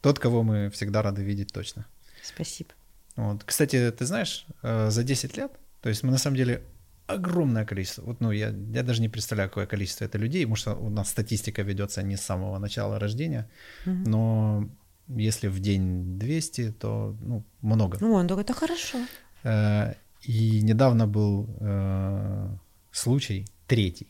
Тот, 0.00 0.18
кого 0.18 0.42
мы 0.42 0.70
всегда 0.70 1.02
рады 1.02 1.22
видеть 1.22 1.52
точно. 1.52 1.86
Спасибо. 2.22 2.70
Вот. 3.16 3.44
Кстати, 3.44 3.90
ты 3.90 4.06
знаешь, 4.06 4.46
э, 4.62 4.90
за 4.90 5.02
10 5.04 5.36
лет, 5.36 5.52
то 5.80 5.88
есть 5.88 6.02
мы 6.02 6.10
на 6.10 6.18
самом 6.18 6.36
деле 6.36 6.62
огромное 7.06 7.64
количество, 7.66 8.02
вот, 8.02 8.20
ну, 8.20 8.30
я, 8.32 8.48
я 8.48 8.82
даже 8.82 9.02
не 9.02 9.08
представляю, 9.08 9.48
какое 9.50 9.66
количество 9.66 10.04
это 10.06 10.18
людей, 10.18 10.44
потому 10.44 10.56
что 10.56 10.74
у 10.74 10.88
нас 10.88 11.08
статистика 11.10 11.62
ведется 11.62 12.02
не 12.02 12.16
с 12.16 12.20
самого 12.22 12.58
начала 12.58 12.98
рождения, 12.98 13.48
Мгм. 13.86 14.04
но 14.04 14.68
если 15.08 15.48
в 15.48 15.60
день 15.60 16.18
200, 16.18 16.70
то 16.72 17.16
ну, 17.20 17.42
много. 17.60 17.98
Ну, 18.00 18.12
он 18.14 18.26
только 18.28 18.42
это 18.42 18.54
хорошо. 18.54 18.98
Э, 19.44 19.94
И 20.28 20.62
недавно 20.62 21.06
был 21.08 21.48
э, 21.60 22.48
случай, 22.92 23.44
третий, 23.66 24.06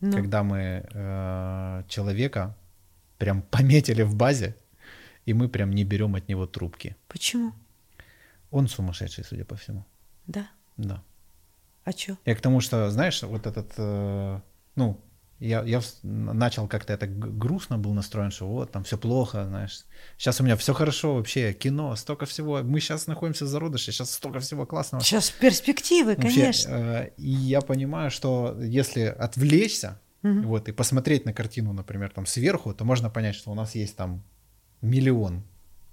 Ну, 0.00 0.12
когда 0.12 0.42
мы 0.42 0.84
человека 1.88 2.54
прям 3.18 3.42
пометили 3.42 4.04
в 4.04 4.14
базе, 4.14 4.54
и 5.26 5.34
мы 5.34 5.48
прям 5.48 5.72
не 5.72 5.84
берем 5.84 6.14
от 6.14 6.28
него 6.28 6.46
трубки. 6.46 6.94
Почему? 7.08 7.52
Он 8.50 8.68
сумасшедший, 8.68 9.24
судя 9.24 9.44
по 9.44 9.56
всему. 9.56 9.84
Да. 10.26 10.48
Да. 10.76 11.02
А 11.84 11.92
чё? 11.92 12.16
Я 12.24 12.34
к 12.34 12.40
тому, 12.40 12.60
что, 12.60 12.90
знаешь, 12.90 13.22
вот 13.22 13.46
этот, 13.46 13.72
э, 13.76 14.40
ну, 14.76 15.00
я, 15.38 15.62
я 15.62 15.80
начал 16.02 16.66
как-то 16.66 16.92
это 16.92 17.06
грустно 17.06 17.78
был 17.78 17.92
настроен, 17.94 18.30
что 18.30 18.48
вот, 18.48 18.72
там 18.72 18.82
все 18.84 18.98
плохо, 18.98 19.44
знаешь. 19.46 19.84
Сейчас 20.16 20.40
у 20.40 20.44
меня 20.44 20.56
все 20.56 20.74
хорошо 20.74 21.14
вообще, 21.14 21.52
кино, 21.52 21.94
столько 21.96 22.26
всего. 22.26 22.62
Мы 22.62 22.80
сейчас 22.80 23.06
находимся 23.06 23.44
в 23.44 23.48
зародыше, 23.48 23.92
сейчас 23.92 24.10
столько 24.10 24.40
всего 24.40 24.66
классного. 24.66 25.04
Сейчас 25.04 25.30
перспективы, 25.30 26.16
Вообще, 26.16 26.40
конечно. 26.40 26.70
э, 26.70 27.10
и 27.16 27.30
я 27.30 27.60
понимаю, 27.60 28.10
что 28.10 28.56
если 28.60 29.02
отвлечься, 29.02 30.00
Мгм. 30.22 30.46
вот, 30.48 30.68
и 30.68 30.72
посмотреть 30.72 31.24
на 31.24 31.32
картину, 31.32 31.72
например, 31.72 32.10
там 32.10 32.26
сверху, 32.26 32.74
то 32.74 32.84
можно 32.84 33.08
понять, 33.08 33.36
что 33.36 33.52
у 33.52 33.54
нас 33.54 33.76
есть 33.76 33.94
там 33.96 34.24
миллион 34.80 35.44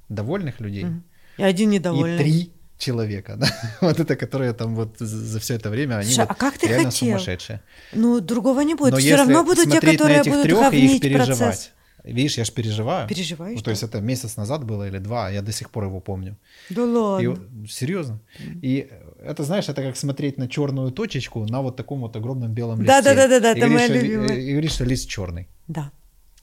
довольных 0.10 0.60
людей 0.60 0.86
Мгм. 0.86 1.04
И 1.38 1.44
один 1.44 1.70
недовольный. 1.70 2.16
и 2.16 2.20
три 2.24 2.52
человека, 2.78 3.36
да, 3.38 3.48
вот 3.82 4.00
это, 4.00 4.16
которые 4.16 4.54
там 4.54 4.76
вот 4.76 4.96
за, 5.00 5.40
все 5.40 5.56
это 5.56 5.70
время, 5.70 5.96
они 5.96 6.06
Слушай, 6.12 6.20
вот 6.28 6.32
а 6.32 6.34
как 6.36 6.58
ты 6.58 6.68
реально 6.68 6.92
хотел? 6.92 7.08
сумасшедшие. 7.10 7.62
Ну, 7.94 8.20
другого 8.20 8.62
не 8.62 8.76
будет. 8.76 8.92
Но 8.94 8.98
Все 9.00 9.16
равно 9.16 9.44
будут 9.44 9.72
те, 9.72 9.80
которые 9.82 10.18
на 10.18 10.22
этих 10.22 10.32
будут 10.32 10.44
трех 10.46 10.74
и 10.74 10.86
их 10.96 11.02
переживать. 11.02 11.38
процесс. 11.38 11.72
Видишь, 12.04 12.38
я 12.38 12.44
же 12.46 12.52
переживаю. 12.52 13.08
Переживаешь, 13.08 13.58
Ну, 13.58 13.64
то 13.64 13.72
есть 13.72 13.82
это 13.82 14.00
месяц 14.00 14.38
назад 14.38 14.64
было 14.64 14.88
или 14.88 15.00
два, 15.00 15.32
я 15.32 15.42
до 15.42 15.52
сих 15.52 15.72
пор 15.72 15.86
его 15.86 16.00
помню. 16.00 16.36
Да 16.70 16.82
И, 16.84 16.86
ладно. 16.86 17.30
вот- 17.32 17.72
серьезно. 17.72 18.20
И 18.62 18.88
это, 19.24 19.44
знаешь, 19.44 19.68
это 19.70 19.82
как 19.82 19.98
смотреть 19.98 20.38
на 20.38 20.48
черную 20.48 20.92
точечку 20.92 21.46
на 21.46 21.62
вот 21.62 21.76
таком 21.78 22.02
вот 22.02 22.16
огромном 22.16 22.54
белом 22.54 22.82
листе. 22.82 23.02
Да-да-да-да-да, 23.02 23.54
И 23.54 23.58
это 23.58 23.68
говоришь, 23.70 23.90
моя 23.90 24.02
ли- 24.02 24.08
любимая. 24.08 24.38
И 24.40 24.52
говоришь, 24.52 24.72
что 24.74 24.84
лист 24.86 25.10
черный. 25.10 25.48
Да. 25.68 25.92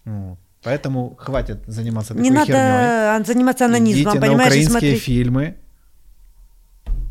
Ну, 0.05 0.37
Поэтому 0.63 1.17
хватит 1.17 1.59
заниматься 1.67 2.15
Не 2.15 2.31
такой 2.31 2.37
надо 2.55 3.17
херней. 3.17 3.25
заниматься 3.27 3.65
анонизмом, 3.65 4.13
Идите 4.15 4.21
на 4.21 4.27
понимаешь, 4.27 4.53
и 4.55 4.59
украинские 4.59 4.71
смотреть. 4.71 5.03
фильмы, 5.03 5.57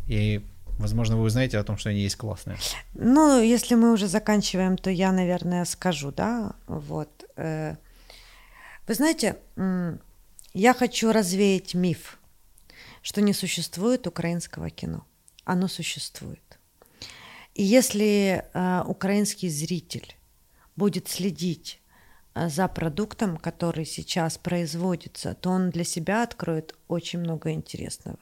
и, 0.08 0.42
возможно, 0.80 1.18
вы 1.18 1.24
узнаете 1.24 1.58
о 1.58 1.64
том, 1.64 1.78
что 1.78 1.90
они 1.90 2.00
есть 2.00 2.16
классные. 2.16 2.58
Ну, 2.94 3.42
если 3.42 3.76
мы 3.76 3.92
уже 3.92 4.08
заканчиваем, 4.08 4.78
то 4.78 4.90
я, 4.90 5.12
наверное, 5.12 5.66
скажу, 5.66 6.12
да, 6.12 6.54
вот. 6.68 7.10
э, 7.36 7.76
Вы 8.88 8.94
знаете, 8.94 9.36
я 10.54 10.74
хочу 10.74 11.12
развеять 11.12 11.74
миф, 11.76 12.20
что 13.02 13.22
не 13.22 13.34
существует 13.34 14.08
украинского 14.08 14.70
кино. 14.70 15.06
Оно 15.44 15.68
существует. 15.68 16.40
И 17.54 17.64
если 17.64 18.46
э, 18.54 18.84
украинский 18.88 19.50
зритель 19.50 20.16
будет 20.78 21.10
следить 21.10 21.81
за 22.36 22.68
продуктом, 22.68 23.38
который 23.38 23.86
сейчас 23.86 24.38
производится, 24.38 25.34
то 25.34 25.50
он 25.50 25.70
для 25.70 25.84
себя 25.84 26.24
откроет 26.24 26.76
очень 26.88 27.20
много 27.20 27.52
интересного. 27.52 28.20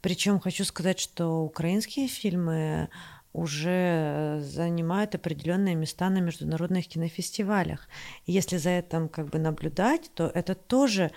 Причем 0.00 0.40
хочу 0.40 0.64
сказать, 0.64 0.98
что 0.98 1.42
украинские 1.42 2.08
фильмы 2.08 2.88
уже 3.32 4.40
занимают 4.42 5.14
определенные 5.14 5.74
места 5.74 6.08
на 6.10 6.18
международных 6.18 6.88
кинофестивалях. 6.88 7.88
И 8.26 8.32
если 8.32 8.56
за 8.56 8.70
этим 8.70 9.08
как 9.08 9.28
бы 9.28 9.38
наблюдать, 9.38 10.10
то 10.14 10.30
это 10.34 10.54
тоже 10.54 11.12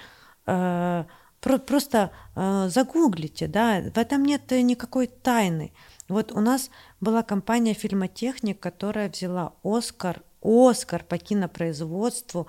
э, 0.45 1.05
про- 1.39 1.57
просто 1.59 2.11
э, 2.35 2.69
загуглите, 2.69 3.47
да, 3.47 3.81
в 3.81 3.97
этом 3.97 4.23
нет 4.23 4.51
э, 4.51 4.61
никакой 4.61 5.07
тайны. 5.07 5.71
Вот 6.07 6.31
у 6.31 6.41
нас 6.41 6.69
была 6.99 7.23
компания 7.23 7.73
«Фильмотехник», 7.73 8.59
которая 8.59 9.09
взяла 9.09 9.53
Оскар, 9.63 10.21
Оскар 10.41 11.03
по 11.03 11.17
кинопроизводству 11.17 12.47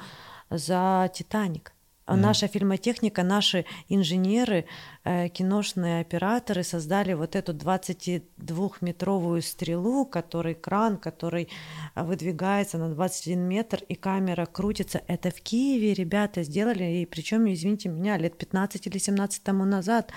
за 0.51 1.11
«Титаник». 1.15 1.73
А 2.05 2.17
Наша 2.17 2.49
фильмотехника, 2.49 3.23
наши 3.23 3.65
инженеры, 3.89 4.67
киношные 5.05 6.01
операторы 6.01 6.63
создали 6.63 7.15
вот 7.15 7.35
эту 7.35 7.53
22-метровую 7.53 9.43
стрелу, 9.43 10.07
который 10.07 10.55
кран, 10.55 10.97
который 10.97 11.49
э, 11.95 12.05
выдвигается 12.05 12.79
на 12.79 12.95
21 12.95 13.41
метр, 13.41 13.83
и 13.89 13.95
камера 13.95 14.47
крутится. 14.47 15.03
Это 15.09 15.31
в 15.31 15.41
Киеве 15.41 15.95
ребята 15.95 16.45
сделали, 16.45 16.85
и 16.85 17.07
причем, 17.07 17.53
извините 17.53 17.89
меня, 17.89 18.17
лет 18.17 18.39
15 18.39 18.87
или 18.87 18.99
17 18.99 19.43
тому 19.43 19.65
назад 19.65 20.13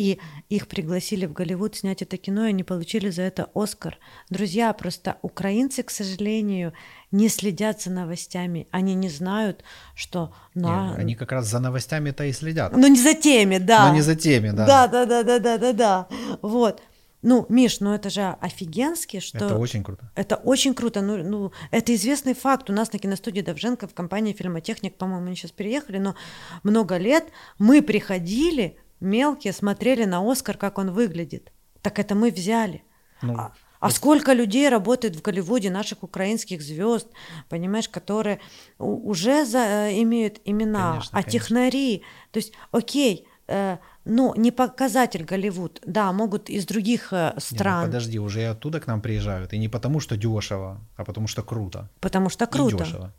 и 0.00 0.18
их 0.48 0.66
пригласили 0.66 1.26
в 1.26 1.34
Голливуд 1.34 1.76
снять 1.76 2.00
это 2.00 2.16
кино, 2.16 2.46
и 2.46 2.50
они 2.50 2.62
получили 2.62 3.10
за 3.10 3.22
это 3.22 3.50
Оскар. 3.54 3.98
Друзья, 4.30 4.72
просто 4.72 5.18
украинцы, 5.20 5.82
к 5.82 5.90
сожалению, 5.90 6.72
не 7.10 7.28
следят 7.28 7.82
за 7.82 7.90
новостями, 7.90 8.66
они 8.70 8.94
не 8.94 9.10
знают, 9.10 9.62
что... 9.94 10.32
На... 10.54 10.90
Нет, 10.90 10.98
они 10.98 11.14
как 11.14 11.32
раз 11.32 11.48
за 11.48 11.58
новостями-то 11.60 12.24
и 12.24 12.32
следят. 12.32 12.76
Ну 12.76 12.86
не 12.88 12.98
за 12.98 13.14
теми, 13.14 13.58
да. 13.58 13.88
Но 13.88 13.94
не 13.94 14.00
за 14.00 14.09
теми, 14.16 14.50
да. 14.50 14.66
Да, 14.66 14.86
да, 14.86 15.06
да, 15.06 15.22
да, 15.22 15.38
да, 15.38 15.58
да, 15.58 15.72
да. 15.72 16.08
Вот. 16.42 16.82
Ну, 17.22 17.44
Миш, 17.50 17.80
ну 17.80 17.92
это 17.92 18.08
же 18.08 18.36
офигенски, 18.40 19.20
что... 19.20 19.44
Это 19.44 19.58
очень 19.58 19.84
круто. 19.84 20.10
Это 20.14 20.36
очень 20.36 20.74
круто. 20.74 21.02
Ну, 21.02 21.18
ну, 21.18 21.52
это 21.70 21.94
известный 21.94 22.34
факт. 22.34 22.70
У 22.70 22.72
нас 22.72 22.92
на 22.92 22.98
киностудии 22.98 23.42
Довженко 23.42 23.86
в 23.88 23.94
компании 23.94 24.32
«Фильмотехник», 24.32 24.96
по-моему, 24.96 25.26
они 25.26 25.36
сейчас 25.36 25.50
переехали, 25.50 25.98
но 25.98 26.14
много 26.62 26.96
лет 26.96 27.26
мы 27.58 27.82
приходили, 27.82 28.78
мелкие 29.00 29.52
смотрели 29.52 30.04
на 30.04 30.20
Оскар, 30.30 30.56
как 30.56 30.78
он 30.78 30.92
выглядит. 30.92 31.52
Так 31.82 31.98
это 31.98 32.14
мы 32.14 32.30
взяли. 32.30 32.84
Ну, 33.20 33.36
а, 33.36 33.52
а 33.80 33.90
сколько 33.90 34.32
людей 34.32 34.68
работает 34.68 35.16
в 35.16 35.22
Голливуде, 35.22 35.70
наших 35.70 36.02
украинских 36.02 36.62
звезд, 36.62 37.08
понимаешь, 37.48 37.88
которые 37.88 38.40
уже 38.78 39.44
за, 39.44 39.58
э, 39.58 40.02
имеют 40.02 40.40
имена, 40.44 40.92
конечно, 40.92 41.18
а 41.18 41.22
конечно. 41.22 41.40
технари, 41.40 42.02
то 42.30 42.38
есть, 42.38 42.52
окей, 42.72 43.26
э, 43.48 43.78
ну, 44.10 44.34
не 44.36 44.50
показатель 44.50 45.24
Голливуд, 45.24 45.80
да, 45.86 46.12
могут 46.12 46.50
из 46.50 46.66
других 46.66 47.12
э, 47.12 47.34
стран. 47.38 47.80
Не, 47.80 47.86
ну, 47.86 47.92
подожди, 47.92 48.18
уже 48.18 48.40
и 48.40 48.44
оттуда 48.44 48.80
к 48.80 48.86
нам 48.86 49.00
приезжают, 49.00 49.52
и 49.52 49.58
не 49.58 49.68
потому 49.68 50.00
что 50.00 50.16
дешево, 50.16 50.80
а 50.96 51.04
потому 51.04 51.28
что 51.28 51.42
круто. 51.42 51.88
Потому 52.00 52.30
что 52.30 52.46
круто. 52.46 52.76
И 52.76 52.78
дешево. 52.78 53.12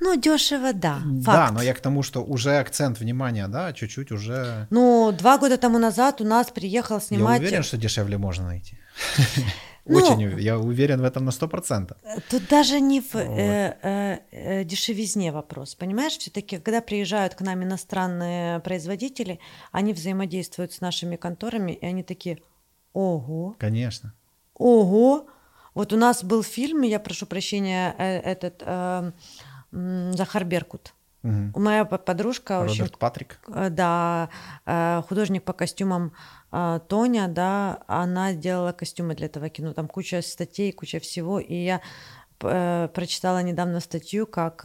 Ну, 0.00 0.16
дешево, 0.16 0.72
да. 0.72 0.98
Факт. 1.24 1.24
Да, 1.24 1.50
но 1.52 1.62
я 1.62 1.74
к 1.74 1.80
тому, 1.80 2.02
что 2.02 2.24
уже 2.24 2.58
акцент 2.58 3.00
внимания, 3.00 3.48
да, 3.48 3.72
чуть-чуть 3.72 4.12
уже. 4.12 4.66
Ну, 4.70 5.12
два 5.12 5.38
года 5.38 5.56
тому 5.56 5.78
назад 5.78 6.20
у 6.20 6.24
нас 6.24 6.50
приехал 6.50 7.00
снимать. 7.00 7.40
Я 7.40 7.46
уверен, 7.48 7.62
что 7.62 7.76
дешевле 7.76 8.18
можно 8.18 8.46
найти. 8.46 8.78
Ну, 9.86 9.98
Очень, 9.98 10.40
я 10.40 10.58
уверен 10.58 11.00
в 11.02 11.04
этом 11.04 11.26
на 11.26 11.30
сто 11.30 11.46
процентов. 11.46 11.98
Тут 12.30 12.48
даже 12.48 12.80
не 12.80 13.02
в 13.02 13.14
э, 13.16 13.76
э, 13.82 14.18
э, 14.30 14.64
дешевизне 14.64 15.30
вопрос, 15.30 15.74
понимаешь? 15.74 16.16
Все-таки, 16.16 16.58
когда 16.58 16.80
приезжают 16.80 17.34
к 17.34 17.42
нам 17.42 17.62
иностранные 17.62 18.60
производители, 18.60 19.40
они 19.72 19.92
взаимодействуют 19.92 20.72
с 20.72 20.80
нашими 20.80 21.16
конторами, 21.16 21.72
и 21.72 21.84
они 21.84 22.02
такие, 22.02 22.38
ого. 22.94 23.56
Конечно. 23.58 24.14
Ого. 24.54 25.26
Вот 25.74 25.92
у 25.92 25.96
нас 25.96 26.24
был 26.24 26.42
фильм, 26.42 26.82
я 26.82 26.98
прошу 26.98 27.26
прощения, 27.26 27.94
э, 27.98 28.20
этот 28.20 28.62
э, 28.64 29.12
Захар 29.70 30.44
Беркут. 30.44 30.93
Угу. 31.24 31.58
Моя 31.58 31.86
подружка... 31.86 32.60
Роберт 32.60 32.80
очень, 32.80 32.98
Патрик. 32.98 33.40
Э, 33.48 33.70
да, 33.70 34.28
э, 34.66 35.02
художник 35.08 35.42
по 35.42 35.54
костюмам 35.54 36.12
э, 36.52 36.80
Тоня, 36.86 37.28
да, 37.28 37.82
она 37.86 38.34
делала 38.34 38.72
костюмы 38.72 39.14
для 39.14 39.26
этого 39.26 39.48
кино. 39.48 39.72
Там 39.72 39.88
куча 39.88 40.20
статей, 40.20 40.70
куча 40.72 41.00
всего. 41.00 41.40
И 41.40 41.54
я 41.54 41.80
прочитала 42.38 43.42
недавно 43.42 43.80
статью, 43.80 44.26
как 44.26 44.64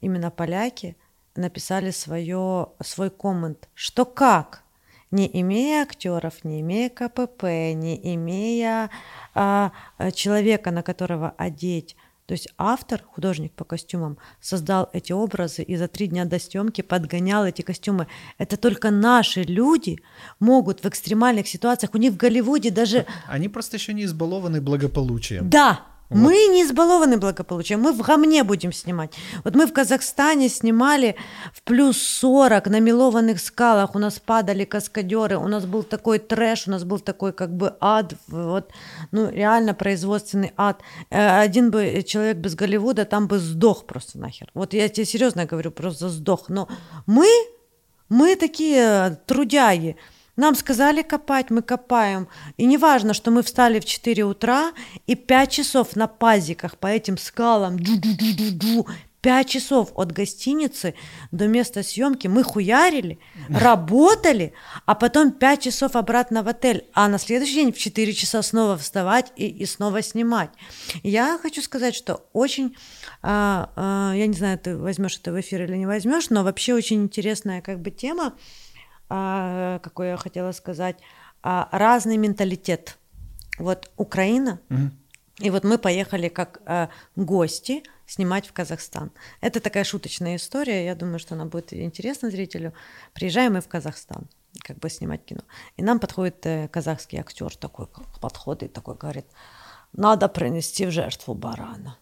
именно 0.00 0.30
поляки 0.32 0.96
написали 1.36 1.90
свое, 1.90 2.70
свой 2.82 3.10
коммент, 3.10 3.68
что 3.74 4.04
как, 4.04 4.64
не 5.12 5.28
имея 5.40 5.82
актеров, 5.82 6.42
не 6.42 6.60
имея 6.62 6.88
КПП, 6.88 7.44
не 7.74 8.14
имея 8.14 8.90
а, 9.34 9.70
человека, 10.12 10.72
на 10.72 10.82
которого 10.82 11.34
одеть 11.36 11.94
то 12.26 12.32
есть 12.32 12.48
автор, 12.56 13.02
художник 13.02 13.52
по 13.52 13.64
костюмам, 13.64 14.16
создал 14.40 14.88
эти 14.92 15.12
образы 15.12 15.62
и 15.62 15.76
за 15.76 15.88
три 15.88 16.06
дня 16.06 16.24
до 16.24 16.38
съемки 16.38 16.80
подгонял 16.80 17.44
эти 17.44 17.60
костюмы. 17.62 18.06
Это 18.38 18.56
только 18.56 18.90
наши 18.90 19.42
люди 19.42 19.98
могут 20.40 20.82
в 20.82 20.86
экстремальных 20.86 21.46
ситуациях. 21.46 21.94
У 21.94 21.98
них 21.98 22.12
в 22.12 22.16
Голливуде 22.16 22.70
даже... 22.70 23.04
Они 23.26 23.48
просто 23.48 23.76
еще 23.76 23.92
не 23.92 24.04
избалованы 24.04 24.62
благополучием. 24.62 25.50
Да, 25.50 25.82
вот. 26.10 26.18
Мы 26.18 26.46
не 26.46 26.62
избалованы 26.62 27.16
благополучием, 27.16 27.80
мы 27.80 27.92
в 27.92 28.00
гамне 28.02 28.44
будем 28.44 28.72
снимать. 28.72 29.14
Вот 29.42 29.54
мы 29.54 29.66
в 29.66 29.72
Казахстане 29.72 30.48
снимали 30.48 31.16
в 31.52 31.62
плюс 31.62 31.96
40 31.96 32.66
на 32.66 32.80
мелованных 32.80 33.40
скалах, 33.40 33.94
у 33.94 33.98
нас 33.98 34.18
падали 34.18 34.64
каскадеры, 34.64 35.38
у 35.38 35.48
нас 35.48 35.64
был 35.64 35.82
такой 35.82 36.18
трэш, 36.18 36.68
у 36.68 36.70
нас 36.70 36.84
был 36.84 36.98
такой 36.98 37.32
как 37.32 37.56
бы 37.56 37.74
ад, 37.80 38.14
вот, 38.28 38.70
ну 39.12 39.30
реально 39.30 39.72
производственный 39.74 40.52
ад. 40.56 40.80
Э, 41.10 41.40
один 41.40 41.70
бы 41.70 42.04
человек 42.06 42.36
без 42.36 42.54
Голливуда 42.54 43.04
там 43.06 43.26
бы 43.26 43.38
сдох 43.38 43.86
просто 43.86 44.18
нахер. 44.18 44.50
Вот 44.54 44.74
я 44.74 44.88
тебе 44.88 45.06
серьезно 45.06 45.46
говорю, 45.46 45.70
просто 45.70 46.10
сдох. 46.10 46.48
Но 46.48 46.68
мы, 47.06 47.26
мы 48.08 48.36
такие 48.36 49.18
трудяги, 49.26 49.96
нам 50.36 50.54
сказали 50.54 51.02
копать, 51.02 51.50
мы 51.50 51.62
копаем. 51.62 52.28
И 52.56 52.66
не 52.66 52.78
важно, 52.78 53.14
что 53.14 53.30
мы 53.30 53.42
встали 53.42 53.80
в 53.80 53.84
4 53.84 54.24
утра 54.24 54.72
и 55.06 55.14
5 55.14 55.50
часов 55.50 55.96
на 55.96 56.06
пазиках 56.06 56.76
по 56.78 56.86
этим 56.86 57.18
скалам, 57.18 57.78
ду-ду-ду-ду-ду, 57.78 58.86
5 59.24 59.48
часов 59.48 59.92
от 59.94 60.12
гостиницы 60.12 60.94
до 61.32 61.48
места 61.48 61.82
съемки 61.82 62.26
мы 62.26 62.42
хуярили, 62.42 63.18
работали, 63.48 64.52
а 64.84 64.94
потом 64.94 65.32
5 65.32 65.62
часов 65.62 65.96
обратно 65.96 66.42
в 66.42 66.48
отель, 66.48 66.84
а 66.92 67.08
на 67.08 67.18
следующий 67.18 67.54
день 67.54 67.72
в 67.72 67.78
4 67.78 68.12
часа 68.12 68.42
снова 68.42 68.76
вставать 68.76 69.32
и, 69.36 69.48
и 69.48 69.64
снова 69.64 70.02
снимать. 70.02 70.50
Я 71.02 71.38
хочу 71.40 71.62
сказать, 71.62 71.94
что 71.94 72.26
очень, 72.34 72.76
а, 73.22 73.70
а, 73.76 74.12
я 74.14 74.26
не 74.26 74.34
знаю, 74.34 74.58
ты 74.58 74.76
возьмешь 74.76 75.16
это 75.16 75.32
в 75.32 75.40
эфир 75.40 75.62
или 75.62 75.76
не 75.76 75.86
возьмешь, 75.86 76.28
но 76.28 76.44
вообще 76.44 76.74
очень 76.74 77.04
интересная 77.04 77.62
как 77.62 77.80
бы 77.80 77.90
тема, 77.90 78.34
а, 79.16 79.78
какое 79.78 80.10
я 80.10 80.16
хотела 80.16 80.50
сказать, 80.52 80.96
а, 81.42 81.68
разный 81.70 82.16
менталитет. 82.16 82.98
Вот 83.58 83.90
Украина, 83.96 84.58
угу. 84.68 84.90
и 85.38 85.50
вот 85.50 85.62
мы 85.62 85.78
поехали 85.78 86.28
как 86.28 86.60
а, 86.66 86.88
гости 87.14 87.84
снимать 88.06 88.48
в 88.48 88.52
Казахстан. 88.52 89.12
Это 89.40 89.60
такая 89.60 89.84
шуточная 89.84 90.34
история, 90.34 90.84
я 90.84 90.96
думаю, 90.96 91.20
что 91.20 91.36
она 91.36 91.44
будет 91.44 91.72
интересна 91.72 92.28
зрителю. 92.28 92.72
Приезжаем 93.12 93.52
мы 93.52 93.60
в 93.60 93.68
Казахстан, 93.68 94.26
как 94.58 94.78
бы 94.78 94.90
снимать 94.90 95.24
кино. 95.24 95.42
И 95.76 95.82
нам 95.84 96.00
подходит 96.00 96.44
э, 96.46 96.66
казахский 96.66 97.20
актер 97.20 97.56
такой, 97.56 97.86
подходит 98.20 98.72
такой, 98.72 98.96
говорит, 98.96 99.26
надо 99.92 100.28
принести 100.28 100.86
в 100.86 100.90
жертву 100.90 101.34
барана. 101.34 101.98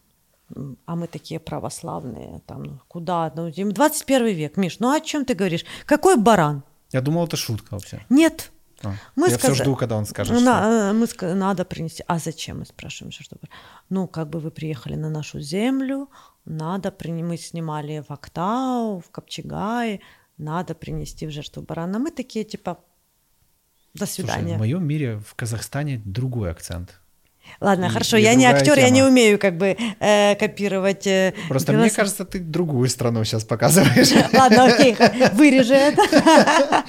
А 0.85 0.95
мы 0.95 1.05
такие 1.05 1.39
православные, 1.39 2.41
там, 2.47 2.63
ну, 2.63 2.79
куда? 2.87 3.31
Ну, 3.35 3.51
21 3.51 4.25
век, 4.35 4.57
Миш, 4.57 4.79
ну 4.79 4.89
о 4.89 4.99
чем 4.99 5.25
ты 5.25 5.35
говоришь? 5.35 5.65
Какой 5.85 6.17
баран? 6.17 6.63
Я 6.93 7.01
думал, 7.01 7.25
это 7.25 7.37
шутка 7.37 7.73
вообще. 7.73 8.05
Нет. 8.09 8.51
А, 8.83 8.93
мы 9.15 9.29
я 9.29 9.37
сказ... 9.37 9.53
все 9.53 9.63
жду, 9.63 9.75
когда 9.75 9.97
он 9.97 10.05
скажет. 10.05 10.33
На, 10.33 10.39
что... 10.39 10.69
Э, 10.69 10.93
мы 10.93 11.07
ск... 11.07 11.23
Надо 11.23 11.65
принести. 11.65 12.03
А 12.07 12.19
зачем? 12.19 12.59
Мы 12.59 12.65
спрашиваем, 12.65 13.11
что 13.11 13.37
Ну, 13.89 14.07
как 14.07 14.29
бы 14.29 14.39
вы 14.39 14.51
приехали 14.51 14.95
на 14.95 15.09
нашу 15.09 15.39
землю, 15.39 16.09
надо 16.45 16.91
принести. 16.91 17.23
Мы 17.23 17.37
снимали 17.37 18.03
в 18.07 18.11
Актау, 18.11 18.99
в 18.99 19.09
Копчегае, 19.09 19.99
надо 20.37 20.75
принести 20.75 21.27
в 21.27 21.31
жертву 21.31 21.63
барана. 21.63 21.99
Мы 21.99 22.11
такие 22.11 22.45
типа. 22.45 22.77
До 23.93 24.05
свидания. 24.05 24.41
Слушай, 24.41 24.55
в 24.55 24.59
моем 24.59 24.87
мире 24.87 25.19
в 25.19 25.35
Казахстане 25.35 26.01
другой 26.05 26.51
акцент. 26.51 26.99
Ладно, 27.59 27.85
и, 27.85 27.89
хорошо, 27.89 28.17
и 28.17 28.21
я 28.21 28.35
не 28.35 28.45
актер, 28.45 28.75
тема. 28.75 28.87
я 28.87 28.89
не 28.89 29.03
умею 29.03 29.39
как 29.39 29.57
бы 29.57 29.77
э, 29.99 30.35
копировать. 30.35 31.07
Э, 31.07 31.33
Просто 31.47 31.71
голос... 31.71 31.85
мне 31.85 31.95
кажется, 31.95 32.25
ты 32.25 32.39
другую 32.39 32.89
страну 32.89 33.23
сейчас 33.23 33.43
показываешь. 33.43 34.11
Ладно, 34.33 34.65
окей, 34.65 34.95
вырежи 35.33 35.73
это. 35.73 36.01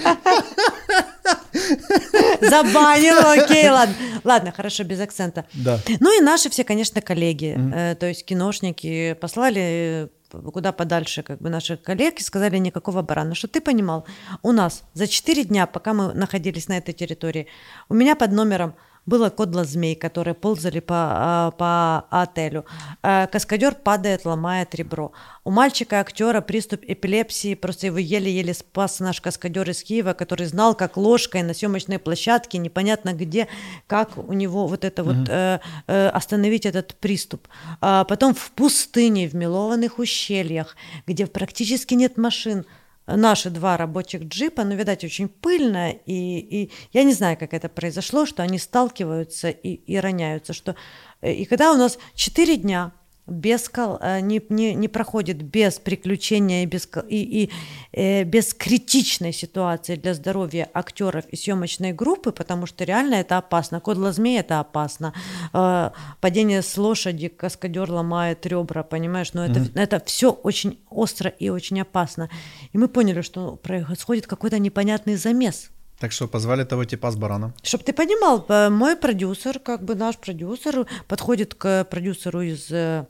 Забанил, 2.40 3.16
окей, 3.26 3.70
ладно. 3.70 3.94
Ладно, 4.24 4.52
хорошо, 4.52 4.84
без 4.84 5.00
акцента. 5.00 5.46
Да. 5.54 5.78
Ну 6.00 6.18
и 6.18 6.22
наши 6.22 6.50
все, 6.50 6.64
конечно, 6.64 7.00
коллеги, 7.00 7.54
mm-hmm. 7.56 7.74
э, 7.74 7.94
то 7.94 8.06
есть 8.06 8.24
киношники, 8.24 9.14
послали 9.14 10.10
куда 10.52 10.72
подальше 10.72 11.22
как 11.22 11.40
бы 11.40 11.48
наших 11.48 11.82
коллег 11.82 12.18
и 12.18 12.22
сказали 12.22 12.58
никакого 12.58 13.02
барана. 13.02 13.34
Что 13.34 13.48
ты 13.48 13.60
понимал, 13.60 14.06
у 14.42 14.52
нас 14.52 14.82
за 14.92 15.06
4 15.06 15.44
дня, 15.44 15.66
пока 15.66 15.94
мы 15.94 16.12
находились 16.12 16.68
на 16.68 16.78
этой 16.78 16.92
территории, 16.92 17.46
у 17.88 17.94
меня 17.94 18.16
под 18.16 18.32
номером 18.32 18.74
было 19.06 19.30
кодло 19.30 19.64
змей, 19.64 19.94
которые 19.94 20.34
ползали 20.34 20.80
по, 20.80 20.94
а, 20.96 21.50
по 21.52 22.06
отелю. 22.10 22.64
А, 23.02 23.26
каскадер 23.26 23.74
падает, 23.74 24.24
ломает 24.24 24.74
ребро. 24.74 25.12
У 25.44 25.50
мальчика-актера 25.50 26.40
приступ 26.40 26.80
эпилепсии, 26.86 27.54
просто 27.54 27.86
его 27.86 27.98
еле-еле 27.98 28.54
спас 28.54 29.00
наш 29.00 29.20
каскадер 29.20 29.68
из 29.68 29.82
Киева, 29.82 30.14
который 30.14 30.46
знал, 30.46 30.74
как 30.74 30.96
ложкой 30.96 31.42
на 31.42 31.52
съемочной 31.52 31.98
площадке, 31.98 32.58
непонятно 32.58 33.12
где, 33.12 33.48
как 33.86 34.16
у 34.16 34.32
него 34.32 34.66
вот 34.66 34.84
это 34.84 35.02
mm-hmm. 35.02 35.18
вот 35.18 35.28
э, 35.28 35.60
э, 35.86 36.08
остановить 36.08 36.64
этот 36.64 36.94
приступ. 36.94 37.46
А 37.80 38.04
потом 38.04 38.34
в 38.34 38.50
пустыне, 38.52 39.28
в 39.28 39.34
мелованных 39.34 39.98
ущельях, 39.98 40.76
где 41.06 41.26
практически 41.26 41.94
нет 41.94 42.16
машин, 42.16 42.64
наши 43.06 43.50
два 43.50 43.76
рабочих 43.76 44.24
джипа, 44.24 44.64
ну, 44.64 44.74
видать, 44.74 45.04
очень 45.04 45.28
пыльно, 45.28 45.90
и, 45.90 46.38
и 46.38 46.72
я 46.92 47.04
не 47.04 47.12
знаю, 47.12 47.36
как 47.36 47.52
это 47.52 47.68
произошло, 47.68 48.26
что 48.26 48.42
они 48.42 48.58
сталкиваются 48.58 49.50
и, 49.50 49.74
и 49.74 49.98
роняются, 49.98 50.52
что... 50.52 50.74
Э, 51.20 51.32
и 51.32 51.44
когда 51.44 51.72
у 51.72 51.76
нас 51.76 51.98
четыре 52.14 52.56
дня 52.56 52.92
без, 53.26 53.70
э, 53.74 54.20
не, 54.20 54.42
не, 54.50 54.74
не 54.74 54.88
проходит 54.88 55.42
без 55.42 55.78
приключения 55.78 56.62
и 56.62 56.66
без, 56.66 56.88
и, 57.08 57.44
и, 57.44 57.50
э, 57.92 58.24
без 58.24 58.52
критичной 58.52 59.32
ситуации 59.32 59.96
для 59.96 60.14
здоровья 60.14 60.68
актеров 60.74 61.24
и 61.30 61.36
съемочной 61.36 61.92
группы, 61.92 62.32
потому 62.32 62.66
что 62.66 62.84
реально 62.84 63.14
это 63.14 63.38
опасно. 63.38 63.80
Кодла 63.80 64.12
змея 64.12 64.40
это 64.40 64.60
опасно. 64.60 65.14
Э, 65.52 65.90
падение 66.20 66.60
с 66.60 66.76
лошади, 66.76 67.28
каскадер 67.28 67.90
ломает 67.90 68.44
ребра, 68.46 68.82
понимаешь? 68.82 69.32
Но 69.32 69.44
это, 69.44 69.60
mm-hmm. 69.60 69.80
это 69.80 70.02
все 70.04 70.30
очень 70.30 70.78
остро 70.90 71.30
и 71.30 71.48
очень 71.48 71.80
опасно. 71.80 72.28
И 72.72 72.78
мы 72.78 72.88
поняли, 72.88 73.22
что 73.22 73.56
происходит 73.56 74.26
какой-то 74.26 74.58
непонятный 74.58 75.16
замес. 75.16 75.70
Так 75.98 76.12
что 76.12 76.28
позвали 76.28 76.64
того 76.64 76.84
типа 76.84 77.10
с 77.10 77.16
бараном. 77.16 77.54
Чтоб 77.62 77.82
ты 77.82 77.92
понимал, 77.92 78.44
э, 78.48 78.68
мой 78.68 78.96
продюсер, 78.96 79.58
как 79.58 79.82
бы 79.82 79.94
наш 79.94 80.16
продюсер, 80.16 80.86
подходит 81.08 81.54
к 81.54 81.84
продюсеру 81.84 82.42
из 82.42 82.70
э, 82.70 83.06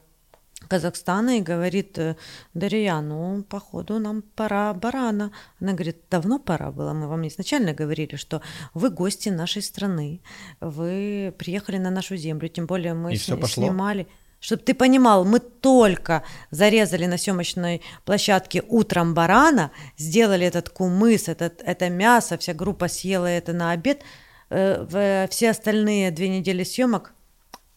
Казахстана 0.69 1.39
и 1.39 1.41
говорит, 1.41 1.99
э, 1.99 2.17
Дарья, 2.55 3.01
ну, 3.01 3.43
походу, 3.43 3.99
нам 3.99 4.23
пора 4.23 4.73
барана. 4.75 5.31
Она 5.61 5.73
говорит, 5.73 5.97
давно 6.11 6.39
пора 6.39 6.71
было, 6.71 6.93
мы 6.93 7.07
вам 7.09 7.27
изначально 7.29 7.73
говорили, 7.73 8.17
что 8.17 8.41
вы 8.75 8.91
гости 8.91 9.29
нашей 9.31 9.63
страны, 9.63 10.21
вы 10.61 11.35
приехали 11.39 11.79
на 11.79 11.91
нашу 11.91 12.17
землю, 12.17 12.49
тем 12.49 12.67
более 12.67 12.95
мы 12.95 13.13
и 13.13 13.17
с- 13.19 13.27
снимали. 13.69 14.07
Чтобы 14.41 14.63
ты 14.63 14.75
понимал, 14.75 15.25
мы 15.25 15.41
только 15.41 16.23
зарезали 16.51 17.07
на 17.07 17.17
съемочной 17.17 17.81
площадке 18.05 18.63
утром 18.69 19.15
барана, 19.15 19.71
сделали 19.97 20.47
этот 20.47 20.69
кумыс, 20.69 21.29
этот, 21.29 21.63
это 21.65 21.89
мясо, 21.89 22.37
вся 22.37 22.53
группа 22.53 22.89
съела 22.89 23.25
это 23.27 23.55
на 23.55 23.71
обед. 23.73 24.03
Э, 24.51 25.27
все 25.31 25.51
остальные 25.51 26.11
две 26.11 26.29
недели 26.29 26.63
съемок 26.65 27.15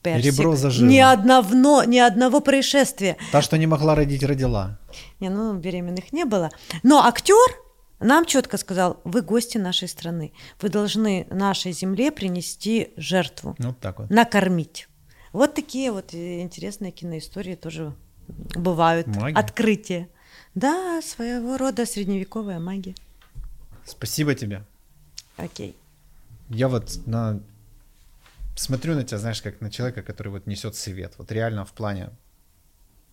персик. 0.01 0.33
Ребро 0.33 0.55
зажило. 0.55 0.87
Ни 0.87 0.99
одного, 0.99 1.83
ни 1.83 1.97
одного 1.97 2.39
происшествия. 2.39 3.17
Та, 3.31 3.41
что 3.41 3.57
не 3.57 3.67
могла 3.67 3.95
родить, 3.95 4.23
родила. 4.23 4.79
Не, 5.19 5.29
ну, 5.29 5.53
беременных 5.53 6.13
не 6.13 6.25
было. 6.25 6.49
Но 6.83 7.05
актер 7.05 7.35
нам 7.99 8.25
четко 8.25 8.57
сказал, 8.57 9.01
вы 9.03 9.21
гости 9.21 9.57
нашей 9.57 9.87
страны. 9.87 10.31
Вы 10.61 10.69
должны 10.69 11.25
нашей 11.31 11.71
земле 11.71 12.11
принести 12.11 12.89
жертву. 12.95 13.55
Вот 13.57 13.79
так 13.79 13.99
вот. 13.99 14.09
Накормить. 14.09 14.87
Вот 15.33 15.55
такие 15.55 15.91
вот 15.91 16.13
интересные 16.13 16.91
киноистории 16.91 17.55
тоже 17.55 17.93
бывают. 18.27 19.07
Магия. 19.07 19.37
Открытие. 19.37 20.09
Да, 20.53 21.01
своего 21.01 21.57
рода 21.57 21.85
средневековая 21.85 22.59
магия. 22.59 22.95
Спасибо 23.85 24.35
тебе. 24.35 24.63
Окей. 25.37 25.75
Я 26.49 26.67
вот 26.67 26.99
на 27.05 27.39
смотрю 28.59 28.95
на 28.95 29.03
тебя, 29.03 29.17
знаешь, 29.17 29.41
как 29.41 29.61
на 29.61 29.69
человека, 29.69 30.01
который 30.01 30.29
вот 30.29 30.47
несет 30.47 30.75
свет. 30.75 31.13
Вот 31.17 31.31
реально 31.31 31.65
в 31.65 31.73
плане 31.73 32.09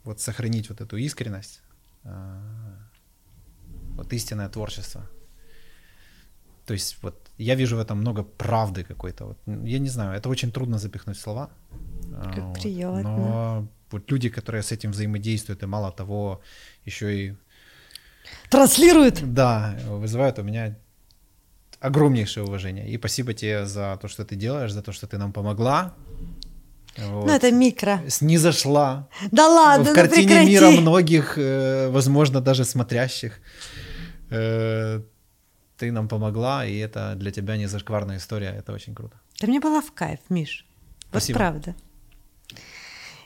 вот 0.04 0.20
сохранить 0.20 0.68
вот 0.68 0.80
эту 0.80 0.96
искренность, 0.96 1.62
а, 2.04 2.40
вот 3.96 4.12
истинное 4.12 4.48
творчество. 4.48 5.08
То 6.66 6.74
есть 6.74 6.96
вот 7.02 7.14
я 7.36 7.54
вижу 7.54 7.76
в 7.76 7.80
этом 7.80 7.98
много 7.98 8.22
правды 8.22 8.84
какой-то. 8.84 9.26
Вот, 9.26 9.38
я 9.46 9.78
не 9.78 9.88
знаю, 9.88 10.16
это 10.16 10.28
очень 10.28 10.50
трудно 10.50 10.78
запихнуть 10.78 11.16
в 11.16 11.20
слова. 11.20 11.50
А, 12.12 12.32
как 12.34 12.44
вот, 12.44 12.60
приятно. 12.60 13.02
Но 13.02 13.68
вот 13.90 14.10
люди, 14.10 14.28
которые 14.28 14.62
с 14.62 14.72
этим 14.72 14.92
взаимодействуют, 14.92 15.62
и 15.62 15.66
мало 15.66 15.92
того, 15.92 16.40
еще 16.86 17.14
и 17.14 17.36
транслируют. 18.50 19.34
Да, 19.34 19.78
вызывают 19.88 20.38
у 20.38 20.42
меня 20.42 20.76
огромнейшее 21.84 22.44
уважение. 22.44 22.88
И 22.88 22.96
спасибо 22.98 23.34
тебе 23.34 23.66
за 23.66 23.98
то, 24.00 24.08
что 24.08 24.24
ты 24.24 24.36
делаешь, 24.36 24.72
за 24.72 24.82
то, 24.82 24.92
что 24.92 25.06
ты 25.06 25.18
нам 25.18 25.32
помогла. 25.32 25.92
Вот. 26.96 27.26
Ну, 27.26 27.32
это 27.32 27.52
микро. 27.52 28.00
Снизошла. 28.08 29.08
Да 29.30 29.48
ладно, 29.48 29.84
В 29.84 29.88
ну 29.88 29.94
картине 29.94 30.26
прекрати. 30.28 30.50
мира 30.50 30.70
многих, 30.70 31.38
э, 31.38 31.90
возможно, 31.90 32.40
даже 32.40 32.64
смотрящих. 32.64 33.40
Э, 34.30 35.02
ты 35.76 35.92
нам 35.92 36.08
помогла, 36.08 36.64
и 36.64 36.78
это 36.78 37.14
для 37.16 37.30
тебя 37.30 37.56
не 37.56 37.66
зашкварная 37.66 38.16
история, 38.16 38.54
это 38.58 38.72
очень 38.72 38.94
круто. 38.94 39.16
Да 39.40 39.46
мне 39.48 39.60
было 39.60 39.82
в 39.82 39.92
кайф, 39.92 40.20
Миш. 40.30 40.64
Спасибо. 41.10 41.36
Вот 41.36 41.38
правда. 41.38 41.74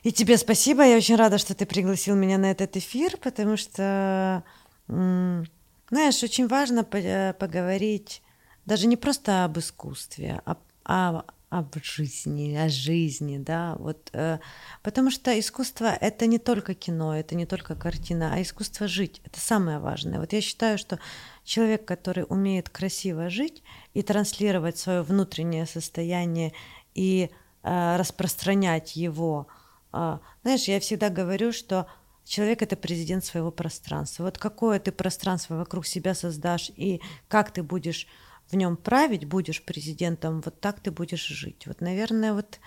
И 0.03 0.11
тебе 0.11 0.39
спасибо, 0.39 0.83
я 0.83 0.97
очень 0.97 1.17
рада, 1.17 1.39
что 1.39 1.55
ты 1.55 1.67
пригласил 1.67 2.17
меня 2.17 2.39
на 2.39 2.51
этот 2.51 2.77
эфир, 2.77 3.17
потому 3.23 3.57
что, 3.57 4.43
знаешь, 4.89 6.23
очень 6.23 6.49
важно 6.49 6.87
э, 6.93 7.35
поговорить 7.35 8.23
даже 8.69 8.87
не 8.87 8.97
просто 8.97 9.45
об 9.45 9.59
искусстве, 9.59 10.43
а, 10.45 10.59
а 10.85 11.25
об 11.49 11.75
жизни, 11.83 12.55
о 12.55 12.69
жизни, 12.69 13.39
да, 13.39 13.77
вот, 13.79 14.11
э, 14.13 14.39
потому 14.83 15.11
что 15.11 15.39
искусство— 15.41 15.87
это 16.01 16.27
не 16.27 16.39
только 16.39 16.75
кино, 16.75 17.17
это 17.17 17.35
не 17.35 17.47
только 17.47 17.75
картина, 17.75 18.35
а 18.35 18.43
искусство 18.43 18.87
жить— 18.87 19.23
это 19.25 19.41
самое 19.41 19.79
важное. 19.79 20.21
Вот 20.21 20.35
я 20.35 20.43
считаю, 20.43 20.77
что 20.77 20.99
человек, 21.45 21.87
который 21.87 22.27
умеет 22.29 22.69
красиво 22.69 23.31
жить 23.31 23.63
и 23.95 24.03
транслировать 24.03 24.77
свое 24.77 25.01
внутреннее 25.01 25.65
состояние 25.65 26.53
и 26.95 27.31
э, 27.63 27.97
распространять 27.97 28.97
его, 28.97 29.47
э, 29.95 30.19
знаешь, 30.43 30.65
я 30.69 30.79
всегда 30.81 31.09
говорю, 31.09 31.53
что 31.53 31.87
Человек 32.29 32.61
это 32.61 32.77
президент 32.77 33.25
своего 33.25 33.51
пространства. 33.51 34.25
Вот 34.25 34.37
какое 34.37 34.79
ты 34.79 34.93
пространство 34.93 35.55
вокруг 35.55 35.87
себя 35.87 36.15
создашь 36.15 36.71
и 36.77 37.01
как 37.27 37.51
ты 37.51 37.63
будешь 37.63 38.07
в 38.51 38.57
нем 38.57 38.77
править 38.77 39.27
будешь 39.27 39.63
президентом, 39.63 40.41
вот 40.45 40.61
так 40.61 40.81
ты 40.81 40.91
будешь 40.91 41.27
жить. 41.27 41.67
Вот, 41.67 41.81
наверное, 41.81 42.33
вот 42.33 42.61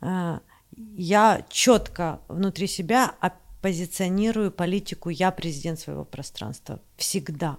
э, 0.00 0.38
я 0.96 1.46
четко 1.48 2.20
внутри 2.28 2.66
себя 2.66 3.14
позиционирую 3.62 4.50
политику 4.50 5.08
«я 5.08 5.30
президент 5.30 5.80
своего 5.80 6.04
пространства» 6.04 6.80
всегда. 6.96 7.56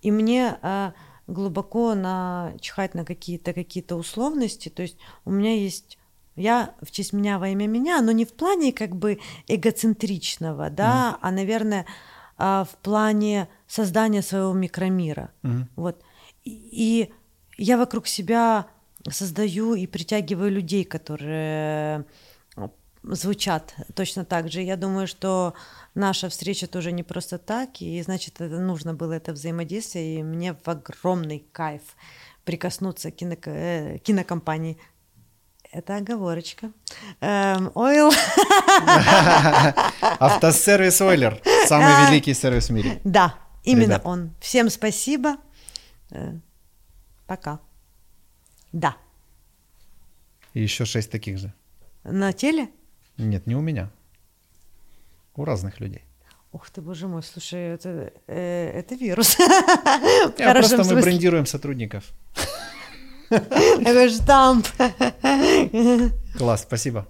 И 0.00 0.10
мне 0.10 0.58
э, 0.62 0.92
глубоко 1.26 1.94
начихать 1.94 2.94
на 2.94 3.04
какие-то 3.04 3.52
какие-то 3.52 3.96
условности, 3.96 4.70
то 4.70 4.82
есть 4.82 4.96
у 5.24 5.30
меня 5.30 5.54
есть 5.54 5.98
я 6.38 6.74
в 6.80 6.90
честь 6.90 7.12
меня 7.12 7.38
во 7.38 7.48
имя 7.48 7.66
меня, 7.66 8.00
но 8.00 8.12
не 8.12 8.24
в 8.24 8.32
плане 8.32 8.72
как 8.72 8.94
бы 8.94 9.18
эгоцентричного, 9.48 10.70
да, 10.70 11.14
mm. 11.14 11.18
а, 11.20 11.30
наверное, 11.32 11.86
а, 12.36 12.64
в 12.64 12.76
плане 12.76 13.48
создания 13.66 14.22
своего 14.22 14.52
микромира. 14.52 15.32
Mm. 15.42 15.64
Вот. 15.76 16.02
И 16.48 17.12
я 17.56 17.76
вокруг 17.76 18.06
себя 18.06 18.66
создаю 19.10 19.74
и 19.74 19.86
притягиваю 19.86 20.50
людей, 20.50 20.84
которые 20.84 22.04
э, 22.56 22.68
звучат 23.02 23.74
точно 23.94 24.24
так 24.24 24.50
же. 24.50 24.62
Я 24.62 24.76
думаю, 24.76 25.06
что 25.06 25.54
наша 25.94 26.28
встреча 26.28 26.66
тоже 26.66 26.92
не 26.92 27.02
просто 27.02 27.38
так, 27.38 27.80
и 27.80 28.02
значит, 28.02 28.40
это 28.40 28.58
нужно 28.60 28.94
было 28.94 29.12
это 29.14 29.32
взаимодействие, 29.32 30.20
и 30.20 30.22
мне 30.22 30.54
в 30.54 30.68
огромный 30.68 31.46
кайф 31.52 31.82
прикоснуться 32.44 33.10
к 33.10 33.16
кино, 33.16 33.36
э, 33.44 33.98
кинокомпании. 33.98 34.78
Это 35.70 35.96
оговорочка. 35.96 36.72
Эм, 37.20 37.70
ойл. 37.74 38.10
Автосервис 40.18 40.98
Ойлер. 41.02 41.42
Самый 41.66 42.08
великий 42.08 42.32
сервис 42.32 42.68
в 42.68 42.72
мире. 42.72 43.02
Да, 43.04 43.34
именно 43.64 44.00
он. 44.02 44.34
Всем 44.40 44.70
спасибо. 44.70 45.36
Э, 46.10 46.34
пока. 47.26 47.60
Да. 48.72 48.96
И 50.54 50.62
еще 50.62 50.84
шесть 50.84 51.10
таких 51.10 51.38
же. 51.38 51.52
На 52.04 52.32
теле? 52.32 52.68
Нет, 53.16 53.46
не 53.46 53.54
у 53.54 53.60
меня. 53.60 53.90
У 55.34 55.44
разных 55.44 55.80
людей. 55.80 56.04
Ух 56.52 56.70
ты, 56.70 56.80
боже 56.80 57.08
мой, 57.08 57.22
слушай, 57.22 57.74
это, 57.74 58.12
э, 58.26 58.70
это 58.74 58.94
вирус. 58.94 59.38
Я 60.38 60.54
просто 60.54 60.82
мы 60.84 61.00
брендируем 61.00 61.46
сотрудников. 61.46 62.04
Такой 63.28 64.08
штамп. 64.08 64.66
Класс, 66.38 66.62
спасибо. 66.62 67.06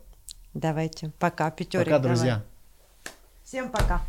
Давайте, 0.54 1.12
пока, 1.20 1.50
пятерик. 1.50 1.86
Пока, 1.86 1.98
друзья. 2.00 2.44
Всем 3.44 3.70
пока. 3.70 4.02